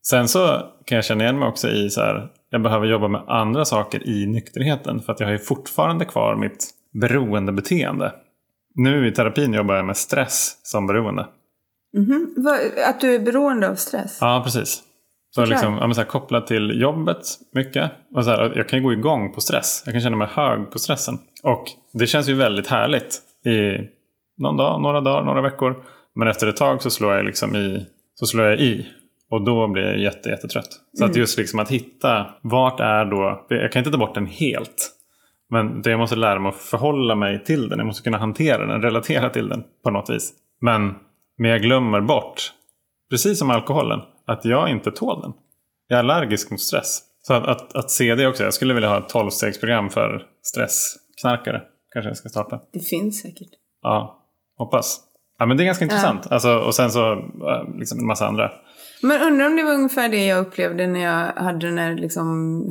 Sen 0.07 0.29
så 0.29 0.63
kan 0.85 0.97
jag 0.97 1.05
känna 1.05 1.25
igen 1.25 1.39
mig 1.39 1.49
också 1.49 1.69
i 1.69 1.91
så 1.91 2.01
här, 2.01 2.29
jag 2.51 2.63
behöver 2.63 2.87
jobba 2.87 3.09
med 3.09 3.25
andra 3.29 3.65
saker 3.65 4.09
i 4.09 4.27
nykterheten. 4.27 5.03
För 5.03 5.13
att 5.13 5.21
jag 5.21 5.27
har 5.27 5.33
ju 5.33 5.39
fortfarande 5.39 6.05
kvar 6.05 6.37
mitt 6.37 6.71
beroendebeteende. 7.01 8.13
Nu 8.75 9.09
i 9.09 9.13
terapin 9.13 9.55
jobbar 9.55 9.75
jag 9.75 9.85
med 9.87 9.97
stress 9.97 10.59
som 10.63 10.87
beroende. 10.87 11.27
Mhm. 11.97 12.35
Vad- 12.37 12.85
Att 12.89 13.01
du 13.01 13.15
är 13.15 13.19
beroende 13.19 13.71
av 13.71 13.75
stress? 13.75 14.19
Ja, 14.21 14.41
precis. 14.45 14.83
Så 15.35 15.45
liksom, 15.45 15.75
ja, 15.81 15.95
så 15.95 16.01
här, 16.01 16.09
kopplat 16.09 16.47
till 16.47 16.81
jobbet 16.81 17.19
mycket. 17.55 17.91
Och 18.15 18.25
så 18.25 18.31
här, 18.31 18.53
jag 18.57 18.69
kan 18.69 18.79
ju 18.79 18.83
gå 18.85 18.93
igång 18.93 19.33
på 19.33 19.41
stress. 19.41 19.83
Jag 19.87 19.95
kan 19.95 20.01
känna 20.01 20.17
mig 20.17 20.29
hög 20.31 20.71
på 20.71 20.79
stressen. 20.79 21.19
Och 21.43 21.65
det 21.93 22.07
känns 22.07 22.29
ju 22.29 22.35
väldigt 22.35 22.67
härligt 22.67 23.21
i 23.47 23.89
någon 24.37 24.57
dag, 24.57 24.83
några 24.83 25.01
dagar, 25.01 25.25
några 25.25 25.43
veckor. 25.43 25.85
Men 26.15 26.29
efter 26.29 26.47
ett 26.47 26.57
tag 26.57 26.83
så 26.83 26.91
slår 26.91 27.15
jag 27.15 27.25
liksom 27.25 27.57
i. 27.57 27.87
Så 28.15 28.27
slår 28.27 28.47
jag 28.47 28.61
i. 28.61 28.87
Och 29.31 29.45
då 29.45 29.69
blir 29.69 29.83
jag 29.83 29.99
jätte, 29.99 30.29
jättetrött. 30.29 30.69
Så 30.99 31.05
att 31.05 31.17
just 31.17 31.39
liksom 31.39 31.59
att 31.59 31.71
hitta, 31.71 32.27
vart 32.43 32.81
är 32.81 33.05
då, 33.05 33.47
jag 33.49 33.73
kan 33.73 33.81
inte 33.81 33.91
ta 33.91 33.99
bort 33.99 34.15
den 34.15 34.27
helt. 34.27 34.91
Men 35.51 35.83
det 35.83 35.91
jag 35.91 35.99
måste 35.99 36.17
lära 36.17 36.39
mig 36.39 36.49
att 36.49 36.57
förhålla 36.57 37.15
mig 37.15 37.45
till 37.45 37.69
den. 37.69 37.79
Jag 37.79 37.87
måste 37.87 38.03
kunna 38.03 38.19
hantera 38.19 38.67
den, 38.67 38.83
relatera 38.83 39.31
till 39.31 39.49
den 39.49 39.65
på 39.85 39.91
något 39.91 40.11
vis. 40.11 40.33
Men, 40.61 40.95
men 41.39 41.51
jag 41.51 41.63
glömmer 41.63 42.01
bort, 42.01 42.53
precis 43.11 43.39
som 43.39 43.51
alkoholen, 43.51 44.01
att 44.27 44.45
jag 44.45 44.71
inte 44.71 44.91
tål 44.91 45.21
den. 45.21 45.33
Jag 45.89 45.97
är 45.97 46.01
allergisk 46.01 46.51
mot 46.51 46.61
stress. 46.61 47.03
Så 47.23 47.35
att, 47.35 47.47
att, 47.47 47.75
att 47.75 47.91
se 47.91 48.15
det 48.15 48.27
också. 48.27 48.45
Jag 48.45 48.55
skulle 48.55 48.75
vilja 48.75 48.89
ha 48.89 48.99
ett 48.99 49.13
12-stegsprogram 49.13 49.89
för 49.89 50.27
stressknarkare. 50.43 51.63
Kanske 51.95 52.11
jag 52.11 52.17
ska 52.17 52.29
starta. 52.29 52.61
Det 52.73 52.81
finns 52.81 53.21
säkert. 53.21 53.51
Ja, 53.83 54.23
hoppas. 54.59 55.01
Ja, 55.39 55.47
men 55.47 55.57
det 55.57 55.63
är 55.63 55.65
ganska 55.65 55.85
intressant. 55.85 56.33
Alltså, 56.33 56.59
och 56.59 56.75
sen 56.75 56.91
så 56.91 57.13
äh, 57.13 57.79
liksom 57.79 57.99
en 57.99 58.07
massa 58.07 58.27
andra. 58.27 58.51
Men 59.03 59.23
undrar 59.23 59.47
om 59.47 59.57
det 59.57 59.63
var 59.63 59.73
ungefär 59.73 60.09
det 60.09 60.27
jag 60.27 60.47
upplevde 60.47 60.87
när 60.87 61.01
jag 61.01 61.43
hade 61.43 61.67
den 61.67 61.79
här 61.79 61.95
liksom 61.95 62.27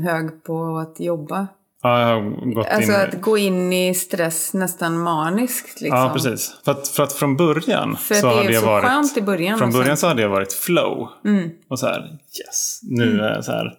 hög 0.07 0.43
på 0.43 0.77
att 0.77 0.99
jobba. 0.99 1.47
Ja, 1.83 1.99
jag 1.99 2.07
har 2.07 2.53
gått 2.53 2.67
Alltså 2.67 2.91
in 2.91 2.97
att 2.97 3.21
gå 3.21 3.37
in 3.37 3.73
i 3.73 3.93
stress 3.93 4.53
nästan 4.53 4.97
maniskt 4.97 5.81
liksom. 5.81 5.99
Ja, 5.99 6.11
precis. 6.13 6.55
För 6.65 6.71
att, 6.71 6.87
för 6.87 7.03
att 7.03 7.13
från 7.13 7.37
början 7.37 7.95
För 7.95 8.15
så 8.15 8.27
hade 8.27 8.51
jag 8.51 8.63
så 8.63 8.69
varit... 8.69 8.85
skönt 8.85 9.17
i 9.17 9.21
början. 9.21 9.59
Från 9.59 9.71
början 9.71 9.97
så 9.97 10.07
hade 10.07 10.21
jag 10.21 10.29
varit 10.29 10.53
flow. 10.53 11.07
Mm. 11.25 11.49
Och 11.69 11.79
så 11.79 11.87
här, 11.87 12.17
yes, 12.39 12.79
nu 12.83 13.19
är 13.19 13.35
jag 13.35 13.45
så 13.45 13.51
här 13.51 13.77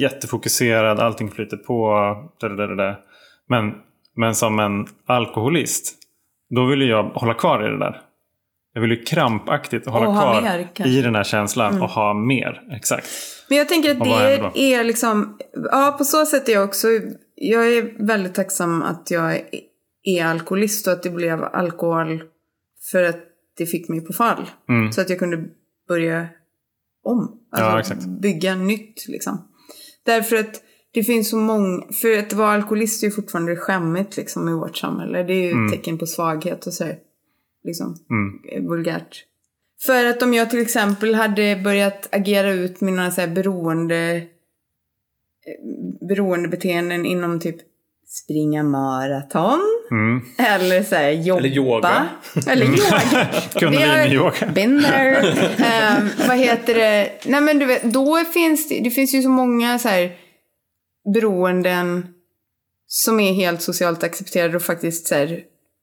jättefokuserad, 0.00 1.00
allting 1.00 1.30
flyter 1.30 1.56
på. 1.56 1.94
Da, 2.40 2.48
da, 2.48 2.66
da, 2.66 2.74
da. 2.74 2.96
Men, 3.48 3.74
men 4.16 4.34
som 4.34 4.58
en 4.58 4.86
alkoholist, 5.06 5.94
då 6.50 6.66
ville 6.66 6.84
jag 6.84 7.02
hålla 7.04 7.34
kvar 7.34 7.66
i 7.66 7.70
det 7.70 7.78
där. 7.78 8.00
Jag 8.74 8.80
vill 8.82 8.90
ju 8.90 9.02
krampaktigt 9.02 9.86
hålla 9.86 10.08
Och 10.08 10.14
kvar 10.14 10.42
mer. 10.42 10.68
Mm. 10.74 10.90
i 10.90 11.02
den 11.02 11.14
här 11.14 11.24
känslan 11.24 11.82
och 11.82 11.90
ha 11.90 12.14
mer. 12.14 12.62
Exakt. 12.76 13.08
Men 13.48 13.58
jag 13.58 13.68
tänker 13.68 13.90
att 13.90 14.04
det 14.54 14.74
är 14.74 14.84
liksom, 14.84 15.38
ja 15.70 15.94
på 15.98 16.04
så 16.04 16.26
sätt 16.26 16.48
är 16.48 16.52
jag 16.52 16.64
också, 16.64 16.88
jag 17.34 17.72
är 17.72 18.06
väldigt 18.06 18.34
tacksam 18.34 18.82
att 18.82 19.10
jag 19.10 19.40
är 20.02 20.24
alkoholist 20.24 20.86
och 20.86 20.92
att 20.92 21.02
det 21.02 21.10
blev 21.10 21.44
alkohol 21.44 22.22
för 22.92 23.02
att 23.02 23.18
det 23.56 23.66
fick 23.66 23.88
mig 23.88 24.00
på 24.00 24.12
fall. 24.12 24.50
Så 24.92 25.00
att 25.00 25.10
jag 25.10 25.18
kunde 25.18 25.44
börja 25.88 26.26
om. 27.04 27.38
Alltså 27.52 27.94
Ja, 27.94 28.00
bygga 28.20 28.54
nytt 28.54 29.08
liksom. 29.08 29.48
Därför 30.04 30.36
att 30.36 30.62
det 30.94 31.04
finns 31.04 31.30
så 31.30 31.36
många, 31.36 31.84
för 31.92 32.18
att 32.18 32.32
vara 32.32 32.50
alkoholist 32.50 33.02
är 33.02 33.06
ju 33.06 33.10
fortfarande 33.10 33.56
skämmigt 33.56 34.16
liksom 34.16 34.48
i 34.48 34.52
vårt 34.52 34.76
samhälle. 34.76 35.22
Det 35.22 35.32
är 35.32 35.42
ju 35.44 35.66
ett 35.66 35.72
tecken 35.72 35.98
på 35.98 36.06
svaghet 36.06 36.66
och 36.66 36.74
så 36.74 36.84
här, 36.84 36.98
liksom, 37.64 37.96
eh, 38.52 38.62
vulgärt. 38.62 39.24
För 39.86 40.04
att 40.04 40.22
om 40.22 40.34
jag 40.34 40.50
till 40.50 40.62
exempel 40.62 41.14
hade 41.14 41.60
börjat 41.64 42.08
agera 42.12 42.52
ut 42.52 42.80
mina 42.80 43.10
så 43.10 43.20
här 43.20 43.28
beroende, 43.28 44.16
eh, 44.16 46.06
beroendebeteenden 46.08 47.06
inom 47.06 47.40
typ 47.40 47.56
springa 48.08 48.62
maraton. 48.62 49.60
Eller 50.38 50.82
så 50.82 50.94
här, 50.94 51.10
jobba. 51.10 51.38
Eller 51.40 51.56
yoga. 51.56 52.08
Eller 52.46 52.66
yoga. 52.66 53.02
Kundalini-yoga. 53.54 54.52
Been 54.54 54.82
there. 54.82 55.16
Ehm, 55.58 56.08
vad 56.28 56.38
heter 56.38 56.74
det? 56.74 57.10
Nej 57.24 57.40
men 57.40 57.58
du 57.58 57.66
vet, 57.66 57.82
då 57.82 58.16
finns 58.16 58.68
det, 58.68 58.80
det 58.84 58.90
finns 58.90 59.14
ju 59.14 59.22
så 59.22 59.28
många 59.28 59.78
så 59.78 59.88
här 59.88 60.12
beroenden 61.14 62.06
som 62.86 63.20
är 63.20 63.32
helt 63.32 63.62
socialt 63.62 64.02
accepterade 64.02 64.56
och 64.56 64.62
faktiskt 64.62 65.06
så 65.06 65.14
här 65.14 65.40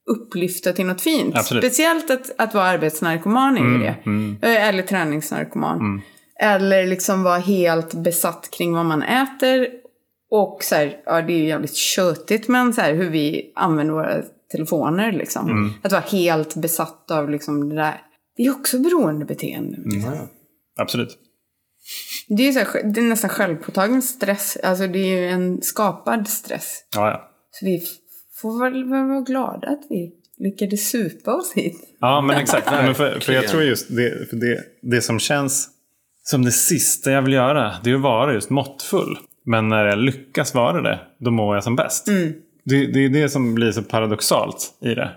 upplyfta 0.10 0.74
till 0.74 0.86
något 0.86 1.02
fint. 1.02 1.36
Absolut. 1.36 1.64
Mm, 1.64 1.72
Speciellt 1.72 2.12
att, 2.12 2.32
att 2.38 2.54
vara 2.54 2.66
arbetsnarkoman 2.66 3.58
är 3.58 3.62
ju 3.62 3.78
det. 3.78 3.96
Eh, 4.48 4.68
Eller 4.68 4.84
träningsnarkoman. 4.84 6.02
Eller 6.42 6.88
liksom 6.88 7.24
vara 7.24 7.38
helt 7.38 7.94
besatt 7.94 8.50
kring 8.52 8.74
vad 8.74 8.86
man 8.86 9.04
äter. 9.04 9.68
Och 10.32 10.60
så 10.64 10.76
här, 10.76 11.02
ja 11.06 11.22
det 11.22 11.34
är 11.34 11.38
ju 11.38 11.48
jävligt 11.48 11.76
tjötigt 11.76 12.48
men 12.48 12.74
så 12.74 12.82
här 12.82 12.94
hur 12.94 13.10
vi 13.10 13.52
använder 13.56 13.94
våra 13.94 14.22
telefoner 14.52 15.12
liksom. 15.12 15.50
Mm. 15.50 15.72
Att 15.82 15.92
vara 15.92 16.02
helt 16.02 16.56
besatt 16.56 17.12
av 17.12 17.30
liksom 17.30 17.70
det 17.70 17.76
där. 17.76 18.02
Det 18.36 18.44
är 18.44 18.52
också 18.52 18.80
beroendebeteende. 18.80 19.78
Mm. 19.78 20.18
Absolut. 20.80 21.18
Det 22.28 22.48
är 22.48 22.52
så 22.52 22.60
här, 22.60 22.84
det 22.84 23.00
är 23.00 23.04
nästan 23.04 23.30
självpåtagen 23.30 24.02
stress. 24.02 24.58
Alltså 24.64 24.88
det 24.88 25.00
är 25.00 25.20
ju 25.20 25.28
en 25.28 25.62
skapad 25.62 26.28
stress. 26.28 26.84
Ja, 26.96 27.10
ja. 27.10 27.30
Så 27.52 27.66
vi 27.66 27.84
får 28.36 28.64
väl 28.64 28.90
vara 28.90 29.22
glada 29.22 29.68
att 29.68 29.82
vi 29.90 30.12
lyckades 30.38 30.90
supa 30.90 31.34
oss 31.34 31.54
hit. 31.54 31.98
Ja, 32.00 32.22
men 32.22 32.38
exakt. 32.38 32.72
Men 32.72 32.96
för, 32.96 33.20
för 33.20 33.34
jag 33.34 33.48
tror 33.48 33.64
just 33.64 33.96
det, 33.96 34.30
för 34.30 34.36
det, 34.36 34.64
det 34.82 35.02
som 35.02 35.20
känns 35.20 35.70
som 36.24 36.46
det 36.46 36.52
sista 36.52 37.12
jag 37.12 37.22
vill 37.22 37.34
göra, 37.34 37.76
det 37.84 37.92
är 37.92 37.96
att 37.96 38.02
vara 38.02 38.34
just 38.34 38.50
måttfull. 38.50 39.18
Men 39.46 39.70
när 39.70 39.86
jag 39.86 40.00
lyckas 40.00 40.54
vara 40.54 40.82
det, 40.82 41.00
då 41.18 41.32
mår 41.32 41.56
jag 41.56 41.64
som 41.64 41.76
bäst. 41.76 42.06
Det, 42.64 42.86
det 42.86 43.06
är 43.06 43.10
det 43.10 43.30
som 43.30 43.56
blir 43.56 43.72
så 43.72 43.84
paradoxalt 43.84 44.74
i 44.82 44.96
det. 44.96 45.12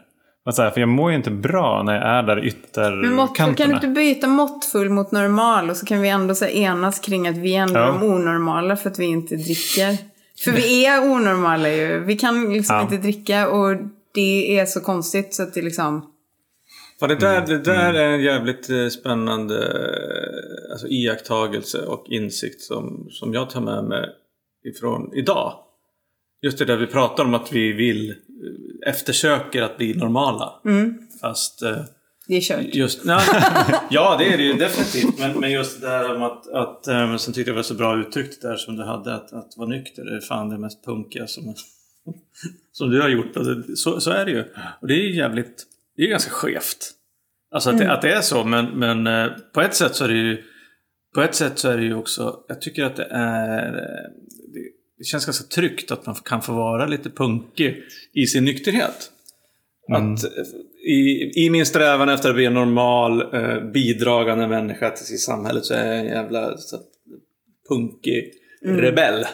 Att 0.44 0.54
så 0.54 0.62
här, 0.62 0.70
för 0.70 0.80
jag 0.80 0.88
mår 0.88 1.10
ju 1.10 1.16
inte 1.16 1.30
bra 1.30 1.82
när 1.82 1.94
jag 1.94 2.02
är 2.04 2.22
där 2.22 2.44
i 2.46 2.52
Men 2.96 3.12
måttfull, 3.14 3.36
kan 3.36 3.46
du 3.48 3.52
ytterkanterna. 3.52 3.74
inte 3.74 3.88
byta 3.88 4.26
måttfull 4.26 4.90
mot 4.90 5.12
normal 5.12 5.70
och 5.70 5.76
så 5.76 5.86
kan 5.86 6.00
vi 6.00 6.08
ändå 6.08 6.34
så 6.34 6.44
enas 6.46 6.98
kring 7.00 7.28
att 7.28 7.36
vi 7.36 7.54
är 7.56 7.60
ändå 7.62 7.80
Ja. 7.80 7.86
de 7.86 8.02
onormala 8.02 8.76
för 8.76 8.90
att 8.90 8.98
vi 8.98 9.04
inte 9.04 9.36
dricker. 9.36 9.96
För 10.44 10.50
vi 10.50 10.86
är 10.86 11.02
onormala 11.12 11.68
ju. 11.68 11.98
Vi 12.04 12.16
kan 12.16 12.52
liksom 12.52 12.76
Ja. 12.76 12.82
inte 12.82 12.96
dricka 12.96 13.48
och 13.48 13.76
det 14.14 14.58
är 14.58 14.66
så 14.66 14.80
konstigt 14.80 15.34
så 15.34 15.42
att 15.42 15.54
det 15.54 15.62
liksom... 15.62 16.08
För 16.98 17.08
det 17.08 17.14
där, 17.16 17.36
Mm. 17.36 17.48
det 17.48 17.58
där 17.58 17.94
är 17.94 18.08
en 18.12 18.22
jävligt 18.22 18.70
eh, 18.70 18.88
spännande 18.88 19.58
eh, 19.66 20.72
alltså, 20.72 20.86
iakttagelse 20.88 21.78
och 21.86 22.04
insikt 22.08 22.60
som, 22.60 23.06
som 23.10 23.34
jag 23.34 23.50
tar 23.50 23.60
med 23.60 23.84
mig 23.84 24.08
ifrån 24.64 25.10
idag. 25.14 25.52
Just 26.42 26.58
det 26.58 26.64
där 26.64 26.76
vi 26.76 26.86
pratar 26.86 27.24
om 27.24 27.34
att 27.34 27.52
vi 27.52 27.72
vill, 27.72 28.14
eftersöker 28.86 29.62
att 29.62 29.76
bli 29.76 29.94
normala. 29.94 30.60
Mm. 30.64 30.98
Fast 31.20 31.62
eh, 31.62 31.76
Det 32.26 32.36
är 32.36 32.40
kört. 32.40 32.74
just, 32.74 33.04
nej, 33.04 33.20
ja 33.90 34.16
det 34.18 34.32
är 34.32 34.36
det 34.36 34.42
ju 34.42 34.52
definitivt. 34.52 35.18
Men, 35.18 35.40
men 35.40 35.52
just 35.52 35.80
det 35.80 35.86
där 35.86 36.16
om 36.16 36.22
att, 36.22 36.48
att 36.48 36.86
eh, 36.86 36.94
men 36.94 37.18
sen 37.18 37.34
tyckte 37.34 37.50
jag 37.50 37.56
det 37.56 37.58
var 37.58 37.62
så 37.62 37.74
bra 37.74 38.00
uttryckt 38.00 38.42
där 38.42 38.56
som 38.56 38.76
du 38.76 38.84
hade 38.84 39.14
att, 39.14 39.32
att 39.32 39.56
vara 39.56 39.68
nykter 39.68 40.04
det 40.04 40.16
är 40.16 40.20
fan 40.20 40.48
det 40.48 40.58
mest 40.58 40.84
punkiga 40.84 41.26
som, 41.26 41.44
som 42.72 42.90
du 42.90 43.00
har 43.00 43.08
gjort. 43.08 43.34
Det, 43.34 43.76
så, 43.76 44.00
så 44.00 44.10
är 44.10 44.24
det 44.24 44.30
ju. 44.30 44.44
Och 44.80 44.88
det 44.88 44.94
är 44.94 45.02
ju 45.02 45.16
jävligt, 45.16 45.64
det 45.96 46.02
är 46.02 46.06
ju 46.06 46.10
ganska 46.10 46.30
skevt. 46.30 46.90
Alltså 47.54 47.70
att, 47.70 47.78
det, 47.78 47.92
att 47.92 48.02
det 48.02 48.12
är 48.12 48.20
så, 48.20 48.44
men, 48.44 48.66
men 48.66 49.06
eh, 49.06 49.30
på 49.54 49.60
ett 49.60 49.74
sätt 49.74 49.94
så 49.94 50.04
är 50.04 50.08
det 50.08 50.14
ju 50.14 50.42
på 51.14 51.22
ett 51.22 51.34
sätt 51.34 51.58
så 51.58 51.68
är 51.68 51.76
det 51.76 51.82
ju 51.82 51.94
också, 51.94 52.36
jag 52.48 52.60
tycker 52.60 52.84
att 52.84 52.96
det 52.96 53.08
är 53.10 53.74
eh, 53.76 54.10
det, 55.02 55.06
känns 55.06 55.26
ganska 55.26 55.44
tryggt 55.44 55.90
att 55.90 56.06
man 56.06 56.14
kan 56.14 56.42
få 56.42 56.52
vara 56.52 56.86
lite 56.86 57.10
punkig 57.10 57.76
i 58.14 58.26
sin 58.26 58.44
nykterhet. 58.44 59.10
Att 59.92 60.24
eh, 60.24 60.30
i, 60.90 61.30
I 61.46 61.50
min 61.50 61.66
strävan 61.66 62.08
efter 62.08 62.28
att 62.28 62.34
bli 62.34 62.44
en 62.44 62.54
normal 62.54 63.34
eh, 63.34 63.60
bidragande 63.72 64.48
människa 64.48 64.90
till 64.90 65.22
samhället 65.22 65.64
så 65.64 65.74
är 65.74 65.86
jag 65.86 65.98
en 65.98 66.06
jävla 66.06 66.56
så, 66.58 66.76
punkig 67.68 68.32
rebell. 68.64 69.26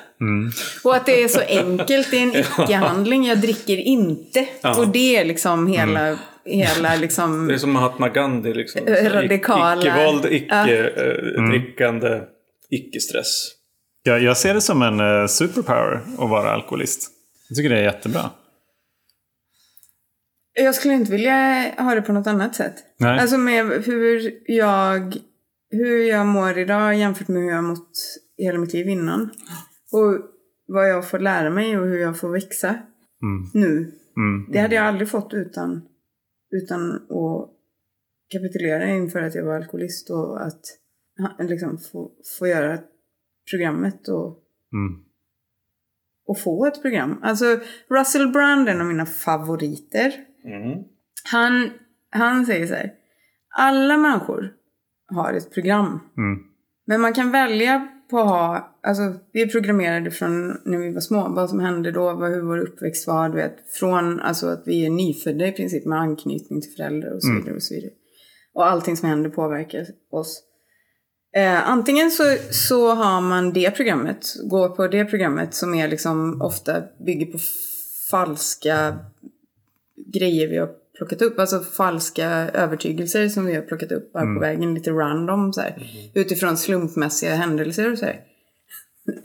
Och 0.85 0.97
att 0.97 1.07
det 1.07 1.23
är 1.23 1.29
så 1.29 1.41
enkelt, 1.41 2.11
det 2.11 2.19
är 2.19 2.23
en 2.23 2.35
icke-handling. 2.37 3.25
Jag 3.27 3.39
dricker 3.39 3.77
inte. 3.77 4.47
Ja. 4.61 4.79
Och 4.81 4.89
det 4.89 5.17
är 5.17 5.25
liksom 5.25 5.67
hela, 5.67 6.19
hela 6.45 6.97
liksom... 6.97 7.49
Det 7.49 7.55
är 7.55 7.59
som 7.59 7.73
Mahatma 7.73 8.09
Gandhi 8.09 8.55
liksom. 8.55 8.87
Eh, 8.87 9.11
radikala- 9.11 9.83
Icke-våld, 9.83 10.27
icke-drickande, 10.27 12.21
icke-stress. 12.71 13.58
Jag, 14.09 14.23
jag 14.23 14.37
ser 14.37 14.55
det 14.55 14.61
som 14.61 14.83
en 14.83 15.01
eh, 15.01 15.27
superpower 15.27 16.01
att 16.19 16.31
vara 16.31 16.51
alkoholist. 16.51 17.11
Jag 17.49 17.57
tycker 17.57 17.71
det 17.71 17.79
är 17.79 17.83
jättebra. 17.83 18.31
Jag 20.55 20.75
skulle 20.75 20.95
inte 20.95 21.13
vilja 21.13 21.35
ha 21.79 21.95
det 21.95 22.03
på 22.03 22.13
något 22.13 22.27
annat 22.27 22.55
sätt. 22.55 22.75
Nej. 22.99 23.19
Alltså 23.19 23.39
med 23.39 23.67
hur 23.67 24.39
jag, 24.47 25.17
hur 25.71 26.09
jag 26.09 26.27
mår 26.27 26.59
idag 26.59 26.95
jämfört 26.95 27.29
med 27.29 27.43
hur 27.43 27.51
jag 27.51 27.65
mått 27.65 27.91
hela 28.39 28.59
mitt 28.59 28.73
liv 28.73 28.89
innan. 28.89 29.31
Och 29.93 30.19
vad 30.67 30.91
jag 30.91 31.11
får 31.11 31.19
lära 31.19 31.51
mig 31.51 31.79
och 31.79 31.87
hur 31.87 31.99
jag 31.99 32.19
får 32.19 32.29
växa 32.29 32.79
nu. 33.55 33.93
Mm. 34.17 34.53
Det 34.53 34.59
hade 34.59 34.75
jag 34.75 34.85
aldrig 34.85 35.09
fått 35.09 35.35
utan, 35.35 35.83
utan 36.51 36.93
att 36.93 37.51
kapitulera 38.33 38.89
inför 38.89 39.23
att 39.23 39.35
jag 39.35 39.45
var 39.45 39.57
alkoholist 39.57 40.11
och 40.11 40.47
att 40.47 40.61
liksom 41.39 41.79
få, 41.79 42.11
få 42.39 42.47
göra 42.47 42.79
programmet 43.51 44.09
och, 44.09 44.45
Mm. 44.73 45.01
och 46.27 46.41
få 46.41 46.67
ett 46.67 46.83
program. 46.83 47.19
Alltså 47.23 47.45
Russell 47.91 48.29
Brand 48.29 48.69
är 48.69 48.73
en 48.73 48.81
av 48.81 48.87
mina 48.87 49.07
favoriter. 49.07 50.13
Mm. 50.45 50.85
Han, 51.33 51.71
han 52.11 52.47
säger 52.47 52.67
så 52.67 52.75
här. 52.75 52.93
Alla 53.59 53.97
människor 53.97 54.53
har 55.07 55.33
ett 55.33 55.55
program. 55.55 56.01
Mm. 56.17 56.39
Men 56.87 57.01
man 57.01 57.13
kan 57.13 57.31
välja 57.31 57.89
på 58.11 58.19
att 58.19 58.29
ha, 58.29 58.79
alltså 58.83 59.03
vi 59.33 59.43
är 59.43 59.47
programmerade 59.47 60.11
från 60.11 60.49
när 60.65 60.79
vi 60.79 60.93
var 60.93 61.01
små, 61.01 61.29
vad 61.29 61.51
som 61.51 61.61
hände 61.61 61.93
då, 61.93 62.15
vad, 62.15 62.31
hur 62.31 62.43
vår 62.43 62.59
uppväxt 62.59 63.07
var, 63.07 63.29
du 63.29 63.35
vet. 63.37 63.73
Från 63.73 64.21
alltså 64.21 64.47
att 64.47 64.63
vi 64.67 64.87
är 64.87 64.91
nyfödda 64.91 65.47
i 65.47 65.53
princip 65.53 65.87
med 65.87 65.99
anknytning 65.99 66.61
till 66.61 66.73
föräldrar 66.77 67.15
och 67.15 67.23
så 67.23 67.33
vidare 67.33 67.55
och 67.55 67.63
så 67.63 67.75
vidare. 67.75 67.93
Och 68.55 68.67
allting 68.67 68.97
som 68.97 69.09
händer 69.09 69.31
påverkar 69.31 69.87
oss. 70.11 70.45
Eh, 71.37 71.69
antingen 71.69 72.11
så, 72.11 72.37
så 72.51 72.95
har 72.95 73.21
man 73.21 73.53
det 73.53 73.71
programmet, 73.71 74.35
går 74.45 74.69
på 74.69 74.87
det 74.87 75.05
programmet 75.05 75.55
som 75.55 75.75
är 75.75 75.89
liksom 75.89 76.43
ofta 76.43 76.83
bygger 77.07 77.27
på 77.27 77.39
falska 78.11 78.99
grejer 80.13 80.49
vi 80.49 80.59
har 80.59 80.69
plockat 80.99 81.23
upp. 81.23 81.39
Alltså 81.39 81.61
falska 81.61 82.29
övertygelser 82.55 83.29
som 83.29 83.47
vi 83.47 83.55
har 83.55 83.63
plockat 83.63 83.93
upp 83.93 84.13
bara 84.13 84.35
på 84.35 84.41
vägen. 84.41 84.75
Lite 84.75 84.91
random 84.91 85.53
så 85.53 85.61
här. 85.61 85.91
Utifrån 86.15 86.57
slumpmässiga 86.57 87.35
händelser 87.35 87.93
och 87.93 87.99
så 87.99 88.05
här. 88.05 88.21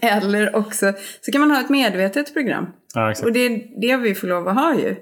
Eller 0.00 0.56
också 0.56 0.92
så 1.20 1.32
kan 1.32 1.40
man 1.40 1.50
ha 1.50 1.60
ett 1.60 1.70
medvetet 1.70 2.32
program. 2.34 2.66
Ja. 2.94 3.14
Och 3.22 3.32
det 3.32 3.40
är 3.40 3.80
det 3.80 3.96
vi 3.96 4.14
får 4.14 4.28
lov 4.28 4.48
att 4.48 4.54
ha 4.54 4.74
ju. 4.74 4.96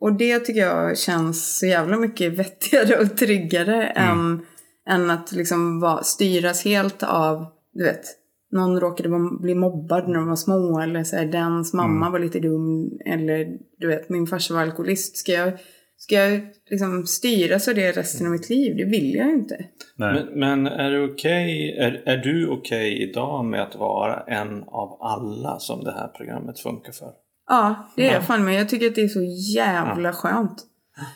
Och 0.00 0.12
det 0.12 0.38
tycker 0.38 0.60
jag 0.60 0.98
känns 0.98 1.58
så 1.58 1.66
jävla 1.66 1.96
mycket 1.96 2.32
vettigare 2.32 2.96
och 2.96 3.16
tryggare 3.16 3.86
än, 3.86 4.46
än 4.88 5.10
att 5.10 5.32
liksom 5.32 5.80
vara, 5.80 6.02
styras 6.02 6.64
helt 6.64 7.02
av, 7.02 7.46
du 7.72 7.84
vet, 7.84 8.04
någon 8.52 8.80
råkade 8.80 9.08
bli 9.40 9.54
mobbad 9.54 10.08
när 10.08 10.14
de 10.14 10.28
var 10.28 10.36
små 10.36 10.80
eller 10.80 11.04
så 11.04 11.16
här, 11.16 11.26
dens 11.26 11.74
mamma 11.74 12.10
var 12.10 12.18
lite 12.18 12.40
dum 12.40 12.90
eller 13.06 13.46
du 13.78 13.88
vet, 13.88 14.08
min 14.08 14.26
farsa 14.26 14.54
var 14.54 14.62
alkoholist. 14.62 15.16
Ska 15.16 15.32
jag, 15.32 15.52
ska 15.96 16.14
jag 16.14 16.40
liksom 16.70 17.06
styras 17.06 17.68
av 17.68 17.74
det 17.74 17.92
resten 17.92 18.26
av 18.26 18.32
mitt 18.32 18.50
liv? 18.50 18.76
Det 18.76 18.84
vill 18.84 19.14
jag 19.14 19.26
ju 19.26 19.34
inte. 19.34 19.64
Men, 19.96 20.26
men 20.26 20.66
är, 20.66 20.90
det 20.90 21.04
okej, 21.04 21.76
är, 21.78 22.02
är 22.06 22.16
du 22.16 22.48
okej 22.48 23.02
idag 23.10 23.44
med 23.44 23.62
att 23.62 23.76
vara 23.76 24.20
en 24.20 24.62
av 24.62 24.98
alla 25.00 25.58
som 25.58 25.84
det 25.84 25.92
här 25.92 26.08
programmet 26.08 26.60
funkar 26.60 26.92
för? 26.92 27.10
Ja, 27.48 27.90
det 27.96 28.08
är 28.08 28.14
jag 28.14 28.24
fan 28.24 28.44
med. 28.44 28.60
Jag 28.60 28.68
tycker 28.68 28.86
att 28.86 28.94
det 28.94 29.02
är 29.02 29.08
så 29.08 29.52
jävla 29.56 30.12
skönt. 30.12 30.64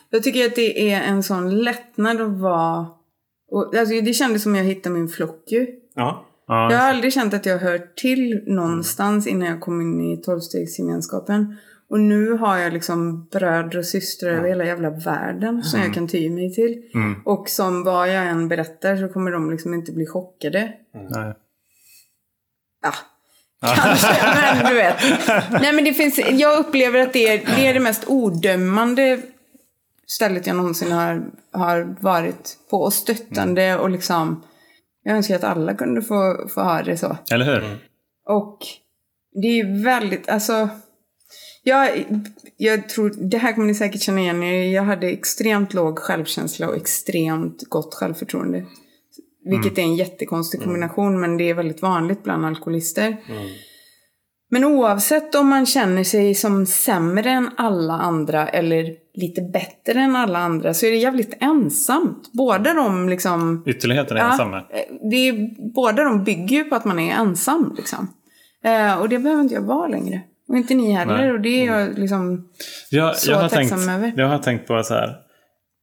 Jag 0.09 0.23
tycker 0.23 0.45
att 0.45 0.55
det 0.55 0.91
är 0.91 1.01
en 1.01 1.23
sån 1.23 1.63
lättnad 1.63 2.21
att 2.21 2.39
vara... 2.39 2.87
Och, 3.53 3.75
alltså, 3.75 4.01
det 4.01 4.13
kändes 4.13 4.43
som 4.43 4.55
jag 4.55 4.63
hittade 4.63 4.95
min 4.95 5.07
flock 5.09 5.43
ju. 5.47 5.67
Ja. 5.95 6.25
Ja, 6.47 6.71
Jag 6.71 6.79
har 6.79 6.89
aldrig 6.89 7.13
känt 7.13 7.33
att 7.33 7.45
jag 7.45 7.57
hör 7.57 7.81
till 7.95 8.43
någonstans 8.47 9.27
innan 9.27 9.47
jag 9.47 9.61
kom 9.61 9.81
in 9.81 10.01
i 10.01 10.17
tolvstegsgemenskapen. 10.21 11.57
Och 11.89 11.99
nu 11.99 12.31
har 12.31 12.57
jag 12.57 12.73
liksom 12.73 13.27
bröder 13.31 13.77
och 13.77 13.85
systrar 13.85 14.31
över 14.31 14.47
hela 14.49 14.65
jävla 14.65 14.89
världen 14.89 15.63
som 15.63 15.79
jag 15.79 15.93
kan 15.93 16.07
ty 16.07 16.29
mig 16.29 16.53
till. 16.53 16.81
Och 17.25 17.49
som 17.49 17.83
vad 17.83 18.09
jag 18.09 18.27
än 18.27 18.47
berättar 18.47 18.97
så 18.97 19.07
kommer 19.07 19.31
de 19.31 19.51
liksom 19.51 19.73
inte 19.73 19.91
bli 19.91 20.05
chockade. 20.05 20.73
nej. 21.09 21.33
Ja, 22.83 22.93
kanske, 23.75 24.07
men 24.35 24.65
du 24.69 24.75
vet. 24.75 24.95
Nej 25.61 25.73
men 25.73 25.83
det 25.83 25.93
finns, 25.93 26.19
jag 26.31 26.59
upplever 26.59 26.99
att 26.99 27.13
det 27.13 27.27
är 27.27 27.55
det, 27.55 27.67
är 27.67 27.73
det 27.73 27.79
mest 27.79 28.03
odömande 28.07 29.19
stället 30.13 30.47
jag 30.47 30.55
någonsin 30.55 30.91
har, 30.91 31.25
har 31.51 31.97
varit 32.01 32.57
på. 32.69 32.77
Och 32.77 32.93
stöttande 32.93 33.77
och 33.77 33.89
liksom, 33.89 34.43
jag 35.03 35.15
önskar 35.15 35.35
att 35.35 35.43
alla 35.43 35.73
kunde 35.73 36.01
få, 36.01 36.47
få 36.49 36.61
ha 36.61 36.83
det 36.83 36.97
så. 36.97 37.17
Eller 37.31 37.45
hur? 37.45 37.77
Och 38.29 38.57
det 39.41 39.59
är 39.59 39.83
väldigt, 39.83 40.29
alltså. 40.29 40.69
Jag, 41.63 42.05
jag 42.57 42.89
tror, 42.89 43.13
det 43.29 43.37
här 43.37 43.53
kommer 43.53 43.67
ni 43.67 43.75
säkert 43.75 44.01
känna 44.01 44.19
igen 44.19 44.43
er 44.43 44.73
Jag 44.73 44.83
hade 44.83 45.07
extremt 45.07 45.73
låg 45.73 45.99
självkänsla 45.99 46.69
och 46.69 46.75
extremt 46.75 47.63
gott 47.69 47.93
självförtroende. 47.93 48.65
Vilket 49.45 49.77
är 49.77 49.81
en 49.81 49.95
jättekonstig 49.95 50.63
kombination 50.63 51.21
men 51.21 51.37
det 51.37 51.49
är 51.49 51.53
väldigt 51.53 51.81
vanligt 51.81 52.23
bland 52.23 52.45
alkoholister. 52.45 53.17
Men 54.53 54.63
oavsett 54.63 55.35
om 55.35 55.47
man 55.49 55.65
känner 55.65 56.03
sig 56.03 56.35
som 56.35 56.65
sämre 56.65 57.29
än 57.29 57.49
alla 57.57 57.93
andra 57.93 58.47
eller 58.47 58.95
lite 59.13 59.41
bättre 59.41 59.99
än 60.01 60.15
alla 60.15 60.39
andra 60.39 60.73
så 60.73 60.85
är 60.85 60.91
det 60.91 60.97
jävligt 60.97 61.37
ensamt. 61.39 62.29
Båda 62.33 62.73
de 62.73 63.09
liksom 63.09 63.63
Ytterligheten 63.67 64.17
är 64.17 64.21
Ja, 64.21 64.31
ensamma. 64.31 64.57
eh, 64.57 65.09
det 65.09 65.15
är, 65.29 65.49
båda 65.73 66.03
de 66.03 66.23
bygger 66.23 66.57
ju 66.57 66.63
på 66.63 66.75
att 66.75 66.85
man 66.85 66.99
är 66.99 67.13
ensam. 67.13 67.73
Liksom. 67.77 68.07
Eh, 68.63 68.97
och 69.01 69.09
det 69.09 69.19
behöver 69.19 69.41
inte 69.43 69.55
jag 69.55 69.61
vara 69.61 69.87
längre. 69.87 70.21
Och 70.47 70.57
inte 70.57 70.73
ni 70.75 70.91
heller. 70.91 71.17
Nej. 71.17 71.31
Och 71.31 71.41
det 71.41 71.49
är 71.49 71.65
jag 71.65 71.99
liksom... 71.99 72.49
Jag, 72.89 73.17
Så 73.17 73.31
jag, 73.31 73.37
har 73.37 73.49
tänkt, 73.49 73.69
tacksam 73.71 73.89
över. 73.89 74.13
jag 74.17 74.27
har 74.27 74.37
tänkt 74.39 74.67
på 74.67 74.83
så 74.83 74.93
här. 74.93 75.15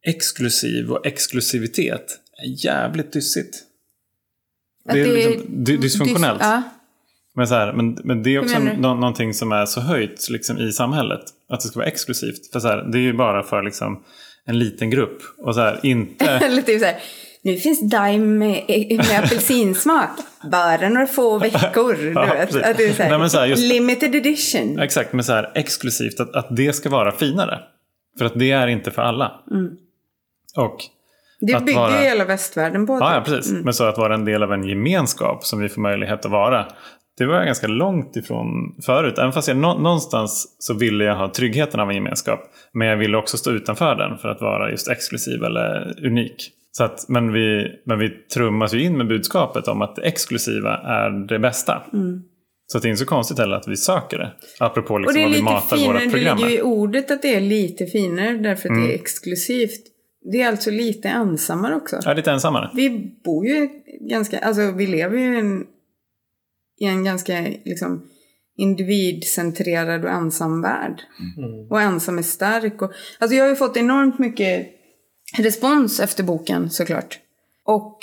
Exklusiv 0.07 0.91
och 0.91 1.07
exklusivitet 1.07 2.19
är 2.45 2.65
jävligt 2.67 3.13
dyssigt. 3.13 3.55
Att 4.89 4.95
Det 4.95 5.01
är 5.01 5.33
liksom 5.33 5.65
dy- 5.65 5.77
dysfunktionellt. 5.77 6.41
dys- 6.41 6.45
ja. 6.51 6.63
Men, 7.37 7.47
så 7.49 7.55
här, 7.55 7.73
men, 7.73 7.99
men 8.05 8.23
det 8.23 8.35
är 8.35 8.41
också 8.41 8.59
nå- 8.59 8.95
någonting 8.95 9.35
som 9.35 9.53
är 9.53 9.67
så 9.67 9.81
höjt 9.81 10.29
liksom, 10.31 10.59
i 10.59 10.73
samhället. 10.73 11.21
Att 11.49 11.61
det 11.61 11.69
ska 11.69 11.79
vara 11.79 11.89
exklusivt. 11.89 12.53
För 12.53 12.61
så 12.61 12.69
här, 12.69 12.83
det 12.93 12.99
är 12.99 13.03
ju 13.03 13.13
bara 13.13 13.43
för 13.43 13.63
liksom, 13.63 14.05
en 14.47 14.59
liten 14.59 14.91
grupp. 14.91 15.19
Och 15.39 15.55
så 15.55 15.61
här, 15.61 15.81
inte... 15.83 16.25
Eller 16.45 16.63
typ 16.63 16.81
såhär. 16.81 16.97
Nu 17.43 17.57
finns 17.57 17.91
Daim 17.91 18.39
med, 18.39 18.65
med 18.97 19.25
apelsinsmak. 19.25 20.11
Bara 20.53 20.89
några 20.89 21.07
få 21.07 21.39
veckor. 21.39 21.95
Du 21.95 22.13
Ja, 22.15 22.25
vet. 22.27 22.55
Att 22.57 22.77
det 22.77 22.85
är 22.85 22.93
så 22.93 23.03
här, 23.03 23.11
Nej, 23.11 23.19
men 23.19 23.31
så 23.31 23.39
här, 23.39 23.47
just- 23.47 23.63
limited 23.73 24.15
edition. 24.15 24.79
Exakt, 24.79 25.13
men 25.13 25.25
så 25.25 25.33
här 25.33 25.51
exklusivt. 25.55 26.21
Att, 26.21 26.35
att 26.37 26.57
det 26.57 26.73
ska 26.73 26.89
vara 26.91 27.13
finare. 27.13 27.59
För 28.19 28.25
att 28.25 28.39
det 28.39 28.51
är 28.51 28.67
inte 28.67 28.91
för 28.91 29.03
alla. 29.03 29.33
Och 30.57 30.77
Det 31.41 31.65
bygger 31.65 31.79
vara- 31.81 31.93
hela 31.93 32.25
västvärlden 32.25 32.87
på. 32.87 32.93
Ja, 33.01 33.15
ja 33.15 33.25
typ. 33.25 33.35
precis. 33.35 33.53
Men 33.65 33.75
så 33.75 33.85
att 33.85 33.99
vara 33.99 34.15
en 34.15 34.25
del 34.25 34.43
av 34.43 34.53
en 34.53 34.65
gemenskap 34.65 35.45
som 35.47 35.61
vi 35.61 35.69
får 35.69 35.81
möjlighet 35.81 36.25
att 36.25 36.31
vara. 36.31 36.67
Det 37.21 37.27
var 37.27 37.35
jag 37.35 37.47
ganska 37.47 37.67
långt 37.67 38.17
ifrån 38.17 38.47
förut. 38.87 39.19
Även 39.19 39.33
fast 39.33 39.49
jag 39.49 39.57
nå- 39.57 39.79
någonstans 39.79 40.57
så 40.59 40.75
ville 40.75 41.05
jag 41.05 41.17
ha 41.17 41.33
tryggheten 41.33 41.81
av 41.81 41.89
en 41.89 41.95
gemenskap. 41.95 42.41
Men 42.73 42.89
jag 42.89 42.97
ville 42.97 43.17
också 43.17 43.37
stå 43.37 43.51
utanför 43.51 43.95
den 43.95 44.19
för 44.19 44.29
att 44.29 44.41
vara 44.41 44.71
just 44.71 44.89
exklusiv 44.89 45.45
eller 45.45 45.95
unik. 46.07 46.51
Så 46.73 46.85
att, 46.85 47.09
men, 47.09 47.33
vi, 47.33 47.67
men 47.87 47.99
vi 47.99 48.09
trummas 48.35 48.75
ju 48.75 48.83
in 48.83 48.97
med 48.97 49.09
budskapet 49.09 49.69
om 49.69 49.83
att 49.83 49.97
det 49.97 50.03
exklusiva 50.03 50.77
är 50.77 51.27
det 51.29 51.39
bästa. 51.39 51.83
Mm. 51.93 52.23
Så 52.67 52.79
att 52.79 52.83
det 52.83 52.89
är 52.89 52.91
inte 52.91 53.01
så 53.01 53.07
konstigt 53.07 53.39
heller 53.39 53.57
att 53.57 53.69
vi 53.69 53.77
söker 53.77 54.19
det. 54.19 54.33
Apropå 54.61 54.95
Och 54.95 55.01
liksom 55.01 55.15
det 55.15 55.23
är 55.23 55.25
vad 55.27 55.35
vi 55.37 55.43
matar 55.43 55.77
finare, 55.77 55.93
våra 55.93 56.05
det 56.05 56.11
program 56.11 56.37
ligger 56.39 56.51
ju 56.51 56.57
i 56.59 56.63
ordet 56.63 57.11
att 57.11 57.23
det 57.23 57.35
är 57.35 57.41
lite 57.41 57.87
finare 57.87 58.33
därför 58.33 58.69
att 58.69 58.75
Mm. 58.77 58.87
det 58.89 58.95
är 58.95 58.95
exklusivt. 58.95 59.81
Det 60.33 60.43
är 60.43 60.49
alltså 60.49 60.71
lite 60.71 61.09
ensammare 61.09 61.75
också. 61.75 61.97
Är 62.07 62.15
lite 62.15 62.31
ensammare. 62.31 62.71
Vi 62.75 63.17
bor 63.25 63.47
ju 63.47 63.69
ganska, 64.11 64.39
alltså 64.39 64.73
vi 64.77 64.87
lever 64.87 65.19
ju 65.19 65.35
i 65.37 65.39
en, 65.41 65.65
i 66.81 66.87
en 66.87 67.05
ganska 67.05 67.41
liksom 67.65 68.11
individcentrerad 68.57 70.05
och 70.05 70.11
ensam 70.11 70.63
värld. 70.63 71.03
Och 71.71 71.81
ensam 71.81 72.19
är 72.19 72.23
stark. 72.23 72.83
Och, 72.83 72.93
alltså 73.19 73.37
jag 73.37 73.45
har 73.45 73.51
ju 73.51 73.57
fått 73.57 73.77
enormt 73.77 74.19
mycket 74.19 74.69
respons 75.37 76.01
efter 76.01 76.25
boken 76.25 76.71
såklart. 76.71 77.19
Och 77.65 77.99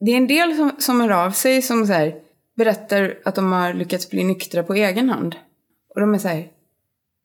det 0.00 0.12
är 0.12 0.16
en 0.16 0.26
del 0.26 0.56
som, 0.56 0.72
som 0.78 1.00
hör 1.00 1.10
av 1.10 1.30
sig 1.30 1.62
som 1.62 1.86
så 1.86 1.92
här, 1.92 2.14
berättar 2.56 3.18
att 3.24 3.34
de 3.34 3.52
har 3.52 3.74
lyckats 3.74 4.10
bli 4.10 4.24
nyktra 4.24 4.62
på 4.62 4.74
egen 4.74 5.08
hand. 5.08 5.36
Och 5.94 6.00
de 6.00 6.14
är 6.14 6.18
så 6.18 6.28
här, 6.28 6.48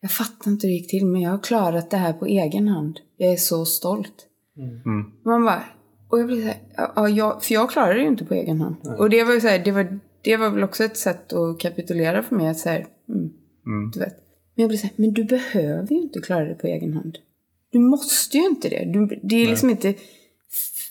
jag 0.01 0.11
fattar 0.11 0.51
inte 0.51 0.67
hur 0.67 0.71
det 0.71 0.77
gick 0.77 0.89
till 0.89 1.05
men 1.05 1.21
jag 1.21 1.31
har 1.31 1.43
klarat 1.43 1.89
det 1.89 1.97
här 1.97 2.13
på 2.13 2.25
egen 2.25 2.67
hand. 2.67 2.99
Jag 3.17 3.31
är 3.33 3.37
så 3.37 3.65
stolt. 3.65 4.25
Mm. 4.57 5.11
Man 5.25 5.45
bara, 5.45 5.63
och 6.09 6.19
jag 6.19 6.27
blir 6.27 6.41
så 6.41 6.47
här, 6.47 6.57
ja, 6.95 7.09
jag, 7.09 7.43
för 7.43 7.53
jag 7.53 7.71
klarar 7.71 7.93
det 7.93 8.01
ju 8.01 8.07
inte 8.07 8.25
på 8.25 8.33
egen 8.33 8.61
hand. 8.61 8.75
Och 8.97 9.09
det 9.09 9.23
var 9.23 9.33
ju 9.33 9.41
så 9.41 9.47
här, 9.47 9.59
det 9.59 9.71
var, 9.71 9.99
det 10.25 10.37
var 10.37 10.49
väl 10.49 10.63
också 10.63 10.83
ett 10.83 10.97
sätt 10.97 11.33
att 11.33 11.59
kapitulera 11.59 12.23
för 12.23 12.35
mig. 12.35 12.47
Att 12.47 12.59
så 12.59 12.69
här, 12.69 12.85
mm, 13.09 13.91
Du 13.93 13.99
vet. 13.99 14.15
Men 14.55 14.63
jag 14.63 14.69
blir 14.69 14.77
så 14.77 14.87
här, 14.87 14.93
men 14.95 15.13
du 15.13 15.23
behöver 15.23 15.89
ju 15.89 16.01
inte 16.01 16.21
klara 16.21 16.45
det 16.45 16.55
på 16.55 16.67
egen 16.67 16.93
hand. 16.93 17.17
Du 17.71 17.79
måste 17.79 18.37
ju 18.37 18.45
inte 18.45 18.69
det. 18.69 18.85
Du, 18.85 19.19
det 19.23 19.35
är 19.35 19.47
liksom 19.47 19.69
inte... 19.69 19.93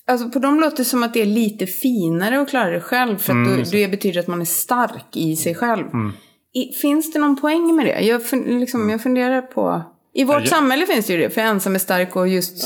Alltså 0.07 0.30
på 0.30 0.39
dem 0.39 0.61
låter 0.61 0.76
det 0.76 0.85
som 0.85 1.03
att 1.03 1.14
det 1.14 1.22
är 1.22 1.26
lite 1.26 1.66
finare 1.66 2.41
att 2.41 2.49
klara 2.49 2.70
det 2.70 2.80
själv. 2.80 3.18
För 3.18 3.32
att 3.32 3.49
då, 3.49 3.70
det 3.70 3.89
betyder 3.89 4.20
att 4.20 4.26
man 4.26 4.41
är 4.41 4.45
stark 4.45 5.16
i 5.16 5.37
sig 5.37 5.55
själv. 5.55 5.85
I, 6.55 6.72
finns 6.72 7.12
det 7.12 7.18
någon 7.18 7.37
poäng 7.37 7.76
med 7.76 7.87
det? 7.87 8.01
Jag, 8.01 8.26
fun, 8.26 8.61
liksom, 8.61 8.91
jag 8.91 9.03
funderar 9.03 9.43
på... 9.43 9.82
I 10.14 10.24
vårt 10.24 10.41
jag- 10.41 10.49
samhälle 10.49 10.87
finns 10.87 11.07
det 11.07 11.12
ju 11.12 11.18
det. 11.18 11.30
För 11.30 11.41
ensam 11.41 11.74
är 11.74 11.78
stark 11.78 12.16
och 12.16 12.28
just... 12.28 12.64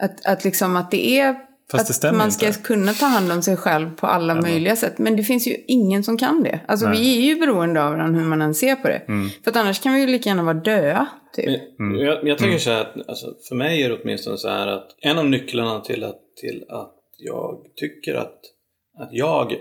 Att, 0.00 0.26
att, 0.26 0.44
liksom, 0.44 0.76
att 0.76 0.90
det 0.90 1.18
är... 1.18 1.36
Fast 1.70 1.86
det 1.86 1.90
att 1.90 1.96
stämmer 1.96 2.18
man 2.18 2.32
ska 2.32 2.46
inte. 2.46 2.60
kunna 2.60 2.92
ta 2.92 3.06
hand 3.06 3.32
om 3.32 3.42
sig 3.42 3.56
själv 3.56 3.96
på 3.96 4.06
alla 4.06 4.34
möjliga 4.34 4.76
sätt. 4.76 4.98
Men 4.98 5.16
det 5.16 5.22
finns 5.22 5.46
ju 5.46 5.56
ingen 5.66 6.04
som 6.04 6.18
kan 6.18 6.42
det. 6.42 6.60
Alltså 6.68 6.88
vi 6.88 7.18
är 7.18 7.20
ju 7.20 7.40
beroende 7.40 7.84
av 7.84 7.92
varandra 7.92 8.20
hur 8.20 8.28
man 8.28 8.42
än 8.42 8.54
ser 8.54 8.76
på 8.76 8.88
det. 8.88 9.02
Mm. 9.08 9.28
För 9.44 9.50
att 9.50 9.56
annars 9.56 9.80
kan 9.80 9.94
vi 9.94 10.00
ju 10.00 10.06
lika 10.06 10.28
gärna 10.28 10.42
vara 10.42 10.54
döda. 10.54 11.08
Typ. 11.36 11.62
Men 11.78 11.98
jag, 11.98 12.28
jag 12.28 12.38
tänker 12.38 12.58
så 12.58 12.70
här 12.70 12.80
att, 12.80 13.08
alltså, 13.08 13.34
för 13.48 13.54
mig 13.54 13.82
är 13.82 13.88
det 13.88 13.98
åtminstone 14.02 14.36
så 14.36 14.48
här 14.48 14.66
att 14.66 14.88
en 15.00 15.18
av 15.18 15.26
nycklarna 15.26 15.80
till 15.80 16.04
att, 16.04 16.20
till 16.40 16.64
att 16.68 16.94
jag 17.18 17.58
tycker 17.76 18.14
att, 18.14 18.40
att 18.98 19.08
jag 19.12 19.52
eh, 19.52 19.58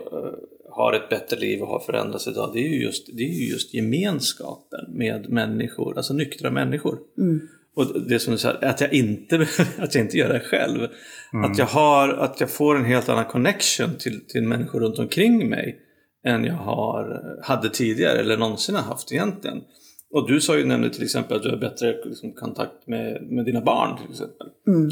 har 0.71 0.93
ett 0.93 1.09
bättre 1.09 1.39
liv 1.39 1.61
och 1.61 1.67
har 1.67 1.79
förändrats 1.79 2.27
idag, 2.27 2.49
det 2.53 2.59
är 2.59 2.69
ju 2.69 2.84
just, 2.84 3.07
det 3.17 3.23
är 3.23 3.34
ju 3.34 3.51
just 3.51 3.73
gemenskapen 3.73 4.85
med 4.88 5.30
människor, 5.30 5.97
alltså 5.97 6.13
nyktra 6.13 6.51
människor. 6.51 6.99
Och 7.75 8.01
det 8.01 8.19
som 8.19 8.34
du 8.34 8.38
säger, 8.38 8.65
att 8.65 8.81
jag 8.81 8.93
inte, 8.93 9.35
att 9.77 9.95
jag 9.95 10.03
inte 10.03 10.17
gör 10.17 10.34
det 10.34 10.39
själv. 10.39 10.88
Att, 11.34 11.57
jag 11.57 11.65
har, 11.65 12.10
att 12.10 12.39
jag 12.39 12.49
får 12.49 12.76
en 12.76 12.85
helt 12.85 13.10
annan 13.10 13.26
connection 13.26 13.97
till, 13.99 14.27
till 14.27 14.43
människor 14.43 14.80
runt 14.80 14.99
omkring 14.99 15.49
mig 15.49 15.80
än 16.27 16.45
jag 16.45 16.53
har, 16.53 17.22
hade 17.43 17.69
tidigare 17.69 18.19
eller 18.19 18.38
någonsin 18.38 18.76
har 18.76 18.84
haft 18.84 19.11
egentligen. 19.11 19.61
Och 20.14 20.27
du 20.27 20.41
sa 20.41 20.57
ju 20.57 20.65
nämnde 20.65 20.89
till 20.89 21.03
exempel 21.03 21.38
att 21.38 21.43
du 21.43 21.49
har 21.49 21.57
bättre 21.57 21.95
liksom, 22.05 22.34
kontakt 22.34 22.88
med, 22.88 23.22
med 23.31 23.45
dina 23.45 23.61
barn. 23.61 23.97
till 23.97 24.11
exempel. 24.11 24.47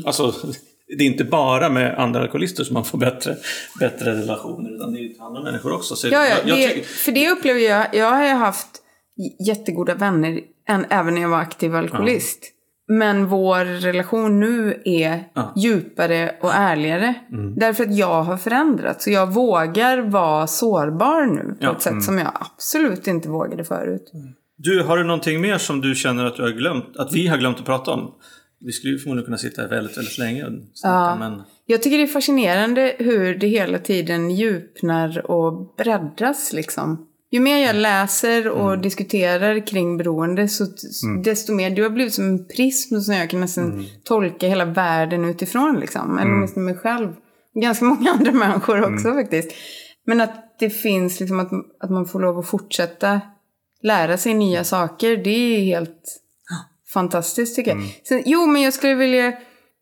Alltså, 0.06 0.34
det 0.98 1.04
är 1.04 1.08
inte 1.08 1.24
bara 1.24 1.70
med 1.70 2.00
andra 2.00 2.22
alkoholister 2.22 2.64
som 2.64 2.74
man 2.74 2.86
får 2.86 2.98
bättre, 2.98 3.36
bättre 3.80 4.16
relationer 4.16 4.76
utan 4.76 4.94
det 4.94 5.00
är 5.00 5.08
till 5.08 5.22
andra 5.22 5.44
människor 5.44 5.74
också. 5.74 5.96
Så 5.96 6.08
Ja, 6.08 6.26
ja, 6.26 6.36
jag, 6.46 6.60
jag 6.60 6.76
det, 6.76 6.86
för 6.86 7.12
det 7.12 7.30
upplever 7.30 7.60
jag. 7.60 7.96
Jag 7.96 8.12
har 8.12 8.36
haft 8.36 8.68
jättegoda 9.48 9.96
vänner 9.96 10.42
än, 10.68 10.86
även 10.90 11.14
när 11.14 11.22
jag 11.22 11.30
var 11.30 11.40
aktiv 11.40 11.76
alkoholist. 11.76 12.54
Men 12.92 13.28
vår 13.28 13.66
relation 13.66 14.40
nu 14.40 14.82
är 14.86 15.24
Ja. 15.34 15.54
djupare 15.56 16.36
och 16.42 16.54
ärligare. 16.54 17.16
Mm. 17.32 17.56
Därför 17.56 17.84
att 17.84 17.98
jag 17.98 18.24
har 18.24 18.38
förändrats. 18.38 19.08
Och 19.08 19.14
jag 19.14 19.34
vågar 19.34 19.98
vara 20.02 20.48
sårbar 20.48 21.26
nu 21.26 21.44
på 21.44 21.56
Ja. 21.66 21.72
ett 21.72 21.82
sätt 21.82 22.04
som 22.04 22.18
jag 22.18 22.32
absolut 22.34 23.08
inte 23.08 23.30
vågade 23.30 23.64
förut. 23.64 24.12
Du, 24.58 24.84
har 24.84 24.98
du 24.98 25.04
någonting 25.04 25.42
mer 25.42 25.58
som 25.58 25.82
du 25.82 25.96
känner 25.96 26.26
att 26.26 26.36
du 26.36 26.42
har 26.42 26.50
glömt, 26.50 26.98
att 26.98 27.14
vi 27.14 27.28
har 27.28 27.38
glömt 27.38 27.60
att 27.60 27.66
prata 27.66 27.92
om? 27.92 28.12
Vi 28.60 28.72
skulle 28.72 28.94
ju 28.94 29.00
förmodligen 29.00 29.26
kunna 29.26 29.38
sitta 29.38 29.62
här 29.62 29.70
väldigt, 29.70 29.98
väldigt 29.98 30.18
länge 30.18 30.44
och 30.46 30.52
snacka, 30.74 31.16
men... 31.20 31.42
Jag 31.66 31.82
tycker 31.82 31.98
det 31.98 32.04
är 32.04 32.08
fascinerande 32.08 32.96
hur 33.00 33.36
det 33.36 33.48
hela 33.48 33.78
tiden 33.78 34.32
djupnar 34.32 35.32
och 35.32 35.74
breddas 35.78 36.54
liksom. 36.54 37.08
Ju 37.34 37.40
mer 37.40 37.66
jag 37.66 37.76
läser 37.76 38.48
och 38.50 38.80
diskuterar 38.80 39.68
kring 39.68 39.98
beroende 39.98 40.48
så 40.48 40.66
desto 41.24 41.54
mer, 41.54 41.70
du 41.70 41.84
har 41.84 41.90
blivit 41.90 42.14
som 42.14 42.26
en 42.26 42.48
prism 42.48 43.00
som 43.00 43.16
jag 43.16 43.30
kan 43.30 43.40
nästan 43.40 43.86
tolka 44.04 44.48
hela 44.48 44.66
världen 44.66 45.26
utifrån 45.26 45.80
liksom. 45.80 46.18
Eller 46.18 46.34
åtminstone 46.34 46.66
mig 46.66 46.76
själv. 46.76 47.14
Ganska 47.54 47.86
många 47.92 48.12
andra 48.12 48.32
människor 48.32 48.94
också 48.94 49.14
faktiskt. 49.14 49.52
Men 50.06 50.22
att 50.22 50.56
det 50.60 50.70
finns 50.70 51.20
liksom 51.20 51.40
att, 51.40 51.52
att 51.80 51.90
man 51.90 52.06
får 52.06 52.20
lov 52.20 52.40
att 52.40 52.48
fortsätta 52.48 53.22
lära 53.84 54.18
sig 54.18 54.34
nya 54.34 54.64
saker, 54.64 55.18
det 55.18 55.30
är 55.30 55.62
helt 55.62 56.22
fantastiskt 56.94 57.56
tycker 57.56 57.72
jag. 57.72 58.00
Sen, 58.08 58.24
jo, 58.26 58.46
men 58.46 58.62
jag 58.62 58.74
skulle 58.74 58.96
vilja 58.96 59.34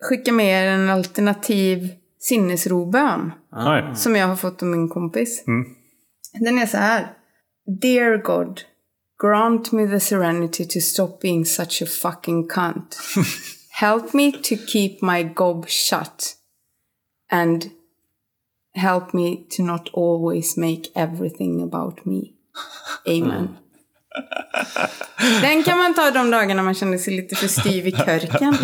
skicka 0.01 0.31
med 0.31 0.63
er 0.63 0.67
en 0.67 0.89
alternativ 0.89 1.89
sinnesrobön. 2.19 3.31
Oj. 3.51 3.95
Som 3.95 4.15
jag 4.15 4.27
har 4.27 4.35
fått 4.35 4.61
av 4.63 4.67
min 4.69 4.89
kompis. 4.89 5.43
Den 6.39 6.59
är 6.59 6.65
så 6.65 6.77
här. 6.77 7.15
Dear 7.77 8.17
God, 8.17 8.63
grant 9.17 9.73
me 9.73 9.85
the 9.85 9.99
serenity 9.99 10.65
to 10.65 10.81
stop 10.81 11.21
being 11.21 11.45
such 11.45 11.81
a 11.81 11.85
fucking 11.85 12.47
cunt. 12.47 12.95
Help 13.69 14.13
me 14.13 14.31
to 14.31 14.57
keep 14.57 15.01
my 15.01 15.23
gob 15.23 15.67
shut. 15.67 16.35
And 17.31 17.71
help 18.73 19.13
me 19.13 19.45
to 19.49 19.63
not 19.63 19.89
always 19.93 20.57
make 20.57 20.91
everything 20.95 21.61
about 21.61 22.05
me. 22.05 22.33
Amen. 23.07 23.57
Den 25.41 25.63
kan 25.63 25.77
man 25.77 25.93
ta 25.93 26.11
de 26.11 26.31
dagarna 26.31 26.63
man 26.63 26.75
känner 26.75 26.97
sig 26.97 27.13
lite 27.13 27.35
för 27.35 27.47
styv 27.47 27.87
i 27.87 27.91
körken. 27.91 28.55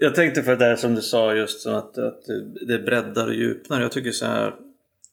Jag 0.00 0.14
tänkte 0.14 0.42
för 0.42 0.56
det 0.56 0.68
där 0.68 0.76
som 0.76 0.94
du 0.94 1.02
sa 1.02 1.34
just 1.34 1.66
att, 1.66 1.98
att 1.98 2.22
det 2.68 2.78
breddar 2.78 3.26
och 3.26 3.34
djupnar. 3.34 3.80
Jag 3.80 3.92
tycker 3.92 4.12
så 4.12 4.26
här. 4.26 4.54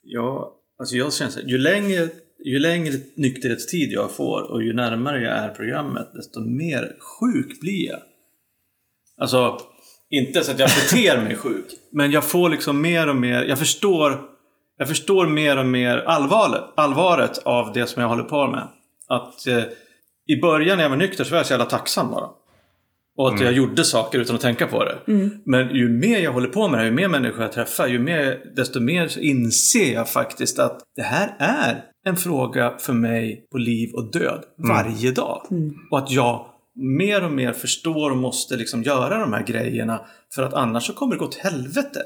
Ja, 0.01 0.54
alltså 0.79 0.95
jag 0.95 1.13
känner 1.13 1.31
så 1.31 1.39
här, 1.39 1.47
ju 1.47 1.57
längre, 1.57 2.09
ju 2.45 2.59
längre 2.59 2.93
nykterhetstid 3.15 3.91
jag 3.91 4.11
får 4.11 4.51
och 4.51 4.63
ju 4.63 4.73
närmare 4.73 5.21
jag 5.21 5.33
är 5.33 5.49
programmet 5.49 6.07
desto 6.13 6.39
mer 6.39 6.95
sjuk 6.99 7.59
blir 7.61 7.87
jag. 7.87 7.99
Alltså, 9.17 9.57
inte 10.09 10.43
så 10.43 10.51
att 10.51 10.59
jag 10.59 10.69
beter 10.69 11.21
mig 11.21 11.35
sjuk. 11.35 11.65
Men 11.91 12.11
jag 12.11 12.23
får 12.23 12.49
liksom 12.49 12.81
mer 12.81 13.09
och 13.09 13.15
mer, 13.15 13.43
jag 13.43 13.59
förstår, 13.59 14.21
jag 14.77 14.87
förstår 14.87 15.27
mer 15.27 15.57
och 15.57 15.65
mer 15.65 15.97
allvaret, 15.97 16.63
allvaret 16.75 17.37
av 17.37 17.73
det 17.73 17.87
som 17.87 18.01
jag 18.01 18.09
håller 18.09 18.23
på 18.23 18.47
med. 18.47 18.67
Att 19.07 19.47
eh, 19.47 19.63
i 20.27 20.41
början 20.41 20.77
när 20.77 20.83
jag 20.83 20.89
var 20.89 20.97
nykter 20.97 21.23
så 21.23 21.31
var 21.31 21.37
jag 21.37 21.45
så 21.45 21.53
jävla 21.53 21.65
tacksam 21.65 22.11
bara. 22.11 22.29
Och 23.17 23.33
att 23.33 23.41
jag 23.41 23.53
gjorde 23.53 23.83
saker 23.83 24.19
utan 24.19 24.35
att 24.35 24.41
tänka 24.41 24.67
på 24.67 24.83
det. 24.83 24.97
Men 25.45 25.75
ju 25.75 25.89
mer 25.89 26.19
jag 26.19 26.33
håller 26.33 26.47
på 26.47 26.67
med 26.67 26.79
det 26.79 26.83
här, 26.83 26.85
ju 26.89 26.95
mer 26.95 27.07
människor 27.07 27.41
jag 27.41 27.51
träffar, 27.51 27.87
ju 27.87 27.99
mer, 27.99 28.39
desto 28.55 28.79
mer 28.79 29.19
inser 29.19 29.93
jag 29.93 30.09
faktiskt 30.09 30.59
att 30.59 30.79
det 30.95 31.01
här 31.01 31.35
är 31.39 31.83
en 32.05 32.15
fråga 32.15 32.73
för 32.79 32.93
mig 32.93 33.47
på 33.51 33.57
liv 33.57 33.89
och 33.93 34.11
död 34.11 34.43
varje 34.57 35.11
dag. 35.11 35.41
Och 35.91 35.97
att 35.97 36.11
jag 36.11 36.45
mer 36.75 37.23
och 37.23 37.31
mer 37.31 37.53
förstår 37.53 38.11
och 38.11 38.17
måste 38.17 38.55
liksom 38.55 38.83
göra 38.83 39.19
de 39.19 39.33
här 39.33 39.43
grejerna 39.43 40.01
för 40.35 40.43
att 40.43 40.53
annars 40.53 40.87
så 40.87 40.93
kommer 40.93 41.15
det 41.15 41.19
gå 41.19 41.25
åt 41.25 41.35
helvete. 41.35 42.01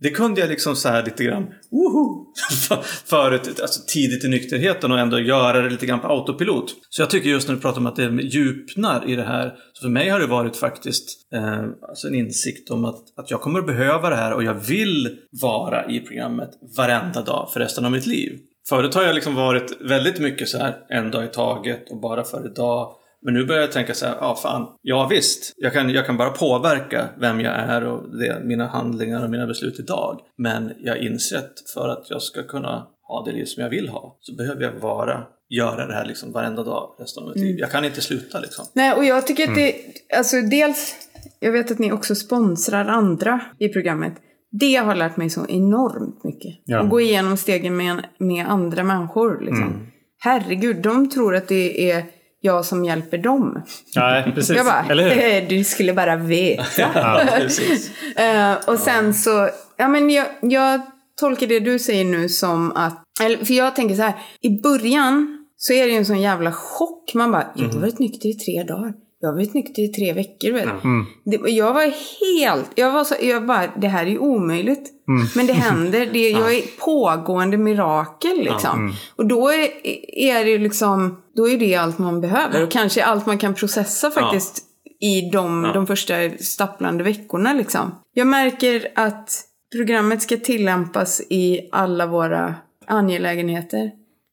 Det 0.00 0.10
kunde 0.10 0.40
jag 0.40 0.50
liksom 0.50 0.76
så 0.76 0.88
här 0.88 1.04
lite 1.04 1.24
grann 1.24 1.46
woho, 1.70 2.26
förut, 3.04 3.60
alltså 3.60 3.80
tidigt 3.86 4.24
i 4.24 4.28
nykterheten 4.28 4.92
och 4.92 4.98
ändå 4.98 5.20
göra 5.20 5.62
det 5.62 5.70
lite 5.70 5.86
grann 5.86 6.00
på 6.00 6.08
autopilot. 6.08 6.74
Så 6.90 7.02
jag 7.02 7.10
tycker 7.10 7.30
just 7.30 7.48
när 7.48 7.54
du 7.54 7.60
pratar 7.60 7.80
om 7.80 7.86
att 7.86 7.96
det 7.96 8.22
djupnar 8.22 9.10
i 9.10 9.16
det 9.16 9.24
här. 9.24 9.54
Så 9.72 9.82
för 9.82 9.88
mig 9.88 10.08
har 10.08 10.20
det 10.20 10.26
varit 10.26 10.56
faktiskt 10.56 11.32
eh, 11.34 11.64
alltså 11.88 12.08
en 12.08 12.14
insikt 12.14 12.70
om 12.70 12.84
att, 12.84 13.18
att 13.18 13.30
jag 13.30 13.40
kommer 13.40 13.58
att 13.58 13.66
behöva 13.66 14.10
det 14.10 14.16
här 14.16 14.32
och 14.32 14.44
jag 14.44 14.54
vill 14.54 15.18
vara 15.42 15.90
i 15.90 16.00
programmet 16.00 16.50
varenda 16.76 17.22
dag 17.22 17.50
för 17.52 17.60
resten 17.60 17.84
av 17.84 17.92
mitt 17.92 18.06
liv. 18.06 18.38
Förut 18.68 18.94
har 18.94 19.02
jag 19.02 19.14
liksom 19.14 19.34
varit 19.34 19.80
väldigt 19.80 20.20
mycket 20.20 20.48
så 20.48 20.58
här 20.58 20.76
en 20.88 21.10
dag 21.10 21.24
i 21.24 21.28
taget 21.28 21.90
och 21.90 22.00
bara 22.00 22.24
för 22.24 22.46
idag. 22.46 22.96
Men 23.26 23.34
nu 23.34 23.44
börjar 23.44 23.60
jag 23.60 23.72
tänka 23.72 23.94
så 23.94 24.06
här, 24.06 24.16
ja 24.20 24.38
fan, 24.42 24.66
ja 24.82 25.08
visst, 25.10 25.52
jag 25.56 25.72
kan, 25.72 25.90
jag 25.90 26.06
kan 26.06 26.16
bara 26.16 26.30
påverka 26.30 27.08
vem 27.20 27.40
jag 27.40 27.54
är 27.54 27.84
och 27.84 28.18
det, 28.18 28.40
mina 28.44 28.66
handlingar 28.66 29.24
och 29.24 29.30
mina 29.30 29.46
beslut 29.46 29.78
idag. 29.78 30.20
Men 30.38 30.72
jag 30.78 30.98
inser 30.98 31.36
att 31.36 31.70
för 31.74 31.88
att 31.88 32.10
jag 32.10 32.22
ska 32.22 32.42
kunna 32.42 32.86
ha 33.08 33.24
det 33.24 33.32
liv 33.32 33.44
som 33.44 33.62
jag 33.62 33.70
vill 33.70 33.88
ha 33.88 34.18
så 34.20 34.34
behöver 34.34 34.62
jag 34.62 34.72
vara, 34.72 35.22
göra 35.48 35.86
det 35.86 35.94
här 35.94 36.04
liksom 36.04 36.32
varenda 36.32 36.62
dag 36.62 36.96
resten 36.98 37.22
av 37.22 37.28
mitt 37.28 37.38
liv. 37.38 37.56
Jag 37.58 37.70
kan 37.70 37.84
inte 37.84 38.00
sluta 38.00 38.40
liksom. 38.40 38.64
Nej, 38.72 38.92
och 38.92 39.04
jag 39.04 39.26
tycker 39.26 39.48
att 39.48 39.54
det, 39.54 39.74
alltså 40.16 40.36
dels, 40.40 40.94
jag 41.40 41.52
vet 41.52 41.70
att 41.70 41.78
ni 41.78 41.92
också 41.92 42.14
sponsrar 42.14 42.84
andra 42.84 43.40
i 43.58 43.68
programmet. 43.68 44.12
Det 44.50 44.74
har 44.74 44.94
lärt 44.94 45.16
mig 45.16 45.30
så 45.30 45.46
enormt 45.48 46.24
mycket. 46.24 46.62
Ja. 46.64 46.80
Att 46.80 46.90
gå 46.90 47.00
igenom 47.00 47.36
stegen 47.36 47.76
med, 47.76 48.06
med 48.18 48.46
andra 48.46 48.84
människor. 48.84 49.40
Liksom. 49.40 49.86
Herregud, 50.18 50.76
de 50.82 51.10
tror 51.10 51.36
att 51.36 51.48
det 51.48 51.90
är 51.90 52.15
jag 52.40 52.64
som 52.64 52.84
hjälper 52.84 53.18
dem. 53.18 53.62
Nej, 53.96 54.32
precis. 54.34 54.56
Jag 54.56 54.66
bara, 54.66 54.84
Eller 54.90 55.10
hur? 55.14 55.42
"Eh, 55.42 55.48
du 55.48 55.64
skulle 55.64 55.94
bara 55.94 56.16
veta. 56.16 56.62
Ja. 56.94 57.20
Precis. 57.38 57.90
Eh, 58.16 58.54
och 58.66 58.78
sen 58.78 59.14
så, 59.14 59.48
ja 59.76 59.88
men 59.88 60.10
jag, 60.10 60.26
jag 60.42 60.80
tolkar 61.20 61.46
det 61.46 61.60
du 61.60 61.78
säger 61.78 62.04
nu 62.04 62.28
som 62.28 62.72
att, 62.72 63.02
eller, 63.22 63.44
för 63.44 63.54
jag 63.54 63.76
tänker 63.76 63.94
så 63.94 64.02
här, 64.02 64.14
i 64.40 64.60
början 64.60 65.38
så 65.56 65.72
är 65.72 65.84
det 65.86 65.90
ju 65.92 65.96
en 65.98 66.06
sån 66.06 66.20
jävla 66.20 66.52
chock. 66.52 67.14
Man 67.14 67.32
bara, 67.32 67.46
jag 67.54 67.68
har 67.68 67.80
varit 67.80 67.98
nykter 67.98 68.28
i 68.28 68.34
tre 68.34 68.62
dagar. 68.62 68.92
Jag 69.26 69.32
har 69.32 69.36
varit 69.36 69.54
nykter 69.54 69.82
i 69.82 69.88
tre 69.88 70.12
veckor. 70.12 70.52
Vet. 70.52 70.64
du. 70.82 71.04
Det, 71.30 71.50
jag 71.50 71.74
var 71.74 71.92
helt, 72.20 72.70
jag 72.74 72.92
var 72.92 73.04
så, 73.04 73.14
jag 73.22 73.46
bara, 73.46 73.66
det 73.76 73.88
här 73.88 74.06
är 74.06 74.10
ju 74.10 74.18
omöjligt. 74.18 74.90
Men 75.36 75.46
det 75.46 75.52
händer, 75.52 76.08
det, 76.12 76.30
jag 76.30 76.54
är 76.54 76.62
pågående 76.78 77.56
mirakel 77.56 78.38
liksom. 78.38 78.94
Och 79.16 79.26
då 79.26 79.48
är, 79.48 79.86
är 80.18 80.44
det 80.44 80.58
liksom, 80.58 81.22
då 81.36 81.48
är 81.48 81.58
det 81.58 81.74
allt 81.74 81.98
man 81.98 82.20
behöver. 82.20 82.62
Och 82.62 82.70
kanske 82.70 83.04
allt 83.04 83.26
man 83.26 83.38
kan 83.38 83.54
processa 83.54 84.10
faktiskt 84.10 84.62
i 85.00 85.30
de, 85.30 85.70
de 85.74 85.86
första 85.86 86.14
stapplande 86.40 87.04
veckorna 87.04 87.52
liksom. 87.52 87.94
Jag 88.12 88.26
märker 88.26 88.88
att 88.94 89.30
programmet 89.76 90.22
ska 90.22 90.36
tillämpas 90.36 91.20
i 91.30 91.68
alla 91.72 92.06
våra 92.06 92.54
angelägenheter. 92.86 93.90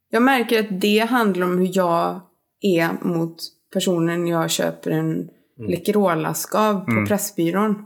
Jag 0.09 0.23
märker 0.23 0.59
att 0.59 0.81
det 0.81 0.99
handlar 0.99 1.47
om 1.47 1.57
hur 1.57 1.77
jag 1.77 2.21
är 2.61 2.89
mot 3.01 3.35
personen 3.73 4.27
jag 4.27 4.51
köper 4.51 4.91
en 4.91 5.29
Läkerol-ask 5.59 6.55
av 6.55 6.85
på 6.85 7.05
Pressbyrån. 7.07 7.85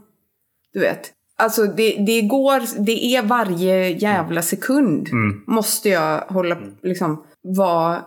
Du 0.72 0.80
vet. 0.80 1.12
Alltså 1.36 1.62
det, 1.62 1.96
det 2.06 2.20
går, 2.20 2.84
det 2.84 3.04
är 3.04 3.22
varje 3.22 3.88
jävla 3.88 4.42
sekund 4.42 5.08
måste 5.46 5.88
jag 5.88 6.20
hålla, 6.20 6.56
liksom, 6.82 7.24
vara 7.42 8.04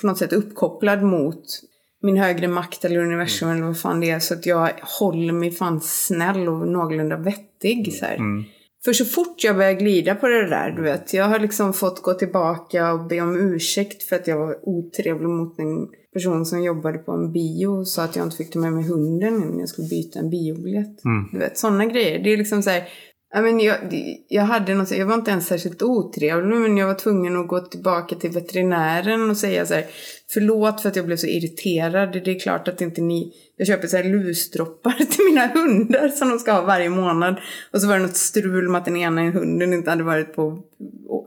på 0.00 0.06
något 0.06 0.18
sätt 0.18 0.32
uppkopplad 0.32 1.02
mot 1.02 1.44
min 2.02 2.16
högre 2.16 2.48
makt 2.48 2.84
eller 2.84 3.00
universum 3.00 3.48
eller 3.48 3.62
vad 3.62 3.80
fan 3.80 4.00
det 4.00 4.10
är. 4.10 4.18
Så 4.18 4.34
att 4.34 4.46
jag 4.46 4.70
håller 4.82 5.32
mig 5.32 5.50
fan 5.50 5.80
snäll 5.80 6.48
och 6.48 6.68
någorlunda 6.68 7.16
vettig. 7.16 7.94
Så 7.94 8.04
här. 8.04 8.44
För 8.86 8.92
så 8.92 9.04
fort 9.04 9.44
jag 9.44 9.56
börjar 9.56 9.72
glida 9.72 10.14
på 10.14 10.28
det 10.28 10.48
där, 10.48 10.70
du 10.70 10.82
vet. 10.82 11.14
Jag 11.14 11.24
har 11.24 11.38
liksom 11.38 11.72
fått 11.72 12.02
gå 12.02 12.14
tillbaka 12.14 12.92
och 12.92 13.06
be 13.06 13.20
om 13.20 13.54
ursäkt 13.54 14.02
för 14.02 14.16
att 14.16 14.26
jag 14.26 14.38
var 14.38 14.68
otrevlig 14.68 15.28
mot 15.28 15.58
en 15.58 15.88
person 16.12 16.46
som 16.46 16.62
jobbade 16.62 16.98
på 16.98 17.12
en 17.12 17.32
bio 17.32 17.66
och 17.66 17.88
sa 17.88 18.04
att 18.04 18.16
jag 18.16 18.26
inte 18.26 18.36
fick 18.36 18.52
ta 18.52 18.58
med 18.58 18.72
mig 18.72 18.84
hunden 18.84 19.38
när 19.38 19.60
jag 19.60 19.68
skulle 19.68 19.88
byta 19.88 20.18
en 20.18 20.30
biobiljett. 20.30 20.96
Du 21.32 21.38
vet, 21.38 21.58
sådana 21.58 21.86
grejer. 21.86 22.24
Det 22.24 22.32
är 22.32 22.36
liksom 22.36 22.62
så 22.62 22.70
här, 22.70 22.88
Ja, 23.32 23.40
men 23.40 23.60
jag, 23.60 23.76
jag, 24.28 24.42
hade 24.42 24.74
något, 24.74 24.90
jag 24.90 25.06
var 25.06 25.14
inte 25.14 25.30
ens 25.30 25.46
särskilt 25.46 25.82
otrevlig 25.82 26.56
men 26.56 26.76
jag 26.76 26.86
var 26.86 26.94
tvungen 26.94 27.36
att 27.36 27.48
gå 27.48 27.60
tillbaka 27.60 28.14
till 28.14 28.30
veterinären 28.30 29.30
och 29.30 29.36
säga 29.36 29.66
så 29.66 29.74
här 29.74 29.86
Förlåt 30.28 30.82
för 30.82 30.88
att 30.88 30.96
jag 30.96 31.06
blev 31.06 31.16
så 31.16 31.26
irriterad. 31.26 32.12
Det 32.12 32.30
är 32.30 32.38
klart 32.38 32.68
att 32.68 32.80
inte 32.80 33.00
ni... 33.00 33.32
Jag 33.56 33.66
köper 33.66 33.88
så 33.88 33.96
här 33.96 34.04
lusdroppar 34.04 34.92
till 35.10 35.24
mina 35.24 35.46
hundar 35.46 36.08
som 36.08 36.28
de 36.28 36.38
ska 36.38 36.52
ha 36.52 36.62
varje 36.62 36.88
månad. 36.88 37.40
Och 37.72 37.80
så 37.80 37.88
var 37.88 37.94
det 37.94 38.02
något 38.02 38.16
strul 38.16 38.68
med 38.68 38.78
att 38.78 38.84
den 38.84 38.96
ena 38.96 39.30
hunden 39.30 39.72
inte 39.72 39.90
hade 39.90 40.02
varit 40.04 40.34
på 40.34 40.62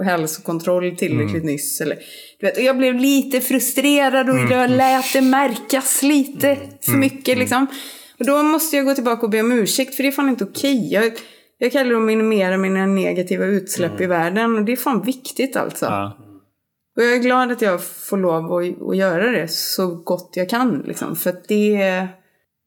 hälsokontroll 0.04 0.98
tillräckligt 0.98 1.44
nyss. 1.44 1.82
Eller, 1.82 1.96
du 2.40 2.46
vet, 2.46 2.58
och 2.58 2.64
jag 2.64 2.78
blev 2.78 2.96
lite 2.96 3.42
frustrerad 3.42 4.30
och 4.30 4.52
jag 4.52 4.70
lät 4.70 5.14
det 5.14 5.22
märkas 5.22 6.04
lite 6.04 6.58
för 6.82 6.92
mycket 6.92 7.38
liksom. 7.38 7.68
Och 8.20 8.26
då 8.26 8.44
måste 8.44 8.76
jag 8.76 8.86
gå 8.86 8.96
tillbaka 8.96 9.22
och 9.22 9.30
be 9.30 9.42
om 9.42 9.52
ursäkt 9.52 9.96
för 9.96 10.04
det 10.04 10.10
är 10.10 10.12
fan 10.12 10.30
inte 10.30 10.44
okej. 10.44 10.94
Jag, 10.94 11.12
jag 11.60 11.72
kallar 11.72 11.92
det 11.92 11.98
att 11.98 12.04
minimera 12.04 12.58
mina 12.58 12.86
negativa 12.86 13.46
utsläpp 13.46 14.02
i 14.02 14.06
världen 14.06 14.56
och 14.58 14.66
det 14.66 14.72
är 14.72 14.76
fan 14.76 15.02
viktigt 15.02 15.56
alltså. 15.56 15.86
Ja. 15.86 16.18
Och 16.98 17.04
jag 17.04 17.14
är 17.14 17.20
glad 17.22 17.52
att 17.52 17.62
jag 17.62 17.84
får 17.84 18.18
lov 18.18 18.54
att, 18.54 18.82
att 18.90 18.98
göra 18.98 19.32
det 19.32 19.48
så 19.48 19.88
gott 19.96 20.34
jag 20.36 20.50
kan. 20.50 20.84
Liksom. 20.88 21.16
För 21.16 21.30
att 21.30 21.48
det, 21.48 21.76
är- 21.82 22.08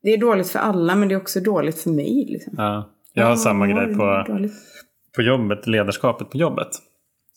det 0.03 0.09
är 0.11 0.19
dåligt 0.19 0.51
för 0.51 0.59
alla 0.59 0.95
men 0.95 1.09
det 1.09 1.15
är 1.15 1.17
också 1.17 1.41
dåligt 1.41 1.79
för 1.83 1.91
mig. 1.91 2.27
Liksom. 2.29 2.55
Ja. 2.57 2.91
Jag 3.13 3.27
har 3.27 3.37
samma 3.37 3.69
Ja, 3.69 3.77
grej 3.85 3.95
på, 3.97 4.25
på 5.17 5.23
jobbet, 5.23 5.67
ledarskapet 5.67 6.31
på 6.31 6.37
jobbet. 6.39 6.69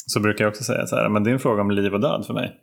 Så 0.07 0.19
brukar 0.19 0.45
jag 0.45 0.49
också 0.51 0.63
säga 0.63 0.85
så 0.85 0.95
här, 0.95 1.09
men 1.09 1.23
det 1.23 1.29
är 1.29 1.33
en 1.33 1.39
fråga 1.39 1.61
om 1.61 1.71
liv 1.71 1.93
och 1.93 2.01
död 2.01 2.25
för 2.27 2.33
mig. 2.33 2.53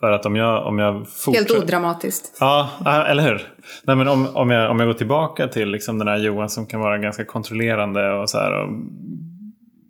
För 0.00 0.12
att 0.12 0.26
om 0.26 0.36
jag, 0.36 0.66
om 0.66 0.78
jag 0.78 0.92
Helt 0.92 1.08
fortsätter... 1.08 1.58
odramatiskt. 1.58 2.36
Ja, 2.40 2.70
eller 3.08 3.22
hur? 3.22 3.42
Nej, 3.84 3.96
men 3.96 4.08
om, 4.08 4.28
om, 4.34 4.50
jag, 4.50 4.70
om 4.70 4.78
jag 4.80 4.88
går 4.88 4.94
tillbaka 4.94 5.48
till 5.48 5.68
liksom 5.68 5.98
den 5.98 6.08
här 6.08 6.18
Johan 6.18 6.48
som 6.50 6.66
kan 6.66 6.80
vara 6.80 6.98
ganska 6.98 7.24
kontrollerande 7.24 8.12
och 8.12 8.30
så 8.30 8.38
här. 8.38 8.52
Och, 8.52 8.68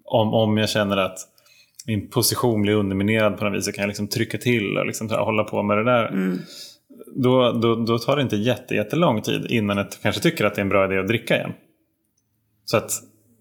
om, 0.04 0.34
om 0.34 0.58
jag 0.58 0.68
känner 0.68 0.96
att 0.96 1.18
min 1.86 2.10
position 2.10 2.62
blir 2.62 2.74
underminerad 2.74 3.38
på 3.38 3.44
något 3.44 3.58
vis 3.58 3.64
så 3.64 3.72
kan 3.72 3.82
jag 3.82 3.88
liksom 3.88 4.08
trycka 4.08 4.38
till 4.38 4.78
och 4.78 4.86
liksom 4.86 5.10
här, 5.10 5.18
hålla 5.18 5.44
på 5.44 5.62
med 5.62 5.76
det 5.76 5.84
där. 5.84 6.36
Då, 7.16 7.52
då, 7.52 7.74
då 7.74 7.98
tar 7.98 8.16
det 8.16 8.22
inte 8.22 8.36
jätte, 8.36 8.74
jättelång 8.74 9.22
tid 9.22 9.46
innan 9.48 9.76
jag 9.76 9.86
kanske 10.02 10.22
tycker 10.22 10.44
att 10.44 10.54
det 10.54 10.60
är 10.60 10.64
en 10.64 10.68
bra 10.68 10.84
idé 10.84 10.98
att 10.98 11.08
dricka 11.08 11.36
igen. 11.36 11.52
Så 12.64 12.76
att 12.76 12.90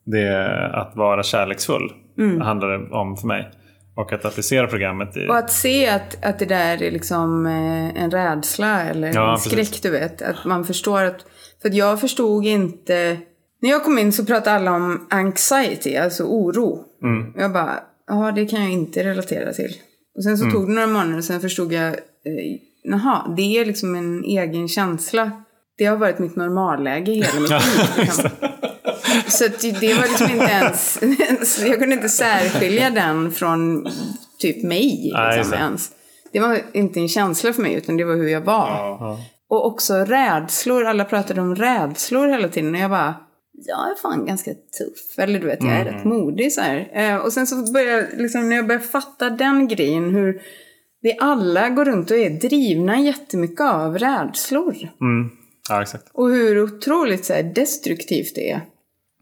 det 0.05 0.55
att 0.73 0.95
vara 0.95 1.23
kärleksfull 1.23 1.91
handlar 2.41 2.69
det 2.69 2.89
om 2.89 3.17
för 3.17 3.27
mig. 3.27 3.49
Och 3.99 4.13
att 4.13 4.25
applicera 4.25 4.67
programmet 4.67 5.17
i... 5.17 5.27
Och 5.27 5.37
att 5.37 5.51
se 5.51 5.87
att, 5.89 6.25
att 6.25 6.39
det 6.39 6.45
där 6.45 6.83
är 6.83 6.91
liksom 6.91 7.45
eh, 7.45 8.03
en 8.03 8.11
rädsla 8.11 8.83
eller 8.83 9.13
Ja, 9.13 9.29
en 9.29 9.35
precis. 9.35 9.51
skräck, 9.51 9.81
du 9.81 9.89
vet. 9.89 10.21
Att 10.21 10.45
man 10.45 10.65
förstår 10.65 11.03
att... 11.03 11.25
För 11.61 11.69
att 11.69 11.75
jag 11.75 11.99
förstod 12.01 12.45
inte... 12.45 13.17
När 13.61 13.69
jag 13.69 13.83
kom 13.83 13.97
in 13.99 14.11
så 14.11 14.25
pratade 14.25 14.55
alla 14.55 14.71
om 14.71 15.07
anxiety, 15.09 15.95
alltså 15.95 16.23
oro. 16.23 16.83
Mm. 17.03 17.33
Jag 17.37 17.51
bara, 17.53 17.79
ja 18.07 18.31
det 18.35 18.45
kan 18.45 18.61
jag 18.61 18.71
inte 18.71 19.03
relatera 19.03 19.53
till. 19.53 19.73
Och 20.17 20.23
sen 20.23 20.37
så 20.37 20.43
Mm. 20.43 20.55
tog 20.55 20.67
det 20.67 20.73
några 20.73 20.87
månader 20.87 21.17
och 21.17 21.23
sen 21.23 21.41
förstod 21.41 21.73
jag, 21.73 21.87
eh, 21.87 21.95
jaha, 22.83 23.33
det 23.37 23.57
är 23.57 23.65
liksom 23.65 23.95
en 23.95 24.23
egen 24.23 24.67
känsla. 24.67 25.31
Det 25.77 25.85
har 25.85 25.97
varit 25.97 26.19
mitt 26.19 26.35
normalläge 26.35 27.11
hela 27.11 27.39
mitt 27.39 27.49
liv. 27.97 28.31
Så 29.29 29.45
att 29.45 29.59
det 29.59 29.93
var 29.93 30.03
liksom 30.03 30.31
inte 30.31 30.45
ens, 30.45 31.59
jag 31.59 31.79
kunde 31.79 31.95
inte 31.95 32.09
särskilja 32.09 32.89
den 32.89 33.31
från 33.31 33.87
typ 34.39 34.63
mig 34.63 35.11
liksom, 35.35 35.51
det. 35.51 35.57
ens. 35.57 35.91
Det 36.31 36.39
var 36.39 36.61
inte 36.73 36.99
en 36.99 37.09
känsla 37.09 37.53
för 37.53 37.61
mig 37.61 37.73
utan 37.73 37.97
det 37.97 38.03
var 38.03 38.15
hur 38.15 38.29
jag 38.29 38.41
var. 38.41 38.67
Ja. 38.69 39.19
Och 39.49 39.65
också 39.65 39.93
rädslor, 39.93 40.85
alla 40.85 41.05
pratade 41.05 41.41
om 41.41 41.55
rädslor 41.55 42.27
hela 42.27 42.47
tiden 42.47 42.75
och 42.75 42.81
jag 42.81 42.89
bara 42.89 43.15
jag 43.65 43.91
är 43.91 43.95
fan 43.95 44.25
ganska 44.25 44.51
tuff. 44.51 45.17
Eller 45.17 45.39
du 45.39 45.47
vet, 45.47 45.63
jag 45.63 45.73
är 45.73 45.85
rätt 45.85 46.05
modig 46.05 46.53
så 46.53 46.61
här. 46.61 46.89
Eh, 46.93 47.15
och 47.15 47.33
sen 47.33 47.47
så 47.47 47.71
började 47.73 47.91
jag, 47.91 48.21
liksom, 48.21 48.49
när 48.49 48.55
jag 48.55 48.67
började 48.67 48.85
fatta 48.85 49.29
den 49.29 49.67
grejen, 49.67 50.15
hur 50.15 50.41
vi 51.01 51.17
alla 51.19 51.69
går 51.69 51.85
runt 51.85 52.11
och 52.11 52.17
är 52.17 52.29
drivna 52.29 52.99
jättemycket 52.99 53.61
av 53.61 53.97
rädslor. 53.97 54.75
Mm. 55.01 55.29
ja, 55.69 55.81
exakt. 55.81 56.09
Och 56.13 56.29
hur 56.29 56.63
otroligt 56.63 57.25
så 57.25 57.33
här, 57.33 57.43
destruktivt 57.43 58.35
det 58.35 58.51
är. 58.51 58.61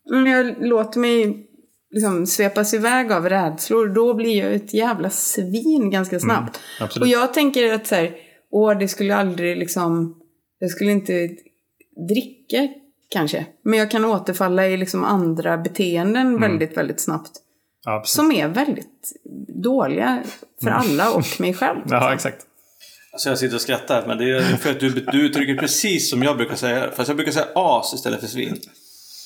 När 0.09 0.31
jag 0.31 0.67
låter 0.67 0.99
mig 0.99 1.47
liksom, 1.91 2.27
svepas 2.27 2.73
iväg 2.73 3.11
av 3.11 3.29
rädslor, 3.29 3.87
då 3.87 4.13
blir 4.13 4.37
jag 4.43 4.53
ett 4.53 4.73
jävla 4.73 5.09
svin 5.09 5.89
ganska 5.89 6.19
snabbt. 6.19 6.59
absolut. 6.79 7.01
och 7.01 7.07
jag 7.07 7.33
tänker 7.33 7.73
att 7.73 7.87
så 7.87 7.95
här, 7.95 8.15
åh, 8.51 8.77
det 8.77 8.87
skulle 8.87 9.15
aldrig 9.15 9.57
liksom, 9.57 10.17
jag 10.59 10.71
skulle 10.71 10.91
inte 10.91 11.29
dricka 12.09 12.67
kanske. 13.09 13.45
Men 13.63 13.79
jag 13.79 13.91
kan 13.91 14.05
återfalla 14.05 14.67
i 14.67 14.77
liksom 14.77 15.03
andra 15.03 15.57
beteenden 15.57 16.41
väldigt, 16.41 16.77
väldigt 16.77 16.99
snabbt. 16.99 17.31
Ja. 17.85 18.03
Som 18.05 18.31
är 18.31 18.47
väldigt 18.47 19.13
dåliga 19.63 20.23
för 20.63 20.69
alla 20.69 21.11
och 21.11 21.25
mig 21.39 21.53
själv. 21.53 21.79
ja, 21.89 22.13
exakt. 22.13 22.45
Alltså 23.13 23.29
jag 23.29 23.37
sitter 23.37 23.55
och 23.55 23.61
skrattar, 23.61 24.07
men 24.07 24.17
det 24.17 24.37
är 24.37 24.41
för 24.41 24.71
att 24.71 24.79
du, 24.79 24.89
du 24.89 25.25
uttrycker 25.25 25.55
precis 25.55 26.09
som 26.09 26.23
jag 26.23 26.37
brukar 26.37 26.55
säga. 26.55 26.91
Fast 26.91 27.07
jag 27.07 27.17
brukar 27.17 27.31
säga 27.31 27.47
as 27.55 27.93
istället 27.93 28.19
för 28.19 28.27
svin. 28.27 28.59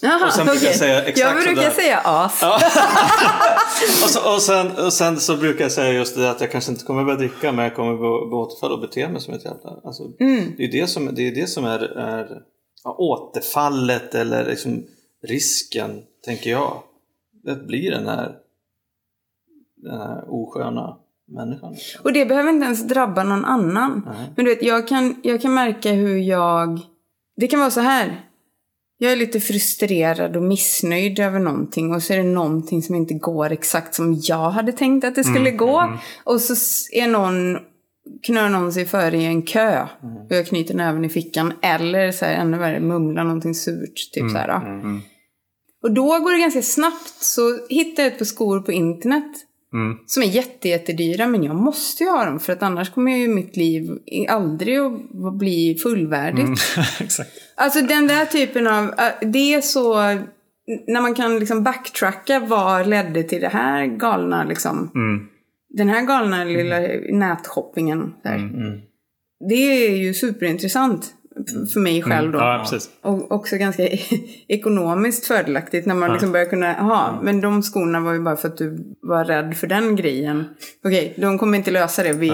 Jaha, 0.01 0.25
Och 0.27 0.33
sen 0.33 0.45
brukar 0.45 0.61
jag 0.61 0.69
okej. 0.69 0.79
säga 0.79 1.03
exakt 1.03 1.19
Jag 1.19 1.43
brukar 1.43 1.61
sådär. 1.61 1.69
säga 1.83 2.01
as. 2.03 2.43
Och, 4.03 4.09
så, 4.09 4.33
och, 4.35 4.41
sen, 4.41 4.85
och 4.85 4.93
sen 4.93 5.19
så 5.19 5.37
brukar 5.37 5.65
jag 5.65 5.71
säga 5.71 5.93
just 5.93 6.15
det 6.15 6.31
att 6.31 6.41
jag 6.41 6.51
kanske 6.51 6.71
inte 6.71 6.83
kommer 6.85 7.03
börja 7.03 7.17
dricka 7.17 7.51
men 7.51 7.63
jag 7.65 7.75
kommer 7.75 7.93
gå, 7.93 8.37
återfall 8.41 8.71
och 8.71 8.79
bete 8.81 9.09
mig 9.09 9.21
som 9.21 9.33
ett 9.33 9.45
jävla... 9.45 9.69
Alltså, 9.83 10.03
Mm. 10.19 10.53
Det 10.57 10.63
är 10.63 10.71
det 10.71 10.87
som, 10.87 11.15
det 11.15 11.27
är, 11.27 11.35
det 11.35 11.47
som 11.47 11.65
är, 11.65 11.79
är 11.97 12.41
ja, 12.83 12.95
återfallet 12.97 14.15
eller 14.15 14.45
liksom 14.45 14.83
risken, 15.27 16.01
tänker 16.25 16.49
jag. 16.49 16.77
Det 17.43 17.55
blir 17.55 17.91
den 17.91 18.07
här, 18.07 18.31
den 19.75 19.99
här 19.99 20.23
osköna 20.27 20.97
människan. 21.27 21.75
Och 22.03 22.13
det 22.13 22.25
behöver 22.25 22.49
inte 22.49 22.65
ens 22.65 22.87
drabba 22.87 23.23
någon 23.23 23.45
annan. 23.45 24.09
Men 24.35 24.45
du 24.45 24.51
vet, 24.55 24.63
jag 24.63 24.87
kan, 24.87 25.15
jag 25.23 25.41
kan 25.41 25.53
märka 25.53 25.91
hur 25.91 26.17
jag... 26.17 26.79
Det 27.35 27.47
kan 27.47 27.59
vara 27.59 27.71
så 27.71 27.79
här. 27.81 28.21
Jag 29.03 29.11
är 29.11 29.15
lite 29.15 29.39
frustrerad 29.39 30.35
och 30.35 30.43
missnöjd 30.43 31.19
över 31.19 31.39
någonting 31.39 31.93
och 31.93 32.03
så 32.03 32.13
är 32.13 32.17
det 32.17 32.23
någonting 32.23 32.81
som 32.81 32.95
inte 32.95 33.13
går 33.13 33.51
exakt 33.51 33.95
som 33.95 34.21
jag 34.21 34.49
hade 34.49 34.71
tänkt 34.71 35.05
att 35.05 35.15
det 35.15 35.23
skulle 35.23 35.51
gå. 35.51 35.99
Och 36.23 36.41
så 36.41 36.53
är 36.91 37.07
någon, 37.07 37.57
knör 38.23 38.49
någon 38.49 38.73
sig 38.73 38.85
före 38.85 39.17
i 39.17 39.25
en 39.25 39.41
kö 39.41 39.87
och 40.29 40.35
jag 40.35 40.47
knyter 40.47 40.73
näven 40.73 41.05
i 41.05 41.09
fickan. 41.09 41.53
Eller 41.61 42.11
så 42.11 42.25
här, 42.25 42.33
ännu 42.33 42.57
värre, 42.57 42.79
mumlar 42.79 43.23
någonting 43.23 43.55
surt. 43.55 44.11
Typ 44.13 44.31
så 44.31 44.37
här, 44.37 44.47
då. 44.47 44.99
Och 45.83 45.93
då 45.93 46.19
går 46.19 46.31
det 46.31 46.39
ganska 46.39 46.61
snabbt. 46.61 47.15
Så 47.19 47.41
hittar 47.69 48.03
jag 48.03 48.11
ett 48.11 48.17
par 48.17 48.25
skor 48.25 48.59
på 48.59 48.71
internet. 48.71 49.31
Mm. 49.73 49.97
Som 50.05 50.23
är 50.23 50.27
jätte, 50.27 50.69
jättedyra, 50.69 51.27
men 51.27 51.43
jag 51.43 51.55
måste 51.55 52.03
ju 52.03 52.09
ha 52.09 52.25
dem 52.25 52.39
för 52.39 52.53
att 52.53 52.63
annars 52.63 52.89
kommer 52.89 53.17
ju 53.17 53.27
mitt 53.27 53.57
liv 53.57 53.89
aldrig 54.29 54.79
att 54.79 55.37
bli 55.37 55.79
fullvärdigt. 55.83 56.61
exakt. 56.99 57.31
Alltså 57.55 57.81
den 57.81 58.07
där 58.07 58.25
typen 58.25 58.67
av, 58.67 58.83
äh, 58.83 59.29
det 59.29 59.53
är 59.53 59.61
så, 59.61 59.95
när 60.87 61.01
man 61.01 61.13
kan 61.13 61.39
liksom 61.39 61.63
backtracka 61.63 62.39
vad 62.39 62.87
ledde 62.87 63.23
till 63.23 63.41
det 63.41 63.49
här 63.49 63.85
galna 63.85 64.43
liksom. 64.43 64.91
Mm. 64.95 65.27
Den 65.69 65.89
här 65.89 66.01
galna 66.01 66.43
lilla 66.43 66.79
nätshoppingen. 67.09 68.13
Där. 68.23 68.51
Det 69.49 69.87
är 69.87 69.97
ju 69.97 70.13
superintressant 70.13 71.13
för 71.73 71.79
mig 71.79 72.01
själv 72.01 72.31
då. 72.31 72.39
Ja. 72.39 72.65
Och 73.01 73.31
också 73.31 73.57
ganska 73.57 73.87
ekonomiskt 74.47 75.25
fördelaktigt 75.25 75.87
när 75.87 75.95
man 75.95 76.11
liksom 76.11 76.31
börjar 76.31 76.45
kunna, 76.45 76.67
jaha, 76.77 77.19
men 77.21 77.41
de 77.41 77.63
skorna 77.63 77.99
var 77.99 78.13
ju 78.13 78.19
bara 78.19 78.35
för 78.35 78.47
att 78.47 78.57
du 78.57 78.95
var 79.01 79.25
rädd 79.25 79.57
för 79.57 79.67
den 79.67 79.95
grejen. 79.95 80.45
Okej, 80.85 81.13
de 81.17 81.37
kommer 81.37 81.57
inte 81.57 81.71
lösa 81.71 82.03
det, 82.03 82.13
vi 82.13 82.33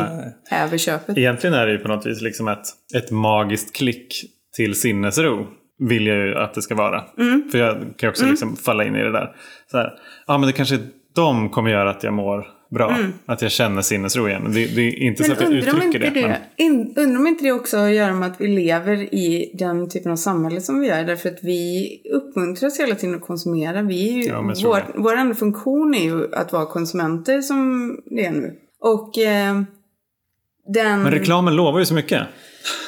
häver 0.49 0.77
köpet. 0.77 1.18
Egentligen 1.18 1.53
är 1.53 1.65
det 1.65 1.72
ju 1.72 1.80
på 1.80 1.88
något 1.88 2.06
vis 2.06 2.22
liksom 2.22 2.48
ett, 2.48 2.65
ett 2.95 3.11
magiskt 3.11 3.76
klick 3.76 4.23
till 4.57 4.75
sinnesro. 4.75 5.47
Vill 5.79 6.07
jag 6.07 6.17
ju 6.17 6.35
att 6.35 6.53
det 6.53 6.61
ska 6.61 6.75
vara. 6.75 7.03
Mm. 7.17 7.49
För 7.51 7.57
jag 7.57 7.73
kan 7.75 8.07
ju 8.07 8.09
också 8.09 8.25
liksom 8.25 8.55
falla 8.55 8.84
in 8.85 8.95
i 8.95 9.03
det 9.03 9.11
där. 9.11 9.35
Så 9.71 9.77
här, 9.77 9.93
ja 10.27 10.38
men 10.38 10.47
det 10.47 10.53
kanske 10.53 10.79
de 11.15 11.49
kommer 11.49 11.71
göra 11.71 11.89
att 11.89 12.03
jag 12.03 12.13
mår 12.13 12.47
bra. 12.69 12.97
Att 13.25 13.41
jag 13.41 13.51
känner 13.51 13.81
sinnesro 13.81 14.27
igen. 14.27 14.43
Det, 14.53 14.75
det 14.75 14.81
är 14.81 15.03
inte 15.03 15.23
så 15.23 15.31
Mm. 15.31 15.38
Men 15.39 15.47
att 15.47 15.65
jag 15.65 15.75
uttrycker 15.75 16.05
inte 16.05 16.19
det. 16.19 16.21
det, 16.21 16.39
men- 16.67 16.97
undrar 16.97 17.19
om 17.19 17.27
inte 17.27 17.43
det 17.43 17.51
också 17.51 17.77
har 17.77 17.88
att 17.88 17.95
göra 17.95 18.13
med 18.13 18.31
att 18.31 18.41
vi 18.41 18.47
lever 18.47 19.13
i 19.13 19.51
den 19.53 19.89
typen 19.89 20.11
av 20.11 20.15
samhälle 20.15 20.61
som 20.61 20.79
vi 20.79 20.88
gör. 20.88 21.03
Därför 21.03 21.29
att 21.29 21.39
vi 21.43 21.88
uppmuntras 22.13 22.79
hela 22.79 22.95
tiden 22.95 23.15
att 23.15 23.21
konsumera. 23.21 23.81
Vi 23.81 24.09
är 24.09 24.23
ju, 24.23 24.23
Ja, 24.63 24.81
vår 24.95 25.15
enda 25.15 25.35
funktion 25.35 25.95
är 25.95 26.03
ju 26.03 26.35
att 26.35 26.53
vara 26.53 26.65
konsumenter 26.65 27.41
som 27.41 27.91
det 28.05 28.25
är 28.25 28.31
nu. 28.31 28.53
Och 28.79 29.17
eh, 29.17 29.61
den... 30.73 31.01
Men 31.01 31.11
reklamen 31.11 31.55
lovar 31.55 31.79
ju 31.79 31.85
så 31.85 31.93
mycket. 31.93 32.21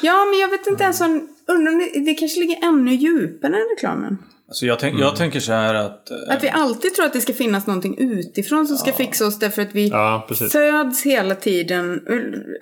Ja, 0.01 0.25
men 0.25 0.39
jag 0.39 0.47
vet 0.49 0.67
inte 0.67 0.83
ens 0.83 1.01
om... 1.01 1.27
Undrar 1.51 1.71
om 1.73 1.79
det, 1.93 1.99
det 1.99 2.13
kanske 2.13 2.39
ligger 2.39 2.63
ännu 2.67 2.93
djupare 2.93 3.53
än 3.55 3.67
reklamen. 3.77 4.17
Alltså 4.47 4.65
jag, 4.65 4.79
tänk, 4.79 4.91
Mm. 4.93 5.03
jag 5.03 5.15
tänker 5.15 5.39
så 5.39 5.51
här 5.51 5.73
att... 5.73 6.11
eh, 6.11 6.17
Att 6.35 6.43
vi 6.43 6.49
alltid 6.49 6.93
tror 6.93 7.05
att 7.05 7.13
det 7.13 7.21
ska 7.21 7.33
finnas 7.33 7.67
någonting 7.67 7.95
utifrån 7.97 8.67
som 8.67 8.77
ska 8.77 8.91
fixa 8.93 9.27
oss 9.27 9.39
därför 9.39 9.61
att 9.61 9.75
vi 9.75 9.87
Ja, 9.87 10.27
föds 10.51 11.03
hela 11.05 11.35
tiden, 11.35 12.01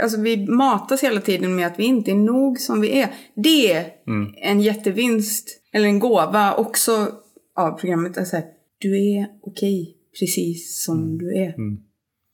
alltså 0.03 0.21
vi 0.21 0.47
matas 0.47 1.03
hela 1.03 1.21
tiden 1.21 1.55
med 1.55 1.67
att 1.67 1.79
vi 1.79 1.83
inte 1.83 2.11
är 2.11 2.15
nog 2.15 2.59
som 2.59 2.81
vi 2.81 3.01
är. 3.01 3.09
Det 3.35 3.71
är 3.73 3.85
Mm. 4.07 4.33
en 4.37 4.61
jättevinst, 4.61 5.47
eller 5.73 5.85
en 5.87 5.99
gåva 5.99 6.53
också 6.53 7.07
av 7.55 7.71
programmet. 7.79 8.17
Alltså, 8.17 8.35
här, 8.35 8.45
du 8.79 8.97
är 9.17 9.27
okej 9.41 9.95
precis 10.19 10.83
som 10.85 10.97
Mm. 11.03 11.17
du 11.17 11.35
är. 11.37 11.53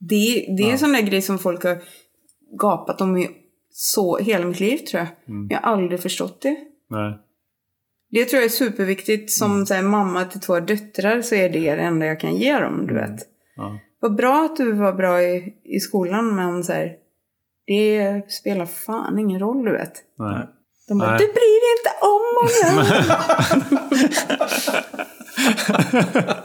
Det, 0.00 0.54
det 0.56 0.62
är 0.68 0.72
en 0.72 0.78
sån 0.78 0.92
där 0.92 1.00
grej 1.02 1.22
som 1.22 1.38
folk 1.38 1.62
har 1.64 1.82
gapat 2.60 3.00
om 3.00 3.16
i 3.16 3.28
så 3.76 4.16
hela 4.18 4.46
mitt 4.46 4.60
liv 4.60 4.76
tror 4.78 4.98
jag. 5.02 5.08
Mm. 5.34 5.46
Jag 5.50 5.60
har 5.60 5.72
aldrig 5.72 6.00
förstått 6.00 6.40
det. 6.42 6.56
Nej. 6.90 7.18
Det 8.10 8.24
tror 8.24 8.38
jag 8.42 8.44
är 8.44 8.48
superviktigt. 8.52 9.30
Som 9.32 9.52
Mm. 9.52 9.66
så 9.66 9.74
här, 9.74 9.82
mamma 9.82 10.24
till 10.24 10.40
två 10.40 10.60
döttrar 10.60 11.22
så 11.22 11.34
är 11.34 11.48
det 11.48 11.74
det 11.74 11.82
enda 11.82 12.06
jag 12.06 12.20
kan 12.20 12.36
ge 12.36 12.58
dem, 12.58 12.86
du 12.86 12.94
vet. 12.94 13.08
Mm. 13.10 13.20
Ja. 13.56 13.78
Vad 14.00 14.14
bra 14.16 14.44
att 14.44 14.56
du 14.56 14.72
var 14.72 14.92
bra 14.92 15.22
i, 15.22 15.54
i 15.64 15.80
skolan, 15.80 16.36
men 16.36 16.64
så 16.64 16.72
här, 16.72 16.92
det 17.66 18.22
spelar 18.32 18.66
fan 18.66 19.18
ingen 19.18 19.40
roll, 19.40 19.64
du 19.64 19.72
vet. 19.72 19.92
Nej. 20.18 20.46
De 20.88 20.98
bara, 20.98 21.10
Nej. 21.10 21.18
du 21.18 21.26
bryr 21.26 21.60
dig 21.64 21.70
inte 21.78 21.90
om 22.00 22.22
honom. 22.40 22.84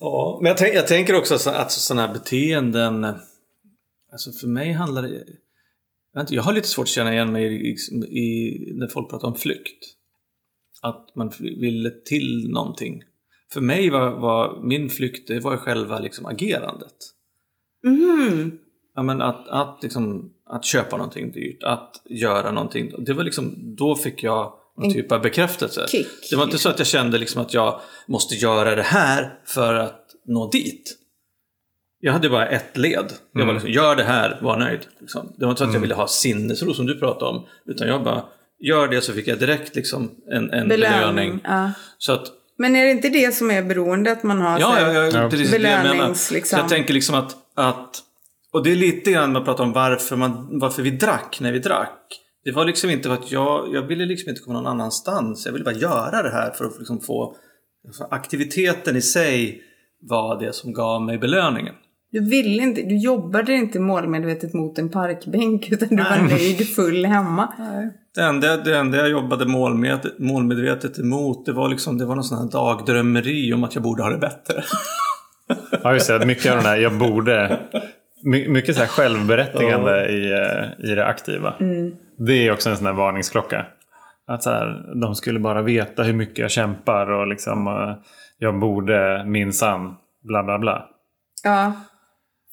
Ja, 0.00 0.38
men 0.42 0.48
jag, 0.48 0.56
tänk, 0.58 0.74
jag 0.74 0.86
tänker 0.86 1.14
också 1.18 1.38
så- 1.38 1.50
att 1.50 1.72
sådana 1.72 2.06
här 2.06 2.14
beteenden... 2.14 3.04
Alltså 4.12 4.32
för 4.32 4.46
mig 4.46 4.72
handlar 4.72 5.02
det... 5.02 5.24
Jag, 6.12 6.42
har 6.42 6.52
lite 6.52 6.68
svårt 6.68 6.84
att 6.84 6.88
känna 6.88 7.12
igen 7.12 7.32
mig 7.32 7.70
i, 7.70 7.76
i, 8.18 8.72
när 8.74 8.86
folk 8.86 9.10
pratar 9.10 9.28
om 9.28 9.34
flykt. 9.34 9.84
Att 10.82 11.16
man 11.16 11.32
ville 11.40 11.90
till 11.90 12.50
någonting. 12.50 13.02
För 13.52 13.60
mig 13.60 13.90
var, 13.90 14.10
var 14.10 14.62
min 14.62 14.90
flykt, 14.90 15.28
det 15.28 15.40
var 15.40 15.56
själva 15.56 15.98
liksom 15.98 16.26
agerandet. 16.26 16.96
Mhm. 17.84 18.58
Ja, 18.94 19.02
men 19.02 19.22
att, 19.22 19.48
att, 19.48 19.82
liksom, 19.82 20.32
att 20.46 20.64
köpa 20.64 20.96
någonting 20.96 21.32
dyrt, 21.32 21.62
att 21.62 22.02
göra 22.04 22.52
någonting. 22.52 23.04
Det 23.04 23.12
var 23.12 23.24
liksom, 23.24 23.74
då 23.76 23.96
fick 23.96 24.22
jag 24.22 24.54
någon 24.76 24.92
typ 24.92 25.12
av 25.12 25.22
bekräftelse. 25.22 25.86
kick, 25.88 26.30
det 26.30 26.36
var 26.36 26.44
inte 26.44 26.58
så 26.58 26.68
att 26.68 26.78
jag 26.78 26.86
kände 26.86 27.18
liksom 27.18 27.42
att 27.42 27.54
jag 27.54 27.80
måste 28.08 28.34
göra 28.34 28.74
det 28.74 28.82
här 28.82 29.38
för 29.44 29.74
att 29.74 30.06
nå 30.26 30.50
dit. 30.50 30.99
Jag 32.00 32.12
hade 32.12 32.28
bara 32.30 32.46
ett 32.46 32.76
led. 32.76 33.12
Jag 33.32 33.46
var 33.46 33.52
liksom, 33.52 33.70
gör 33.70 33.96
det 33.96 34.04
här, 34.04 34.38
var 34.42 34.56
nöjd. 34.56 34.80
Liksom. 35.00 35.32
Det 35.36 35.44
var 35.44 35.50
inte 35.50 35.58
så 35.58 35.68
att 35.68 35.74
jag 35.74 35.80
ville 35.80 35.94
ha 35.94 36.06
sinnesro 36.06 36.74
som 36.74 36.86
du 36.86 36.98
pratade 36.98 37.30
om. 37.30 37.46
Utan 37.66 37.88
jag 37.88 38.04
bara, 38.04 38.24
gör 38.60 38.88
det 38.88 39.00
så 39.00 39.12
fick 39.12 39.28
jag 39.28 39.38
direkt 39.38 39.76
liksom 39.76 40.10
en, 40.32 40.50
en 40.50 40.68
belöning. 40.68 41.00
Belöning. 41.00 41.40
Ja. 41.44 41.70
Så 41.98 42.12
att, 42.12 42.26
Men 42.58 42.76
är 42.76 42.84
det 42.84 42.90
inte 42.90 43.08
det 43.08 43.34
som 43.34 43.50
är 43.50 43.62
beroende? 43.62 44.12
Att 44.12 44.22
man 44.22 44.40
har 44.40 44.60
Ja, 44.60 44.80
ja, 44.80 45.04
ja, 45.04 45.28
precis. 45.30 45.50
det 45.50 45.56
är 45.56 45.60
det 45.60 45.70
jag 45.70 45.82
menar. 45.82 45.94
belönings, 45.94 46.30
liksom. 46.30 46.56
Så 46.56 46.62
jag 46.62 46.68
tänker 46.68 46.94
liksom 46.94 47.14
att, 47.14 47.36
att... 47.54 48.02
Och 48.52 48.64
det 48.64 48.72
är 48.72 48.76
lite 48.76 49.12
grann 49.12 49.32
man 49.32 49.44
pratar 49.44 49.64
om 49.64 49.72
varför, 49.72 50.16
man, 50.16 50.58
varför 50.58 50.82
vi 50.82 50.90
drack 50.90 51.38
när 51.40 51.52
vi 51.52 51.58
drack. 51.58 52.20
Det 52.44 52.52
var 52.52 52.64
liksom 52.64 52.90
inte 52.90 53.08
för 53.08 53.14
att 53.14 53.32
jag, 53.32 53.74
jag 53.74 53.82
ville 53.82 54.06
liksom 54.06 54.30
inte 54.30 54.42
komma 54.42 54.60
någon 54.60 54.66
annanstans. 54.66 55.46
Jag 55.46 55.52
ville 55.52 55.64
bara 55.64 55.74
göra 55.74 56.22
det 56.22 56.30
här 56.30 56.50
för 56.50 56.64
att 56.64 56.78
liksom 56.78 57.00
få... 57.00 57.36
Alltså 57.86 58.08
aktiviteten 58.10 58.96
i 58.96 59.02
sig 59.02 59.62
var 60.00 60.40
det 60.40 60.52
som 60.52 60.72
gav 60.72 61.02
mig 61.02 61.18
belöningen. 61.18 61.74
Du 62.12 62.30
ville 62.30 62.62
inte, 62.62 62.82
du 62.82 62.96
jobbade 62.98 63.52
inte 63.54 63.80
målmedvetet 63.80 64.54
mot 64.54 64.78
en 64.78 64.88
parkbänk 64.88 65.68
utan 65.72 65.88
du 65.88 65.96
var 65.96 66.28
nöjd 66.28 66.68
full 66.74 67.04
hemma. 67.06 67.52
Det 68.14 68.20
enda, 68.22 68.56
det 68.56 68.76
enda 68.76 68.98
jag 68.98 69.08
jobbade 69.10 69.46
målmedvetet, 69.46 70.18
målmedvetet 70.18 70.98
emot 70.98 71.46
det 71.46 71.52
var, 71.52 71.68
liksom, 71.68 71.98
det 71.98 72.04
var 72.04 72.14
någon 72.14 72.24
sån 72.24 72.38
här 72.38 72.50
dagdrömmeri 72.52 73.52
om 73.52 73.64
att 73.64 73.74
jag 73.74 73.82
borde 73.84 74.02
ha 74.02 74.10
det 74.10 74.18
bättre. 74.18 74.62
Ja, 75.82 75.92
just 75.94 76.08
det. 76.08 76.26
Mycket 76.26 76.50
av 76.50 76.56
den 76.56 76.66
här, 76.66 76.76
jag 76.76 76.98
borde... 76.98 77.58
my- 78.24 78.48
Mycket 78.48 78.74
så 78.74 78.80
här 78.80 78.88
självberättigande 78.88 80.08
i, 80.08 80.32
eh, 80.32 80.90
i 80.90 80.94
det 80.94 81.06
aktiva. 81.06 81.54
Det 82.18 82.46
är 82.46 82.52
också 82.52 82.70
en 82.70 82.76
sån 82.76 82.86
här 82.86 82.92
varningsklocka. 82.92 83.66
Att 84.26 84.42
så 84.42 84.50
här, 84.50 85.00
de 85.00 85.14
skulle 85.14 85.38
bara 85.40 85.62
veta 85.62 86.02
hur 86.02 86.12
mycket 86.12 86.38
jag 86.38 86.50
kämpar 86.50 87.10
och 87.10 87.26
liksom 87.26 87.66
eh, 87.66 87.94
jag 88.38 88.58
borde 88.60 89.24
minsann 89.26 89.94
bla 90.22 90.42
bla 90.42 90.58
bla. 90.58 90.84
Ja. 91.44 91.72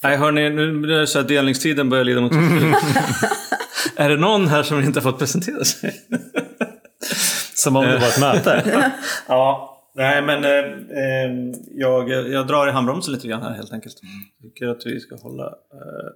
Nej 0.03 0.17
hörni, 0.17 0.49
nu 0.49 0.71
blir 0.79 0.95
det 0.95 1.07
så 1.07 1.19
här 1.21 1.27
delningstiden 1.27 1.89
börjar 1.89 2.03
lida 2.03 2.21
mot. 2.21 2.31
Är 3.95 4.09
det 4.09 4.17
någon 4.17 4.47
här 4.47 4.63
som 4.63 4.79
inte 4.83 4.99
har 4.99 5.11
fått 5.11 5.19
presentera 5.19 5.65
sig? 5.65 5.93
Som 7.53 7.75
om 7.75 7.85
det 7.85 7.97
var 7.97 8.07
ett 8.07 8.19
möte. 8.19 8.91
Ja. 9.27 9.73
Nej 9.95 10.21
men 10.21 10.43
eh, 10.43 10.49
eh, 10.51 11.55
jag, 11.75 12.09
jag 12.09 12.47
drar 12.47 12.67
i 12.67 12.71
handbromsen 12.71 13.13
lite 13.13 13.27
grann 13.27 13.41
här 13.41 13.53
helt 13.53 13.73
enkelt. 13.73 13.95
Jag 14.41 14.51
tycker 14.51 14.67
att 14.67 14.85
vi 14.85 14.99
ska 14.99 15.15
hålla... 15.15 15.45
Eh, 15.45 16.09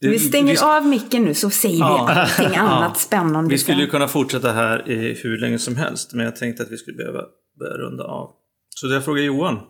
Vi 0.00 0.18
stänger 0.18 0.76
av 0.76 0.86
micken 0.86 1.24
nu 1.24 1.34
så 1.34 1.50
säger 1.50 1.78
Ja. 1.78 2.06
vi 2.14 2.20
allting 2.20 2.56
annat 2.58 2.98
spännande 2.98 3.50
Vi 3.50 3.58
skulle 3.58 3.80
ju 3.80 3.86
kunna 3.86 4.08
fortsätta 4.08 4.52
här 4.52 4.90
i 4.90 5.20
hur 5.22 5.38
länge 5.38 5.58
som 5.58 5.76
helst. 5.76 6.12
Men 6.14 6.24
jag 6.24 6.36
tänkte 6.36 6.62
att 6.62 6.70
vi 6.70 6.76
skulle 6.76 6.96
behöva 6.96 7.22
börja 7.58 7.74
runda 7.74 8.04
av. 8.04 8.30
Så 8.70 8.86
jag 8.92 9.04
frågar 9.04 9.22
Johan. 9.22 9.60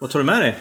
Vad 0.00 0.10
tar 0.10 0.18
du 0.18 0.24
med 0.24 0.40
dig? 0.40 0.56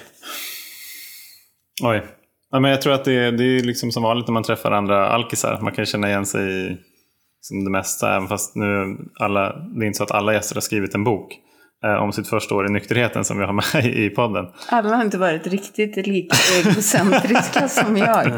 Oj. 1.84 2.06
Ja, 2.51 2.60
men 2.60 2.72
jag 2.72 2.81
tror 2.81 2.93
att 2.93 3.06
det, 3.06 3.14
är- 3.14 3.31
det 3.31 3.43
är 3.43 3.64
liksom 3.64 3.91
som 3.91 4.03
vanligt 4.03 4.27
när 4.27 4.34
man 4.34 4.43
träffar 4.43 4.72
andra 4.72 5.10
alkisar. 5.10 5.60
Man 5.61 5.73
kan 5.73 5.85
känna 5.85 6.10
igen 6.10 6.26
sig 6.26 6.41
i 6.41 6.68
liksom 6.69 7.64
det 7.65 7.72
mesta. 7.72 8.15
Även 8.15 8.27
fast 8.27 8.56
nu 8.56 8.97
alla, 9.19 9.56
det 9.56 9.85
är 9.85 9.88
inte 9.88 9.97
så 9.97 10.03
att 10.03 10.11
alla 10.11 10.34
gäster 10.34 10.56
har 10.56 10.61
skrivit 10.61 10.95
en 10.95 11.03
bok 11.03 11.34
eh, 11.85 12.03
om 12.03 12.11
sitt 12.11 12.27
första 12.27 12.56
år 12.56 12.68
i 12.68 12.72
nykterheten 12.72 13.26
som 13.26 13.38
vi 13.39 13.45
har 13.45 13.53
med 13.53 13.85
i 13.97 14.10
podden. 14.10 14.45
Alla 14.69 14.95
har 14.95 15.03
inte 15.03 15.18
varit 15.18 15.47
riktigt 15.47 16.07
lika 16.07 16.35
egocentriska 16.64 17.68
som 17.69 17.97
jag. 17.97 18.31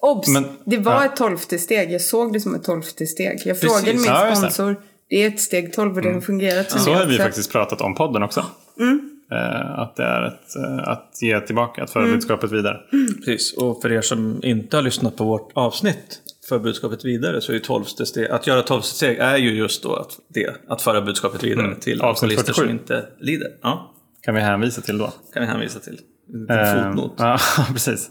Obs! 0.00 0.28
Men- 0.28 0.46
det 0.66 0.76
var 0.78 0.92
ja. 0.92 1.04
ett 1.04 1.16
tolfte 1.16 1.58
steg. 1.58 1.92
Jag 1.92 2.00
såg 2.00 2.32
det 2.32 2.40
som 2.40 2.54
ett 2.54 2.64
tolfte 2.64 3.06
steg. 3.06 3.42
Jag 3.44 3.60
frågade 3.60 3.84
Precis. 3.84 4.00
min 4.00 4.14
Ja, 4.14 4.28
just 4.28 4.42
det. 4.42 4.50
sponsor. 4.50 4.76
Det 5.08 5.22
är 5.22 5.28
ett 5.28 5.40
steg 5.40 5.72
12 5.72 5.96
och 5.96 6.02
det 6.02 6.12
har 6.12 6.20
fungerat 6.20 6.70
som 6.70 6.80
Så 6.80 6.94
har 6.94 7.06
vi 7.06 7.16
faktiskt 7.18 7.52
pratat 7.52 7.80
om 7.80 7.94
podden 7.94 8.22
också. 8.22 8.40
Eh, 8.40 8.46
att 9.76 9.96
det 9.96 10.02
är 10.04 10.22
ett, 10.26 10.56
eh, 10.56 10.88
att 10.88 11.18
ge 11.22 11.40
tillbaka, 11.40 11.82
att 11.82 11.90
föra 11.90 12.04
budskapet 12.06 12.52
vidare. 12.52 12.80
Precis, 13.24 13.56
och 13.56 13.82
för 13.82 13.92
er 13.92 14.00
som 14.00 14.40
inte 14.42 14.76
har 14.76 14.82
lyssnat 14.82 15.16
på 15.16 15.24
vårt 15.24 15.50
avsnitt 15.54 16.20
för 16.48 16.58
budskapet 16.58 17.04
vidare 17.04 17.40
så 17.40 17.52
är 17.52 17.54
ju 17.54 17.60
tolfte 17.60 18.06
steg, 18.06 18.30
att 18.30 18.46
göra 18.46 18.62
tolfte 18.62 18.88
steg 18.90 19.18
är 19.18 19.36
ju 19.36 19.50
just 19.56 19.82
då 19.82 19.94
att, 19.94 20.10
det, 20.34 20.54
att 20.68 20.82
föra 20.82 21.00
budskapet 21.00 21.44
vidare 21.44 21.66
Mm. 21.66 21.80
till 21.80 22.02
alkoholister 22.02 22.44
47. 22.52 22.62
som 22.62 22.70
inte 22.70 23.04
lider. 23.20 23.48
Ja, 23.62 23.94
Kan 24.22 24.34
vi 24.34 24.40
hänvisa 24.40 24.80
till 24.80 24.98
då. 24.98 25.12
kan 25.32 25.42
vi 25.42 25.48
hänvisa 25.48 25.78
till. 25.80 26.00
En 26.48 26.58
Eh, 26.58 26.84
fotnot. 26.86 27.12
Ja, 27.18 27.38
precis. 27.72 28.10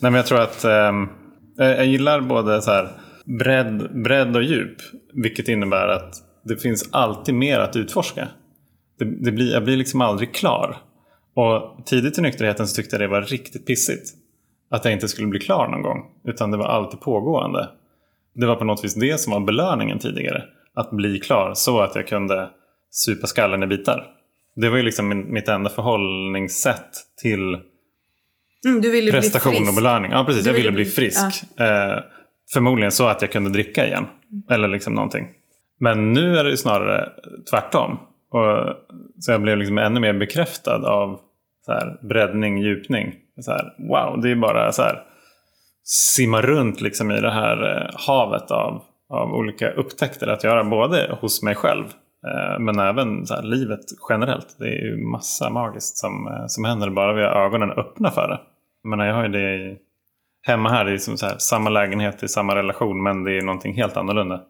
Nej, 0.00 0.10
men 0.10 0.14
jag 0.18 0.26
tror 0.26 0.40
att 0.40 0.64
eh, 0.64 0.70
jag 1.56 1.86
gillar 1.86 2.20
både 2.20 2.62
så 2.62 2.70
här 2.70 2.88
bredd, 3.38 4.02
bredd 4.02 4.36
och 4.36 4.42
djup. 4.42 4.76
Vilket 5.12 5.48
innebär 5.48 5.88
att 5.88 6.14
det 6.44 6.56
finns 6.56 6.88
alltid 6.92 7.34
mer 7.34 7.58
att 7.58 7.76
utforska. 7.76 8.28
Det, 8.98 9.04
det 9.04 9.32
blir, 9.32 9.52
jag 9.52 9.64
blir 9.64 9.76
liksom 9.76 10.00
aldrig 10.00 10.34
klar. 10.34 10.76
Och 11.34 11.86
tidigt 11.86 12.18
i 12.18 12.22
nykterheten 12.22 12.68
så 12.68 12.76
tyckte 12.76 12.96
jag 12.96 13.00
det 13.00 13.08
var 13.08 13.22
riktigt 13.22 13.66
pissigt. 13.66 14.10
Att 14.70 14.84
jag 14.84 14.94
inte 14.94 15.08
skulle 15.08 15.28
bli 15.28 15.40
klar 15.40 15.68
någon 15.68 15.82
gång. 15.82 15.98
Utan 16.24 16.50
det 16.50 16.56
var 16.56 16.66
alltid 16.66 17.00
pågående. 17.00 17.68
Det 18.34 18.46
var 18.46 18.56
på 18.56 18.64
något 18.64 18.84
vis 18.84 18.94
det 18.94 19.20
som 19.20 19.32
var 19.32 19.40
belöningen 19.40 19.98
tidigare. 19.98 20.44
Att 20.74 20.90
bli 20.90 21.18
klar 21.20 21.52
så 21.54 21.80
att 21.80 21.94
jag 21.94 22.06
kunde 22.08 22.50
supa 22.90 23.26
skallen 23.26 23.62
i 23.62 23.66
bitar. 23.66 24.06
Det 24.56 24.68
var 24.68 24.76
ju 24.76 24.82
liksom 24.82 25.08
min, 25.08 25.32
mitt 25.32 25.48
enda 25.48 25.70
förhållningssätt 25.70 26.90
till 27.22 27.58
Mm, 28.66 28.82
prestation 29.10 29.68
och 29.68 29.74
belöning. 29.74 30.10
Ja, 30.10 30.24
precis. 30.24 30.44
Du 30.44 30.50
Jag 30.50 30.56
ville 30.56 30.72
bli 30.72 30.84
bli- 30.84 30.90
frisk. 30.92 31.20
Eh, 31.60 31.98
förmodligen 32.52 32.92
så 32.92 33.06
att 33.06 33.22
jag 33.22 33.32
kunde 33.32 33.50
dricka 33.50 33.86
igen. 33.86 34.06
Eller 34.50 34.68
liksom 34.68 34.94
någonting. 34.94 35.26
Men 35.80 36.12
nu 36.12 36.38
är 36.38 36.44
det 36.44 36.50
ju 36.50 36.56
snarare 36.56 37.08
tvärtom. 37.50 37.98
Och, 38.34 38.76
så 39.20 39.32
jag 39.32 39.42
blev 39.42 39.58
liksom 39.58 39.78
ännu 39.78 40.00
mer 40.00 40.12
bekräftad 40.12 40.88
av 40.88 41.20
så 41.66 41.72
här, 41.72 41.98
breddning, 42.02 42.58
djupning. 42.58 43.14
Så 43.40 43.50
här, 43.50 43.74
wow, 43.78 44.20
det 44.20 44.30
är 44.30 44.36
bara 44.36 44.72
så 44.72 44.82
här 44.82 45.02
simma 45.84 46.42
runt 46.42 46.80
liksom 46.80 47.10
i 47.10 47.20
det 47.20 47.30
här 47.30 47.76
eh, 47.76 48.06
havet 48.06 48.50
av, 48.50 48.82
av 49.08 49.34
olika 49.34 49.70
upptäckter 49.70 50.26
att 50.26 50.44
göra. 50.44 50.64
Både 50.64 51.18
hos 51.20 51.42
mig 51.42 51.54
själv 51.54 51.84
eh, 52.26 52.58
men 52.58 52.78
även 52.78 53.26
så 53.26 53.34
här, 53.34 53.42
livet 53.42 53.80
generellt. 54.08 54.56
Det 54.58 54.68
är 54.68 54.84
ju 54.84 54.96
massa 54.96 55.50
magiskt 55.50 55.96
som, 55.96 56.26
eh, 56.26 56.46
som 56.46 56.64
händer 56.64 56.90
bara 56.90 57.12
vi 57.12 57.22
har 57.22 57.46
ögonen 57.46 57.70
öppna 57.70 58.10
för 58.10 58.28
det. 58.28 58.40
Men 58.88 58.98
jag 58.98 59.14
har 59.14 59.22
ju 59.22 59.28
det 59.28 59.54
i, 59.54 59.78
hemma 60.42 60.68
här, 60.68 60.84
det 60.84 60.92
är 60.92 60.98
som 60.98 61.16
så 61.16 61.26
här, 61.26 61.38
samma 61.38 61.70
lägenhet 61.70 62.22
i 62.22 62.28
samma 62.28 62.54
relation 62.54 63.02
men 63.02 63.24
det 63.24 63.38
är 63.38 63.42
någonting 63.42 63.74
helt 63.74 63.96
annorlunda 63.96 64.40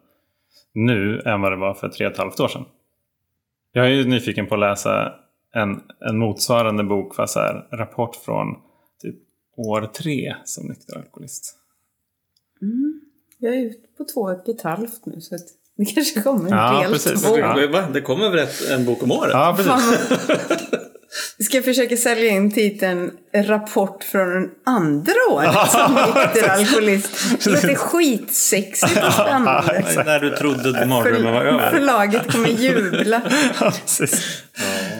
nu 0.73 1.21
än 1.25 1.41
vad 1.41 1.51
det 1.51 1.55
var 1.55 1.73
för 1.73 1.89
tre 1.89 2.05
och 2.05 2.11
ett 2.11 2.17
halvt 2.17 2.39
år 2.39 2.47
sedan. 2.47 2.65
Jag 3.77 3.85
är 3.85 3.89
ju 3.89 4.05
nyfiken 4.07 4.47
på 4.47 4.53
att 4.55 4.59
läsa 4.59 5.13
en, 5.53 5.81
en 6.09 6.17
motsvarande 6.17 6.83
bok, 6.83 7.15
fast 7.15 7.33
så 7.33 7.39
här, 7.39 7.67
rapport 7.71 8.15
från 8.15 8.47
typ 9.01 9.15
år 9.57 9.81
tre 9.81 10.35
som 10.45 10.67
nykter 10.67 10.97
alkoholist. 10.97 11.55
Jag 13.39 13.55
är 13.55 13.59
ute 13.61 13.87
på 13.97 14.05
två 14.13 14.21
och 14.21 14.49
ett 14.49 14.61
halvt 14.61 15.05
nu 15.05 15.21
så 15.21 15.35
att 15.35 15.41
det 15.77 15.85
kanske 15.85 16.21
kommer 16.21 16.51
en 16.51 16.57
Ja, 16.57 16.81
del 16.81 16.91
precis. 16.91 17.23
två. 17.23 17.37
Ja. 17.37 17.87
Det 17.93 18.01
kommer 18.01 18.29
väl 18.29 18.47
en 18.71 18.85
bok 18.85 19.03
om 19.03 19.11
året? 19.11 19.31
Ja, 19.33 19.57
precis. 19.57 20.29
Vad- 21.37 21.45
Ska 21.45 21.61
försöka 21.61 21.97
sälja 21.97 22.29
in 22.31 22.51
titeln 22.51 23.11
Rapport 23.35 24.03
från 24.03 24.37
en 24.37 24.49
andra 24.65 25.13
året 25.31 25.55
som 25.71 25.93
nykter 25.93 26.49
alkoholist. 26.49 27.09
Det 27.43 27.49
låter 27.51 27.75
skitsexigt 27.75 29.03
och 29.07 29.13
spännande. 29.13 29.83
När 30.05 30.19
du 30.19 30.29
trodde 30.29 30.85
mardrömmen 30.85 31.33
var 31.33 31.41
över. 31.45 31.71
Förlaget 31.71 32.31
kommer 32.31 32.49
jubla. 32.61 33.21
Ja. 33.59 33.71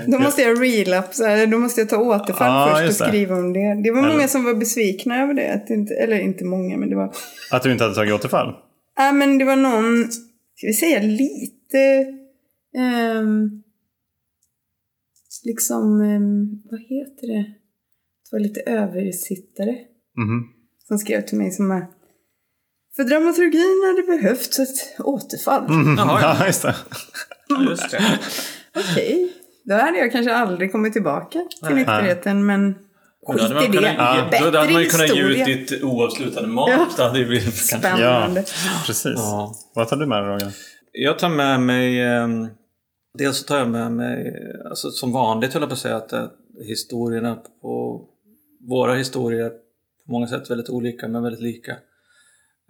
Då 0.07 0.19
måste 0.19 0.41
jag 0.41 0.61
relapsa, 0.63 1.45
då 1.45 1.57
måste 1.57 1.81
jag 1.81 1.89
ta 1.89 1.97
återfall 1.97 2.47
Ja, 2.71 2.77
först 2.87 3.01
och 3.01 3.07
skriva 3.07 3.35
om 3.35 3.53
det. 3.53 3.81
Det 3.83 3.91
var 3.91 3.99
Eller- 3.99 4.09
många 4.13 4.27
som 4.27 4.43
var 4.45 4.53
besvikna 4.53 5.21
över 5.23 5.33
det. 5.33 5.53
Att 5.53 5.67
det 5.67 5.73
inte, 5.73 5.93
eller 5.93 6.19
inte 6.19 6.45
många, 6.45 6.77
men 6.77 6.89
det 6.89 6.95
var... 6.95 7.13
Att 7.51 7.63
du 7.63 7.71
inte 7.71 7.83
hade 7.83 7.95
tagit 7.95 8.13
återfall? 8.13 8.53
Ja, 8.97 9.11
men 9.11 9.37
det 9.37 9.45
var 9.45 9.55
någon, 9.55 10.11
ska 10.11 10.67
vi 10.67 10.73
säga 10.73 10.99
lite... 10.99 12.05
ehm, 12.77 13.49
liksom, 15.45 16.01
ehm, 16.01 16.45
vad 16.71 16.79
heter 16.79 17.27
det? 17.27 17.43
Det 18.23 18.31
var 18.31 18.39
lite 18.39 18.59
översittare 18.61 19.75
Mhm. 20.17 20.43
som 20.87 20.97
skrev 20.97 21.21
till 21.21 21.37
mig 21.37 21.51
som 21.51 21.71
är 21.71 21.87
för 22.95 23.03
dramaturgin 23.03 23.83
hade 23.87 24.17
behövts 24.17 24.59
ett 24.59 24.99
återfall. 24.99 25.63
Jaha, 25.97 26.21
ja. 26.21 26.35
Ja, 26.39 26.45
just 26.45 26.61
det. 26.61 26.75
Ja, 27.47 27.63
just 27.69 27.91
det. 27.91 28.01
Okej, 28.77 29.33
då 29.65 29.75
hade 29.75 29.97
jag 29.97 30.11
kanske 30.11 30.33
aldrig 30.33 30.71
kommit 30.71 30.93
tillbaka 30.93 31.39
till 31.67 31.75
nykterheten, 31.75 32.45
men 32.45 32.73
skit 33.27 33.41
i 33.41 33.47
det. 33.67 33.77
kunnat, 33.77 34.31
ge- 34.33 34.51
då 34.51 34.57
hade 34.59 34.73
man 34.73 34.81
ju 34.83 34.89
kunnat 34.89 35.15
ge 35.15 35.21
ut 35.21 35.37
historia. 35.37 35.45
ditt 35.45 35.83
oavslutade 35.83 36.47
mat. 36.47 36.69
Ja. 36.69 36.87
Det 36.97 37.03
hade 37.03 37.25
blivit. 37.25 37.55
Spännande. 37.55 38.43
Precis. 38.85 39.13
Ja. 39.15 39.53
Vad 39.75 39.87
tar 39.89 39.97
du 39.97 40.05
med 40.05 40.23
dig 40.23 40.29
Roger? 40.33 40.51
Jag 40.91 41.19
tar 41.19 41.29
med 41.29 41.61
mig... 41.61 42.01
Eh, 42.01 42.27
dels 43.17 43.37
så 43.37 43.43
tar 43.43 43.59
jag 43.59 43.69
med 43.69 43.91
mig, 43.91 44.35
alltså, 44.69 44.89
som 44.89 45.11
vanligt 45.11 45.53
höll 45.53 45.61
jag 45.61 45.69
på 45.69 45.73
att 45.73 45.79
säga, 45.79 45.95
att 45.95 46.13
eh, 46.13 46.27
historierna 46.67 47.35
på... 47.61 48.05
Våra 48.67 48.93
historier 48.93 49.49
på 50.05 50.11
många 50.11 50.27
sätt 50.27 50.49
väldigt 50.49 50.69
olika 50.69 51.07
men 51.07 51.23
väldigt 51.23 51.41
lika. 51.41 51.77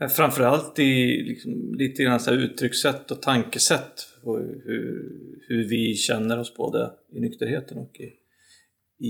Eh, 0.01 0.07
framförallt 0.07 0.80
i 0.80 1.23
liksom, 1.23 1.73
lite 1.77 2.03
grann 2.03 2.19
så 2.19 2.31
här 2.31 2.38
uttryckssätt 2.38 3.11
och 3.11 3.22
tankesätt 3.22 4.07
och 4.23 4.39
hur, 4.39 5.11
hur 5.47 5.69
vi 5.69 5.95
känner 5.95 6.39
oss 6.39 6.55
både 6.55 6.91
i 7.11 7.19
nykterheten 7.19 7.77
och 7.77 7.99
i, 7.99 8.13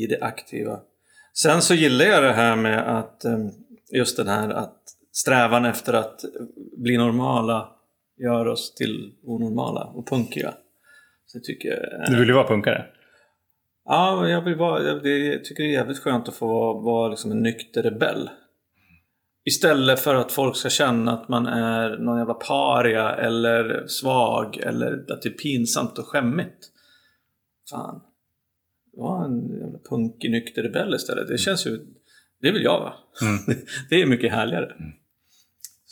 i 0.04 0.08
det 0.08 0.22
aktiva. 0.22 0.80
Sen 1.34 1.62
så 1.62 1.74
gillar 1.74 2.06
jag 2.06 2.24
det 2.24 2.34
här 2.34 2.56
med 2.56 2.98
att 2.98 3.26
eh, 3.26 3.48
just 3.92 4.18
den 4.18 4.28
här 4.28 4.50
att 4.50 4.82
strävan 5.12 5.66
efter 5.66 5.94
att 5.94 6.22
bli 6.78 6.98
normala 6.98 7.70
gör 8.18 8.46
oss 8.46 8.76
till 8.76 9.14
onormala 9.24 9.84
och 9.84 10.08
punkiga. 10.08 10.54
Så 11.26 11.38
jag 11.38 11.44
tycker, 11.44 12.06
Du 12.10 12.20
vill 12.20 12.28
ju 12.28 12.34
vara 12.34 12.48
punkare. 12.48 12.86
Ja, 13.86 14.28
jag, 14.28 14.42
vill 14.42 14.56
vara, 14.56 14.84
jag, 14.84 15.44
tycker 15.46 15.64
det 15.64 15.70
är 15.70 15.74
jävligt 15.74 16.00
skönt 16.00 16.28
att 16.28 16.36
få 16.36 16.48
vara, 16.48 16.82
vara 16.82 17.10
liksom 17.10 17.32
en 17.32 17.44
nykter 17.44 17.84
rebell. 17.84 18.30
Istället 19.46 20.00
för 20.00 20.16
att 20.16 20.32
folk 20.32 20.56
ska 20.56 20.70
känna 20.70 21.14
att 21.14 21.30
man 21.30 21.48
är 21.48 21.98
någon 21.98 22.18
jävla 22.18 22.34
paria 22.34 23.16
eller 23.16 23.88
svag 23.88 24.58
eller 24.58 25.06
att 25.12 25.22
det 25.22 25.30
är 25.30 25.34
pinsamt 25.34 25.98
och 25.98 26.08
skämmigt. 26.08 26.72
Fan. 27.70 28.02
Var 28.94 29.26
en 29.26 29.60
jävla 29.60 29.80
punkig 29.90 30.32
nykter 30.32 30.64
rebell 30.64 30.96
istället. 30.96 31.28
Det 31.28 31.38
känns 31.38 31.68
ju... 31.68 31.80
Det 32.42 32.52
vill 32.52 32.64
jag 32.64 32.80
vara. 32.80 32.94
det 33.90 34.02
är 34.02 34.06
mycket 34.06 34.32
härligare. 34.32 34.68
Så 34.68 34.84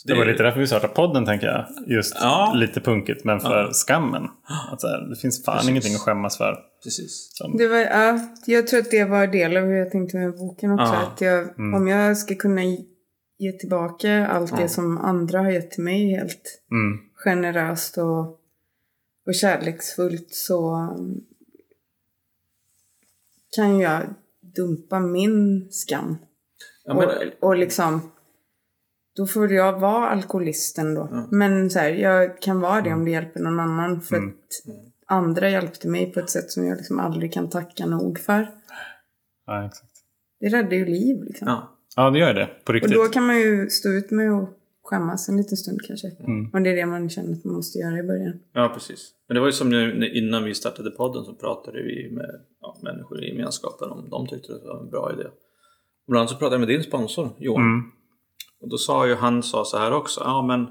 Det 0.06 0.14
var 0.14 0.24
lite 0.24 0.42
därför 0.42 0.60
vi 0.60 0.66
startade 0.66 0.94
podden 0.94 1.24
tänker 1.26 1.46
jag. 1.46 1.66
Just 1.86 2.14
Ja. 2.20 2.52
lite 2.56 2.80
punkigt 2.80 3.24
men 3.24 3.40
för 3.40 3.70
skammen. 3.72 4.22
Att 4.72 4.80
så 4.80 4.86
här, 4.86 5.08
det 5.10 5.16
finns 5.16 5.44
fan 5.44 5.54
Precis. 5.54 5.70
ingenting 5.70 5.94
att 5.94 6.00
skämmas 6.00 6.36
för. 6.38 6.56
Precis. 6.84 7.28
Som, 7.32 7.56
Det 7.56 7.68
var, 7.68 7.76
ja, 7.78 8.20
jag 8.46 8.66
tror 8.66 8.80
att 8.80 8.90
det 8.90 9.04
var 9.04 9.26
del 9.26 9.56
av 9.56 9.64
hur 9.64 9.74
jag 9.76 9.90
tänkte 9.90 10.16
med 10.16 10.32
boken 10.36 10.70
också. 10.70 10.94
Ja. 10.94 11.02
Att 11.12 11.20
jag, 11.20 11.48
Om 11.58 11.88
jag 11.88 12.16
ska 12.18 12.34
kunna 12.34 12.62
ge 13.38 13.52
tillbaka 13.52 14.26
allt 14.26 14.56
det 14.56 14.68
som 14.68 14.98
andra 14.98 15.38
har 15.38 15.50
gett 15.50 15.70
till 15.70 15.84
mig 15.84 16.10
helt 16.10 16.62
mm, 16.70 16.98
generöst 17.14 17.98
och, 17.98 18.20
och 19.26 19.34
kärleksfullt 19.34 20.28
så 20.34 20.88
kan 23.56 23.78
jag 23.80 24.02
dumpa 24.56 25.00
min 25.00 25.68
skam. 25.70 26.16
Ja, 26.84 26.94
men, 26.94 27.04
och, 27.04 27.48
och 27.48 27.56
liksom, 27.56 28.10
då 29.16 29.26
får 29.26 29.52
jag 29.52 29.80
vara 29.80 30.08
alkoholisten 30.08 30.94
då. 30.94 31.26
Men 31.30 31.70
så 31.70 31.78
här, 31.78 31.88
jag 31.90 32.42
kan 32.42 32.60
vara 32.60 32.80
det 32.80 32.92
om 32.92 33.04
det 33.04 33.10
hjälper 33.10 33.40
någon 33.40 33.60
annan. 33.60 34.00
För 34.00 34.16
Mm. 34.16 34.28
att 34.28 34.74
andra 35.06 35.50
hjälpte 35.50 35.88
mig 35.88 36.12
på 36.12 36.20
ett 36.20 36.30
sätt 36.30 36.50
som 36.50 36.66
jag 36.66 36.76
liksom 36.76 37.00
aldrig 37.00 37.32
kan 37.32 37.50
tacka 37.50 37.86
nog 37.86 38.18
för. 38.18 38.48
ja, 39.46 39.66
exakt. 39.66 39.90
Det 40.40 40.48
räddar 40.48 40.72
ju 40.72 40.84
liv 40.84 41.22
liksom. 41.24 41.48
ja. 41.48 41.70
Ja, 41.96 42.10
det 42.10 42.18
gör 42.18 42.34
det. 42.34 42.46
På 42.46 42.52
Och 42.70 42.74
riktigt. 42.74 42.92
då 42.94 43.04
kan 43.04 43.26
man 43.26 43.36
ju 43.40 43.68
stå 43.70 43.88
ut 43.88 44.10
med 44.10 44.32
och 44.32 44.48
skämmas 44.82 45.28
en 45.28 45.36
liten 45.36 45.56
stund 45.56 45.80
kanske. 45.86 46.08
Mm. 46.08 46.50
Och 46.52 46.62
det 46.62 46.70
är 46.70 46.76
det 46.76 46.86
man 46.86 47.08
känner 47.10 47.32
att 47.32 47.44
man 47.44 47.54
måste 47.54 47.78
göra 47.78 47.98
i 47.98 48.02
början. 48.02 48.40
Ja, 48.52 48.70
precis. 48.74 49.10
Men 49.28 49.34
det 49.34 49.40
var 49.40 49.46
ju 49.48 49.52
som 49.52 49.68
nu, 49.68 50.08
innan 50.14 50.44
vi 50.44 50.54
startade 50.54 50.90
podden 50.90 51.24
så 51.24 51.34
pratade 51.34 51.82
vi 51.82 52.10
med 52.12 52.30
ja, 52.60 52.76
människor 52.82 53.24
i 53.24 53.28
gemenskapen 53.28 53.90
om 53.90 54.08
de 54.10 54.26
tyckte 54.26 54.52
det 54.52 54.68
var 54.68 54.80
en 54.80 54.90
bra 54.90 55.12
idé. 55.12 55.28
Bland 56.08 56.20
annat 56.20 56.30
så 56.30 56.36
pratade 56.36 56.54
jag 56.54 56.60
med 56.60 56.68
din 56.68 56.82
sponsor 56.82 57.28
Johan. 57.38 57.62
Mm. 57.62 57.90
Och 58.64 58.70
då 58.70 58.78
sa 58.78 59.06
ju 59.06 59.14
han 59.14 59.42
sa 59.42 59.64
så 59.64 59.78
här 59.78 59.92
också. 59.92 60.20
Ja, 60.24 60.42
men 60.42 60.66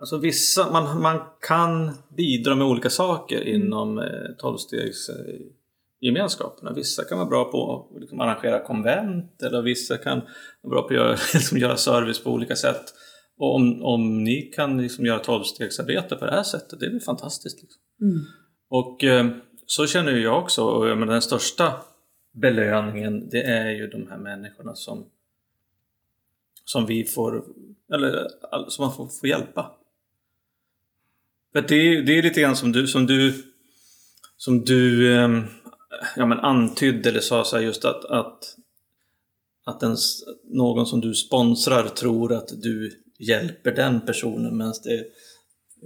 alltså 0.00 0.18
vissa, 0.18 0.72
man, 0.72 1.02
man 1.02 1.20
kan 1.48 1.90
bidra 2.16 2.54
med 2.54 2.66
olika 2.66 2.90
saker 2.90 3.48
inom 3.48 3.98
eh, 3.98 4.04
tolvstegs 4.38 5.10
gemenskaperna. 6.00 6.72
Vissa 6.72 7.04
kan 7.04 7.18
vara 7.18 7.28
bra 7.28 7.44
på 7.44 7.88
att 7.92 8.00
liksom, 8.00 8.20
arrangera 8.20 8.64
konvent 8.64 9.42
eller 9.42 9.62
vissa 9.62 9.96
kan 9.96 10.20
vara 10.62 10.70
bra 10.70 10.82
på 10.82 10.88
att 10.88 10.94
göra, 10.94 11.10
liksom, 11.34 11.58
göra 11.58 11.76
service 11.76 12.24
på 12.24 12.30
olika 12.30 12.56
sätt. 12.56 12.84
Och 13.38 13.54
om, 13.54 13.82
om 13.82 14.24
ni 14.24 14.42
kan 14.42 14.82
liksom, 14.82 15.06
göra 15.06 15.18
tolvstegsarbete 15.18 16.16
på 16.16 16.24
det 16.24 16.32
här 16.32 16.42
sättet, 16.42 16.80
det 16.80 16.86
är 16.86 16.90
väl 16.90 17.00
fantastiskt. 17.00 17.62
Liksom. 17.62 17.82
Och 18.70 19.04
eh, 19.04 19.26
så 19.66 19.86
känner 19.86 20.12
jag 20.12 20.42
också. 20.42 20.64
Och 20.64 20.88
jag 20.88 20.98
menar, 20.98 21.12
den 21.12 21.22
största 21.22 21.72
belöningen 22.32 23.28
det 23.28 23.42
är 23.42 23.70
ju 23.70 23.86
de 23.86 24.06
här 24.10 24.18
människorna 24.18 24.74
som 24.74 25.06
som 26.68 26.86
vi 26.86 27.04
får, 27.04 27.44
eller 27.94 28.26
som 28.68 28.84
man 28.84 28.94
får, 28.96 29.08
får 29.08 29.28
hjälpa. 29.28 29.72
För 31.52 31.62
det, 31.68 31.74
är- 31.74 32.02
det 32.02 32.18
är 32.18 32.22
lite 32.22 32.40
grann 32.40 32.56
som 32.56 32.72
du, 32.72 32.86
som 32.86 33.06
du, 33.06 33.34
som 34.36 34.64
du 34.64 35.14
ehm, 35.16 35.44
ja, 36.16 36.26
men 36.26 36.38
antydde 36.40 37.08
eller 37.08 37.20
sa 37.20 37.44
så 37.44 37.56
här 37.56 37.62
just 37.62 37.84
att, 37.84 38.04
att, 38.04 38.38
att 39.66 39.82
ens, 39.82 40.20
någon 40.44 40.86
som 40.86 41.00
du 41.00 41.14
sponsrar 41.14 41.88
tror 41.88 42.32
att 42.32 42.48
du 42.62 43.02
hjälper 43.18 43.72
den 43.72 44.00
personen 44.00 44.56
medan 44.56 44.74
det 44.84 44.98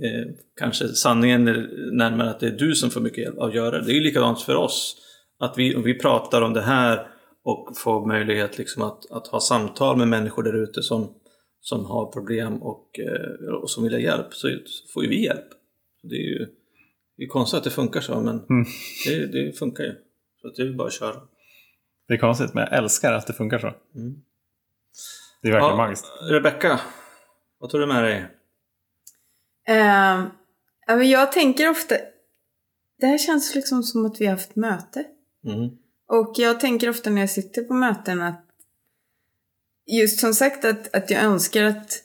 eh, 0.07 0.27
kanske 0.57 0.89
sanningen 0.89 1.49
är 1.49 1.69
närmare 1.93 2.31
att 2.31 2.41
det 2.41 2.47
är 2.47 2.59
du 2.59 2.75
som 2.75 2.91
får 2.91 3.01
mycket 3.01 3.19
hjälp 3.25 3.39
att 3.39 3.55
göra 3.55 3.79
det. 3.79 3.85
Det 3.87 3.93
är 3.93 3.95
ju 3.95 4.01
likadant 4.01 4.41
för 4.43 4.55
oss. 4.55 4.97
Att 5.39 5.59
vi, 5.59 5.75
om 5.77 5.83
vi 5.83 5.99
pratar 5.99 6.43
om 6.43 6.53
det 6.53 6.61
här 6.63 7.12
och 7.45 7.73
får 7.77 8.07
möjlighet 8.07 8.59
liksom 8.59 8.83
att, 8.83 9.11
att 9.11 9.27
ha 9.27 9.41
samtal 9.41 9.97
med 9.97 10.09
människor 10.09 10.43
där 10.43 10.63
ute 10.63 10.83
som, 10.83 11.15
som 11.61 11.85
har 11.85 12.13
problem 12.13 12.63
och, 12.63 12.99
eh, 12.99 13.55
och 13.63 13.71
som 13.71 13.85
vill 13.85 13.93
ha 13.93 14.01
hjälp 14.01 14.35
så, 14.35 14.49
så 14.67 14.93
får 14.93 15.03
ju 15.03 15.09
vi 15.09 15.25
hjälp. 15.25 15.49
Det 16.03 16.15
är 16.15 16.39
ju 16.39 16.47
det 17.17 17.23
är 17.25 17.29
konstigt 17.29 17.59
att 17.59 17.65
det 17.65 17.71
funkar 17.71 18.01
så 18.01 18.21
men 18.21 18.35
Mm. 18.51 18.65
det, 19.07 19.27
det 19.27 19.59
funkar 19.59 19.85
ju. 19.85 19.95
Så 20.41 20.49
att 20.49 20.55
det 20.55 20.63
är 20.63 20.73
bara 20.73 20.87
att 20.87 20.93
köra. 20.93 21.21
Det 22.09 22.15
är 22.15 22.19
konstigt 22.19 22.55
men 22.55 22.65
jag 22.71 22.79
älskar 22.79 23.13
att 23.13 23.27
det 23.27 23.33
funkar 23.33 23.59
så. 23.59 23.67
Mm. 23.67 24.15
Det 25.43 25.49
är 25.49 25.53
verkligen 25.53 25.77
magiskt. 25.77 26.07
Rebecka, 26.31 26.81
vad 27.59 27.71
tar 27.71 27.79
du 27.79 27.87
med 27.87 28.05
dig? 28.05 28.27
Uh, 29.71 30.27
ja, 30.87 31.03
jag 31.03 31.33
tänker 31.33 31.71
ofta... 31.71 31.95
Det 32.99 33.07
här 33.07 33.19
känns 33.19 33.55
liksom 33.55 33.83
som 33.83 34.07
att 34.07 34.21
vi 34.21 34.27
har 34.27 34.33
haft 34.33 34.57
möte. 34.57 35.05
Mm. 35.45 35.71
Och 36.07 36.33
jag 36.37 36.61
tänker 36.61 36.89
ofta 36.91 37.11
när 37.11 37.21
jag 37.21 37.31
sitter 37.31 37.63
på 37.63 37.75
möten 37.75 38.21
att 38.21 38.45
just 39.87 40.21
som 40.21 40.35
sagt 40.35 40.65
att, 40.65 40.95
att 40.95 41.11
jag 41.11 41.23
önskar 41.23 41.63
att 41.65 42.03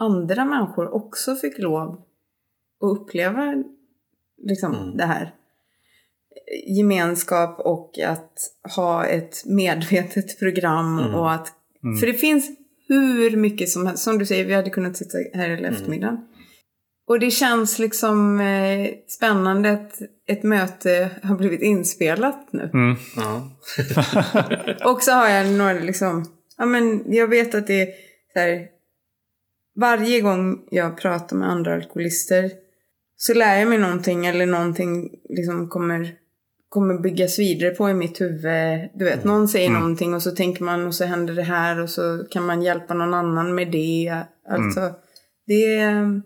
andra 0.00 0.44
människor 0.44 0.94
också 0.94 1.36
fick 1.36 1.58
lov 1.58 1.92
att 2.80 3.00
uppleva 3.00 3.54
liksom 4.42 4.74
Mm. 4.74 4.96
det 4.96 5.04
här. 5.04 5.34
Gemenskap 6.66 7.60
och 7.60 7.98
att 7.98 8.38
ha 8.76 9.04
ett 9.06 9.44
medvetet 9.46 10.38
program 10.38 10.98
Mm. 10.98 11.14
och 11.14 11.32
att... 11.32 11.52
För 12.00 12.06
det 12.06 12.14
finns 12.14 12.50
hur 12.88 13.36
mycket 13.36 13.68
som 13.68 13.86
helst. 13.86 14.02
Som 14.02 14.18
du 14.18 14.26
säger, 14.26 14.44
vi 14.44 14.54
hade 14.54 14.70
kunnat 14.70 14.96
sitta 14.96 15.18
här 15.34 15.48
hela 15.48 15.68
eftermiddagen. 15.68 16.28
Och 17.08 17.20
det 17.20 17.30
känns 17.30 17.78
liksom 17.78 18.40
eh, 18.40 18.90
spännande 19.08 19.72
att 19.72 20.02
ett 20.26 20.42
möte 20.42 21.10
har 21.22 21.36
blivit 21.36 21.62
inspelat 21.62 22.48
nu. 22.52 22.70
Mm. 22.74 22.96
Ja. 23.16 23.50
Och 24.90 25.02
så 25.02 25.12
har 25.12 25.28
jag 25.28 25.52
några 25.52 25.72
liksom, 25.72 26.24
ja 26.58 26.66
men 26.66 27.12
jag 27.12 27.28
vet 27.28 27.54
att 27.54 27.66
det 27.66 27.82
är 27.82 27.86
så 28.32 28.38
här, 28.38 28.66
varje 29.80 30.20
gång 30.20 30.58
jag 30.70 30.98
pratar 30.98 31.36
med 31.36 31.50
andra 31.50 31.74
alkoholister 31.74 32.50
så 33.16 33.34
lär 33.34 33.58
jag 33.58 33.68
mig 33.68 33.78
någonting 33.78 34.26
eller 34.26 34.46
någonting 34.46 35.10
liksom 35.28 35.68
kommer, 35.68 36.14
kommer 36.68 36.98
byggas 36.98 37.38
vidare 37.38 37.70
på 37.70 37.90
i 37.90 37.94
mitt 37.94 38.20
huvud. 38.20 38.90
Du 38.94 39.04
vet, 39.04 39.24
någon 39.24 39.48
säger 39.48 39.70
någonting 39.70 40.14
och 40.14 40.22
så 40.22 40.30
tänker 40.30 40.64
man 40.64 40.86
och 40.86 40.94
så 40.94 41.04
händer 41.04 41.34
det 41.34 41.42
här 41.42 41.80
och 41.80 41.90
så 41.90 42.24
kan 42.30 42.46
man 42.46 42.62
hjälpa 42.62 42.94
någon 42.94 43.14
annan 43.14 43.54
med 43.54 43.72
det. 43.72 44.22
Alltså, 44.48 44.94
det 45.46 45.74
är 45.74 46.22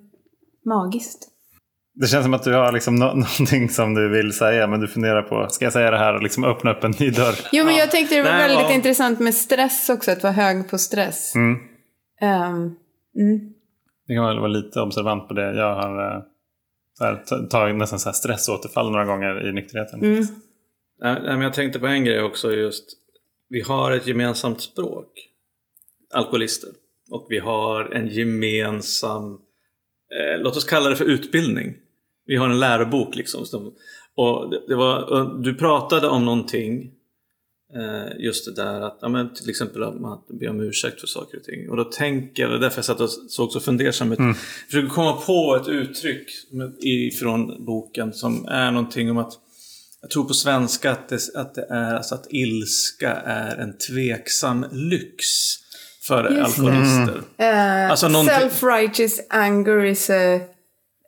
magiskt. 0.65 1.27
Det 1.95 2.07
känns 2.07 2.25
som 2.25 2.35
att 2.35 2.43
du 2.43 2.53
har 2.55 2.73
liksom 2.73 2.97
nå- 2.97 3.07
någonting 3.15 3.69
som 3.69 3.95
du 3.95 4.09
vill 4.09 4.33
säga 4.33 4.67
men 4.67 4.81
du 4.81 4.89
funderar 4.89 5.23
på, 5.23 5.49
ska 5.51 5.65
jag 5.65 5.73
säga 5.73 5.91
det 5.91 5.99
här 5.99 6.15
och 6.15 6.23
liksom 6.23 6.45
öppna 6.45 6.73
upp 6.73 6.85
en 6.85 6.95
ny 7.01 7.11
dörr? 7.11 7.35
Jo 7.53 7.65
men 7.65 7.77
jag 7.77 7.91
tänkte 7.91 8.15
det 8.17 8.23
var 8.23 8.31
Nej, 8.31 8.49
väldigt 8.49 8.71
ja. 8.71 8.75
intressant 8.75 9.21
med 9.21 9.35
stress 9.35 9.89
också, 9.89 10.11
att 10.11 10.23
vara 10.23 10.33
hög 10.33 10.71
på 10.71 10.79
stress. 10.79 11.35
Mm. 11.35 11.59
Ehm, 12.21 12.57
mm. 13.17 13.53
Det 14.07 14.15
kan 14.15 14.27
väl 14.27 14.39
vara 14.39 14.49
lite 14.49 14.81
observant 14.81 15.29
på 15.29 15.35
det. 15.35 15.55
Jag 15.57 15.75
har 15.75 16.17
eh, 16.17 16.23
så 16.99 17.05
här, 17.05 17.17
ta- 17.27 17.47
tagit 17.47 17.77
nästan 17.77 17.99
så 17.99 18.09
här 18.09 18.15
stressåterfall 18.15 18.91
några 18.91 19.05
gånger 19.05 19.49
i 19.49 19.53
nykterheten. 19.53 20.01
Mm. 20.05 21.41
Jag 21.43 21.55
tänkte 21.55 21.79
på 21.79 21.87
en 21.87 22.05
grej 22.05 22.23
också 22.23 22.53
just. 22.53 22.85
Vi 23.49 23.61
har 23.61 23.93
ett 23.93 24.07
gemensamt 24.07 24.61
språk. 24.61 25.07
Alkoholister. 26.15 26.71
Och 27.11 27.27
vi 27.29 27.39
har 27.39 27.85
en 27.95 28.09
gemensam, 28.09 29.39
eh, 30.19 30.41
låt 30.43 30.57
oss 30.57 30.65
kalla 30.65 30.89
det 30.91 30.97
för 30.97 31.05
utbildning. 31.05 31.75
Vi 32.27 32.37
har 32.37 32.49
en 32.49 32.61
lärobok 32.61 33.17
liksom. 33.17 33.47
som- 33.47 33.75
Och 34.15 34.51
det, 34.51 34.63
det 34.69 34.75
var, 34.75 35.03
och 35.13 35.43
du 35.43 35.55
pratade 35.55 36.09
om 36.09 36.25
någonting. 36.25 36.91
Eh, 37.77 38.25
just 38.25 38.45
det 38.45 38.63
där 38.63 38.81
att, 38.81 38.99
ja, 39.01 39.09
men 39.09 39.35
till 39.35 39.51
exempel 39.51 39.83
att 39.83 40.01
man 40.01 40.19
be 40.41 40.49
om 40.49 40.61
ursäkt 40.61 41.01
för 41.01 41.07
saker 41.07 41.39
och 41.39 41.45
ting. 41.45 41.71
Och 41.71 41.77
då 41.77 41.85
tänker 41.85 42.43
jag, 42.43 42.53
det 42.53 42.57
är 42.57 42.61
därför 42.61 42.79
jag 42.79 42.85
satt 42.85 43.01
och 43.01 43.11
såg 43.11 43.53
så 43.53 43.61
fundersam 43.61 44.13
ut. 44.13 44.19
Jag 44.19 44.37
försöker 44.71 44.89
komma 44.89 45.13
på 45.13 45.59
ett 45.63 45.69
uttryck 45.69 46.27
ifrån 46.81 47.65
boken 47.65 48.13
som 48.13 48.47
är 48.49 48.71
någonting 48.71 49.11
om 49.11 49.19
att 49.19 49.33
jag 50.01 50.11
tror 50.11 50.25
på 50.25 50.35
svenska 50.35 50.91
att 50.91 51.09
det, 51.09 51.19
att 51.35 51.55
det 51.55 51.67
är 51.71 51.95
alltså 51.95 52.15
att 52.15 52.27
ilska 52.33 53.13
är 53.13 53.57
en 53.57 53.79
tveksam 53.79 54.65
lyx 54.73 55.25
för 56.15 56.31
Just 56.31 56.59
alkoholister. 56.59 57.23
Eh, 57.39 57.91
Alltså 57.91 58.09
någonting- 58.09 58.35
Self-righteous 58.37 59.21
anger 59.31 59.85
is 59.85 60.11
a... 60.11 60.41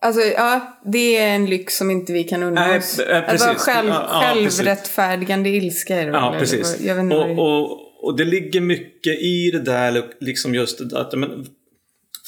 Alltså 0.04 0.20
ja, 0.20 0.78
det 0.84 1.16
är 1.18 1.34
en 1.34 1.46
lyx 1.46 1.76
som 1.76 1.90
inte 1.90 2.12
vi 2.12 2.24
kan 2.24 2.54
Nej, 2.54 2.78
oss. 2.78 2.98
Att 2.98 3.08
vara 3.08 3.22
precis. 3.22 3.62
själv, 3.62 3.88
Ja, 3.88 4.08
ja, 4.12 4.30
precis. 4.34 4.58
självrättfärdigande 4.58 5.48
ilska 5.50 5.96
är 5.96 6.06
det 6.06 6.12
Ja, 6.12 6.30
väl, 6.30 6.40
precis. 6.40 6.60
eller 6.60 6.78
vad- 6.78 6.86
Jag 6.88 6.94
vet 6.94 7.02
inte 7.04 7.40
Och, 7.42 7.60
och, 7.62 8.04
och 8.04 8.16
det 8.16 8.24
ligger 8.24 8.60
mycket 8.60 9.18
i 9.20 9.50
det 9.50 9.60
där, 9.60 10.04
liksom 10.20 10.54
just 10.54 10.92
att 10.92 11.18
men, 11.18 11.46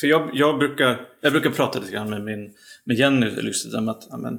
För 0.00 0.06
jag, 0.06 0.30
jag, 0.32 0.58
brukar, 0.58 1.00
jag 1.20 1.32
brukar 1.32 1.50
prata 1.50 1.78
lite 1.78 1.92
grann 1.92 2.10
med, 2.10 2.24
min, 2.24 2.50
med 2.84 2.96
Jenny, 2.96 3.26
just 3.42 3.72
med 3.72 3.88
att 3.88 4.06
ja, 4.10 4.16
men, 4.16 4.38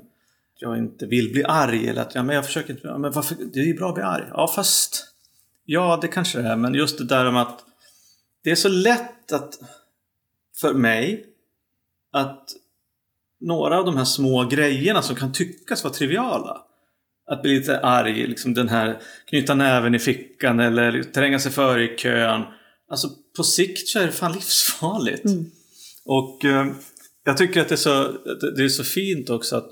jag 0.59 0.77
inte 0.77 1.05
vill 1.05 1.31
bli 1.31 1.43
arg 1.43 1.87
eller 1.89 2.01
att 2.01 2.15
ja, 2.15 2.23
men 2.23 2.35
jag 2.35 2.45
försöker 2.45 2.73
inte... 2.73 2.87
Ja, 2.87 2.97
men 2.97 3.11
varför, 3.11 3.35
det 3.53 3.59
är 3.59 3.63
ju 3.63 3.73
bra 3.73 3.89
att 3.89 3.95
bli 3.95 4.03
arg. 4.03 4.23
Ja, 4.31 4.47
fast... 4.55 5.05
Ja, 5.65 5.99
det 6.01 6.07
kanske 6.07 6.41
det 6.41 6.47
är. 6.49 6.55
Men 6.55 6.73
just 6.73 6.97
det 6.97 7.03
där 7.05 7.25
om 7.25 7.37
att 7.37 7.59
det 8.45 8.51
är 8.51 8.55
så 8.55 8.69
lätt 8.69 9.31
att 9.31 9.59
för 10.61 10.73
mig 10.73 11.25
att 12.13 12.49
några 13.41 13.79
av 13.79 13.85
de 13.85 13.97
här 13.97 14.05
små 14.05 14.43
grejerna 14.43 15.01
som 15.01 15.15
kan 15.15 15.33
tyckas 15.33 15.83
vara 15.83 15.93
triviala. 15.93 16.61
Att 17.27 17.41
bli 17.41 17.59
lite 17.59 17.79
arg, 17.79 18.27
liksom 18.27 18.53
den 18.53 18.69
här 18.69 19.01
knyta 19.29 19.55
näven 19.55 19.95
i 19.95 19.99
fickan 19.99 20.59
eller 20.59 21.03
tränga 21.03 21.39
sig 21.39 21.51
före 21.51 21.83
i 21.83 21.97
kön. 21.97 22.41
Alltså 22.89 23.09
på 23.37 23.43
sikt 23.43 23.87
så 23.87 23.99
är 23.99 24.05
det 24.05 24.11
fan 24.11 24.33
livsfarligt. 24.33 25.25
Mm. 25.25 25.45
Och 26.05 26.45
eh, 26.45 26.67
jag 27.23 27.37
tycker 27.37 27.61
att 27.61 27.69
det 27.69 27.75
är, 27.75 27.77
så, 27.77 28.11
det 28.55 28.63
är 28.63 28.69
så 28.69 28.83
fint 28.83 29.29
också 29.29 29.55
att 29.55 29.71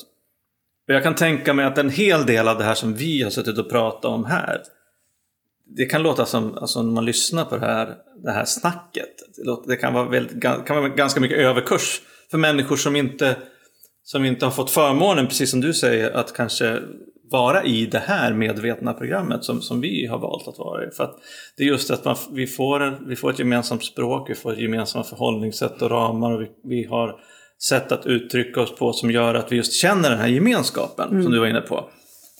jag 0.86 1.04
kan 1.04 1.16
tänka 1.16 1.54
mig 1.54 1.66
att 1.66 1.78
en 1.78 1.90
hel 1.90 2.26
del 2.26 2.48
av 2.48 2.58
det 2.58 2.64
här 2.64 2.76
som 2.76 2.94
vi 2.94 3.24
har 3.24 3.30
suttit 3.30 3.58
och 3.58 3.70
pratat 3.70 4.06
om 4.06 4.26
här 4.26 4.62
det 5.78 5.86
kan 5.86 6.04
låta 6.04 6.26
som, 6.26 6.58
alltså 6.58 6.82
när 6.82 6.91
man 6.91 7.06
lyssnar 7.06 7.45
på 7.45 7.58
det 7.58 7.66
här, 7.66 7.95
det 8.24 8.32
här 8.32 8.45
snacket, 8.45 9.10
det, 9.38 9.44
låter, 9.44 9.70
det 9.70 9.76
kan, 9.76 9.94
vara 9.94 10.10
väldigt, 10.10 10.41
kan 10.41 10.64
vara 10.68 10.90
ganska 10.90 11.20
mycket 11.20 11.38
överkurs 11.38 12.02
för 12.32 12.38
människor 12.38 12.76
som 12.76 12.95
inte, 12.95 13.38
som 14.04 14.26
inte 14.26 14.45
har 14.45 14.52
fått 14.52 14.72
förmånen, 14.72 15.28
precis 15.28 15.52
som 15.52 15.62
du 15.62 15.74
säger, 15.74 16.12
att 16.12 16.34
kanske 16.34 16.80
vara 17.32 17.64
i 17.64 17.86
det 17.86 18.00
här 18.00 18.34
medvetna 18.34 18.94
programmet 18.94 19.44
som, 19.44 19.62
som 19.62 19.82
vi 19.82 20.06
har 20.06 20.20
valt 20.20 20.48
att 20.48 20.58
vara 20.58 20.88
i. 20.88 20.91
För 20.91 21.04
att 21.04 21.16
det 21.58 21.64
är 21.64 21.68
just 21.68 21.91
att 21.91 22.06
man, 22.06 22.16
vi, 22.32 22.48
får, 22.48 23.08
vi 23.08 23.16
får 23.16 23.30
ett 23.30 23.40
gemensamt 23.40 23.84
språk, 23.84 24.30
vi 24.30 24.36
får 24.36 24.54
ett 24.54 24.60
gemensamt 24.60 25.08
förhållningssätt 25.08 25.82
och 25.82 25.91
ramar 25.91 26.32
och 26.32 26.41
vi, 26.41 26.48
vi 26.64 26.84
har 26.84 27.16
sätt 27.70 27.91
att 27.91 28.06
uttrycka 28.06 28.62
oss 28.62 28.76
på 28.76 28.94
som 28.94 29.12
gör 29.12 29.36
att 29.36 29.52
vi 29.52 29.56
just 29.56 29.74
känner 29.74 30.10
den 30.10 30.20
här 30.20 30.28
gemenskapen 30.28 31.10
Mm. 31.10 31.24
som 31.24 31.32
du 31.32 31.40
var 31.40 31.48
inne 31.48 31.62
på. 31.62 31.90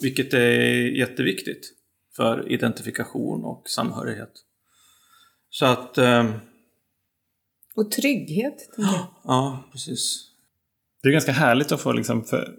Vilket 0.02 0.34
är 0.34 0.98
jätteviktigt 0.98 1.72
för 2.16 2.52
identifikation 2.52 3.46
och 3.46 3.70
samhörighet. 3.70 4.32
Så 5.50 5.66
att, 5.66 5.98
eh, 5.98 6.32
Och 7.76 7.92
trygghet, 7.92 8.70
ja 9.24 9.70
precis. 9.72 10.30
Det 11.04 11.10
är 11.10 11.14
ganska 11.14 11.32
härligt 11.32 11.72
att 11.72 11.82
få 11.82 11.92
liksom 11.92 12.24
för, 12.24 12.56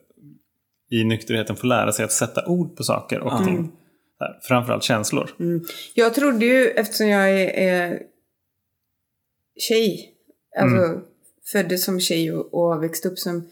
i 0.90 1.04
nykterheten 1.04 1.56
få 1.56 1.66
lära 1.66 1.92
sig 1.92 2.04
att 2.04 2.12
sätta 2.12 2.46
ord 2.46 2.76
på 2.76 2.82
saker 2.82 3.20
och 3.20 3.44
ting. 3.44 3.72
Så 4.18 4.24
här, 4.24 4.40
Framförallt 4.42 4.84
känslor. 4.84 5.30
Jag 5.94 6.14
trodde 6.14 6.46
ju, 6.46 6.68
eftersom 6.68 7.08
jag 7.08 7.30
är, 7.30 7.48
är 7.48 8.02
tjej, 9.68 10.14
alltså 10.60 11.00
föddes 11.52 11.84
som 11.84 12.00
tjej 12.00 12.32
och, 12.32 12.54
och 12.54 12.74
har 12.74 12.80
växt 12.80 13.06
upp 13.06 13.18
som, 13.18 13.48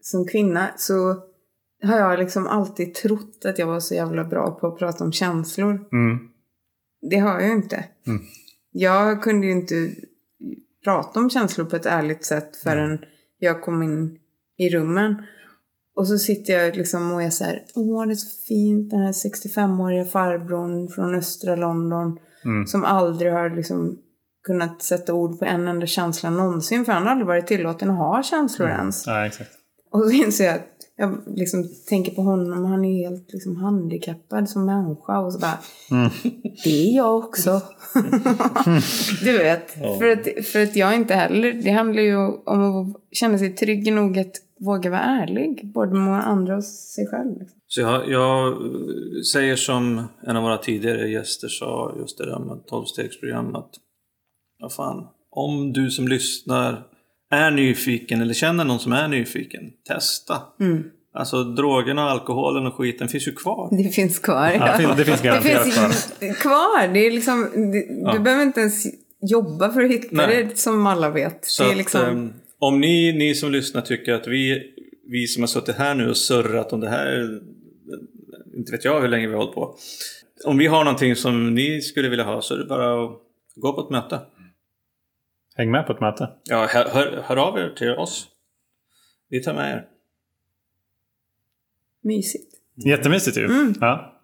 som 0.00 0.26
kvinna, 0.26 0.74
så 0.76 1.22
har 1.82 1.98
jag 1.98 2.18
liksom 2.18 2.46
alltid 2.46 2.94
trott 2.94 3.44
att 3.44 3.58
jag 3.58 3.66
var 3.66 3.80
så 3.80 3.94
jävla 3.94 4.24
bra 4.24 4.50
på 4.50 4.66
att 4.66 4.78
prata 4.78 5.04
om 5.04 5.12
känslor. 5.12 5.88
Mm. 5.92 6.18
Det 7.10 7.16
har 7.16 7.40
jag 7.40 7.48
ju 7.48 7.52
inte. 7.52 7.84
Mm. 8.06 8.22
Jag 8.70 9.22
kunde 9.22 9.46
ju 9.46 9.52
inte 9.52 9.90
prata 10.84 11.20
om 11.20 11.30
känslor 11.30 11.64
på 11.64 11.76
ett 11.76 11.86
ärligt 11.86 12.24
sätt 12.24 12.56
förrän 12.56 12.98
jag 13.38 13.62
kom 13.62 13.82
in 13.82 14.18
i 14.58 14.70
rummen. 14.70 15.22
Och 15.96 16.08
så 16.08 16.18
sitter 16.18 16.52
jag 16.52 16.76
liksom 16.76 17.12
och 17.12 17.22
är 17.22 17.30
så 17.30 17.44
här, 17.44 17.64
åh 17.74 18.06
det 18.06 18.12
är 18.12 18.14
så 18.14 18.44
fint, 18.48 18.90
den 18.90 19.00
här 19.00 19.12
65-åriga 19.12 20.04
farbrorn 20.04 20.88
från 20.88 21.14
östra 21.14 21.56
London. 21.56 22.18
Mm. 22.44 22.66
Som 22.66 22.84
aldrig 22.84 23.32
har 23.32 23.50
liksom 23.50 23.98
kunnat 24.46 24.82
sätta 24.82 25.14
ord 25.14 25.38
på 25.38 25.44
en 25.44 25.68
enda 25.68 25.86
känsla 25.86 26.30
någonsin. 26.30 26.84
För 26.84 26.92
han 26.92 27.02
har 27.02 27.10
aldrig 27.10 27.26
varit 27.26 27.46
tillåten 27.46 27.90
att 27.90 27.96
ha 27.96 28.22
känslor 28.22 28.68
ens. 28.68 29.06
Ja. 29.06 29.30
Och 29.90 30.00
så 30.00 30.10
inser 30.10 30.44
jag 30.44 30.54
att 30.54 30.79
jag 31.00 31.18
liksom 31.36 31.68
tänker 31.88 32.12
på 32.12 32.22
honom, 32.22 32.64
han 32.64 32.84
är 32.84 33.08
helt 33.08 33.32
liksom 33.32 33.56
handikappad 33.56 34.48
som 34.48 34.66
människa. 34.66 35.18
Och 35.18 35.32
så 35.32 35.38
bara, 35.38 35.58
det 36.64 36.70
är 36.70 36.96
jag 36.96 37.16
också. 37.16 37.50
du 39.24 39.38
vet, 39.38 39.70
för, 39.70 40.12
att, 40.12 40.46
för 40.46 40.62
att 40.62 40.76
jag 40.76 40.94
inte 40.94 41.14
heller, 41.14 41.52
det 41.52 41.70
handlar 41.70 42.02
ju 42.02 42.16
om 42.46 42.80
att 42.80 42.96
känna 43.12 43.38
sig 43.38 43.54
trygg 43.54 43.92
nog 43.92 44.18
att 44.18 44.36
våga 44.60 44.90
vara 44.90 45.00
ärlig. 45.00 45.72
Både 45.74 45.94
med 45.94 46.28
andra 46.28 46.56
och 46.56 46.64
sig 46.64 47.06
själv. 47.06 47.38
Liksom. 47.38 47.60
Så 47.66 47.80
jag, 47.80 48.10
jag 48.10 48.56
säger 49.32 49.56
som 49.56 50.04
en 50.26 50.36
av 50.36 50.42
våra 50.42 50.58
tidigare 50.58 51.10
gäster 51.10 51.48
sa 51.48 51.94
just 51.98 52.18
det 52.18 52.26
där 52.26 52.38
med 52.38 52.58
12-stegsprogram 52.70 53.56
att 53.56 53.70
vad 54.58 54.72
fan, 54.72 55.06
om 55.30 55.72
du 55.72 55.90
som 55.90 56.08
lyssnar 56.08 56.86
är 57.30 57.50
nyfiken 57.50 58.20
eller 58.20 58.34
känner 58.34 58.64
någon 58.64 58.80
som 58.80 58.92
är 58.92 59.08
nyfiken, 59.08 59.60
testa. 59.88 60.42
Alltså 61.14 61.44
drogerna, 61.44 62.02
alkoholen 62.10 62.66
och 62.66 62.74
skiten 62.74 63.08
finns 63.08 63.28
ju 63.28 63.32
kvar. 63.32 63.68
Det 63.84 63.88
finns 63.90 64.18
kvar. 64.18 64.50
Ja, 64.50 64.66
det 64.66 64.82
finns- 64.82 64.96
det 64.96 65.04
finns 65.04 65.20
det 65.20 65.28
garanterat 65.28 65.62
finns 66.18 66.38
kvar. 66.38 66.88
Det 66.94 67.06
är 67.06 67.10
liksom, 67.10 67.42
det, 67.72 68.12
Du 68.12 68.18
behöver 68.18 68.42
inte 68.42 68.60
ens 68.60 68.84
jobba 69.30 69.72
för 69.72 69.84
att 69.84 69.90
hitta 69.90 70.08
Nej. 70.16 70.44
det 70.50 70.58
som 70.58 70.86
alla 70.86 71.10
vet. 71.10 71.44
Så 71.44 71.70
att, 71.70 71.76
liksom, 71.76 72.00
ehm, 72.04 72.32
om 72.58 72.80
ni, 72.80 73.12
ni 73.12 73.34
som 73.34 73.52
lyssnar 73.52 73.80
tycker 73.82 74.12
att 74.14 74.26
vi, 74.28 74.62
vi 75.06 75.26
som 75.26 75.42
har 75.42 75.48
suttit 75.48 75.76
här 75.76 75.94
nu 75.94 76.10
och 76.10 76.16
surrat 76.16 76.72
om 76.72 76.80
det 76.80 76.88
här, 76.90 77.40
inte 78.56 78.72
vet 78.72 78.84
jag 78.84 79.00
hur 79.00 79.08
länge 79.08 79.26
vi 79.26 79.32
har 79.32 79.40
hållit 79.40 79.54
på. 79.54 79.74
Om 80.44 80.58
vi 80.58 80.66
har 80.66 80.84
någonting 80.84 81.16
som 81.16 81.54
ni 81.54 81.80
skulle 81.80 82.08
vilja 82.08 82.24
ha 82.24 82.42
så 82.42 82.54
är 82.54 82.58
det 82.58 82.64
bara 82.64 83.04
att 83.04 83.10
gå 83.56 83.72
på 83.72 83.80
ett 83.80 83.90
möte. 83.90 84.18
Häng 85.60 85.70
med 85.70 85.86
på 85.86 85.92
ett 85.92 86.00
möte. 86.00 86.30
Ja, 86.44 86.66
hör, 86.70 86.84
hör, 86.84 87.22
hör 87.22 87.36
av 87.36 87.58
er 87.58 87.74
till 87.76 87.90
oss. 87.90 88.28
Vi 89.28 89.42
tar 89.42 89.54
med 89.54 89.72
er. 89.72 89.86
mysigt. 92.00 92.54
Jättemysigt 92.74 93.36
ju. 93.36 93.72
Ja. 93.80 94.20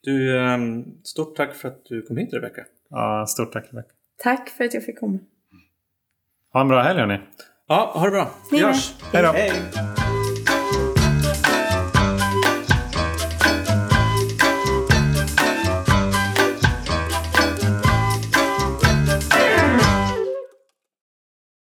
Du, 0.00 0.38
ehm, 0.38 0.84
stort 1.02 1.36
tack 1.36 1.54
för 1.54 1.68
att 1.68 1.84
du 1.84 2.02
kom 2.02 2.16
hit 2.16 2.34
Rebecka. 2.34 2.64
ja, 2.90 3.26
stort 3.28 3.52
tack 3.52 3.64
Rebecka. 3.70 3.88
Tack 4.16 4.48
för 4.48 4.64
att 4.64 4.74
jag 4.74 4.84
fick 4.84 5.00
komma. 5.00 5.18
Ha 6.52 6.60
en 6.60 6.68
bra 6.68 6.82
helg 6.82 7.00
hörni. 7.00 7.20
Ja, 7.66 7.92
ha 7.94 8.04
det 8.04 8.10
bra. 8.10 8.30
Vi 8.50 8.62
hörs. 8.62 8.94
Hej 9.12 9.22
då. 9.22 9.32
Hej. 9.32 10.11